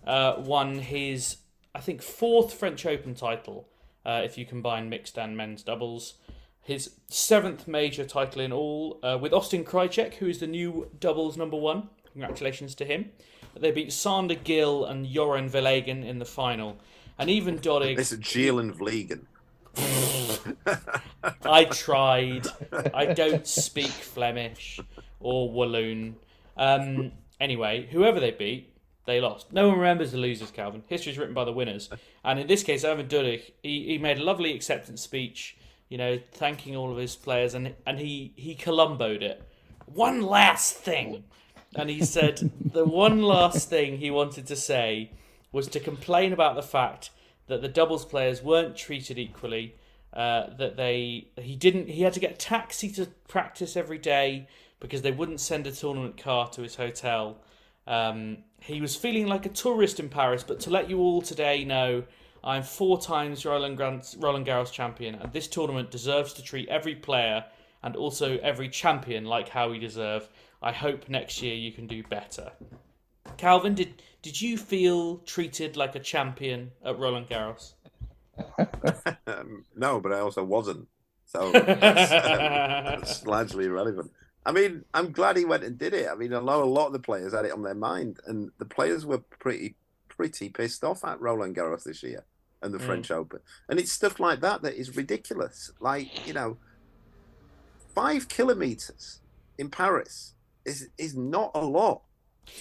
uh, 0.06 0.36
won 0.40 0.80
his, 0.80 1.38
I 1.74 1.80
think, 1.80 2.02
fourth 2.02 2.54
French 2.54 2.86
Open 2.86 3.16
title, 3.16 3.70
uh, 4.06 4.22
if 4.26 4.38
you 4.38 4.46
combine 4.46 4.90
mixed 4.90 5.18
and 5.18 5.38
men's 5.38 5.64
doubles. 5.64 6.16
His 6.62 6.96
seventh 7.08 7.68
major 7.68 8.06
title 8.06 8.42
in 8.42 8.52
all, 8.52 9.00
uh, 9.04 9.18
with 9.22 9.32
Austin 9.32 9.64
Krajicek, 9.64 10.16
who 10.16 10.28
is 10.28 10.40
the 10.40 10.48
new 10.48 10.90
doubles 11.00 11.38
number 11.38 11.58
one. 11.58 11.90
Congratulations 12.12 12.76
to 12.76 12.86
him. 12.86 13.12
They 13.58 13.72
beat 13.72 13.94
Sander 13.94 14.36
Gillé 14.36 14.90
and 14.90 15.06
Joran 15.06 15.50
Vliegen 15.50 16.04
in 16.04 16.20
the 16.20 16.26
final. 16.26 16.78
And 17.18 17.30
Ivan 17.30 17.60
Dodig. 17.60 17.96
This 17.96 18.12
is 18.12 18.20
Gillé 18.20 18.60
and 18.60 18.74
Vliegen. 18.74 19.26
I 21.44 21.66
tried. 21.66 22.48
I 22.94 23.14
don't 23.14 23.48
speak 23.48 23.90
Flemish 23.90 24.80
or 25.20 25.50
Walloon. 25.50 26.16
Um, 26.58 27.12
anyway, 27.40 27.88
whoever 27.92 28.20
they 28.20 28.32
beat, 28.32 28.74
they 29.06 29.22
lost. 29.22 29.52
No 29.54 29.70
one 29.70 29.78
remembers 29.78 30.12
the 30.12 30.18
losers, 30.18 30.52
Calvin. 30.52 30.84
History 30.88 31.12
is 31.12 31.18
written 31.18 31.34
by 31.34 31.46
the 31.46 31.52
winners. 31.52 31.90
And 32.24 32.40
in 32.40 32.48
this 32.48 32.64
case, 32.64 32.84
Ivan 32.84 33.08
Dodig, 33.08 33.52
he, 33.62 33.86
he 33.86 33.98
made 33.98 34.18
a 34.18 34.24
lovely 34.24 34.54
acceptance 34.56 35.02
speech, 35.02 35.58
you 35.90 35.98
know, 35.98 36.20
thanking 36.32 36.76
all 36.76 36.92
of 36.92 36.98
his 36.98 37.16
players, 37.16 37.54
and, 37.54 37.76
and 37.86 38.00
he, 38.00 38.34
he 38.36 38.56
Columboed 38.56 39.22
it. 39.22 39.44
One 39.86 40.22
last 40.22 40.76
thing. 40.76 41.24
And 41.76 41.90
he 41.90 42.04
said 42.04 42.52
the 42.64 42.86
one 42.86 43.22
last 43.22 43.70
thing 43.70 43.98
he 43.98 44.10
wanted 44.10 44.48
to 44.48 44.56
say 44.56 45.12
was 45.52 45.68
to 45.70 45.80
complain 45.80 46.34
about 46.34 46.56
the 46.56 46.64
fact 46.64 47.10
that 47.48 47.62
the 47.62 47.68
doubles 47.68 48.06
players 48.06 48.42
weren't 48.42 48.76
treated 48.76 49.18
equally. 49.18 49.76
Uh, 50.14 50.56
that 50.56 50.78
they 50.78 51.28
he 51.38 51.58
didn't 51.58 51.90
he 51.90 52.04
had 52.04 52.14
to 52.14 52.22
get 52.22 52.32
a 52.32 52.38
taxi 52.38 52.90
to 52.90 53.06
practice 53.28 53.76
every 53.76 53.98
day 53.98 54.48
because 54.80 55.02
they 55.02 55.12
wouldn't 55.12 55.42
send 55.42 55.68
a 55.68 55.72
tournament 55.72 56.18
car 56.18 56.48
to 56.48 56.62
his 56.62 56.76
hotel. 56.76 57.38
Um, 57.88 58.38
he 58.60 58.82
was 58.82 58.96
feeling 58.96 59.28
like 59.28 59.46
a 59.46 59.50
tourist 59.50 60.00
in 60.00 60.10
Paris, 60.10 60.44
but 60.44 60.60
to 60.62 60.70
let 60.70 60.90
you 60.90 61.00
all 61.00 61.22
today 61.22 61.64
know, 61.66 62.04
I'm 62.44 62.64
four 62.64 63.00
times 63.00 63.46
Roland, 63.46 63.80
Roland 64.18 64.46
Garros 64.46 64.72
champion, 64.72 65.16
and 65.16 65.34
this 65.34 65.48
tournament 65.48 65.92
deserves 65.92 66.34
to 66.34 66.44
treat 66.44 66.70
every 66.70 66.96
player 66.96 67.46
and 67.84 67.96
also 67.96 68.38
every 68.40 68.70
champion 68.70 69.26
like 69.26 69.50
how 69.50 69.70
we 69.70 69.80
deserve. 69.80 70.30
I 70.62 70.72
hope 70.72 71.10
next 71.10 71.42
year 71.42 71.56
you 71.56 71.72
can 71.72 71.88
do 71.88 72.04
better. 72.04 72.52
Calvin, 73.38 73.76
did 73.76 74.02
did 74.22 74.42
you 74.42 74.58
feel 74.58 75.18
treated 75.20 75.78
like 75.78 75.96
a 75.96 76.00
champion 76.00 76.72
at 76.84 76.98
Roland 76.98 77.28
Garros? 77.30 77.74
um, 79.28 79.66
no, 79.76 80.00
but 80.00 80.12
I 80.12 80.20
also 80.20 80.44
wasn't. 80.44 80.88
So 81.26 81.52
that's, 81.54 82.12
um, 82.12 83.00
that's 83.02 83.26
largely 83.26 83.66
irrelevant. 83.66 84.12
I 84.46 84.52
mean, 84.52 84.84
I'm 84.94 85.12
glad 85.12 85.38
he 85.38 85.46
went 85.46 85.64
and 85.64 85.78
did 85.78 85.94
it. 85.94 86.08
I 86.10 86.16
mean, 86.16 86.34
I 86.34 86.40
know 86.40 86.64
a 86.64 86.66
lot 86.66 86.88
of 86.88 86.94
the 86.94 87.00
players 87.00 87.34
had 87.34 87.46
it 87.46 87.52
on 87.52 87.64
their 87.64 87.74
mind, 87.76 88.20
and 88.28 88.52
the 88.60 88.66
players 88.66 89.06
were 89.06 89.18
pretty, 89.18 89.76
pretty 90.08 90.50
pissed 90.50 90.84
off 90.84 91.04
at 91.04 91.20
Roland 91.20 91.56
Garros 91.56 91.84
this 91.84 92.04
year 92.04 92.26
and 92.62 92.74
the 92.74 92.78
Mm. 92.78 92.86
French 92.86 93.12
Open. 93.12 93.40
And 93.70 93.80
it's 93.80 93.92
stuff 93.92 94.20
like 94.20 94.42
that 94.42 94.62
that 94.62 94.76
is 94.76 94.96
ridiculous. 94.96 95.72
Like, 95.80 96.28
you 96.28 96.34
know, 96.34 96.58
five 97.94 98.28
kilometers 98.28 99.22
in 99.58 99.70
Paris 99.70 100.34
is 100.66 100.90
is 100.98 101.16
not 101.16 101.52
a 101.56 101.66
lot. 101.66 102.02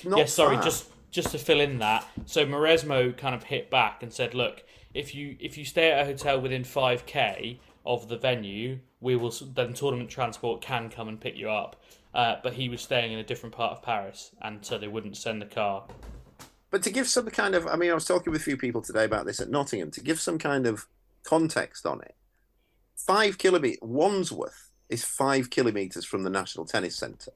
Not 0.04 0.18
yeah, 0.18 0.24
sorry, 0.26 0.56
just 0.56 0.90
just 1.10 1.30
to 1.30 1.38
fill 1.38 1.60
in 1.60 1.78
that. 1.78 2.06
So 2.26 2.44
Mauresmo 2.44 3.16
kind 3.16 3.34
of 3.34 3.44
hit 3.44 3.70
back 3.70 4.02
and 4.02 4.12
said, 4.12 4.34
"Look, 4.34 4.64
if 4.92 5.14
you 5.14 5.36
if 5.40 5.56
you 5.56 5.64
stay 5.64 5.92
at 5.92 6.02
a 6.02 6.04
hotel 6.04 6.40
within 6.40 6.64
five 6.64 7.06
k 7.06 7.60
of 7.86 8.08
the 8.08 8.16
venue, 8.16 8.78
we 9.00 9.16
will 9.16 9.30
then 9.54 9.74
tournament 9.74 10.10
transport 10.10 10.60
can 10.60 10.88
come 10.88 11.08
and 11.08 11.20
pick 11.20 11.36
you 11.36 11.50
up." 11.50 11.76
Uh, 12.14 12.36
but 12.42 12.52
he 12.52 12.68
was 12.68 12.80
staying 12.80 13.12
in 13.12 13.18
a 13.18 13.24
different 13.24 13.54
part 13.54 13.72
of 13.72 13.82
Paris, 13.82 14.30
and 14.42 14.64
so 14.64 14.78
they 14.78 14.88
wouldn't 14.88 15.16
send 15.16 15.42
the 15.42 15.46
car. 15.46 15.84
But 16.70 16.82
to 16.84 16.90
give 16.90 17.08
some 17.08 17.28
kind 17.28 17.54
of, 17.54 17.66
I 17.66 17.76
mean, 17.76 17.90
I 17.90 17.94
was 17.94 18.04
talking 18.04 18.32
with 18.32 18.40
a 18.40 18.44
few 18.44 18.56
people 18.56 18.82
today 18.82 19.04
about 19.04 19.26
this 19.26 19.40
at 19.40 19.50
Nottingham. 19.50 19.90
To 19.92 20.00
give 20.00 20.20
some 20.20 20.38
kind 20.38 20.66
of 20.66 20.86
context 21.24 21.86
on 21.86 22.00
it, 22.00 22.14
five 22.96 23.38
kilometer 23.38 23.78
Wandsworth 23.82 24.70
is 24.88 25.04
five 25.04 25.50
kilometers 25.50 26.04
from 26.04 26.22
the 26.22 26.30
National 26.30 26.66
Tennis 26.66 26.96
Centre. 26.96 27.32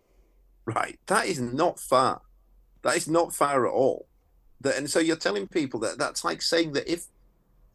Right, 0.65 0.99
that 1.07 1.27
is 1.27 1.41
not 1.41 1.81
far. 1.81 2.23
That 2.83 2.97
is 2.97 3.09
not 3.09 3.35
fair 3.35 3.67
at 3.67 3.73
all. 3.73 4.07
That, 4.61 4.77
and 4.77 4.91
so 4.91 4.99
you're 4.99 5.17
telling 5.17 5.47
people 5.47 5.81
that 5.81 5.99
that's 5.99 6.25
like 6.25 6.43
saying 6.43 6.73
that 6.73 6.91
if 6.91 7.07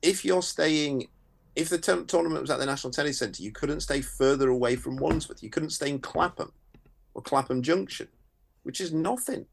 if 0.01 0.25
you're 0.25 0.41
staying, 0.41 1.07
if 1.55 1.69
the 1.69 1.77
tour- 1.77 2.03
tournament 2.03 2.41
was 2.41 2.51
at 2.51 2.59
the 2.59 2.65
National 2.65 2.91
Tennis 2.91 3.19
Centre, 3.19 3.41
you 3.41 3.51
couldn't 3.51 3.79
stay 3.79 4.01
further 4.01 4.49
away 4.49 4.75
from 4.75 4.97
Wandsworth. 4.97 5.41
You 5.41 5.49
couldn't 5.49 5.71
stay 5.71 5.89
in 5.89 5.99
Clapham 5.99 6.51
or 7.13 7.21
Clapham 7.21 7.61
Junction, 7.61 8.07
which 8.63 8.81
is 8.81 8.91
nothing. 8.91 9.45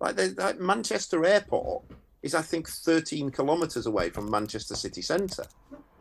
Like, 0.00 0.16
the, 0.16 0.34
like 0.36 0.58
Manchester 0.58 1.24
Airport 1.24 1.84
is, 2.22 2.34
I 2.34 2.42
think, 2.42 2.68
13 2.68 3.30
kilometres 3.30 3.86
away 3.86 4.10
from 4.10 4.30
Manchester 4.30 4.74
City 4.74 5.02
Centre. 5.02 5.44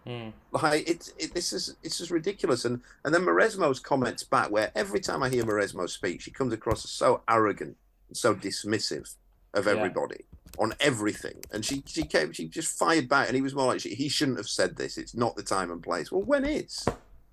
Hmm. 0.07 0.29
Like 0.51 0.89
it's 0.89 1.13
it, 1.19 1.33
this 1.33 1.53
is 1.53 1.75
it's 1.83 1.99
just 1.99 2.09
ridiculous. 2.09 2.65
And 2.65 2.81
and 3.05 3.13
then 3.13 3.21
Mauresmo's 3.21 3.79
comments 3.79 4.23
back, 4.23 4.49
where 4.49 4.71
every 4.75 4.99
time 4.99 5.21
I 5.21 5.29
hear 5.29 5.43
Mauresmo 5.43 5.87
speak, 5.87 6.21
she 6.21 6.31
comes 6.31 6.53
across 6.53 6.85
as 6.85 6.91
so 6.91 7.21
arrogant 7.29 7.77
so 8.13 8.35
dismissive 8.35 9.15
of 9.53 9.65
Yeah. 9.65 9.73
everybody 9.73 10.25
on 10.59 10.73
everything. 10.79 11.41
And 11.51 11.63
she 11.65 11.83
she 11.85 12.03
came 12.03 12.31
she 12.33 12.47
just 12.47 12.77
fired 12.77 13.07
back, 13.09 13.27
and 13.27 13.35
he 13.35 13.41
was 13.41 13.55
more 13.55 13.67
like 13.67 13.81
she, 13.81 13.95
he 13.95 14.09
shouldn't 14.09 14.37
have 14.37 14.49
said 14.49 14.75
this. 14.75 14.97
It's 14.97 15.15
not 15.15 15.35
the 15.35 15.43
time 15.43 15.71
and 15.71 15.81
place. 15.81 16.11
Well, 16.11 16.23
when 16.23 16.45
is 16.45 16.85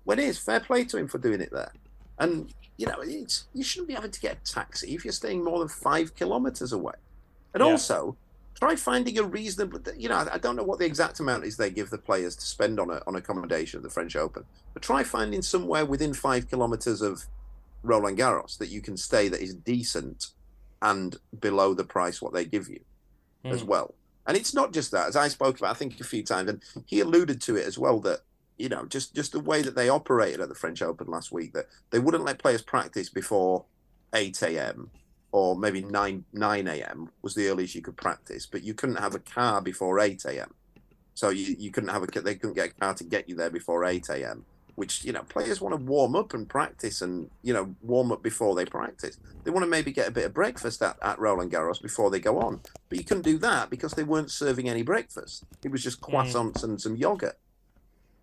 when 0.05 0.19
is 0.19 0.37
fair 0.39 0.59
play 0.59 0.85
to 0.85 0.97
him 0.97 1.07
for 1.07 1.17
doing 1.17 1.41
it 1.41 1.51
there. 1.51 1.71
And 2.17 2.53
you 2.77 2.85
know, 2.87 2.99
it's 3.01 3.45
you 3.53 3.63
shouldn't 3.63 3.87
be 3.89 3.93
having 3.93 4.11
to 4.11 4.19
get 4.19 4.37
a 4.37 4.51
taxi 4.51 4.95
if 4.95 5.03
you're 5.03 5.11
staying 5.11 5.43
more 5.43 5.59
than 5.59 5.67
five 5.67 6.15
kilometres 6.15 6.71
away. 6.71 6.93
And 7.53 7.61
Yeah. 7.61 7.67
also, 7.71 8.15
try 8.55 8.75
finding 8.75 9.17
a 9.19 9.23
reasonable. 9.23 9.79
You 9.97 10.09
know, 10.09 10.27
I- 10.31 10.37
don't 10.37 10.55
know 10.55 10.63
what 10.63 10.79
the 10.79 10.85
exact 10.85 11.19
amount 11.19 11.43
is 11.45 11.57
they 11.57 11.69
give 11.69 11.89
the 11.89 11.97
players 11.97 12.35
to 12.37 12.45
spend 12.45 12.79
on 12.79 12.89
a, 12.89 13.01
on 13.07 13.15
accommodation 13.15 13.77
at 13.79 13.83
the 13.83 13.89
French 13.89 14.15
Open, 14.15 14.45
but 14.73 14.81
try 14.81 15.03
finding 15.03 15.41
somewhere 15.41 15.85
within 15.85 16.13
five 16.13 16.49
kilometres 16.49 17.01
of 17.01 17.25
Roland 17.83 18.17
Garros 18.17 18.57
that 18.57 18.67
you 18.69 18.81
can 18.81 18.97
stay 18.97 19.27
that 19.29 19.41
is 19.41 19.53
decent 19.55 20.31
and 20.81 21.17
below 21.39 21.73
the 21.73 21.83
price 21.83 22.21
what 22.21 22.33
they 22.33 22.45
give 22.45 22.69
you 22.69 22.79
as 23.45 23.63
Mm. 23.63 23.67
well. 23.67 23.95
And 24.27 24.37
it's 24.37 24.53
not 24.53 24.73
just 24.73 24.91
that, 24.91 25.07
as 25.07 25.15
I 25.15 25.27
spoke 25.27 25.57
about, 25.57 25.71
I 25.71 25.73
think 25.73 25.99
a 25.99 26.03
few 26.03 26.23
times, 26.23 26.49
and 26.49 26.61
he 26.85 26.99
alluded 26.99 27.41
to 27.41 27.55
it 27.55 27.65
as 27.65 27.77
well 27.77 27.99
that 28.01 28.21
you 28.57 28.69
know 28.69 28.85
just 28.85 29.15
just 29.15 29.31
the 29.31 29.39
way 29.39 29.61
that 29.61 29.75
they 29.75 29.89
operated 29.89 30.41
at 30.41 30.49
the 30.49 30.55
French 30.55 30.81
Open 30.81 31.07
last 31.07 31.31
week 31.31 31.53
that 31.53 31.67
they 31.91 31.99
wouldn't 31.99 32.25
let 32.25 32.39
players 32.39 32.61
practice 32.61 33.09
before 33.09 33.65
eight 34.13 34.41
a.m. 34.43 34.91
or 35.31 35.55
maybe 35.55 35.81
nine 35.81 36.25
nine 36.33 36.67
a.m. 36.67 37.09
was 37.21 37.33
the 37.35 37.47
earliest 37.47 37.75
you 37.75 37.81
could 37.81 37.97
practice, 37.97 38.45
but 38.45 38.63
you 38.63 38.73
couldn't 38.73 38.97
have 38.97 39.15
a 39.15 39.19
car 39.19 39.61
before 39.61 39.99
eight 39.99 40.25
a.m. 40.25 40.53
So 41.15 41.29
you, 41.29 41.55
you 41.57 41.71
couldn't 41.71 41.89
have 41.89 42.03
a 42.03 42.21
they 42.21 42.35
couldn't 42.35 42.55
get 42.55 42.69
a 42.69 42.73
car 42.73 42.93
to 42.95 43.03
get 43.03 43.27
you 43.29 43.35
there 43.35 43.49
before 43.49 43.83
eight 43.85 44.09
a.m. 44.09 44.45
Which 44.79 45.03
you 45.03 45.11
know 45.11 45.23
players 45.23 45.59
want 45.59 45.73
to 45.77 45.83
warm 45.83 46.15
up 46.15 46.33
and 46.33 46.47
practice 46.47 47.01
and 47.01 47.29
you 47.43 47.53
know 47.53 47.75
warm 47.81 48.13
up 48.13 48.23
before 48.23 48.55
they 48.55 48.63
practice. 48.65 49.17
They 49.43 49.51
want 49.51 49.63
to 49.65 49.69
maybe 49.69 49.91
get 49.91 50.07
a 50.07 50.11
bit 50.11 50.25
of 50.25 50.33
breakfast 50.33 50.81
at, 50.81 50.95
at 51.01 51.19
Roland 51.19 51.51
Garros 51.51 51.81
before 51.81 52.09
they 52.09 52.19
go 52.21 52.39
on, 52.39 52.61
but 52.87 52.97
you 52.97 53.03
couldn't 53.03 53.23
do 53.23 53.37
that 53.39 53.69
because 53.69 53.91
they 53.93 54.03
weren't 54.03 54.31
serving 54.31 54.69
any 54.69 54.81
breakfast. 54.83 55.43
It 55.63 55.71
was 55.71 55.83
just 55.83 55.99
croissants 55.99 56.63
and 56.63 56.79
some 56.79 56.95
yogurt. 56.95 57.37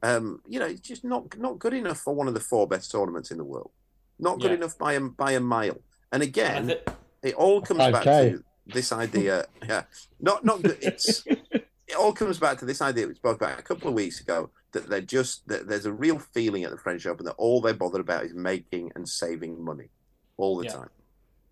Um, 0.02 0.40
you 0.48 0.58
know, 0.58 0.66
it's 0.66 0.80
just 0.80 1.04
not 1.04 1.36
not 1.38 1.58
good 1.58 1.74
enough 1.74 1.98
for 1.98 2.14
one 2.14 2.26
of 2.26 2.32
the 2.34 2.40
four 2.40 2.66
best 2.66 2.90
tournaments 2.90 3.30
in 3.30 3.36
the 3.36 3.44
world. 3.44 3.70
Not 4.18 4.40
good 4.40 4.50
Yeah. 4.50 4.56
enough 4.56 4.78
by 4.78 4.94
a 4.94 5.00
by 5.00 5.32
a 5.32 5.40
mile. 5.40 5.78
And 6.10 6.22
again, 6.22 6.70
And 6.70 6.80
it 7.22 7.34
all 7.34 7.60
comes 7.60 7.80
back 7.92 8.04
to 8.04 8.42
this 8.66 8.92
idea. 8.92 9.44
Yeah, 9.62 9.82
not 10.20 10.42
not 10.42 10.62
good. 10.62 10.78
It's 10.80 11.22
it 11.26 11.96
all 11.98 12.14
comes 12.14 12.38
back 12.38 12.58
to 12.60 12.64
this 12.64 12.80
idea 12.80 13.06
we 13.06 13.14
spoke 13.14 13.36
about 13.42 13.58
a 13.58 13.62
couple 13.62 13.88
of 13.88 13.94
weeks 13.94 14.20
ago 14.20 14.48
that 14.72 14.88
they're 14.88 15.00
just 15.00 15.46
that 15.48 15.68
there's 15.68 15.86
a 15.86 15.92
real 15.92 16.18
feeling 16.18 16.64
at 16.64 16.70
the 16.70 16.76
French 16.76 17.06
Open 17.06 17.24
that 17.26 17.34
all 17.38 17.60
they're 17.60 17.74
bothered 17.74 18.00
about 18.00 18.24
is 18.24 18.34
making 18.34 18.92
and 18.94 19.08
saving 19.08 19.62
money 19.64 19.88
all 20.36 20.56
the 20.56 20.66
Yeah. 20.66 20.72
time. 20.72 20.90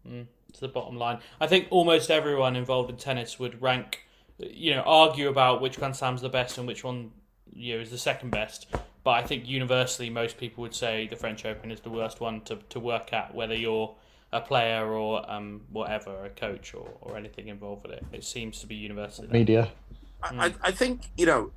Mm, 0.07 0.27
it's 0.49 0.61
the 0.61 0.69
bottom 0.69 0.97
line. 0.99 1.21
I 1.41 1.47
think 1.47 1.69
almost 1.71 2.11
everyone 2.11 2.57
involved 2.57 2.91
in 2.91 2.97
tennis 2.97 3.39
would 3.39 3.63
rank, 3.63 4.07
you 4.39 4.75
know, 4.75 4.83
argue 4.83 5.29
about 5.29 5.61
which 5.63 5.79
Grand 5.79 5.97
Slam's 5.97 6.21
the 6.21 6.29
best 6.29 6.59
and 6.59 6.67
which 6.67 6.85
one, 6.85 7.13
you 7.53 7.75
know, 7.77 7.81
is 7.81 7.91
the 7.91 7.99
second 7.99 8.31
best. 8.31 8.67
But 9.03 9.13
I 9.13 9.23
think 9.23 9.47
universally, 9.49 10.11
most 10.11 10.37
people 10.39 10.63
would 10.63 10.75
say 10.75 11.07
the 11.07 11.17
French 11.17 11.45
Open 11.45 11.71
is 11.71 11.81
the 11.81 11.91
worst 11.91 12.21
one 12.21 12.41
to, 12.43 12.57
to 12.71 12.81
work 12.81 13.13
at, 13.13 13.35
whether 13.35 13.55
you're 13.55 13.95
a 14.33 14.41
player 14.41 14.87
or 14.87 15.31
um, 15.31 15.63
whatever, 15.71 16.25
a 16.25 16.31
coach 16.31 16.75
or, 16.75 16.91
or 17.01 17.17
anything 17.17 17.49
involved 17.49 17.85
with 17.87 17.93
it. 17.93 18.05
It 18.13 18.25
seems 18.25 18.61
to 18.61 18.67
be 18.67 18.75
universally. 18.75 19.29
Media. 19.29 19.71
I, 20.23 20.47
I 20.47 20.55
I 20.63 20.71
think 20.73 21.11
you 21.17 21.27
know 21.27 21.53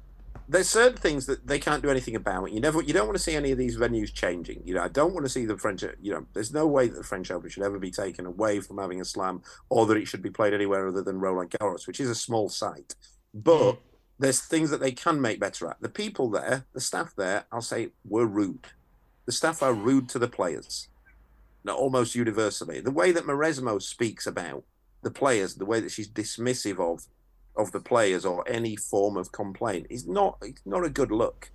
there's 0.50 0.70
certain 0.70 0.98
things 0.98 1.26
that 1.26 1.46
they 1.46 1.60
can't 1.60 1.84
do 1.84 1.90
anything 1.90 2.16
about. 2.16 2.52
You 2.52 2.62
never, 2.62 2.82
you 2.82 2.94
don't 2.94 3.08
want 3.08 3.18
to 3.18 3.24
see 3.24 3.36
any 3.36 3.52
of 3.52 3.58
these 3.58 3.78
venues 3.78 4.14
changing. 4.14 4.62
You 4.66 4.76
know, 4.76 4.82
I 4.82 4.88
don't 4.88 5.14
want 5.14 5.26
to 5.26 5.30
see 5.30 5.46
the 5.46 5.58
French. 5.58 5.84
You 6.02 6.14
know, 6.14 6.26
there's 6.34 6.54
no 6.54 6.68
way 6.68 6.88
that 6.88 6.96
the 6.96 7.04
French 7.04 7.32
Open 7.32 7.50
should 7.50 7.64
ever 7.64 7.80
be 7.80 7.92
taken 7.92 8.26
away 8.26 8.62
from 8.62 8.78
having 8.78 9.02
a 9.02 9.06
slam, 9.06 9.42
or 9.70 9.86
that 9.88 9.98
it 9.98 10.08
should 10.08 10.22
be 10.22 10.30
played 10.30 10.54
anywhere 10.54 10.88
other 10.88 11.02
than 11.02 11.20
Roland 11.20 11.52
Garros, 11.52 11.86
which 11.86 12.00
is 12.00 12.10
a 12.10 12.16
small 12.16 12.48
site. 12.48 12.96
But 13.34 13.74
mm. 13.74 13.78
there's 14.20 14.40
things 14.40 14.70
that 14.70 14.80
they 14.80 14.92
can 14.92 15.20
make 15.20 15.40
better 15.40 15.70
at. 15.70 15.82
The 15.82 15.90
people 15.90 16.30
there, 16.30 16.66
the 16.74 16.82
staff 16.82 17.14
there, 17.18 17.46
I'll 17.52 17.62
say, 17.62 17.90
were 18.06 18.26
rude. 18.26 18.68
The 19.26 19.34
staff 19.34 19.62
are 19.62 19.74
rude 19.74 20.08
to 20.10 20.20
the 20.20 20.30
players. 20.30 20.88
Almost 21.68 22.16
universally. 22.16 22.80
The 22.80 22.92
way 22.92 23.12
that 23.12 23.26
Mauresmo 23.26 23.82
speaks 23.82 24.26
about 24.26 24.64
the 25.04 25.12
players, 25.12 25.56
the 25.56 25.66
way 25.66 25.82
that 25.82 25.92
she's 25.92 26.10
dismissive 26.10 26.80
of 26.80 27.06
of 27.58 27.72
the 27.72 27.80
players 27.80 28.26
or 28.26 28.48
any 28.48 28.76
form 28.76 29.18
of 29.18 29.32
complaint 29.32 29.88
is 29.90 30.08
not 30.08 30.38
it's 30.42 30.62
not 30.66 30.86
a 30.86 30.90
good 30.90 31.12
look. 31.12 31.52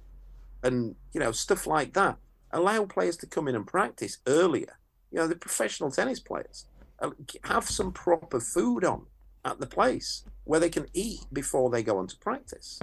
And 0.62 0.94
you 1.12 1.20
know 1.20 1.32
stuff 1.32 1.66
like 1.66 1.92
that. 1.94 2.16
Allow 2.50 2.84
players 2.84 3.16
to 3.18 3.26
come 3.26 3.48
in 3.48 3.54
and 3.54 3.66
practice 3.66 4.18
earlier. 4.26 4.78
You 5.10 5.18
know 5.18 5.26
the 5.26 5.36
professional 5.36 5.90
tennis 5.90 6.20
players 6.20 6.66
Uh, 7.00 7.10
have 7.44 7.64
some 7.68 7.92
proper 7.92 8.40
food 8.40 8.84
on 8.84 9.06
at 9.44 9.58
the 9.58 9.66
place 9.66 10.24
where 10.44 10.60
they 10.60 10.70
can 10.70 10.86
eat 10.92 11.20
before 11.32 11.70
they 11.70 11.82
go 11.82 11.98
on 11.98 12.06
to 12.06 12.16
practice. 12.18 12.78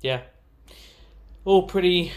Yeah, 0.00 0.22
all 1.44 1.64
pretty, 1.64 2.12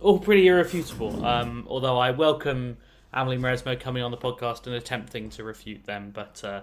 all 0.00 0.18
pretty 0.18 0.46
irrefutable. 0.48 1.24
Um, 1.24 1.66
although 1.68 1.98
I 1.98 2.10
welcome 2.10 2.78
Amelie 3.12 3.38
Mauresmo 3.38 3.78
coming 3.78 4.02
on 4.02 4.10
the 4.10 4.16
podcast 4.16 4.66
and 4.66 4.74
attempting 4.74 5.30
to 5.30 5.44
refute 5.44 5.84
them, 5.84 6.10
but 6.12 6.42
uh, 6.44 6.62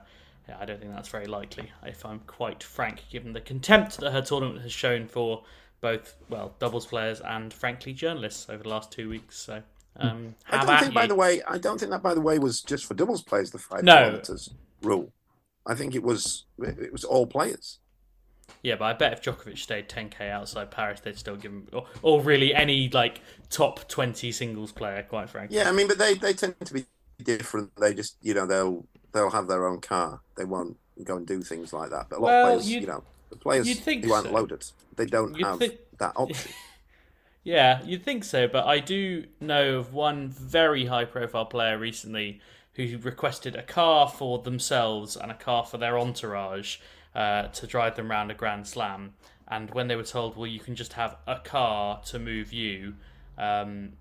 yeah, 0.50 0.58
I 0.60 0.66
don't 0.66 0.80
think 0.80 0.94
that's 0.94 1.10
very 1.10 1.28
likely. 1.28 1.72
If 1.86 2.06
I'm 2.06 2.20
quite 2.20 2.64
frank, 2.64 3.04
given 3.10 3.34
the 3.34 3.42
contempt 3.42 3.98
that 4.00 4.12
her 4.12 4.22
tournament 4.22 4.62
has 4.62 4.72
shown 4.72 5.08
for 5.08 5.44
both 5.82 6.16
well 6.28 6.56
doubles 6.60 6.86
players 6.86 7.22
and 7.22 7.54
frankly 7.54 7.94
journalists 7.94 8.50
over 8.50 8.64
the 8.64 8.70
last 8.70 8.92
two 8.92 9.10
weeks. 9.10 9.38
So. 9.38 9.62
Um, 9.96 10.36
I 10.50 10.58
don't 10.58 10.64
about 10.64 10.82
think, 10.82 10.94
by 10.94 11.08
the 11.08 11.16
way, 11.16 11.42
I 11.48 11.58
don't 11.58 11.78
think 11.78 11.92
that, 11.92 12.02
by 12.02 12.14
the 12.14 12.22
way, 12.22 12.40
was 12.40 12.62
just 12.62 12.86
for 12.86 12.94
doubles 12.94 13.22
players. 13.22 13.52
The 13.52 13.58
five 13.58 13.84
No. 13.84 13.96
kilometers 13.98 14.50
rule. 14.82 15.12
I 15.68 15.76
think 15.76 15.94
it 15.94 16.04
was 16.04 16.46
it 16.60 16.92
was 16.92 17.04
all 17.04 17.28
players. 17.28 17.80
Yeah, 18.64 18.76
but 18.76 18.86
I 18.86 18.94
bet 18.94 19.14
if 19.14 19.22
Djokovic 19.22 19.58
stayed 19.58 19.88
10k 19.88 20.30
outside 20.30 20.72
Paris, 20.72 21.00
they'd 21.02 21.18
still 21.18 21.36
give 21.36 21.52
him, 21.52 21.68
or, 21.72 21.86
or 22.02 22.22
really 22.22 22.54
any 22.54 22.90
like 22.90 23.22
top 23.50 23.88
20 23.88 24.32
singles 24.32 24.72
player, 24.72 25.04
quite 25.08 25.30
frankly. 25.30 25.58
Yeah, 25.58 25.70
I 25.70 25.72
mean, 25.72 25.88
but 25.88 25.98
they, 25.98 26.16
they 26.16 26.34
tend 26.34 26.56
to 26.66 26.74
be 26.74 26.86
different. 27.22 27.76
They 27.76 27.94
just 27.94 28.18
you 28.22 28.34
know 28.34 28.46
they'll 28.46 28.86
they'll 29.12 29.32
have 29.32 29.48
their 29.48 29.68
own 29.68 29.82
car. 29.82 30.22
They 30.36 30.46
won't 30.46 30.78
go 31.04 31.18
and 31.18 31.26
do 31.28 31.42
things 31.42 31.74
like 31.74 31.90
that. 31.92 32.08
But 32.10 32.20
a 32.20 32.22
lot 32.22 32.28
Well, 32.28 32.46
of 32.46 32.52
players, 32.54 32.70
you'd- 32.72 32.86
know, 32.86 33.04
The 33.30 33.36
players 33.38 33.80
who 33.86 34.14
aren't 34.14 34.32
loaded, 34.34 34.66
they 34.96 35.06
don't 35.06 35.36
You'd 35.36 35.46
have 35.46 35.60
that 36.00 36.14
option. 36.16 36.52
Yeah, 37.44 37.82
you'd 37.84 38.04
think 38.04 38.24
so, 38.24 38.48
but 38.48 38.66
I 38.66 38.80
do 38.80 39.26
know 39.40 39.78
of 39.80 39.94
one 39.94 40.28
very 40.30 40.86
high 40.86 41.06
profile 41.06 41.46
player 41.46 41.78
recently 41.78 42.42
who 42.74 42.98
requested 42.98 43.56
a 43.56 43.64
car 43.64 44.10
for 44.10 44.40
themselves 44.40 45.16
and 45.16 45.32
a 45.32 45.36
car 45.36 45.66
for 45.66 45.78
their 45.78 45.98
entourage 45.98 46.78
uh, 47.16 47.48
to 47.48 47.66
drive 47.68 47.96
them 47.96 48.12
around 48.12 48.30
a 48.32 48.34
Grand 48.34 48.68
Slam. 48.68 49.14
And 49.48 49.72
when 49.72 49.88
they 49.88 49.96
were 49.96 50.04
told, 50.04 50.38
well, 50.38 50.48
you 50.48 50.60
can 50.60 50.76
just 50.76 50.94
have 50.94 51.16
a 51.26 51.40
car 51.40 52.02
to 52.08 52.20
move 52.20 52.54
you 52.54 52.96
um, 53.38 53.94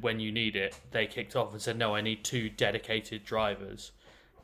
when 0.00 0.20
you 0.20 0.30
need 0.30 0.54
it, 0.54 0.78
they 0.92 1.06
kicked 1.06 1.34
off 1.34 1.52
and 1.52 1.60
said, 1.60 1.76
no, 1.76 1.94
I 1.94 2.00
need 2.02 2.24
two 2.24 2.48
dedicated 2.50 3.24
drivers. 3.24 3.90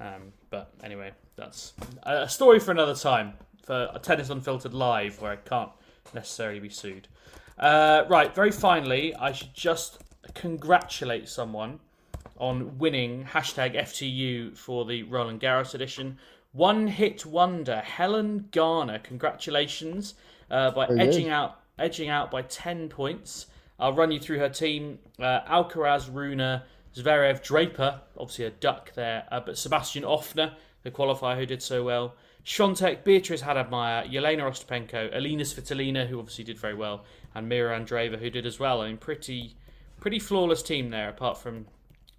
Um, 0.01 0.33
but 0.51 0.73
anyway, 0.83 1.12
that's 1.37 1.73
a 2.05 2.29
story 2.29 2.61
for 2.61 2.70
another 2.70 2.95
time 2.95 3.35
for 3.65 3.89
a 3.93 3.99
Tennis 3.99 4.31
Unfiltered 4.31 4.75
Live 4.75 5.20
where 5.20 5.33
I 5.33 5.37
can't 5.37 5.70
necessarily 6.15 6.61
be 6.61 6.69
sued. 6.69 7.09
Uh, 7.59 8.05
right, 8.09 8.35
very 8.35 8.53
finally, 8.53 9.15
I 9.15 9.33
should 9.33 9.53
just 9.55 9.99
congratulate 10.35 11.29
someone 11.29 11.81
on 12.39 12.79
winning 12.79 13.25
hashtag 13.25 13.75
FTU 13.77 14.57
for 14.57 14.85
the 14.85 15.03
Roland 15.05 15.41
Garros 15.41 15.75
edition. 15.75 16.19
One 16.53 16.87
hit 16.87 17.27
wonder, 17.27 17.81
Helen 17.81 18.49
Garner. 18.53 19.01
Congratulations 19.01 20.15
uh, 20.51 20.70
by 20.70 20.87
Very 20.87 21.01
edging 21.01 21.25
good. 21.25 21.33
out 21.33 21.61
edging 21.79 22.09
out 22.09 22.31
by 22.31 22.43
ten 22.43 22.89
points. 22.89 23.47
I'll 23.79 23.93
run 23.93 24.11
you 24.11 24.19
through 24.19 24.39
her 24.39 24.49
team: 24.49 24.99
uh, 25.20 25.41
Alcaraz, 25.49 26.12
Rune, 26.12 26.61
Zverev, 26.99 27.43
Draper, 27.43 28.01
obviously 28.16 28.45
a 28.47 28.51
duck 28.51 28.93
there, 28.95 29.27
uh, 29.31 29.41
but 29.41 29.59
Sebastian 29.59 30.05
Ofner, 30.05 30.55
the 30.83 30.91
qualifier 30.91 31.37
who 31.37 31.47
did 31.47 31.62
so 31.62 31.85
well. 31.85 32.15
Swiatek, 32.45 33.05
Beatrice 33.05 33.43
Hadadmeyer, 33.43 34.11
Jelena 34.11 34.43
Ostapenko, 34.43 35.15
Elina 35.15 35.43
Svitolina, 35.43 36.07
who 36.07 36.19
obviously 36.19 36.45
did 36.45 36.59
very 36.59 36.75
well, 36.75 37.05
and 37.35 37.49
Mira 37.49 37.79
Andreeva, 37.79 38.19
who 38.19 38.31
did 38.31 38.47
as 38.47 38.59
well. 38.59 38.81
I 38.81 38.89
mean, 38.89 38.97
pretty, 38.97 39.55
pretty 40.01 40.19
flawless 40.19 40.62
team 40.62 40.91
there, 40.91 41.11
apart 41.11 41.39
from 41.39 41.66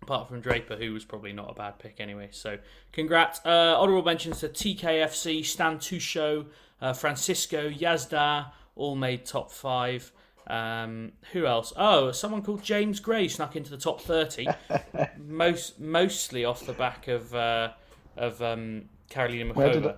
apart 0.01 0.27
from 0.29 0.39
Draper, 0.39 0.75
who 0.75 0.93
was 0.93 1.03
probably 1.03 1.33
not 1.33 1.51
a 1.51 1.53
bad 1.53 1.77
pick 1.77 1.99
anyway. 1.99 2.29
So, 2.31 2.57
congrats. 2.93 3.41
Uh, 3.45 3.75
honorable 3.77 4.03
mentions 4.03 4.39
to 4.39 4.49
TKFC, 4.49 5.45
Stan 5.45 5.77
Tusho, 5.77 6.45
uh, 6.81 6.93
Francisco, 6.93 7.69
Yazda, 7.69 8.51
all 8.75 8.95
made 8.95 9.25
top 9.25 9.51
five. 9.51 10.11
Um, 10.49 11.11
who 11.31 11.45
else? 11.45 11.71
Oh, 11.77 12.11
someone 12.11 12.41
called 12.41 12.63
James 12.63 12.99
Gray 12.99 13.27
snuck 13.27 13.55
into 13.55 13.69
the 13.69 13.77
top 13.77 14.01
thirty, 14.01 14.47
most 15.17 15.79
mostly 15.79 16.43
off 16.43 16.65
the 16.65 16.73
back 16.73 17.07
of 17.07 17.33
uh, 17.35 17.69
of 18.17 18.41
um, 18.41 18.89
Karolina 19.09 19.53
Where 19.55 19.73
did 19.73 19.93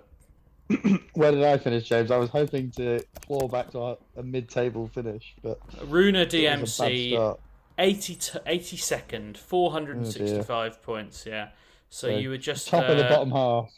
Where 1.13 1.31
did 1.31 1.43
I 1.43 1.57
finish, 1.57 1.87
James? 1.87 2.11
I 2.11 2.17
was 2.17 2.29
hoping 2.29 2.71
to 2.71 3.03
claw 3.25 3.47
back 3.47 3.71
to 3.71 3.79
a, 3.79 3.97
a 4.17 4.23
mid-table 4.23 4.87
finish, 4.87 5.35
but 5.41 5.59
Runa 5.85 6.21
it 6.21 6.33
was 6.33 6.33
a 6.33 6.47
bad 6.47 6.59
DMC, 6.59 7.11
start. 7.11 7.39
80 7.77 8.15
to 8.15 8.39
82nd, 8.45 9.37
465 9.37 10.81
points. 10.81 11.25
Yeah. 11.25 11.49
So, 11.89 12.07
So, 12.07 12.17
you 12.17 12.29
were 12.29 12.37
just 12.37 12.69
top 12.69 12.85
of 12.85 12.97
the 12.97 13.05
uh, 13.05 13.09
bottom 13.09 13.31
half. 13.31 13.71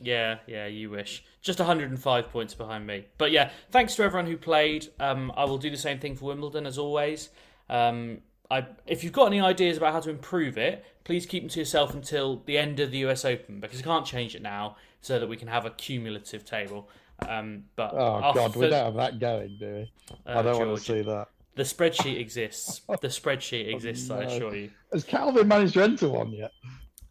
Yeah, 0.00 0.38
yeah, 0.46 0.66
you 0.66 0.90
wish. 0.90 1.24
Just 1.42 1.58
105 1.58 2.30
points 2.30 2.54
behind 2.54 2.86
me. 2.86 3.06
But 3.18 3.32
yeah, 3.32 3.50
thanks 3.70 3.94
to 3.96 4.02
everyone 4.02 4.26
who 4.26 4.36
played. 4.36 4.88
Um, 4.98 5.32
I 5.36 5.44
will 5.44 5.58
do 5.58 5.70
the 5.70 5.76
same 5.76 5.98
thing 5.98 6.16
for 6.16 6.26
Wimbledon 6.26 6.66
as 6.66 6.78
always. 6.78 7.30
Um, 7.68 8.18
I, 8.50 8.66
if 8.86 9.04
you've 9.04 9.12
got 9.12 9.26
any 9.26 9.40
ideas 9.40 9.76
about 9.76 9.92
how 9.92 10.00
to 10.00 10.10
improve 10.10 10.58
it, 10.58 10.84
please 11.04 11.26
keep 11.26 11.42
them 11.42 11.50
to 11.50 11.58
yourself 11.60 11.94
until 11.94 12.42
the 12.46 12.58
end 12.58 12.80
of 12.80 12.90
the 12.90 12.98
US 12.98 13.24
Open 13.24 13.60
because 13.60 13.80
I 13.80 13.82
can't 13.82 14.04
change 14.04 14.34
it 14.34 14.42
now, 14.42 14.76
so 15.00 15.18
that 15.18 15.28
we 15.28 15.36
can 15.36 15.48
have 15.48 15.66
a 15.66 15.70
cumulative 15.70 16.44
table. 16.44 16.88
Um, 17.28 17.64
but 17.76 17.92
Oh 17.92 18.32
God, 18.34 18.56
we 18.56 18.68
don't 18.68 18.84
have 18.84 18.94
that 18.94 19.18
going, 19.18 19.56
do 19.58 19.66
we? 19.66 19.92
Oh, 20.26 20.40
I 20.40 20.42
don't 20.42 20.58
want 20.58 20.78
to 20.78 20.84
see 20.84 21.02
that. 21.02 21.28
The 21.56 21.62
spreadsheet 21.62 22.18
exists. 22.18 22.80
The 22.88 23.08
spreadsheet 23.08 23.72
exists. 23.74 24.10
I 24.10 24.20
no. 24.24 24.26
assure 24.28 24.56
you. 24.56 24.70
Has 24.92 25.04
Calvin 25.04 25.46
managed 25.46 25.74
to 25.74 25.82
enter 25.82 26.08
one 26.08 26.32
yet? 26.32 26.52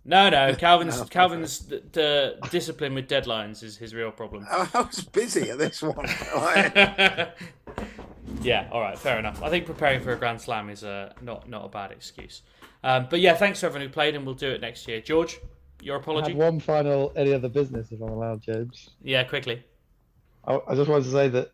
No, 0.10 0.28
no. 0.28 0.56
Calvin's 0.58 1.02
Calvin's 1.10 1.60
the, 1.68 1.84
the 1.92 2.50
discipline 2.50 2.96
with 2.96 3.08
deadlines 3.08 3.62
is 3.62 3.78
his 3.78 3.94
real 3.94 4.12
problem. 4.12 4.46
I 4.52 4.68
was 4.74 5.02
busy 5.02 5.52
at 5.52 5.60
this 5.60 5.82
one. 5.82 6.08
Yeah, 8.42 8.70
all 8.72 8.80
right, 8.80 8.98
fair 8.98 9.18
enough. 9.18 9.42
I 9.42 9.50
think 9.50 9.66
preparing 9.66 10.02
for 10.02 10.14
a 10.14 10.16
Grand 10.16 10.40
Slam 10.40 10.70
is 10.70 10.84
uh, 10.84 11.14
not 11.22 11.50
not 11.50 11.66
a 11.66 11.68
bad 11.68 11.92
excuse. 11.92 12.44
Um, 12.84 13.08
but 13.10 13.20
yeah, 13.20 13.34
thanks 13.34 13.60
to 13.62 13.66
everyone 13.66 13.88
who 13.88 13.92
played, 13.92 14.16
and 14.16 14.24
we'll 14.24 14.36
do 14.36 14.50
it 14.52 14.62
next 14.62 14.88
year. 14.88 15.02
George, 15.02 15.40
your 15.82 15.98
I 15.98 16.00
apology? 16.00 16.34
one 16.36 16.60
final 16.60 17.12
any 17.16 17.34
other 17.34 17.50
business, 17.50 17.92
if 17.92 18.00
I'm 18.00 18.10
allowed, 18.10 18.42
James. 18.42 18.92
Yeah, 19.02 19.24
quickly. 19.24 19.64
I, 20.46 20.60
I 20.68 20.76
just 20.76 20.90
wanted 20.90 21.06
to 21.06 21.12
say 21.12 21.28
that 21.30 21.52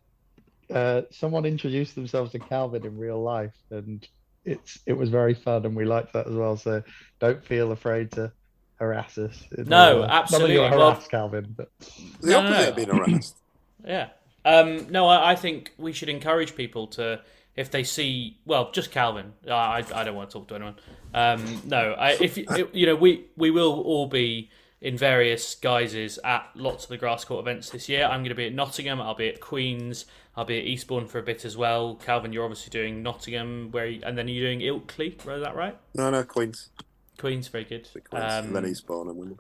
uh, 0.70 1.02
someone 1.12 1.46
introduced 1.46 1.96
themselves 1.96 2.34
to 2.34 2.40
Calvin 2.40 2.86
in 2.86 2.98
real 2.98 3.24
life, 3.24 3.56
and 3.72 4.06
it's 4.44 4.78
it 4.86 4.94
was 4.94 5.10
very 5.10 5.34
fun, 5.34 5.66
and 5.66 5.76
we 5.76 5.86
liked 5.86 6.14
that 6.14 6.28
as 6.28 6.34
well. 6.34 6.58
So 6.58 6.84
don't 7.20 7.44
feel 7.44 7.72
afraid 7.72 8.12
to 8.12 8.34
harass 8.80 9.18
us. 9.18 9.44
No, 9.58 9.96
real 9.98 10.06
absolutely. 10.06 10.56
Not 10.58 10.70
that 10.72 10.78
Well- 10.78 11.04
Calvin, 11.10 11.54
but 11.56 11.70
The 12.22 12.30
No, 12.30 12.42
no, 12.42 12.48
opposite 12.50 12.62
no. 12.64 12.70
of 12.70 12.76
being 12.76 12.90
harassed. 12.90 13.36
Yeah. 13.88 14.08
Um, 14.44 14.88
no, 14.92 15.08
I, 15.08 15.32
I 15.32 15.36
think 15.36 15.72
we 15.78 15.92
should 15.94 16.10
encourage 16.10 16.56
people 16.56 16.88
to, 16.88 17.22
if 17.56 17.70
they 17.70 17.84
see, 17.84 18.38
well, 18.46 18.72
just 18.72 18.90
Calvin. 18.92 19.34
I, 19.48 19.52
I, 19.52 19.84
I 19.94 20.04
don't 20.04 20.16
want 20.16 20.30
to 20.32 20.34
talk 20.40 20.48
to 20.48 20.56
anyone. 20.56 20.76
Um, 21.14 21.62
no, 21.66 21.94
I, 21.94 22.12
if 22.14 22.36
you- 22.38 22.70
you 22.74 22.86
know, 22.88 22.96
we 22.96 23.26
we 23.38 23.52
will 23.52 23.82
all 23.82 24.08
be 24.08 24.50
in 24.82 24.98
various 24.98 25.56
guises 25.56 26.20
at 26.24 26.48
lots 26.56 26.84
of 26.84 26.90
the 26.90 26.98
grass 26.98 27.24
court 27.26 27.42
events 27.42 27.70
this 27.70 27.88
year. 27.90 28.04
I'm 28.06 28.22
going 28.22 28.30
to 28.30 28.36
be 28.36 28.46
at 28.48 28.54
Nottingham. 28.54 29.00
I'll 29.02 29.16
be 29.16 29.28
at 29.30 29.40
Queens. 29.40 30.06
I'll 30.36 30.46
be 30.46 30.60
at 30.60 30.66
Eastbourne 30.66 31.08
for 31.08 31.18
a 31.20 31.24
bit 31.24 31.46
as 31.46 31.56
well. 31.56 31.96
Calvin, 31.96 32.34
you're 32.34 32.44
obviously 32.44 32.70
doing 32.70 33.02
Nottingham, 33.02 33.70
where 33.72 33.88
you, 33.88 34.02
and 34.04 34.18
then 34.18 34.28
you're 34.28 34.46
doing 34.46 34.60
Ilkley. 34.60 35.18
Is 35.18 35.44
that 35.44 35.56
right? 35.56 35.78
No, 35.94 36.10
no, 36.10 36.24
Queens. 36.24 36.70
Queens, 37.18 37.48
very 37.48 37.64
good. 37.66 37.88
Um, 38.12 38.54
then 38.54 38.66
Eastbourne 38.66 39.08
and 39.08 39.18
Wimbledon. 39.18 39.40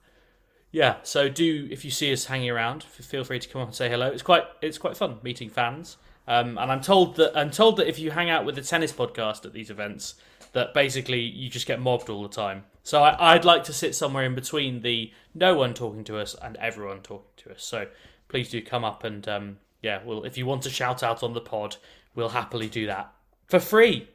yeah, 0.71 0.97
so 1.03 1.29
do 1.29 1.67
if 1.71 1.85
you 1.85 1.91
see 1.91 2.11
us 2.11 2.25
hanging 2.25 2.49
around, 2.49 2.83
feel 2.83 3.23
free 3.23 3.39
to 3.39 3.47
come 3.47 3.61
up 3.61 3.67
and 3.69 3.75
say 3.75 3.89
hello. 3.89 4.07
It's 4.07 4.23
quite 4.23 4.43
it's 4.61 4.77
quite 4.77 4.97
fun 4.97 5.19
meeting 5.23 5.49
fans. 5.49 5.97
Um, 6.27 6.57
and 6.57 6.71
I'm 6.71 6.81
told 6.81 7.17
that 7.17 7.37
I'm 7.37 7.51
told 7.51 7.77
that 7.77 7.87
if 7.87 7.99
you 7.99 8.11
hang 8.11 8.29
out 8.29 8.45
with 8.45 8.55
the 8.55 8.61
tennis 8.61 8.91
podcast 8.91 9.45
at 9.45 9.53
these 9.53 9.69
events, 9.69 10.15
that 10.53 10.73
basically 10.73 11.21
you 11.21 11.49
just 11.49 11.67
get 11.67 11.79
mobbed 11.79 12.09
all 12.09 12.23
the 12.23 12.29
time. 12.29 12.63
So 12.83 13.03
I, 13.03 13.33
I'd 13.33 13.45
like 13.45 13.63
to 13.65 13.73
sit 13.73 13.95
somewhere 13.95 14.25
in 14.25 14.35
between 14.35 14.81
the 14.81 15.11
no 15.33 15.55
one 15.55 15.73
talking 15.73 16.03
to 16.05 16.17
us 16.17 16.35
and 16.41 16.55
everyone 16.57 17.01
talking 17.01 17.31
to 17.37 17.51
us. 17.51 17.63
So 17.63 17.87
please 18.27 18.49
do 18.49 18.61
come 18.61 18.83
up 18.83 19.03
and 19.03 19.27
um, 19.27 19.57
yeah, 19.81 20.01
well 20.03 20.23
if 20.23 20.37
you 20.37 20.45
want 20.45 20.63
to 20.63 20.69
shout 20.69 21.03
out 21.03 21.21
on 21.21 21.33
the 21.33 21.41
pod, 21.41 21.77
we'll 22.15 22.29
happily 22.29 22.69
do 22.69 22.87
that 22.87 23.13
for 23.47 23.59
free. 23.59 24.09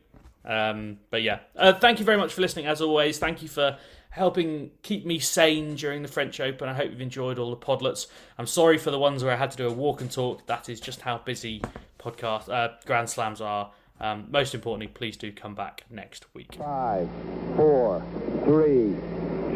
Um, 0.45 0.99
but 1.11 1.23
yeah, 1.23 1.41
uh, 1.57 1.75
thank 1.75 1.99
you 1.99 2.05
very 2.05 2.17
much 2.19 2.33
for 2.33 2.41
listening. 2.41 2.67
As 2.67 2.81
always, 2.81 3.19
thank 3.19 3.43
you 3.43 3.49
for 3.49 3.79
helping 4.11 4.71
keep 4.83 5.07
me 5.07 5.19
sane 5.19 5.75
during 5.77 6.03
the 6.03 6.09
French 6.09 6.41
Open. 6.41 6.69
I 6.69 6.75
hope 6.75 6.91
you've 6.91 7.01
enjoyed 7.01 7.39
all 7.39 7.51
the 7.51 7.57
podlets. 7.57 8.07
I'm 8.39 8.47
sorry 8.47 8.79
for 8.79 8.91
the 8.91 8.99
ones 8.99 9.23
where 9.23 9.33
I 9.33 9.37
had 9.37 9.51
to 9.53 9.57
do 9.57 9.69
a 9.69 9.73
walk 9.73 10.01
and 10.01 10.11
talk. 10.11 10.47
That 10.47 10.69
is 10.69 10.81
just 10.81 11.03
how 11.03 11.19
busy 11.19 11.63
podcast 11.99 12.49
uh, 12.49 12.75
Grand 12.87 13.09
Slams 13.09 13.41
are. 13.41 13.71
Um, 14.01 14.27
most 14.31 14.55
importantly, 14.55 14.89
please 14.89 15.17
do 15.17 15.31
come 15.31 15.55
back 15.55 15.85
next 15.91 16.27
week. 16.35 16.55
Five, 16.55 17.09
four, 17.55 18.03
three, 18.45 18.97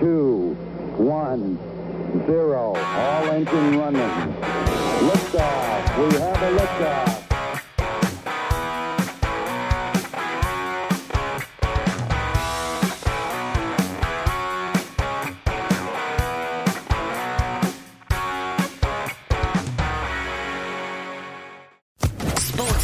two, 0.00 0.54
one, 0.98 1.58
zero. 2.26 2.74
All 2.76 3.24
engine 3.30 3.78
running. 3.78 4.34
Liftoff. 5.08 5.98
We 5.98 6.18
have 6.18 6.42
a 6.42 6.58
liftoff. 6.58 7.23